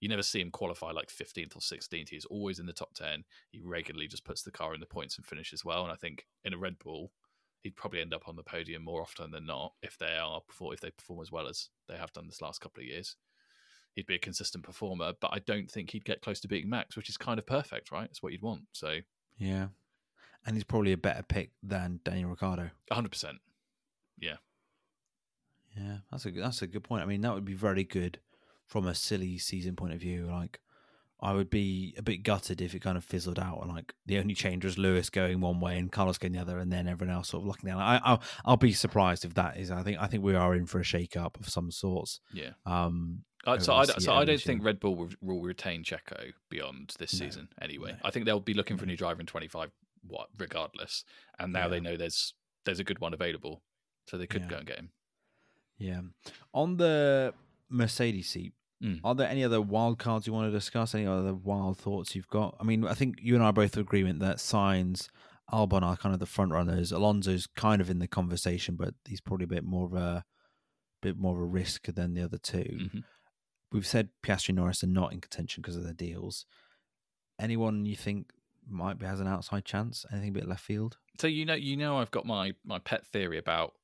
you 0.00 0.08
never 0.08 0.22
see 0.22 0.40
him 0.40 0.50
qualify 0.50 0.90
like 0.90 1.08
15th 1.08 1.56
or 1.56 1.60
16th. 1.60 2.08
He's 2.08 2.24
always 2.26 2.58
in 2.58 2.66
the 2.66 2.72
top 2.72 2.94
10. 2.94 3.24
He 3.50 3.60
regularly 3.62 4.08
just 4.08 4.24
puts 4.24 4.42
the 4.42 4.50
car 4.50 4.74
in 4.74 4.80
the 4.80 4.86
points 4.86 5.16
and 5.16 5.24
finishes 5.26 5.64
well. 5.64 5.82
And 5.82 5.92
I 5.92 5.96
think 5.96 6.26
in 6.44 6.52
a 6.52 6.58
Red 6.58 6.78
Bull, 6.78 7.12
he'd 7.62 7.76
probably 7.76 8.00
end 8.00 8.14
up 8.14 8.28
on 8.28 8.36
the 8.36 8.42
podium 8.42 8.84
more 8.84 9.00
often 9.00 9.30
than 9.30 9.46
not 9.46 9.72
if 9.82 9.96
they 9.98 10.16
are 10.16 10.40
perform 10.40 10.74
if 10.74 10.80
they 10.80 10.90
perform 10.90 11.20
as 11.20 11.32
well 11.32 11.48
as 11.48 11.70
they 11.88 11.96
have 11.96 12.12
done 12.12 12.26
this 12.26 12.42
last 12.42 12.60
couple 12.60 12.82
of 12.82 12.86
years. 12.86 13.16
He'd 13.94 14.06
be 14.06 14.14
a 14.16 14.18
consistent 14.18 14.62
performer, 14.62 15.14
but 15.20 15.30
I 15.32 15.38
don't 15.38 15.70
think 15.70 15.90
he'd 15.90 16.04
get 16.04 16.20
close 16.20 16.40
to 16.40 16.48
beating 16.48 16.68
Max, 16.68 16.96
which 16.96 17.08
is 17.08 17.16
kind 17.16 17.38
of 17.38 17.46
perfect, 17.46 17.90
right? 17.90 18.08
It's 18.10 18.22
what 18.22 18.32
you'd 18.32 18.42
want. 18.42 18.64
So 18.72 18.98
Yeah, 19.38 19.68
and 20.44 20.54
he's 20.54 20.64
probably 20.64 20.92
a 20.92 20.98
better 20.98 21.22
pick 21.22 21.52
than 21.62 22.00
Daniel 22.04 22.28
Ricciardo. 22.28 22.70
100%. 22.92 23.36
Yeah, 24.18 24.36
yeah, 25.76 25.98
that's 26.10 26.26
a 26.26 26.30
that's 26.30 26.62
a 26.62 26.66
good 26.66 26.84
point. 26.84 27.02
I 27.02 27.06
mean, 27.06 27.20
that 27.22 27.34
would 27.34 27.44
be 27.44 27.54
very 27.54 27.84
good 27.84 28.18
from 28.66 28.86
a 28.86 28.94
silly 28.94 29.38
season 29.38 29.76
point 29.76 29.92
of 29.94 30.00
view. 30.00 30.26
Like, 30.26 30.60
I 31.20 31.32
would 31.32 31.48
be 31.48 31.94
a 31.96 32.02
bit 32.02 32.18
gutted 32.22 32.60
if 32.60 32.74
it 32.74 32.80
kind 32.80 32.98
of 32.98 33.04
fizzled 33.04 33.38
out 33.38 33.60
and 33.62 33.72
like 33.72 33.94
the 34.04 34.18
only 34.18 34.34
change 34.34 34.64
was 34.66 34.76
Lewis 34.76 35.08
going 35.08 35.40
one 35.40 35.60
way 35.60 35.78
and 35.78 35.90
Carlos 35.90 36.18
going 36.18 36.32
the 36.32 36.40
other, 36.40 36.58
and 36.58 36.70
then 36.70 36.86
everyone 36.86 37.14
else 37.16 37.28
sort 37.30 37.42
of 37.42 37.46
locking 37.48 37.68
down. 37.70 37.80
I, 37.80 37.98
I'll 38.04 38.22
I'll 38.44 38.56
be 38.58 38.72
surprised 38.72 39.24
if 39.24 39.32
that 39.34 39.56
is. 39.56 39.70
I 39.70 39.82
think 39.82 39.98
I 39.98 40.06
think 40.08 40.22
we 40.22 40.34
are 40.34 40.54
in 40.54 40.66
for 40.66 40.78
a 40.80 40.84
shake 40.84 41.16
up 41.16 41.38
of 41.40 41.48
some 41.48 41.70
sorts. 41.70 42.20
Yeah. 42.34 42.50
Um, 42.66 43.22
Uh, 43.46 43.58
so 43.58 43.74
I, 43.74 43.84
so 43.84 44.12
I 44.12 44.24
don't 44.24 44.40
think. 44.40 44.62
Red 44.64 44.78
Bull 44.80 44.94
will, 44.96 45.08
will 45.22 45.40
retain 45.40 45.84
Checo 45.84 46.32
beyond 46.50 46.94
this 46.98 47.12
No, 47.18 47.26
season 47.26 47.48
anyway. 47.62 47.92
no. 47.92 47.98
I 48.04 48.10
think 48.10 48.26
they'll 48.26 48.40
be 48.40 48.54
looking 48.54 48.76
for 48.76 48.84
a 48.84 48.86
new 48.88 48.96
driver 48.96 49.20
in 49.20 49.26
25 49.26 49.70
what 50.08 50.28
regardless. 50.38 51.04
And 51.38 51.52
now 51.52 51.68
they 51.68 51.80
know 51.80 51.96
there's 51.96 52.34
there's 52.64 52.80
a 52.80 52.84
good 52.84 52.98
one 53.00 53.14
available. 53.14 53.62
So 54.08 54.18
they 54.18 54.26
could 54.26 54.42
Yeah. 54.42 54.48
go 54.48 54.56
and 54.58 54.66
get 54.66 54.78
him. 54.80 54.90
yeah. 55.78 56.00
On 56.52 56.76
the 56.76 57.32
Mercedes 57.68 58.28
seat, 58.30 58.52
Mm. 58.82 59.00
are 59.04 59.14
there 59.14 59.28
any 59.28 59.42
other 59.42 59.60
wild 59.60 59.98
cards 59.98 60.26
you 60.26 60.32
want 60.34 60.48
to 60.48 60.56
discuss? 60.56 60.94
Any 60.94 61.06
other 61.06 61.34
wild 61.34 61.78
thoughts 61.78 62.14
you've 62.14 62.28
got? 62.28 62.56
I 62.60 62.64
mean, 62.64 62.86
I 62.86 62.92
think 62.94 63.18
you 63.22 63.34
and 63.34 63.42
I 63.42 63.46
are 63.48 63.52
both 63.52 63.74
in 63.74 63.80
agreement 63.80 64.20
that 64.20 64.36
Sainz, 64.36 65.08
Albon 65.50 65.82
are 65.82 65.96
kind 65.96 66.12
of 66.12 66.18
the 66.20 66.26
front 66.26 66.52
runners. 66.52 66.92
Alonso's 66.92 67.46
kind 67.46 67.80
of 67.80 67.88
in 67.88 68.00
the 68.00 68.08
conversation, 68.08 68.76
but 68.76 68.94
he's 69.06 69.20
probably 69.20 69.44
a 69.44 69.48
bit 69.48 69.64
more 69.64 69.86
of 69.86 69.94
a 69.94 70.24
bit 71.02 71.16
more 71.16 71.34
of 71.36 71.40
a 71.40 71.46
risk 71.46 71.86
than 71.86 72.14
the 72.14 72.22
other 72.22 72.36
2 72.38 72.90
Mhm. 72.92 73.04
we've 73.72 73.86
said 73.86 74.10
Piastri 74.22 74.48
and 74.50 74.56
Norris 74.56 74.82
are 74.82 74.88
not 74.88 75.12
in 75.12 75.20
contention 75.20 75.62
because 75.62 75.76
of 75.76 75.84
their 75.84 75.92
deals. 75.94 76.46
Anyone 77.38 77.84
you 77.86 77.96
think 77.96 78.30
might 78.66 78.98
be 78.98 79.06
has 79.06 79.20
an 79.20 79.26
outside 79.28 79.64
chance? 79.64 80.04
Anything 80.10 80.30
a 80.30 80.32
bit 80.32 80.48
left 80.48 80.64
field? 80.64 80.98
So 81.20 81.26
you 81.26 81.44
know, 81.44 81.54
you 81.54 81.76
know, 81.76 81.98
I've 81.98 82.10
got 82.10 82.26
my 82.26 82.54
my 82.64 82.78
pet 82.78 83.06
theory 83.06 83.38
about 83.38 83.74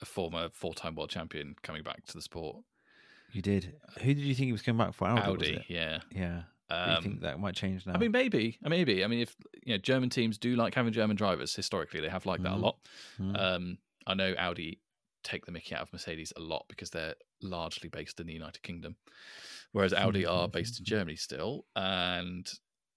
a 0.00 0.04
former 0.04 0.50
four 0.50 0.74
time 0.74 0.94
world 0.94 1.10
champion 1.10 1.54
coming 1.62 1.82
back 1.82 2.04
to 2.06 2.12
the 2.12 2.22
sport. 2.22 2.64
You 3.36 3.42
did. 3.42 3.74
Who 4.00 4.14
did 4.14 4.18
you 4.24 4.34
think 4.34 4.46
he 4.46 4.52
was 4.52 4.62
coming 4.62 4.78
back 4.84 4.94
for? 4.94 5.06
Audi. 5.06 5.20
Audi, 5.30 5.64
yeah. 5.68 6.00
Yeah. 6.10 6.42
Do 6.70 6.74
you 6.74 6.96
Um, 6.96 7.02
think 7.02 7.20
that 7.20 7.38
might 7.38 7.54
change 7.54 7.84
now? 7.86 7.92
I 7.92 7.98
mean, 7.98 8.10
maybe, 8.10 8.58
I 8.64 8.68
maybe. 8.70 9.04
I 9.04 9.08
mean, 9.08 9.20
if 9.20 9.36
you 9.62 9.74
know, 9.74 9.78
German 9.78 10.08
teams 10.08 10.38
do 10.38 10.56
like 10.56 10.74
having 10.74 10.92
German 10.92 11.16
drivers. 11.16 11.54
Historically, 11.54 12.00
they 12.00 12.08
have 12.08 12.24
liked 12.24 12.42
that 12.44 12.54
a 12.54 12.56
Mhm. 12.56 12.62
lot. 12.62 12.78
Mm. 13.18 13.38
Um, 13.38 13.78
I 14.06 14.14
know 14.14 14.34
Audi 14.38 14.80
take 15.22 15.44
the 15.44 15.52
Mickey 15.52 15.74
out 15.74 15.82
of 15.82 15.92
Mercedes 15.92 16.32
a 16.36 16.40
lot 16.40 16.64
because 16.68 16.88
they're 16.90 17.14
largely 17.42 17.90
based 17.90 18.18
in 18.20 18.26
the 18.26 18.32
United 18.32 18.62
Kingdom, 18.62 18.96
whereas 19.72 19.92
Audi 19.92 20.24
are 20.24 20.48
based 20.48 20.78
in 20.78 20.86
Germany 20.86 21.16
still. 21.16 21.66
And 21.76 22.50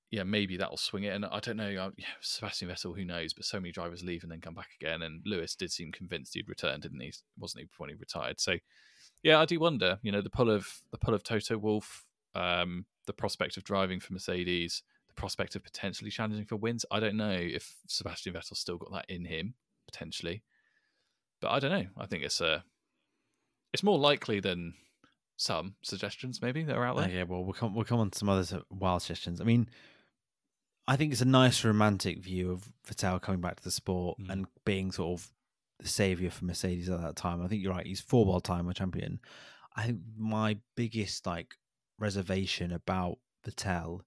yeah, 0.09 0.23
maybe 0.23 0.55
that'll 0.55 0.77
swing 0.77 1.03
it. 1.03 1.13
And 1.13 1.25
I 1.25 1.39
don't 1.41 1.57
know. 1.57 1.75
uh, 1.75 1.91
Yeah, 1.97 2.05
Sebastian 2.21 2.69
Vettel, 2.69 2.95
who 2.95 3.03
knows? 3.03 3.33
But 3.33 3.43
so 3.45 3.59
many 3.59 3.71
drivers 3.73 4.03
leave 4.05 4.23
and 4.23 4.31
then 4.31 4.39
come 4.41 4.55
back 4.55 4.69
again. 4.79 5.01
And 5.01 5.21
Lewis 5.25 5.53
did 5.55 5.71
seem 5.71 5.91
convinced 5.91 6.33
he'd 6.33 6.47
return, 6.49 6.79
didn't 6.79 7.01
he? 7.01 7.11
Wasn't 7.37 7.61
he 7.61 7.69
when 7.77 7.89
he 7.89 7.95
retired? 7.95 8.39
So 8.39 8.57
yeah, 9.23 9.39
I 9.39 9.45
do 9.45 9.59
wonder. 9.59 9.99
You 10.01 10.11
know, 10.11 10.21
the 10.21 10.29
pull 10.29 10.49
of 10.49 10.81
the 10.91 10.97
pull 10.97 11.13
of 11.13 11.23
Toto 11.23 11.57
Wolff, 11.57 12.05
um, 12.35 12.85
the 13.07 13.13
prospect 13.13 13.57
of 13.57 13.63
driving 13.63 13.99
for 13.99 14.13
Mercedes, 14.13 14.83
the 15.07 15.13
prospect 15.13 15.55
of 15.55 15.63
potentially 15.63 16.11
challenging 16.11 16.45
for 16.45 16.55
wins. 16.55 16.85
I 16.91 16.99
don't 16.99 17.17
know 17.17 17.31
if 17.31 17.75
Sebastian 17.87 18.33
Vettel's 18.33 18.59
still 18.59 18.77
got 18.77 18.91
that 18.93 19.05
in 19.09 19.25
him 19.25 19.55
potentially, 19.87 20.43
but 21.41 21.49
I 21.51 21.59
don't 21.59 21.71
know. 21.71 21.87
I 21.97 22.05
think 22.05 22.23
it's 22.23 22.41
a 22.41 22.63
it's 23.73 23.83
more 23.83 23.99
likely 23.99 24.39
than 24.39 24.73
some 25.37 25.75
suggestions 25.83 26.41
maybe 26.41 26.63
that 26.63 26.75
are 26.75 26.85
out 26.85 26.97
there. 26.97 27.05
Okay, 27.05 27.23
well, 27.23 27.43
we'll 27.43 27.53
come 27.53 27.73
we'll 27.73 27.85
come 27.85 27.99
on 27.99 28.11
to 28.11 28.17
some 28.19 28.29
other 28.29 28.61
wild 28.69 29.01
suggestions. 29.01 29.39
I 29.41 29.43
mean, 29.45 29.69
I 30.87 30.95
think 30.95 31.11
it's 31.11 31.21
a 31.21 31.25
nice 31.25 31.63
romantic 31.63 32.19
view 32.19 32.51
of 32.51 32.71
Vettel 32.87 33.21
coming 33.21 33.41
back 33.41 33.55
to 33.57 33.63
the 33.63 33.71
sport 33.71 34.17
Mm. 34.19 34.29
and 34.31 34.47
being 34.65 34.91
sort 34.91 35.19
of 35.19 35.31
the 35.79 35.87
savior 35.87 36.29
for 36.29 36.45
Mercedes 36.45 36.89
at 36.89 37.01
that 37.01 37.15
time. 37.15 37.43
I 37.43 37.47
think 37.47 37.61
you're 37.61 37.73
right; 37.73 37.85
he's 37.85 38.01
four 38.01 38.25
world 38.25 38.43
time 38.43 38.71
champion. 38.73 39.19
I 39.75 39.83
think 39.83 39.99
my 40.17 40.57
biggest 40.75 41.25
like 41.25 41.55
reservation 41.97 42.71
about 42.71 43.19
Vettel 43.45 44.01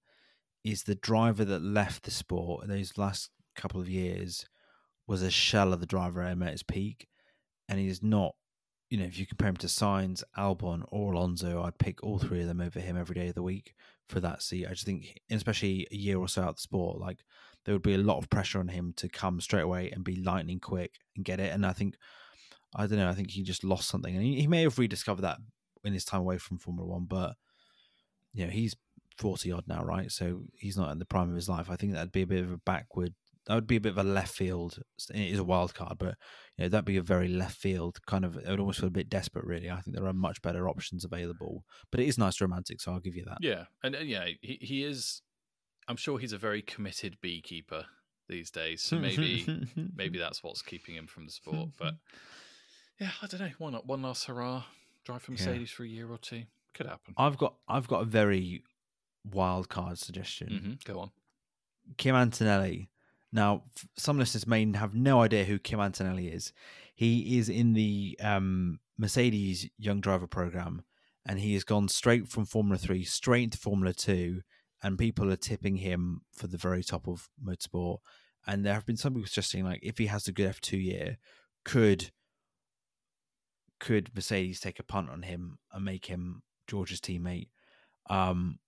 is 0.63 0.83
the 0.83 0.95
driver 0.95 1.45
that 1.45 1.61
left 1.61 2.03
the 2.03 2.11
sport 2.11 2.63
in 2.63 2.69
those 2.69 2.97
last 2.97 3.29
couple 3.55 3.81
of 3.81 3.89
years 3.89 4.45
was 5.07 5.21
a 5.21 5.29
shell 5.29 5.73
of 5.73 5.79
the 5.79 5.85
driver 5.85 6.21
at 6.21 6.37
his 6.39 6.63
peak, 6.63 7.07
and 7.67 7.79
he 7.79 7.87
is 7.87 8.01
not 8.01 8.35
you 8.93 8.99
know, 8.99 9.05
if 9.05 9.17
you 9.17 9.25
compare 9.25 9.49
him 9.49 9.57
to 9.57 9.65
Sainz, 9.65 10.21
Albon, 10.37 10.85
or 10.89 11.13
Alonso, 11.13 11.63
I'd 11.63 11.79
pick 11.79 12.03
all 12.03 12.19
three 12.19 12.41
of 12.41 12.47
them 12.47 12.61
over 12.61 12.79
him 12.79 12.95
every 12.95 13.15
day 13.15 13.29
of 13.29 13.33
the 13.33 13.41
week 13.41 13.73
for 14.07 14.19
that 14.19 14.43
seat. 14.43 14.67
I 14.67 14.73
just 14.73 14.85
think, 14.85 15.19
especially 15.31 15.87
a 15.91 15.95
year 15.95 16.19
or 16.19 16.27
so 16.27 16.43
out 16.43 16.49
of 16.49 16.55
the 16.57 16.61
sport, 16.61 16.99
like 16.99 17.25
there 17.65 17.73
would 17.75 17.81
be 17.81 17.95
a 17.95 17.99
lot 17.99 18.17
of 18.17 18.29
pressure 18.29 18.59
on 18.59 18.67
him 18.67 18.93
to 18.97 19.07
come 19.07 19.39
straight 19.39 19.61
away 19.61 19.89
and 19.91 20.03
be 20.03 20.21
lightning 20.21 20.59
quick 20.59 20.95
and 21.15 21.25
get 21.25 21.39
it. 21.39 21.53
And 21.53 21.65
I 21.65 21.73
think, 21.73 21.95
I 22.75 22.87
don't 22.87 22.97
know, 22.97 23.09
I 23.09 23.13
think 23.13 23.31
he 23.31 23.43
just 23.43 23.63
lost 23.63 23.89
something, 23.89 24.15
and 24.15 24.23
he, 24.23 24.41
he 24.41 24.47
may 24.47 24.63
have 24.63 24.79
rediscovered 24.79 25.23
that 25.23 25.37
in 25.83 25.93
his 25.93 26.05
time 26.05 26.21
away 26.21 26.37
from 26.37 26.57
Formula 26.57 26.87
One, 26.87 27.05
but 27.05 27.35
you 28.33 28.45
know, 28.45 28.51
he's 28.51 28.75
forty 29.17 29.51
odd 29.51 29.65
now, 29.67 29.83
right? 29.83 30.11
So 30.11 30.41
he's 30.57 30.77
not 30.77 30.91
in 30.91 30.99
the 30.99 31.05
prime 31.05 31.29
of 31.29 31.35
his 31.35 31.49
life. 31.49 31.69
I 31.69 31.75
think 31.75 31.93
that'd 31.93 32.11
be 32.11 32.23
a 32.23 32.27
bit 32.27 32.43
of 32.43 32.51
a 32.51 32.57
backward. 32.57 33.13
That 33.45 33.55
would 33.55 33.67
be 33.67 33.75
a 33.75 33.81
bit 33.81 33.91
of 33.91 33.97
a 33.97 34.03
left 34.03 34.33
field. 34.33 34.79
It 35.13 35.33
is 35.33 35.37
a 35.37 35.43
wild 35.43 35.75
card, 35.75 35.97
but 35.99 36.15
you 36.57 36.63
know, 36.63 36.69
that'd 36.69 36.85
be 36.85 36.97
a 36.97 37.03
very 37.03 37.27
left 37.27 37.57
field 37.57 37.99
kind 38.07 38.25
of. 38.25 38.37
It 38.37 38.47
would 38.47 38.59
almost 38.59 38.79
feel 38.79 38.87
a 38.87 38.91
bit 38.91 39.09
desperate, 39.09 39.45
really. 39.45 39.69
I 39.69 39.81
think 39.81 39.95
there 39.95 40.07
are 40.07 40.13
much 40.13 40.41
better 40.41 40.67
options 40.67 41.03
available, 41.05 41.65
but 41.91 41.99
it 41.99 42.07
is 42.07 42.17
nice 42.17 42.39
romantic, 42.41 42.81
so 42.81 42.93
I'll 42.93 42.99
give 42.99 43.15
you 43.15 43.25
that. 43.25 43.37
Yeah, 43.41 43.65
and, 43.83 43.93
and 43.95 44.09
yeah, 44.09 44.25
he 44.41 44.57
he 44.61 44.83
is. 44.83 45.21
I'm 45.87 45.97
sure 45.97 46.17
he's 46.19 46.33
a 46.33 46.37
very 46.37 46.61
committed 46.61 47.17
beekeeper 47.21 47.85
these 48.29 48.49
days. 48.51 48.81
So 48.81 48.97
maybe 48.97 49.45
maybe 49.95 50.17
that's 50.23 50.43
what's 50.43 50.61
keeping 50.61 50.95
him 50.95 51.07
from 51.07 51.25
the 51.25 51.31
sport. 51.31 51.69
But 51.77 51.95
yeah, 52.99 53.11
I 53.21 53.27
don't 53.27 53.39
know. 53.41 53.51
Why 53.57 53.71
not? 53.71 53.85
One 53.85 54.01
last 54.01 54.25
hurrah, 54.25 54.63
drive 55.03 55.21
for 55.23 55.31
Yeah. 55.33 55.47
Mercedes 55.47 55.71
for 55.71 55.83
a 55.83 55.87
year 55.87 56.09
or 56.09 56.17
two 56.17 56.43
could 56.73 56.85
happen. 56.87 57.13
I've 57.17 57.37
got 57.37 57.55
I've 57.67 57.87
got 57.87 58.01
a 58.01 58.05
very 58.05 58.63
wild 59.29 59.69
card 59.69 59.97
suggestion. 59.99 60.77
hmm 60.85 60.91
Go 60.91 60.99
on. 60.99 61.11
Kim 61.97 62.15
Antonelli. 62.15 62.89
Now, 63.35 63.63
some 63.97 64.19
listeners 64.19 64.45
may 64.45 64.71
have 64.75 64.93
no 64.93 65.21
idea 65.21 65.43
who 65.43 65.57
Kim 65.57 65.79
Antonelli 65.79 66.27
is. 66.27 66.53
He 66.93 67.39
is 67.39 67.49
in 67.49 67.73
the 67.73 68.15
um, 68.21 68.79
Mercedes 68.97 69.67
Young 69.79 70.01
Driver 70.01 70.27
Program, 70.27 70.83
and 71.25 71.39
he 71.39 71.55
has 71.55 71.63
gone 71.63 71.87
straight 71.87 72.27
from 72.27 72.45
Formula 72.45 72.77
Three 72.77 73.03
straight 73.03 73.43
into 73.45 73.57
Formula 73.57 73.91
Two, 73.91 74.41
and 74.83 74.97
people 74.97 75.31
are 75.31 75.37
tipping 75.37 75.77
him 75.77 76.21
for 76.33 76.47
the 76.47 76.57
very 76.57 76.83
top 76.83 77.07
of 77.07 77.29
motorsport. 77.43 77.99
And 78.45 78.65
there 78.65 78.73
have 78.73 78.85
been 78.85 78.97
some 78.97 79.13
people 79.13 79.27
suggesting, 79.27 79.63
like, 79.63 79.79
if 79.81 79.97
he 79.97 80.07
has 80.07 80.27
a 80.27 80.33
good 80.33 80.47
F 80.47 80.59
two 80.59 80.77
year, 80.77 81.17
could 81.63 82.11
could 83.79 84.11
Mercedes 84.15 84.59
take 84.59 84.79
a 84.79 84.83
punt 84.83 85.09
on 85.09 85.23
him 85.23 85.57
and 85.71 85.83
make 85.83 86.05
him 86.05 86.43
George's 86.67 87.01
teammate? 87.01 87.49
Um, 88.09 88.59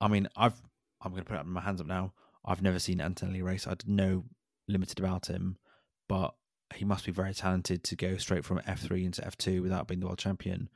I 0.00 0.08
mean, 0.08 0.28
I've 0.36 0.60
I'm 1.00 1.12
going 1.12 1.24
to 1.24 1.28
put 1.28 1.38
up 1.38 1.46
my 1.46 1.60
hands 1.60 1.80
up 1.80 1.86
now. 1.86 2.12
I've 2.44 2.62
never 2.62 2.78
seen 2.78 3.00
Antonelli 3.00 3.42
race. 3.42 3.66
I 3.66 3.74
know 3.86 4.24
limited 4.68 4.98
about 4.98 5.26
him, 5.26 5.56
but 6.08 6.34
he 6.74 6.84
must 6.84 7.04
be 7.04 7.12
very 7.12 7.34
talented 7.34 7.84
to 7.84 7.96
go 7.96 8.16
straight 8.16 8.44
from 8.44 8.58
F3 8.60 9.04
into 9.04 9.22
F2 9.22 9.62
without 9.62 9.88
being 9.88 10.00
the 10.00 10.06
world 10.06 10.18
champion. 10.18 10.68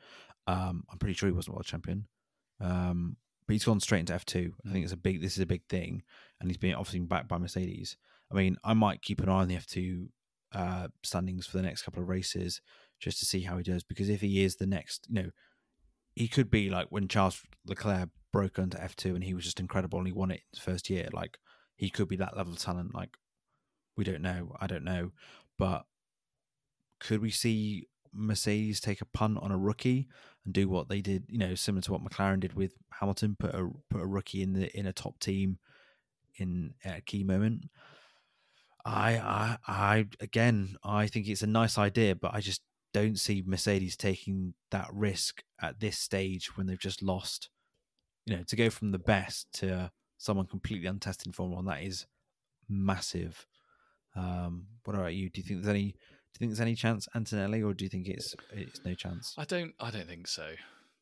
Um, 0.46 0.84
I'm 0.90 0.98
pretty 0.98 1.14
sure 1.14 1.28
he 1.28 1.34
wasn't 1.34 1.56
world 1.56 1.66
champion. 1.66 2.06
Um, 2.60 3.16
but 3.46 3.52
he's 3.52 3.64
gone 3.64 3.80
straight 3.80 4.00
into 4.00 4.12
F2. 4.12 4.52
I 4.66 4.72
think 4.72 4.84
it's 4.84 4.92
a 4.92 4.96
big. 4.96 5.20
This 5.20 5.36
is 5.36 5.42
a 5.42 5.46
big 5.46 5.62
thing, 5.68 6.02
and 6.40 6.50
he's 6.50 6.58
been 6.58 6.74
obviously 6.74 7.00
backed 7.00 7.28
by 7.28 7.38
Mercedes. 7.38 7.96
I 8.30 8.34
mean, 8.34 8.56
I 8.64 8.74
might 8.74 9.02
keep 9.02 9.20
an 9.20 9.28
eye 9.28 9.42
on 9.42 9.48
the 9.48 9.56
F2 9.56 10.08
uh, 10.52 10.88
standings 11.02 11.46
for 11.46 11.56
the 11.56 11.62
next 11.62 11.82
couple 11.82 12.02
of 12.02 12.08
races 12.08 12.60
just 12.98 13.18
to 13.20 13.26
see 13.26 13.42
how 13.42 13.56
he 13.56 13.62
does. 13.62 13.84
Because 13.84 14.08
if 14.08 14.20
he 14.20 14.42
is 14.42 14.56
the 14.56 14.66
next, 14.66 15.06
you 15.08 15.22
know, 15.22 15.30
he 16.14 16.28
could 16.28 16.50
be 16.50 16.70
like 16.70 16.88
when 16.90 17.08
Charles 17.08 17.42
Leclerc 17.66 18.08
broke 18.32 18.58
onto 18.58 18.78
F2 18.78 19.14
and 19.14 19.24
he 19.24 19.34
was 19.34 19.44
just 19.44 19.60
incredible 19.60 19.98
and 19.98 20.08
he 20.08 20.12
won 20.12 20.30
it 20.30 20.34
in 20.34 20.40
his 20.54 20.60
first 20.60 20.90
year. 20.90 21.08
Like 21.12 21.38
he 21.76 21.90
could 21.90 22.08
be 22.08 22.16
that 22.16 22.36
level 22.36 22.52
of 22.52 22.58
talent. 22.58 22.94
Like 22.94 23.16
we 23.96 24.04
don't 24.04 24.22
know. 24.22 24.56
I 24.60 24.66
don't 24.66 24.84
know. 24.84 25.12
But 25.58 25.84
could 27.00 27.20
we 27.20 27.30
see 27.30 27.88
Mercedes 28.12 28.80
take 28.80 29.00
a 29.00 29.06
punt 29.06 29.38
on 29.40 29.52
a 29.52 29.58
rookie 29.58 30.08
and 30.46 30.54
do 30.54 30.68
what 30.68 30.88
they 30.88 31.02
did, 31.02 31.24
you 31.28 31.38
know, 31.38 31.54
similar 31.54 31.82
to 31.82 31.92
what 31.92 32.02
McLaren 32.02 32.40
did 32.40 32.54
with 32.54 32.72
Hamilton, 33.00 33.36
put 33.38 33.54
a 33.54 33.68
put 33.90 34.00
a 34.00 34.06
rookie 34.06 34.42
in 34.42 34.54
the 34.54 34.74
in 34.76 34.86
a 34.86 34.92
top 34.92 35.18
team 35.18 35.58
in 36.36 36.72
at 36.84 36.98
a 36.98 37.02
key 37.02 37.24
moment? 37.24 37.64
I 38.84 39.18
I 39.18 39.58
I 39.66 40.06
again 40.20 40.76
I 40.82 41.08
think 41.08 41.28
it's 41.28 41.42
a 41.42 41.46
nice 41.46 41.76
idea, 41.76 42.14
but 42.14 42.32
I 42.32 42.40
just 42.40 42.62
don't 42.94 43.18
see 43.18 43.42
Mercedes 43.44 43.96
taking 43.96 44.54
that 44.70 44.88
risk 44.92 45.42
at 45.60 45.80
this 45.80 45.98
stage 45.98 46.56
when 46.56 46.66
they've 46.66 46.78
just 46.78 47.02
lost. 47.02 47.50
You 48.24 48.36
know, 48.36 48.42
to 48.44 48.56
go 48.56 48.70
from 48.70 48.92
the 48.92 48.98
best 48.98 49.52
to 49.54 49.90
someone 50.18 50.46
completely 50.46 50.86
untested 50.86 51.26
in 51.26 51.32
Formula 51.32 51.56
One, 51.56 51.66
that 51.66 51.82
is 51.82 52.06
massive. 52.68 53.46
Um, 54.14 54.66
what 54.84 54.96
about 54.96 55.14
you? 55.14 55.28
Do 55.28 55.40
you 55.40 55.46
think 55.46 55.62
there's 55.62 55.74
any? 55.74 55.96
Do 56.36 56.44
you 56.44 56.48
think 56.48 56.58
there's 56.58 56.66
any 56.66 56.74
chance 56.74 57.08
Antonelli, 57.14 57.62
or 57.62 57.72
do 57.72 57.84
you 57.84 57.88
think 57.88 58.08
it's 58.08 58.34
it's 58.52 58.84
no 58.84 58.92
chance? 58.92 59.34
I 59.38 59.44
don't. 59.44 59.72
I 59.80 59.90
don't 59.90 60.06
think 60.06 60.28
so. 60.28 60.50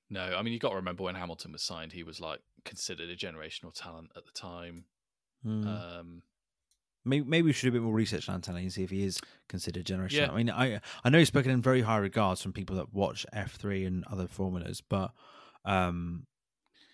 No, 0.09 0.23
I 0.23 0.43
mean 0.43 0.53
you've 0.53 0.63
got 0.63 0.71
to 0.71 0.77
remember 0.77 1.03
when 1.03 1.17
Hamilton 1.17 1.51
was 1.51 1.63
signed, 1.63 1.93
he 1.93 2.05
was 2.05 2.21
like 2.21 2.41
considered 2.65 3.11
a 3.11 3.17
generational 3.17 3.75
talent 3.75 4.11
at 4.17 4.25
the 4.27 4.33
time. 4.33 4.85
Hmm. 5.43 5.67
Um, 5.67 6.23
Maybe, 7.07 7.27
maybe 7.27 7.47
we 7.47 7.53
should 7.53 7.67
do 7.67 7.77
a 7.77 7.81
bit 7.81 7.83
more 7.83 7.93
research 7.93 8.31
on 8.31 8.37
Antonelli 8.37 8.63
and 8.63 8.73
see 8.73 8.83
if 8.83 8.89
he 8.89 9.05
is 9.05 9.21
considered 9.47 9.85
generational. 9.85 10.13
Yeah. 10.13 10.33
I 10.33 10.37
mean, 10.37 10.51
I 10.51 10.81
I 11.05 11.11
know 11.11 11.19
he's 11.19 11.29
spoken 11.29 11.51
in 11.51 11.61
very 11.61 11.83
high 11.83 11.99
regards 11.99 12.41
from 12.41 12.55
people 12.55 12.77
that 12.77 12.95
watch 12.95 13.27
F 13.33 13.57
three 13.57 13.85
and 13.85 14.05
other 14.11 14.27
formulas, 14.27 14.81
but 14.81 15.13
um, 15.67 16.27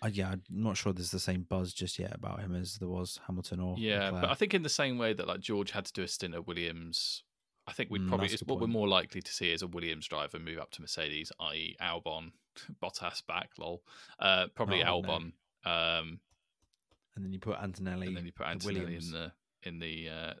I, 0.01 0.07
yeah, 0.07 0.31
I'm 0.31 0.43
not 0.49 0.75
sure 0.75 0.91
there's 0.91 1.11
the 1.11 1.19
same 1.19 1.45
buzz 1.47 1.73
just 1.73 1.97
yet 1.97 2.13
about 2.13 2.41
him 2.41 2.55
as 2.55 2.75
there 2.75 2.89
was 2.89 3.21
Hamilton 3.27 3.61
or 3.61 3.75
yeah, 3.77 4.11
but 4.11 4.25
I 4.25 4.33
think 4.33 4.53
in 4.53 4.63
the 4.63 4.69
same 4.69 4.97
way 4.97 5.13
that 5.13 5.27
like 5.27 5.39
George 5.39 5.71
had 5.71 5.85
to 5.85 5.93
do 5.93 6.03
a 6.03 6.07
stint 6.09 6.33
at 6.33 6.45
Williams, 6.45 7.23
I 7.67 7.73
think 7.73 7.89
we'd 7.91 8.01
Mm, 8.01 8.09
probably 8.09 8.27
it's 8.27 8.41
what 8.43 8.59
we're 8.59 8.67
more 8.67 8.87
likely 8.87 9.21
to 9.21 9.31
see 9.31 9.51
is 9.51 9.61
a 9.61 9.67
Williams 9.67 10.07
driver 10.07 10.39
move 10.39 10.57
up 10.57 10.71
to 10.71 10.81
Mercedes, 10.81 11.31
i.e. 11.39 11.75
Albon, 11.81 12.31
Bottas 12.83 13.25
back, 13.25 13.51
lol. 13.59 13.83
Uh, 14.19 14.47
probably 14.55 14.83
Oh, 14.83 15.01
no. 15.01 15.07
Albon. 15.09 15.31
Um, 15.63 16.19
and 17.15 17.23
then 17.25 17.31
you 17.33 17.39
put 17.39 17.57
Antonelli, 17.59 18.07
and 18.07 18.17
then 18.17 18.25
you 18.25 18.31
put 18.31 18.47
Antonelli 18.47 18.81
Williams. 18.81 19.07
in 19.07 19.13
the 19.13 19.31
in 19.63 19.79
the 19.79 20.09
uh, 20.09 20.33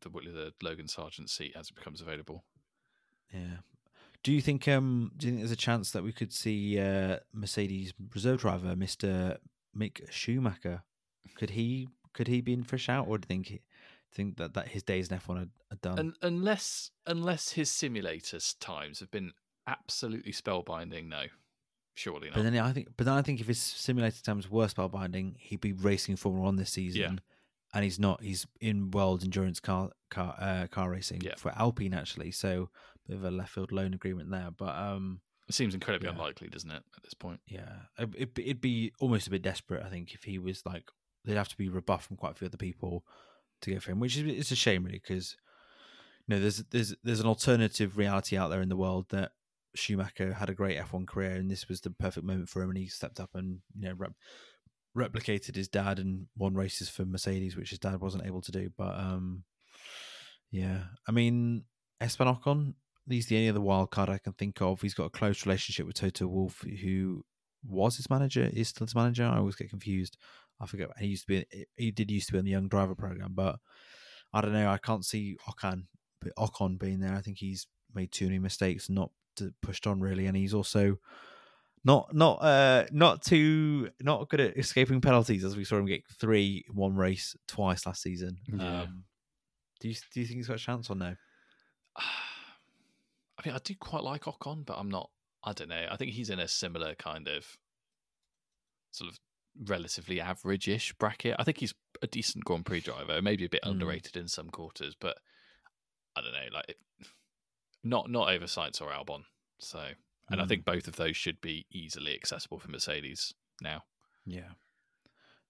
the 0.00 0.08
the 0.10 0.52
Logan 0.62 0.86
Sargeant 0.86 1.28
seat 1.30 1.52
as 1.56 1.68
it 1.68 1.74
becomes 1.76 2.00
available. 2.00 2.44
Yeah. 3.32 3.58
Do 4.22 4.32
you 4.32 4.40
think 4.40 4.66
um 4.66 5.12
do 5.16 5.26
you 5.26 5.32
think 5.32 5.40
there's 5.42 5.52
a 5.52 5.56
chance 5.56 5.92
that 5.92 6.02
we 6.02 6.12
could 6.12 6.32
see 6.32 6.80
uh 6.80 7.18
Mercedes 7.32 7.92
reserve 8.14 8.40
driver 8.40 8.74
Mr. 8.74 9.36
Mick 9.76 10.10
Schumacher? 10.10 10.82
Could 11.36 11.50
he 11.50 11.88
could 12.12 12.26
he 12.28 12.40
be 12.40 12.54
in 12.54 12.64
for 12.64 12.74
a 12.76 12.78
shout 12.78 13.06
or 13.06 13.18
do 13.18 13.24
you 13.24 13.28
think 13.28 13.46
he- 13.48 13.60
think 14.12 14.36
that, 14.38 14.54
that 14.54 14.68
his 14.68 14.82
days 14.82 15.10
in 15.10 15.18
F1 15.18 15.36
are, 15.36 15.48
are 15.72 15.76
done? 15.82 15.98
And 15.98 16.14
unless 16.22 16.90
unless 17.06 17.52
his 17.52 17.70
simulators 17.70 18.54
times 18.60 19.00
have 19.00 19.10
been 19.10 19.32
absolutely 19.66 20.32
spellbinding, 20.32 21.08
no. 21.08 21.24
Surely 21.94 22.28
not. 22.28 22.36
But 22.36 22.42
then 22.42 22.58
I 22.58 22.72
think, 22.72 22.88
but 22.96 23.06
then 23.06 23.14
I 23.14 23.22
think 23.22 23.40
if 23.40 23.46
his 23.46 23.60
simulated 23.60 24.22
times 24.22 24.50
were 24.50 24.66
spellbinding, 24.66 25.36
he'd 25.38 25.60
be 25.62 25.72
racing 25.72 26.16
Formula 26.16 26.44
One 26.44 26.56
this 26.56 26.70
season. 26.72 27.00
Yeah. 27.00 27.10
And 27.74 27.84
he's 27.84 27.98
not. 27.98 28.22
He's 28.22 28.46
in 28.60 28.90
world 28.90 29.22
endurance 29.24 29.60
car 29.60 29.90
car 30.10 30.34
uh, 30.38 30.66
car 30.70 30.90
racing 30.90 31.22
Yeah. 31.22 31.34
for 31.36 31.52
Alpine 31.56 31.94
actually. 31.94 32.30
So 32.32 32.70
bit 33.06 33.16
of 33.16 33.24
a 33.24 33.30
left 33.30 33.52
field 33.52 33.72
loan 33.72 33.94
agreement 33.94 34.30
there. 34.30 34.50
But 34.56 34.76
um, 34.76 35.20
it 35.48 35.54
seems 35.54 35.74
incredibly 35.74 36.08
Yeah. 36.08 36.12
unlikely, 36.12 36.48
doesn't 36.48 36.70
it, 36.70 36.82
at 36.96 37.02
this 37.02 37.14
point? 37.14 37.40
yeah, 37.46 37.76
it, 37.98 38.30
it'd 38.36 38.60
be 38.60 38.92
almost 39.00 39.26
a 39.26 39.30
bit 39.30 39.42
desperate. 39.42 39.82
I 39.84 39.88
think 39.88 40.12
if 40.14 40.24
he 40.24 40.38
was 40.38 40.64
like, 40.66 40.90
they'd 41.24 41.36
have 41.36 41.48
to 41.48 41.56
be 41.56 41.68
rebuffed 41.68 42.06
from 42.06 42.16
quite 42.16 42.32
a 42.32 42.34
few 42.34 42.46
other 42.46 42.56
people 42.56 43.04
to 43.62 43.72
go 43.72 43.80
for 43.80 43.92
him, 43.92 44.00
which 44.00 44.16
is 44.16 44.22
it's 44.38 44.50
a 44.50 44.56
shame 44.56 44.84
really 44.84 45.00
because 45.02 45.36
you 46.26 46.34
know 46.34 46.40
there's 46.40 46.58
there's 46.70 46.94
there's 47.02 47.20
an 47.20 47.26
alternative 47.26 47.96
reality 47.96 48.36
out 48.36 48.48
there 48.48 48.62
in 48.62 48.68
the 48.68 48.76
world 48.76 49.06
that 49.10 49.32
Schumacher 49.74 50.34
had 50.34 50.50
a 50.50 50.54
great 50.54 50.78
F1 50.78 51.06
career 51.06 51.32
and 51.32 51.50
this 51.50 51.68
was 51.68 51.80
the 51.80 51.90
perfect 51.90 52.26
moment 52.26 52.48
for 52.48 52.62
him 52.62 52.70
and 52.70 52.78
he 52.78 52.86
stepped 52.86 53.20
up 53.20 53.30
and 53.34 53.60
you 53.78 53.88
know 53.88 53.94
rep- 53.94 54.14
replicated 54.96 55.54
his 55.54 55.68
dad 55.68 55.98
and 55.98 56.26
won 56.36 56.54
races 56.54 56.88
for 56.88 57.04
Mercedes 57.04 57.56
which 57.56 57.70
his 57.70 57.78
dad 57.78 58.00
wasn't 58.00 58.26
able 58.26 58.40
to 58.40 58.52
do 58.52 58.70
but 58.76 58.98
um 58.98 59.44
yeah 60.50 60.84
I 61.06 61.12
mean 61.12 61.64
Esteban 62.00 62.34
Ocon 62.34 62.74
he's 63.08 63.26
the 63.26 63.36
only 63.36 63.48
other 63.50 63.60
wild 63.60 63.90
card 63.90 64.08
I 64.08 64.18
can 64.18 64.32
think 64.32 64.60
of. 64.60 64.80
He's 64.80 64.94
got 64.94 65.04
a 65.04 65.10
close 65.10 65.46
relationship 65.46 65.86
with 65.86 65.96
Toto 65.96 66.26
Wolff 66.26 66.64
who 66.82 67.24
was 67.68 67.96
his 67.96 68.10
manager 68.10 68.50
is 68.52 68.68
still 68.68 68.86
his 68.86 68.94
manager. 68.94 69.24
I 69.24 69.38
always 69.38 69.56
get 69.56 69.70
confused 69.70 70.16
I 70.60 70.66
forget 70.66 70.88
he 70.98 71.06
used 71.06 71.26
to 71.26 71.44
be 71.50 71.66
he 71.76 71.90
did 71.90 72.10
used 72.10 72.26
to 72.28 72.32
be 72.32 72.38
on 72.38 72.44
the 72.44 72.50
young 72.50 72.68
driver 72.68 72.94
program 72.94 73.32
but 73.34 73.58
I 74.32 74.40
don't 74.40 74.52
know 74.52 74.68
I 74.70 74.78
can't 74.78 75.04
see 75.04 75.36
Ocon 75.48 75.84
Ocon 76.38 76.78
being 76.78 77.00
there 77.00 77.14
I 77.14 77.20
think 77.20 77.38
he's 77.38 77.66
made 77.94 78.12
too 78.12 78.26
many 78.26 78.38
mistakes 78.38 78.88
not 78.90 79.10
pushed 79.62 79.86
on 79.86 80.00
really 80.00 80.26
and 80.26 80.36
he's 80.36 80.54
also 80.54 80.98
not 81.84 82.14
not 82.14 82.42
uh 82.42 82.84
not 82.90 83.22
too 83.22 83.90
not 84.00 84.28
good 84.28 84.40
at 84.40 84.56
escaping 84.56 85.00
penalties 85.00 85.44
as 85.44 85.56
we 85.56 85.64
saw 85.64 85.76
him 85.76 85.86
get 85.86 86.02
three 86.08 86.64
one 86.72 86.96
race 86.96 87.36
twice 87.46 87.86
last 87.86 88.02
season 88.02 88.38
Yeah. 88.46 88.82
um 88.82 89.04
do 89.80 89.88
you 89.88 89.94
do 90.14 90.20
you 90.20 90.26
think 90.26 90.38
he's 90.38 90.48
got 90.48 90.56
a 90.56 90.58
chance 90.58 90.88
or 90.90 90.96
no 90.96 91.14
I 93.38 93.46
mean, 93.46 93.54
I 93.54 93.58
do 93.62 93.74
quite 93.78 94.02
like 94.02 94.22
Ocon, 94.24 94.64
but 94.64 94.78
I'm 94.78 94.88
not. 94.88 95.10
I 95.44 95.52
don't 95.52 95.68
know. 95.68 95.86
I 95.90 95.96
think 95.96 96.12
he's 96.12 96.30
in 96.30 96.38
a 96.40 96.48
similar 96.48 96.94
kind 96.94 97.28
of 97.28 97.44
sort 98.90 99.10
of 99.10 99.18
relatively 99.64 100.20
average-ish 100.20 100.92
bracket. 100.94 101.36
I 101.38 101.44
think 101.44 101.58
he's 101.58 101.74
a 102.02 102.06
decent 102.06 102.44
Grand 102.44 102.66
Prix 102.66 102.80
driver, 102.80 103.20
maybe 103.22 103.44
a 103.44 103.48
bit 103.48 103.62
Mm. 103.64 103.70
underrated 103.72 104.16
in 104.16 104.28
some 104.28 104.50
quarters, 104.50 104.94
but 104.94 105.18
I 106.14 106.20
don't 106.20 106.32
know, 106.32 106.48
like 106.52 106.78
not 107.82 108.10
not 108.10 108.28
over 108.30 108.46
Sainz 108.46 108.80
or 108.80 108.90
Albon. 108.90 109.24
So, 109.58 109.92
and 110.28 110.40
I 110.40 110.44
Mm. 110.44 110.48
think 110.48 110.64
both 110.64 110.88
of 110.88 110.96
those 110.96 111.16
should 111.16 111.40
be 111.40 111.66
easily 111.70 112.14
accessible 112.14 112.58
for 112.58 112.70
Mercedes 112.70 113.32
now. 113.60 113.84
Yeah, 114.24 114.52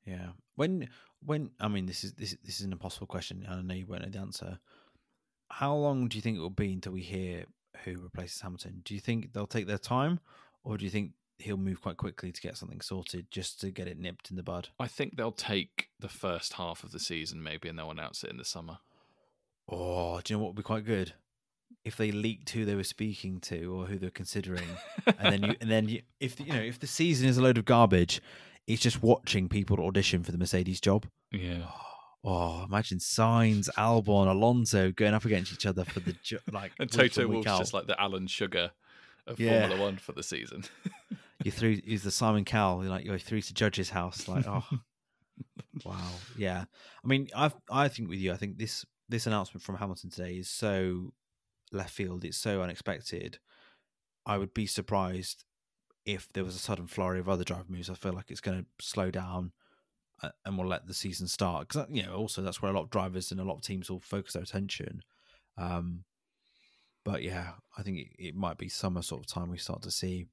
yeah. 0.05 0.33
When 0.55 0.89
when 1.21 1.51
I 1.59 1.69
mean 1.69 1.87
this 1.87 2.05
is 2.05 2.15
this 2.15 2.37
this 2.43 2.61
is 2.61 2.67
an 2.67 2.73
impossible 2.73 3.07
question. 3.07 3.43
and 3.45 3.55
I 3.55 3.63
know 3.63 3.75
you 3.75 3.87
won't 3.87 4.03
know 4.03 4.11
the 4.11 4.19
answer. 4.19 4.61
How 5.51 5.75
long 5.75 6.09
do 6.09 6.17
you 6.17 6.23
think 6.23 6.37
it 6.37 6.41
will 6.41 6.51
be 6.51 6.73
until 6.73 6.93
we 6.93 7.03
hear 7.03 7.47
who 7.85 8.01
replaces 8.01 8.41
Hamilton? 8.41 8.83
Do 8.85 8.95
you 8.95 9.01
think 9.01 9.33
they'll 9.33 9.47
take 9.47 9.67
their 9.67 9.79
time, 9.79 10.21
or 10.65 10.77
do 10.77 10.85
you 10.85 10.91
think 10.91 11.13
he'll 11.39 11.57
move 11.57 11.81
quite 11.83 11.97
quickly 11.97 12.33
to 12.33 12.41
get 12.41 12.57
something 12.57 12.81
sorted 12.81 13.27
just 13.31 13.61
to 13.61 13.71
get 13.71 13.87
it 13.89 13.99
nipped 13.99 14.31
in 14.31 14.37
the 14.37 14.43
bud? 14.43 14.69
I 14.81 14.87
think 14.89 15.17
they'll 15.17 15.33
take 15.33 15.89
the 16.01 16.09
first 16.09 16.55
half 16.55 16.83
of 16.85 16.93
the 16.93 16.99
season 17.01 17.43
maybe, 17.43 17.69
and 17.69 17.79
they'll 17.79 17.91
announce 17.91 18.25
it 18.25 18.31
in 18.31 18.37
the 18.39 18.45
summer. 18.45 18.79
Oh, 19.69 20.21
do 20.23 20.33
you 20.33 20.39
know 20.39 20.45
what 20.45 20.51
would 20.51 20.57
be 20.57 20.63
quite 20.63 20.85
good? 20.85 21.15
If 21.85 21.97
they 21.97 22.11
leaked 22.13 22.51
who 22.51 22.65
they 22.65 22.75
were 22.75 22.85
speaking 22.85 23.41
to 23.43 23.65
or 23.75 23.87
who 23.87 23.99
they're 23.99 24.11
considering, 24.11 24.69
and 25.19 25.33
then 25.33 25.43
you 25.51 25.57
and 25.61 25.71
then 25.71 25.89
you, 25.89 26.03
if 26.21 26.39
you 26.41 26.53
know 26.53 26.61
if 26.61 26.79
the 26.79 26.87
season 26.87 27.29
is 27.29 27.37
a 27.39 27.43
load 27.43 27.59
of 27.59 27.65
garbage, 27.65 28.21
it's 28.67 28.83
just 28.83 29.03
watching 29.03 29.49
people 29.49 29.81
audition 29.85 30.23
for 30.23 30.33
the 30.33 30.39
Mercedes 30.39 30.81
job. 30.81 31.07
yeah. 31.33 31.63
Oh, 32.29 32.65
imagine 32.65 32.99
Sainz, 32.99 33.69
Albon, 33.79 34.27
Alonso 34.29 34.91
going 34.91 35.15
up 35.15 35.25
against 35.25 35.53
each 35.53 35.65
other 35.65 35.85
for 35.85 36.01
the 36.01 36.13
jo- 36.25 36.39
like. 36.51 36.73
And 36.81 36.91
Toto 36.91 37.29
Wolff's 37.29 37.45
just 37.59 37.73
like 37.73 37.87
the 37.87 38.01
Alan 38.01 38.27
Sugar 38.27 38.73
of 39.29 39.39
Yeah. 39.39 39.61
Formula 39.61 39.81
One 39.81 39.97
for 39.99 40.11
the 40.11 40.25
season. 40.25 40.65
you 41.47 41.53
threw. 41.53 41.81
He's 41.85 42.03
the 42.03 42.11
Simon 42.11 42.45
Cowell. 42.45 42.83
You're 42.83 42.91
like 42.91 43.05
you're 43.05 43.19
through 43.19 43.43
to 43.43 43.55
Judge's 43.55 43.91
house. 43.91 44.27
Like 44.27 44.49
oh, 44.49 44.65
wow, 45.85 46.11
yeah. 46.37 46.65
I 47.05 47.07
mean, 47.07 47.29
I 47.37 47.53
I 47.71 47.87
think 47.87 48.09
with 48.09 48.19
you, 48.19 48.33
I 48.33 48.37
think 48.37 48.59
this 48.59 48.85
this 49.09 49.29
announcement 49.29 49.63
from 49.63 49.77
Hamilton 49.77 50.11
today 50.11 50.33
is 50.35 50.51
so 50.51 51.13
left 51.71 51.93
field. 51.93 52.25
It's 52.25 52.37
so 52.37 52.63
unexpected. 52.63 53.39
I 54.27 54.39
would 54.39 54.55
be 54.55 54.67
surprised 54.67 55.45
if 56.05 56.29
there 56.33 56.43
was 56.43 56.57
a 56.57 56.59
sudden 56.59 56.89
flurry 56.89 57.21
of 57.21 57.29
other 57.29 57.45
driver 57.45 57.67
moves. 57.69 57.89
I 57.89 57.95
feel 57.95 58.13
like 58.13 58.33
it's 58.33 58.41
going 58.41 58.65
to 58.65 58.85
slow 58.85 59.13
down 59.13 59.53
uh, 60.25 60.31
and 60.45 60.59
we'll 60.59 60.67
let 60.67 60.89
the 60.89 60.95
season 60.95 61.29
start 61.29 61.69
because 61.69 61.87
you 61.91 62.03
know 62.03 62.15
also 62.15 62.43
that's 62.43 62.61
where 62.61 62.73
a 62.73 62.75
lot 62.75 62.83
of 62.83 62.91
drivers 62.91 63.31
and 63.31 63.41
a 63.41 63.45
lot 63.45 63.55
of 63.55 63.63
teams 63.63 63.89
will 63.89 64.01
focus 64.01 64.33
their 64.33 64.43
attention. 64.43 65.03
Um, 65.57 66.03
but 67.05 67.23
yeah, 67.23 67.53
I 67.79 67.83
think 67.83 67.99
it, 67.99 68.09
it 68.19 68.35
might 68.35 68.59
be 68.59 68.69
summer 68.69 69.03
sort 69.03 69.21
of 69.21 69.29
time 69.29 69.49
we 69.49 69.59
start 69.59 69.83
to 69.83 69.93
see 69.93 70.27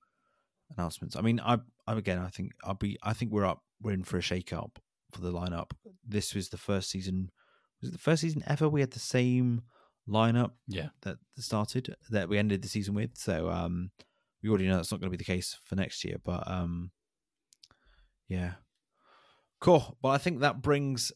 announcements. 0.77 1.15
I 1.15 1.21
mean, 1.21 1.39
I, 1.39 1.57
I 1.87 1.95
again, 1.95 2.19
I 2.19 2.29
think 2.29 2.51
I'll 2.63 2.73
be. 2.73 2.97
I 3.03 3.13
think 3.13 3.31
we're 3.31 3.45
up. 3.45 3.63
We're 3.81 3.93
in 3.93 4.03
for 4.03 4.17
a 4.17 4.21
shake 4.21 4.53
up 4.53 4.79
for 5.11 5.21
the 5.21 5.31
lineup. 5.31 5.71
This 6.07 6.33
was 6.33 6.49
the 6.49 6.57
first 6.57 6.89
season. 6.89 7.29
Was 7.81 7.89
it 7.89 7.93
the 7.93 7.99
first 7.99 8.21
season 8.21 8.43
ever 8.47 8.69
we 8.69 8.79
had 8.81 8.91
the 8.91 8.99
same 8.99 9.63
lineup 10.07 10.51
Yeah. 10.67 10.89
that 11.01 11.17
started 11.37 11.95
that 12.09 12.29
we 12.29 12.37
ended 12.37 12.61
the 12.61 12.69
season 12.69 12.93
with? 12.93 13.11
So 13.17 13.49
um, 13.49 13.91
we 14.41 14.49
already 14.49 14.67
know 14.67 14.77
that's 14.77 14.91
not 14.91 14.99
going 15.01 15.11
to 15.11 15.17
be 15.17 15.21
the 15.21 15.25
case 15.25 15.57
for 15.65 15.75
next 15.75 16.03
year. 16.05 16.17
But 16.23 16.49
um, 16.49 16.91
yeah, 18.27 18.53
cool. 19.59 19.97
Well, 20.01 20.13
I 20.13 20.17
think 20.17 20.39
that 20.39 20.61
brings 20.61 21.11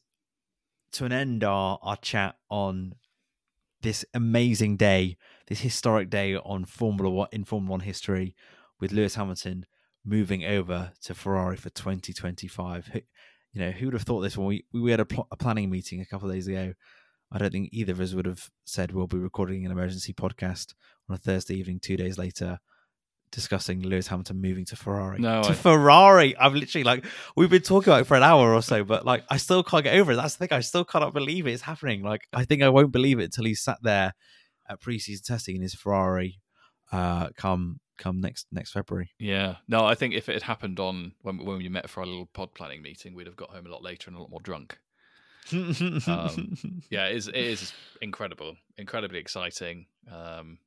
to 0.93 1.05
an 1.05 1.11
end 1.11 1.43
our 1.43 1.79
our 1.81 1.97
chat 1.97 2.35
on 2.49 2.95
this 3.81 4.03
amazing 4.13 4.75
day, 4.77 5.17
this 5.47 5.59
historic 5.61 6.09
day 6.09 6.35
on 6.35 6.65
Formula 6.65 7.09
One 7.09 7.27
in 7.31 7.43
Formula 7.43 7.71
One 7.71 7.79
history, 7.81 8.35
with 8.79 8.91
Lewis 8.91 9.15
Hamilton 9.15 9.65
moving 10.05 10.43
over 10.45 10.91
to 11.03 11.13
Ferrari 11.13 11.57
for 11.57 11.69
2025. 11.69 12.87
Who- 12.87 13.01
You 13.53 13.61
know, 13.61 13.71
who 13.71 13.85
would 13.87 13.93
have 13.93 14.03
thought 14.03 14.21
this 14.21 14.37
when 14.37 14.45
we 14.47 14.65
we 14.73 14.91
had 14.91 14.99
a, 14.99 15.05
pl- 15.05 15.27
a 15.31 15.35
planning 15.37 15.69
meeting 15.69 15.99
a 16.01 16.05
couple 16.05 16.29
of 16.29 16.35
days 16.35 16.47
ago? 16.47 16.73
I 17.31 17.37
don't 17.39 17.51
think 17.51 17.69
either 17.71 17.91
of 17.93 17.99
us 18.01 18.13
would 18.13 18.25
have 18.25 18.49
said 18.65 18.91
we'll 18.91 19.07
be 19.07 19.17
recording 19.17 19.65
an 19.65 19.71
emergency 19.71 20.13
podcast 20.13 20.73
on 21.09 21.15
a 21.15 21.17
Thursday 21.17 21.55
evening, 21.55 21.79
two 21.81 21.97
days 21.97 22.17
later, 22.17 22.59
discussing 23.31 23.81
Lewis 23.81 24.07
Hamilton 24.07 24.39
moving 24.41 24.63
to 24.65 24.75
Ferrari. 24.75 25.19
No, 25.19 25.43
to 25.43 25.49
I- 25.49 25.53
Ferrari. 25.53 26.37
I've 26.37 26.53
literally 26.53 26.83
like 26.83 27.05
we've 27.35 27.49
been 27.49 27.61
talking 27.63 27.91
about 27.91 28.01
it 28.01 28.07
for 28.07 28.15
an 28.15 28.23
hour 28.23 28.53
or 28.53 28.61
so, 28.61 28.83
but 28.83 29.05
like 29.05 29.23
I 29.29 29.37
still 29.37 29.63
can't 29.63 29.83
get 29.83 29.95
over 29.95 30.11
it. 30.13 30.15
That's 30.15 30.35
the 30.35 30.47
thing. 30.47 30.55
I 30.57 30.61
still 30.61 30.85
cannot 30.85 31.13
believe 31.13 31.47
it's 31.47 31.63
happening. 31.63 32.03
Like 32.03 32.21
I 32.33 32.45
think 32.45 32.61
I 32.61 32.69
won't 32.69 32.91
believe 32.91 33.19
it 33.19 33.25
until 33.25 33.45
he's 33.45 33.61
sat 33.61 33.79
there 33.81 34.13
at 34.69 34.81
preseason 34.81 35.23
testing 35.23 35.55
in 35.55 35.61
his 35.61 35.73
Ferrari. 35.73 36.39
Uh, 36.91 37.29
come 37.35 37.79
come 37.97 38.21
next 38.21 38.47
next 38.51 38.71
February. 38.71 39.11
Yeah. 39.19 39.55
No, 39.67 39.85
I 39.85 39.95
think 39.95 40.13
if 40.13 40.29
it 40.29 40.33
had 40.33 40.43
happened 40.43 40.79
on 40.79 41.13
when 41.21 41.43
when 41.43 41.57
we 41.57 41.69
met 41.69 41.89
for 41.89 42.01
our 42.01 42.05
little 42.05 42.27
pod 42.27 42.53
planning 42.53 42.81
meeting, 42.81 43.13
we'd 43.13 43.27
have 43.27 43.35
got 43.35 43.49
home 43.49 43.65
a 43.65 43.69
lot 43.69 43.83
later 43.83 44.09
and 44.09 44.17
a 44.17 44.21
lot 44.21 44.29
more 44.29 44.41
drunk. 44.41 44.79
Yeah, 45.51 47.07
it 47.07 47.15
is, 47.15 47.27
it 47.29 47.35
is 47.35 47.73
incredible, 48.01 48.57
incredibly 48.77 49.19
exciting. 49.19 49.85
Um, 50.11 50.59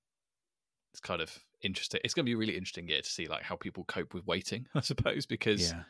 it's 0.92 1.00
kind 1.00 1.20
of 1.20 1.38
interesting. 1.62 2.00
It's 2.02 2.14
going 2.14 2.24
to 2.24 2.28
be 2.30 2.34
a 2.34 2.38
really 2.38 2.56
interesting 2.56 2.88
year 2.88 3.02
to 3.02 3.08
see 3.08 3.26
like 3.26 3.42
how 3.42 3.56
people 3.56 3.84
cope 3.84 4.14
with 4.14 4.26
waiting, 4.26 4.66
I 4.74 4.80
suppose, 4.80 5.26
because 5.26 5.70
yeah. 5.70 5.82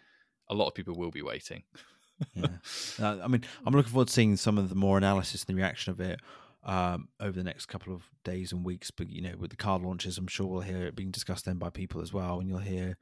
a 0.49 0.55
lot 0.55 0.67
of 0.67 0.75
people 0.75 0.95
will 0.97 1.11
be 1.11 1.23
waiting. 1.23 1.63
yeah. 2.35 2.47
Uh, 3.01 3.19
I 3.23 3.29
mean, 3.29 3.43
I'm 3.65 3.73
looking 3.73 3.93
forward 3.93 4.09
to 4.09 4.13
seeing 4.13 4.37
some 4.37 4.59
of 4.59 4.69
the 4.69 4.75
more 4.75 4.99
analysis 4.99 5.45
and 5.45 5.57
the 5.57 5.61
reaction 5.61 5.91
of 5.91 6.01
it 6.01 6.21
um, 6.65 7.09
over 7.19 7.33
the 7.33 7.45
next 7.45 7.67
couple 7.67 7.95
of 7.95 8.05
days 8.25 8.53
and 8.53 8.65
weeks. 8.65 8.91
But 8.91 9.11
you 9.11 9.23
know, 9.23 9.35
with 9.39 9.51
the 9.51 9.57
card 9.57 9.83
launches, 9.83 10.19
I'm 10.19 10.27
sure 10.27 10.47
we'll 10.47 10.61
hear 10.61 10.85
it 10.87 10.97
being 10.97 11.11
discussed 11.11 11.45
then 11.45 11.59
by 11.59 11.71
people 11.71 12.01
as 12.01 12.13
well, 12.13 12.41
and 12.41 12.49
you'll 12.49 12.59
hear 12.59 12.97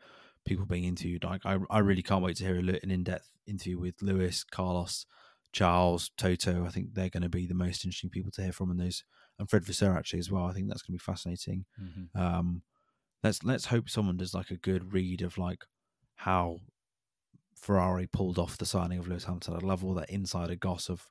people 0.44 0.66
being 0.66 0.84
interviewed. 0.84 1.24
Like, 1.24 1.44
I, 1.44 1.58
I 1.70 1.80
really 1.80 2.02
can't 2.02 2.24
wait 2.24 2.36
to 2.36 2.44
hear 2.44 2.56
an 2.56 2.90
in-depth 2.90 3.28
interview 3.46 3.78
with 3.78 4.00
Lewis, 4.00 4.44
Carlos, 4.44 5.06
Charles, 5.52 6.10
Toto. 6.16 6.64
I 6.64 6.70
think 6.70 6.94
they're 6.94 7.10
going 7.10 7.22
to 7.22 7.28
be 7.28 7.46
the 7.46 7.54
most 7.54 7.84
interesting 7.84 8.10
people 8.10 8.30
to 8.32 8.42
hear 8.42 8.52
from, 8.52 8.70
and 8.70 8.80
those 8.80 9.04
and 9.38 9.48
Fred 9.48 9.64
Vasseur 9.64 9.96
actually 9.96 10.18
as 10.18 10.30
well. 10.30 10.44
I 10.46 10.52
think 10.52 10.68
that's 10.68 10.82
going 10.82 10.98
to 10.98 11.02
be 11.02 11.12
fascinating. 11.12 11.64
Um, 12.14 12.62
let's 13.22 13.42
let's 13.44 13.66
hope 13.66 13.88
someone 13.88 14.16
does 14.16 14.34
like 14.34 14.50
a 14.50 14.56
good 14.56 14.92
read 14.92 15.22
of 15.22 15.38
like 15.38 15.64
how 16.16 16.58
Ferrari 17.54 18.06
pulled 18.06 18.38
off 18.38 18.58
the 18.58 18.66
signing 18.66 18.98
of 18.98 19.08
Lewis 19.08 19.24
Hamilton. 19.24 19.54
I'd 19.54 19.62
love 19.62 19.84
all 19.84 19.94
that 19.94 20.10
insider 20.10 20.54
goss 20.56 20.88
of 20.88 21.08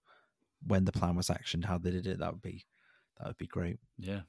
when 0.65 0.85
the 0.85 0.91
plan 0.91 1.15
was 1.15 1.27
actioned, 1.27 1.65
how 1.65 1.77
they 1.77 1.91
did 1.91 2.07
it. 2.07 2.19
That 2.19 2.33
would 2.33 2.41
be 2.41 2.65
that 3.17 3.27
would 3.27 3.37
be 3.37 3.47
great. 3.47 3.79
Yeah. 3.97 4.21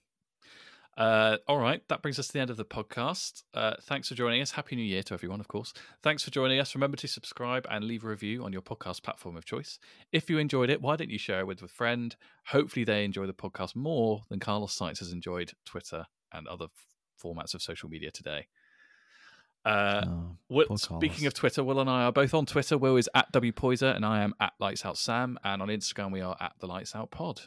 Uh, 0.96 1.36
all 1.46 1.58
right, 1.58 1.80
that 1.88 2.02
brings 2.02 2.18
us 2.18 2.26
to 2.26 2.32
the 2.32 2.40
end 2.40 2.50
of 2.50 2.56
the 2.56 2.64
podcast. 2.64 3.44
Uh, 3.54 3.74
thanks 3.82 4.08
for 4.08 4.16
joining 4.16 4.42
us. 4.42 4.50
Happy 4.50 4.74
New 4.74 4.82
Year 4.82 5.04
to 5.04 5.14
everyone, 5.14 5.38
of 5.38 5.46
course. 5.46 5.72
Thanks 6.02 6.24
for 6.24 6.32
joining 6.32 6.58
us. 6.58 6.74
Remember 6.74 6.96
to 6.96 7.06
subscribe 7.06 7.68
and 7.70 7.84
leave 7.84 8.02
a 8.02 8.08
review 8.08 8.42
on 8.42 8.52
your 8.52 8.62
podcast 8.62 9.04
platform 9.04 9.36
of 9.36 9.44
choice. 9.44 9.78
If 10.10 10.28
you 10.28 10.38
enjoyed 10.38 10.70
it, 10.70 10.82
why 10.82 10.96
don't 10.96 11.08
you 11.08 11.18
share 11.18 11.38
it 11.38 11.46
with 11.46 11.62
a 11.62 11.68
friend? 11.68 12.16
Hopefully, 12.46 12.82
they 12.82 13.04
enjoy 13.04 13.26
the 13.26 13.32
podcast 13.32 13.76
more 13.76 14.22
than 14.28 14.40
Carlos 14.40 14.76
Sainz 14.76 14.98
has 14.98 15.12
enjoyed 15.12 15.52
Twitter 15.64 16.04
and 16.32 16.48
other 16.48 16.64
f- 16.64 17.22
formats 17.22 17.54
of 17.54 17.62
social 17.62 17.88
media 17.88 18.10
today. 18.10 18.48
Uh, 19.68 20.04
Oh, 20.50 20.76
speaking 20.76 21.26
of 21.26 21.34
Twitter, 21.34 21.62
Will 21.62 21.78
and 21.78 21.90
I 21.90 22.04
are 22.04 22.12
both 22.12 22.32
on 22.32 22.46
Twitter. 22.46 22.78
Will 22.78 22.96
is 22.96 23.08
at 23.14 23.30
wpoyser 23.32 23.94
and 23.94 24.04
I 24.04 24.22
am 24.22 24.34
at 24.40 24.54
Lights 24.58 24.84
Out 24.84 24.96
Sam. 24.96 25.38
And 25.44 25.60
on 25.60 25.68
Instagram, 25.68 26.10
we 26.10 26.22
are 26.22 26.36
at 26.40 26.52
the 26.58 26.66
Lights 26.66 26.96
Out 26.96 27.10
Pod. 27.10 27.42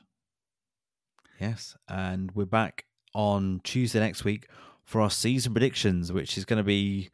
Yes, 1.40 1.76
and 1.88 2.32
we're 2.36 2.46
back 2.46 2.86
on 3.16 3.62
Tuesday 3.64 4.00
next 4.00 4.24
week 4.24 4.48
for 4.84 5.02
our 5.02 5.10
season 5.10 5.54
predictions, 5.54 6.12
which 6.12 6.38
is 6.38 6.46
going 6.46 6.58
to 6.58 6.64
be 6.64 7.10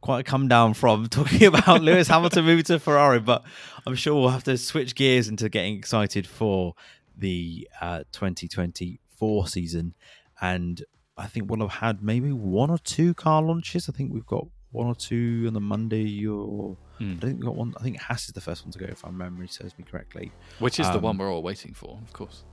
quite 0.00 0.20
a 0.20 0.24
come 0.24 0.48
down 0.48 0.74
from 0.74 1.06
talking 1.10 1.44
about 1.44 1.82
Lewis 1.82 2.08
Hamilton 2.08 2.44
moving 2.44 2.64
to 2.64 2.80
Ferrari. 2.80 3.20
But 3.20 3.44
I'm 3.86 3.94
sure 3.94 4.16
we'll 4.16 4.30
have 4.30 4.44
to 4.44 4.58
switch 4.58 4.96
gears 4.96 5.28
into 5.28 5.48
getting 5.48 5.76
excited 5.76 6.26
for 6.26 6.74
the 7.16 7.68
uh, 7.80 7.98
2024 8.10 9.46
season. 9.46 9.94
And 10.40 10.84
I 11.18 11.26
think 11.26 11.50
we'll 11.50 11.60
have 11.68 11.78
had 11.80 12.02
maybe 12.02 12.32
one 12.32 12.70
or 12.70 12.78
two 12.78 13.12
car 13.14 13.42
launches. 13.42 13.88
I 13.88 13.92
think 13.92 14.12
we've 14.12 14.24
got 14.26 14.46
one 14.70 14.86
or 14.86 14.94
two 14.94 15.44
on 15.48 15.52
the 15.54 15.60
Monday. 15.60 16.24
Or 16.26 16.76
Hmm. 16.98 17.14
I 17.18 17.26
think 17.26 17.36
we've 17.38 17.44
got 17.46 17.56
one. 17.56 17.74
I 17.78 17.82
think 17.82 18.00
Haas 18.00 18.26
is 18.26 18.32
the 18.32 18.40
first 18.40 18.64
one 18.64 18.72
to 18.72 18.78
go, 18.78 18.86
if 18.86 19.04
my 19.04 19.10
memory 19.10 19.46
serves 19.48 19.76
me 19.78 19.84
correctly. 19.88 20.32
Which 20.58 20.80
is 20.80 20.86
the 20.88 20.96
Um, 20.96 21.02
one 21.02 21.18
we're 21.18 21.30
all 21.32 21.42
waiting 21.42 21.72
for, 21.74 21.98
of 22.06 22.12
course. 22.12 22.44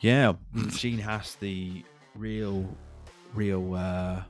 Yeah, 0.00 0.32
Gene 0.70 0.98
Haas, 0.98 1.34
the 1.36 1.84
real, 2.14 2.66
real 3.34 3.74
uh, 3.74 4.22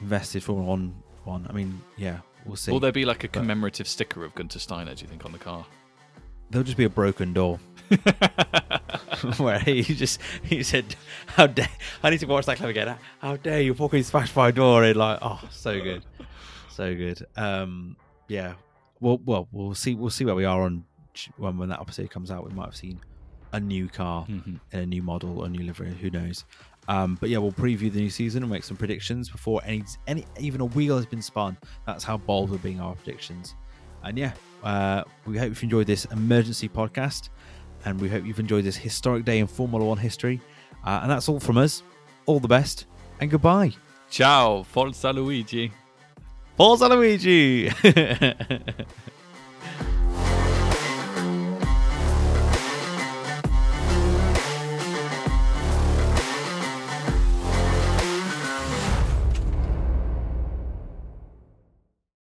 invested 0.00 0.42
Formula 0.44 0.68
One 0.68 0.94
one. 1.24 1.46
I 1.50 1.52
mean, 1.52 1.80
yeah, 1.96 2.18
we'll 2.46 2.56
see. 2.56 2.70
Will 2.72 2.80
there 2.80 2.92
be 2.92 3.04
like 3.04 3.24
a 3.24 3.28
but- 3.28 3.32
commemorative 3.40 3.86
sticker 3.88 4.24
of 4.24 4.34
Guenther 4.34 4.60
Steiner, 4.60 4.94
do 4.94 5.02
you 5.02 5.08
think, 5.08 5.24
on 5.24 5.32
the 5.32 5.38
car? 5.38 5.64
There'll 6.50 6.64
just 6.64 6.78
be 6.78 6.84
a 6.84 6.88
broken 6.90 7.32
door 7.34 7.58
where 9.38 9.58
he 9.58 9.82
just 9.82 10.20
he 10.42 10.62
said, 10.62 10.96
"How 11.26 11.46
dare 11.46 11.68
I 12.02 12.10
need 12.10 12.20
to 12.20 12.26
watch 12.26 12.46
that 12.46 12.56
clip 12.56 12.70
again? 12.70 12.96
How 13.20 13.36
dare 13.36 13.60
you 13.60 13.74
fucking 13.74 14.02
smash 14.04 14.34
my 14.34 14.50
door?" 14.50 14.84
And 14.84 14.96
like, 14.96 15.18
oh, 15.22 15.40
so 15.50 15.80
good, 15.80 16.04
so 16.70 16.94
good. 16.94 17.24
Um, 17.36 17.96
yeah. 18.28 18.54
Well, 19.00 19.20
well, 19.24 19.48
we'll 19.52 19.74
see. 19.74 19.94
We'll 19.94 20.10
see 20.10 20.24
where 20.24 20.34
we 20.34 20.44
are 20.44 20.62
on 20.62 20.84
when 21.36 21.58
when 21.58 21.68
that 21.68 21.80
episode 21.80 22.10
comes 22.10 22.30
out. 22.30 22.46
We 22.48 22.54
might 22.54 22.66
have 22.66 22.76
seen 22.76 23.00
a 23.52 23.60
new 23.60 23.88
car. 23.88 24.26
Mhm. 24.26 24.60
in 24.72 24.78
a 24.80 24.86
new 24.86 25.02
model, 25.02 25.44
a 25.44 25.48
new 25.48 25.64
livery. 25.64 25.94
Who 26.00 26.10
knows? 26.10 26.44
Um, 26.88 27.16
but 27.20 27.28
yeah, 27.28 27.36
we'll 27.38 27.52
preview 27.52 27.92
the 27.92 28.00
new 28.00 28.08
season 28.10 28.42
and 28.42 28.50
make 28.50 28.64
some 28.64 28.76
predictions 28.76 29.28
before 29.28 29.60
any 29.64 29.84
any 30.06 30.24
even 30.38 30.60
a 30.60 30.64
wheel 30.66 30.96
has 30.96 31.06
been 31.06 31.22
spun. 31.22 31.56
That's 31.86 32.02
how 32.04 32.16
bold 32.16 32.50
we're 32.50 32.58
being 32.58 32.80
our 32.80 32.94
predictions. 32.94 33.54
And 34.02 34.16
yeah, 34.16 34.32
uh, 34.64 35.04
we 35.26 35.36
hope 35.38 35.48
you've 35.50 35.62
enjoyed 35.62 35.86
this 35.86 36.06
emergency 36.06 36.68
podcast, 36.68 37.28
and 37.84 38.00
we 38.00 38.08
hope 38.08 38.24
you've 38.24 38.40
enjoyed 38.40 38.64
this 38.64 38.76
historic 38.76 39.24
day 39.24 39.38
in 39.38 39.46
Formula 39.46 39.84
One 39.84 39.98
history. 39.98 40.40
Uh, 40.84 41.00
and 41.02 41.10
that's 41.10 41.28
all 41.28 41.40
from 41.40 41.58
us. 41.58 41.82
All 42.26 42.40
the 42.40 42.48
best 42.48 42.86
and 43.20 43.30
goodbye. 43.30 43.72
Ciao, 44.10 44.62
Forza 44.62 45.12
Luigi. 45.12 45.72
Forza 46.56 46.88
Luigi. 46.88 47.70